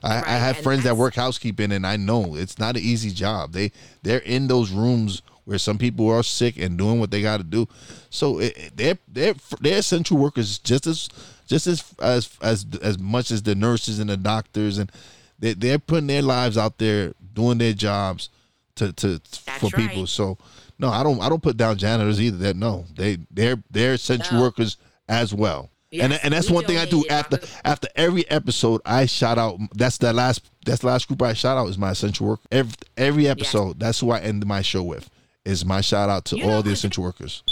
I, 0.02 0.16
I 0.16 0.38
have 0.38 0.56
and 0.56 0.64
friends 0.64 0.84
that 0.84 0.96
work 0.96 1.14
housekeeping, 1.14 1.72
and 1.72 1.86
I 1.86 1.96
know 1.96 2.34
it's 2.34 2.58
not 2.58 2.76
an 2.76 2.82
easy 2.82 3.10
job. 3.10 3.52
They 3.52 3.70
they're 4.02 4.18
in 4.20 4.46
those 4.48 4.70
rooms 4.70 5.20
where 5.44 5.58
some 5.58 5.76
people 5.78 6.08
are 6.10 6.22
sick 6.22 6.56
and 6.58 6.78
doing 6.78 7.00
what 7.00 7.10
they 7.10 7.20
got 7.22 7.38
to 7.38 7.44
do. 7.44 7.68
So 8.08 8.38
it, 8.38 8.56
it- 8.56 8.76
they're 8.76 8.98
they're 9.08 9.34
they're 9.60 9.78
essential 9.78 10.16
workers 10.16 10.58
just 10.58 10.86
as 10.86 11.08
just 11.46 11.66
as 11.66 11.84
as 12.00 12.30
as 12.40 12.64
as 12.80 12.98
much 12.98 13.30
as 13.30 13.42
the 13.42 13.54
nurses 13.54 13.98
and 13.98 14.08
the 14.08 14.16
doctors, 14.16 14.78
and 14.78 14.90
they 15.38 15.52
they're 15.52 15.78
putting 15.78 16.06
their 16.06 16.22
lives 16.22 16.56
out 16.56 16.78
there 16.78 17.12
doing 17.34 17.58
their 17.58 17.72
jobs 17.74 18.30
to 18.76 18.92
to 18.94 19.20
That's 19.44 19.58
for 19.60 19.70
people. 19.70 20.06
So 20.06 20.38
no, 20.80 20.88
I 20.88 21.02
don't 21.02 21.20
I 21.20 21.28
don't 21.28 21.42
put 21.42 21.56
down 21.56 21.76
janitors 21.78 22.20
either. 22.20 22.36
That 22.38 22.56
no, 22.56 22.84
they 22.96 23.18
they're 23.30 23.62
they're 23.70 23.94
essential 23.94 24.36
No. 24.38 24.42
workers 24.42 24.76
as 25.08 25.32
well. 25.34 25.70
and 25.92 26.12
Yes, 26.12 26.20
and 26.22 26.32
that's 26.34 26.50
one 26.50 26.64
thing 26.64 26.78
I 26.78 26.84
do 26.86 27.04
after 27.10 27.38
after 27.64 27.88
every 27.96 28.28
episode. 28.30 28.80
I 28.84 29.06
shout 29.06 29.38
out. 29.38 29.58
That's 29.74 29.98
the 29.98 30.12
last. 30.12 30.48
That's 30.64 30.80
the 30.80 30.86
last 30.88 31.08
group 31.08 31.20
I 31.22 31.32
shout 31.32 31.56
out 31.58 31.68
is 31.68 31.78
my 31.78 31.90
essential 31.90 32.26
work. 32.26 32.40
Every 32.50 32.72
every 32.96 33.28
episode. 33.28 33.78
That's 33.80 34.00
who 34.00 34.10
I 34.10 34.20
end 34.20 34.46
my 34.46 34.62
show 34.62 34.82
with. 34.82 35.10
Is 35.44 35.64
my 35.64 35.80
shout 35.80 36.08
out 36.10 36.24
to 36.26 36.36
You 36.36 36.44
all 36.44 36.50
know, 36.50 36.62
the 36.62 36.72
essential 36.72 37.02
workers. 37.04 37.42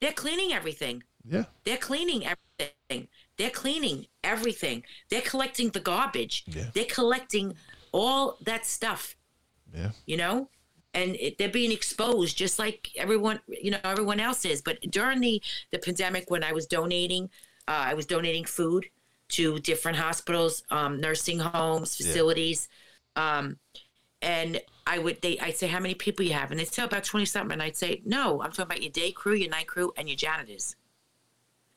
They're 0.00 0.12
cleaning 0.12 0.52
everything. 0.52 1.02
Yeah. 1.24 1.44
They're 1.64 1.76
cleaning 1.76 2.24
everything. 2.24 3.08
They're 3.36 3.50
cleaning 3.50 4.06
everything. 4.22 4.82
They're 5.10 5.20
collecting 5.22 5.70
the 5.70 5.80
garbage. 5.80 6.44
Yeah. 6.46 6.70
They're 6.74 6.84
collecting 6.84 7.54
all 7.92 8.36
that 8.44 8.64
stuff, 8.66 9.16
Yeah. 9.74 9.90
you 10.06 10.16
know? 10.16 10.50
And 10.94 11.16
it, 11.16 11.38
they're 11.38 11.48
being 11.48 11.72
exposed 11.72 12.36
just 12.36 12.58
like 12.58 12.90
everyone, 12.96 13.40
you 13.48 13.70
know, 13.70 13.78
everyone 13.84 14.20
else 14.20 14.44
is. 14.44 14.62
But 14.62 14.80
during 14.90 15.20
the, 15.20 15.42
the 15.70 15.78
pandemic, 15.78 16.30
when 16.30 16.42
I 16.42 16.52
was 16.52 16.66
donating, 16.66 17.24
uh, 17.68 17.84
I 17.90 17.94
was 17.94 18.06
donating 18.06 18.44
food 18.44 18.86
to 19.30 19.58
different 19.58 19.98
hospitals, 19.98 20.62
um, 20.70 21.00
nursing 21.00 21.38
homes, 21.38 21.96
facilities. 21.96 22.68
Um, 23.16 23.58
and 24.22 24.60
I 24.86 24.98
would 24.98 25.20
they 25.22 25.38
I'd 25.38 25.56
say 25.56 25.66
how 25.66 25.80
many 25.80 25.94
people 25.94 26.24
you 26.24 26.32
have, 26.32 26.50
and 26.50 26.58
they'd 26.58 26.72
say 26.72 26.82
about 26.82 27.04
twenty 27.04 27.26
something, 27.26 27.52
and 27.52 27.62
I'd 27.62 27.76
say 27.76 28.02
no, 28.04 28.42
I'm 28.42 28.50
talking 28.50 28.64
about 28.64 28.82
your 28.82 28.90
day 28.90 29.12
crew, 29.12 29.34
your 29.34 29.50
night 29.50 29.66
crew, 29.68 29.92
and 29.96 30.08
your 30.08 30.16
janitors. 30.16 30.76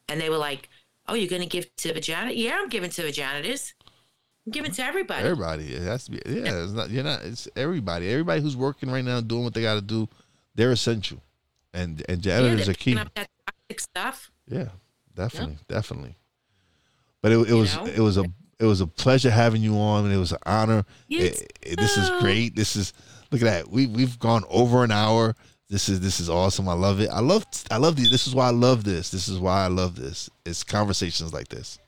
And 0.07 0.19
they 0.19 0.29
were 0.29 0.37
like, 0.37 0.69
"Oh, 1.07 1.13
you're 1.13 1.29
going 1.29 1.41
to 1.41 1.47
give 1.47 1.73
to 1.77 1.93
the 1.93 2.01
janitor? 2.01 2.33
Yeah, 2.35 2.57
I'm 2.59 2.69
giving 2.69 2.89
to 2.91 3.03
the 3.03 3.11
janitors. 3.11 3.73
I'm 4.45 4.51
giving 4.51 4.71
to 4.71 4.83
everybody. 4.83 5.23
Everybody. 5.23 5.73
It 5.73 5.83
has 5.83 6.05
to 6.05 6.11
be. 6.11 6.21
Yeah. 6.25 6.63
It's 6.63 6.73
not. 6.73 6.89
You're 6.89 7.03
not. 7.03 7.21
It's 7.23 7.47
everybody. 7.55 8.09
Everybody 8.09 8.41
who's 8.41 8.57
working 8.57 8.89
right 8.89 9.03
now 9.05 9.21
doing 9.21 9.43
what 9.43 9.53
they 9.53 9.61
got 9.61 9.75
to 9.75 9.81
do. 9.81 10.07
They're 10.55 10.71
essential. 10.71 11.21
And 11.73 12.03
and 12.09 12.21
janitors 12.21 12.65
they're 12.65 12.75
key. 12.75 12.97
up 12.97 13.13
that 13.13 13.29
stuff. 13.79 14.31
Yeah, 14.47 14.69
definitely, 15.15 15.57
definitely. 15.67 16.17
But 17.21 17.31
it, 17.31 17.49
it 17.49 17.53
was 17.53 17.75
know? 17.75 17.85
it 17.85 17.99
was 17.99 18.17
a 18.17 18.25
it 18.59 18.65
was 18.65 18.81
a 18.81 18.87
pleasure 18.87 19.31
having 19.31 19.61
you 19.61 19.77
on, 19.77 20.05
and 20.05 20.13
it 20.13 20.17
was 20.17 20.31
an 20.31 20.39
honor. 20.45 20.83
It- 21.09 21.51
it- 21.61 21.79
this 21.79 21.97
is 21.97 22.09
great. 22.19 22.55
This 22.55 22.75
is 22.75 22.93
look 23.31 23.41
at 23.41 23.45
that. 23.45 23.69
We 23.69 23.87
we've 23.87 24.19
gone 24.19 24.43
over 24.49 24.83
an 24.83 24.91
hour. 24.91 25.35
This 25.69 25.87
is 25.87 26.01
this 26.01 26.19
is 26.19 26.29
awesome. 26.29 26.67
I 26.67 26.73
love 26.73 26.99
it. 26.99 27.09
I 27.09 27.21
love 27.21 27.45
I 27.69 27.77
love 27.77 27.95
these. 27.95 28.11
This 28.11 28.27
is 28.27 28.35
why 28.35 28.47
I 28.47 28.51
love 28.51 28.83
this. 28.83 29.09
This 29.09 29.29
is 29.29 29.39
why 29.39 29.63
I 29.63 29.67
love 29.67 29.95
this. 29.95 30.29
It's 30.45 30.63
conversations 30.63 31.33
like 31.33 31.47
this. 31.47 31.79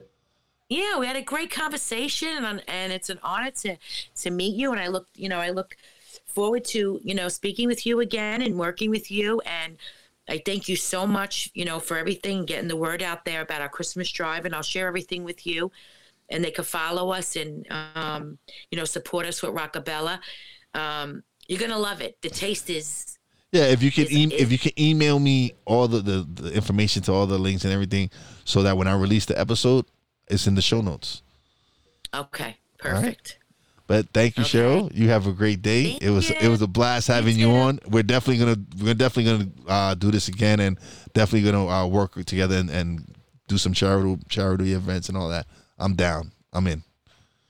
Yeah, 0.69 0.97
we 0.97 1.05
had 1.05 1.15
a 1.15 1.21
great 1.21 1.51
conversation, 1.51 2.43
and 2.45 2.63
and 2.67 2.91
it's 2.93 3.09
an 3.09 3.19
honor 3.23 3.51
to 3.61 3.77
to 4.21 4.31
meet 4.31 4.55
you. 4.55 4.71
And 4.71 4.79
I 4.81 4.87
look, 4.87 5.07
you 5.15 5.29
know, 5.29 5.39
I 5.39 5.51
look 5.51 5.75
forward 6.25 6.65
to 6.65 6.99
you 7.03 7.13
know 7.15 7.29
speaking 7.29 7.67
with 7.67 7.85
you 7.85 7.99
again 7.99 8.41
and 8.41 8.57
working 8.57 8.89
with 8.89 9.11
you. 9.11 9.41
And 9.41 9.77
I 10.27 10.41
thank 10.45 10.69
you 10.69 10.75
so 10.75 11.05
much, 11.05 11.49
you 11.53 11.65
know, 11.65 11.79
for 11.79 11.97
everything, 11.97 12.45
getting 12.45 12.69
the 12.69 12.77
word 12.77 13.03
out 13.03 13.25
there 13.25 13.41
about 13.41 13.61
our 13.61 13.69
Christmas 13.69 14.11
drive. 14.11 14.45
And 14.45 14.55
I'll 14.55 14.63
share 14.63 14.87
everything 14.87 15.23
with 15.23 15.45
you, 15.45 15.71
and 16.29 16.43
they 16.43 16.51
can 16.51 16.65
follow 16.65 17.11
us 17.11 17.35
and 17.35 17.67
um, 17.71 18.39
you 18.71 18.77
know 18.77 18.85
support 18.85 19.25
us 19.27 19.41
with 19.43 19.53
Rockabella. 19.53 20.19
Um, 20.73 21.23
you're 21.47 21.59
gonna 21.59 21.79
love 21.79 22.01
it. 22.01 22.17
The 22.21 22.29
taste 22.29 22.69
is 22.69 23.17
Yeah, 23.51 23.65
if 23.65 23.83
you 23.83 23.91
can 23.91 24.07
e- 24.11 24.33
if 24.35 24.51
you 24.51 24.57
can 24.57 24.71
email 24.79 25.19
me 25.19 25.53
all 25.65 25.87
the, 25.87 25.99
the 25.99 26.27
the 26.41 26.53
information 26.53 27.03
to 27.03 27.13
all 27.13 27.27
the 27.27 27.37
links 27.37 27.63
and 27.65 27.73
everything, 27.73 28.09
so 28.45 28.63
that 28.63 28.77
when 28.77 28.87
I 28.87 28.95
release 28.95 29.25
the 29.25 29.39
episode, 29.39 29.85
it's 30.33 30.47
in 30.47 30.55
the 30.55 30.61
show 30.61 30.81
notes. 30.81 31.21
okay. 32.13 32.43
right. 32.43 32.57
Perfect. 32.79 33.39
But 33.85 34.09
thank 34.13 34.37
you, 34.37 34.43
Okay. 34.43 34.59
Cheryl. 34.59 34.95
You 34.95 35.09
have 35.09 35.27
a 35.27 35.33
great 35.33 35.61
day. 35.61 35.91
Thank 35.91 36.03
it 36.03 36.09
was 36.09 36.29
you. 36.29 36.35
it 36.41 36.47
was 36.47 36.61
a 36.61 36.67
blast 36.67 37.07
having 37.07 37.37
you 37.37 37.51
on. 37.51 37.79
We're 37.87 38.01
definitely 38.03 38.37
gonna 38.43 38.59
we're 38.81 38.93
definitely 38.93 39.31
gonna 39.31 39.51
uh, 39.67 39.93
do 39.95 40.09
this 40.09 40.27
again, 40.29 40.59
and 40.61 40.77
definitely 41.13 41.51
gonna 41.51 41.67
uh, 41.67 41.87
work 41.87 42.15
together 42.25 42.55
and, 42.57 42.69
and 42.69 43.13
do 43.49 43.57
some 43.57 43.73
charitable 43.73 44.19
charity 44.29 44.73
events 44.73 45.09
and 45.09 45.17
all 45.17 45.27
that. 45.29 45.47
I'm 45.77 45.95
down. 45.95 46.31
I'm 46.53 46.65
in. 46.67 46.83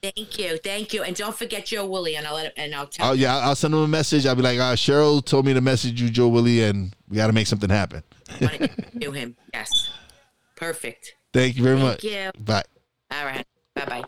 Thank 0.01 0.37
you, 0.37 0.57
thank 0.57 0.91
you, 0.93 1.03
and 1.03 1.15
don't 1.15 1.35
forget 1.35 1.65
Joe 1.67 1.85
Woolley, 1.85 2.15
and 2.17 2.25
I'll 2.27 2.33
let 2.35 2.51
and 2.57 2.73
I'll 2.75 2.87
tell. 2.87 3.11
Oh 3.11 3.13
yeah, 3.13 3.37
I'll 3.37 3.55
send 3.55 3.73
him 3.73 3.81
a 3.81 3.87
message. 3.87 4.25
I'll 4.25 4.35
be 4.35 4.41
like, 4.41 4.59
uh, 4.59 4.75
Cheryl 4.75 5.23
told 5.23 5.45
me 5.45 5.53
to 5.53 5.61
message 5.61 6.01
you, 6.01 6.09
Joe 6.09 6.27
Willie, 6.27 6.63
and 6.63 6.93
we 7.07 7.15
got 7.17 7.27
to 7.27 7.33
make 7.33 7.47
something 7.47 7.69
happen. 7.69 8.03
you 8.39 8.47
want 8.47 8.59
to 8.59 8.69
do 8.99 9.11
him. 9.11 9.37
Yes. 9.53 9.69
Perfect. 10.55 11.13
Thank 11.31 11.55
you 11.57 11.63
very 11.63 11.77
Thank 11.77 11.87
much. 11.87 12.03
you. 12.03 12.31
Bye. 12.43 12.63
All 13.13 13.25
right. 13.25 13.45
Bye 13.75 13.85
bye. 13.85 14.03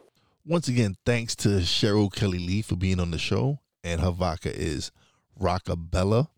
Once 0.45 0.67
again, 0.67 0.95
thanks 1.05 1.35
to 1.35 1.49
Cheryl 1.59 2.11
Kelly 2.11 2.39
Lee 2.39 2.61
for 2.61 2.75
being 2.75 2.99
on 2.99 3.11
the 3.11 3.17
show, 3.19 3.59
and 3.83 4.01
her 4.01 4.11
vodka 4.11 4.55
is 4.55 4.91
Rockabella. 5.39 6.29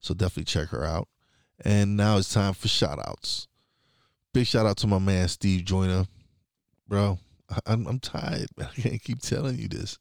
So 0.00 0.14
definitely 0.14 0.44
check 0.44 0.68
her 0.68 0.84
out. 0.84 1.08
And 1.64 1.96
now 1.96 2.18
it's 2.18 2.32
time 2.32 2.54
for 2.54 2.68
shout 2.68 3.00
outs. 3.06 3.48
Big 4.32 4.46
shout 4.46 4.66
out 4.66 4.76
to 4.78 4.86
my 4.86 4.98
man 4.98 5.28
Steve 5.28 5.64
Joyner. 5.64 6.06
Bro, 6.86 7.18
I'm, 7.66 7.86
I'm 7.86 8.00
tired. 8.00 8.48
I 8.58 8.80
can't 8.80 9.02
keep 9.02 9.20
telling 9.20 9.58
you 9.58 9.68
this. 9.68 9.98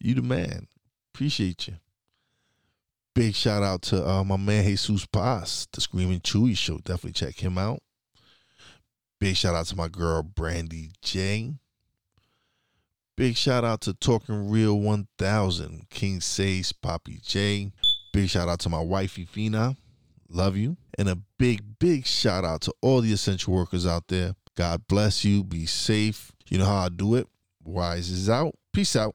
You 0.00 0.14
the 0.14 0.22
man. 0.22 0.66
Appreciate 1.14 1.68
you. 1.68 1.74
Big 3.14 3.34
shout 3.34 3.62
out 3.62 3.82
to 3.82 4.06
uh, 4.06 4.24
my 4.24 4.36
man 4.36 4.64
Jesus 4.64 5.06
Paz, 5.06 5.68
the 5.72 5.80
Screaming 5.80 6.20
Chewy 6.20 6.56
Show. 6.56 6.78
Definitely 6.78 7.12
check 7.12 7.36
him 7.36 7.56
out. 7.56 7.80
Big 9.18 9.36
shout 9.36 9.54
out 9.54 9.66
to 9.66 9.76
my 9.76 9.88
girl 9.88 10.22
Brandy 10.22 10.90
J. 11.02 11.54
Big 13.16 13.34
shout 13.34 13.64
out 13.64 13.80
to 13.82 13.94
Talking 13.94 14.50
Real 14.50 14.78
1000, 14.78 15.86
King 15.88 16.20
Says, 16.20 16.72
Poppy 16.72 17.18
J. 17.22 17.72
Big 18.12 18.28
shout 18.28 18.48
out 18.48 18.60
to 18.60 18.68
my 18.68 18.80
wifey 18.80 19.24
Fina. 19.24 19.74
Love 20.28 20.56
you. 20.56 20.76
And 20.98 21.08
a 21.08 21.16
big, 21.38 21.78
big 21.78 22.04
shout 22.04 22.44
out 22.44 22.60
to 22.62 22.74
all 22.82 23.00
the 23.00 23.12
essential 23.12 23.54
workers 23.54 23.86
out 23.86 24.08
there. 24.08 24.34
God 24.54 24.86
bless 24.86 25.24
you. 25.24 25.44
Be 25.44 25.64
safe. 25.64 26.32
You 26.48 26.58
know 26.58 26.66
how 26.66 26.84
I 26.84 26.88
do 26.90 27.14
it. 27.14 27.26
Wise 27.64 28.10
is 28.10 28.28
out. 28.28 28.54
Peace 28.72 28.96
out. 28.96 29.14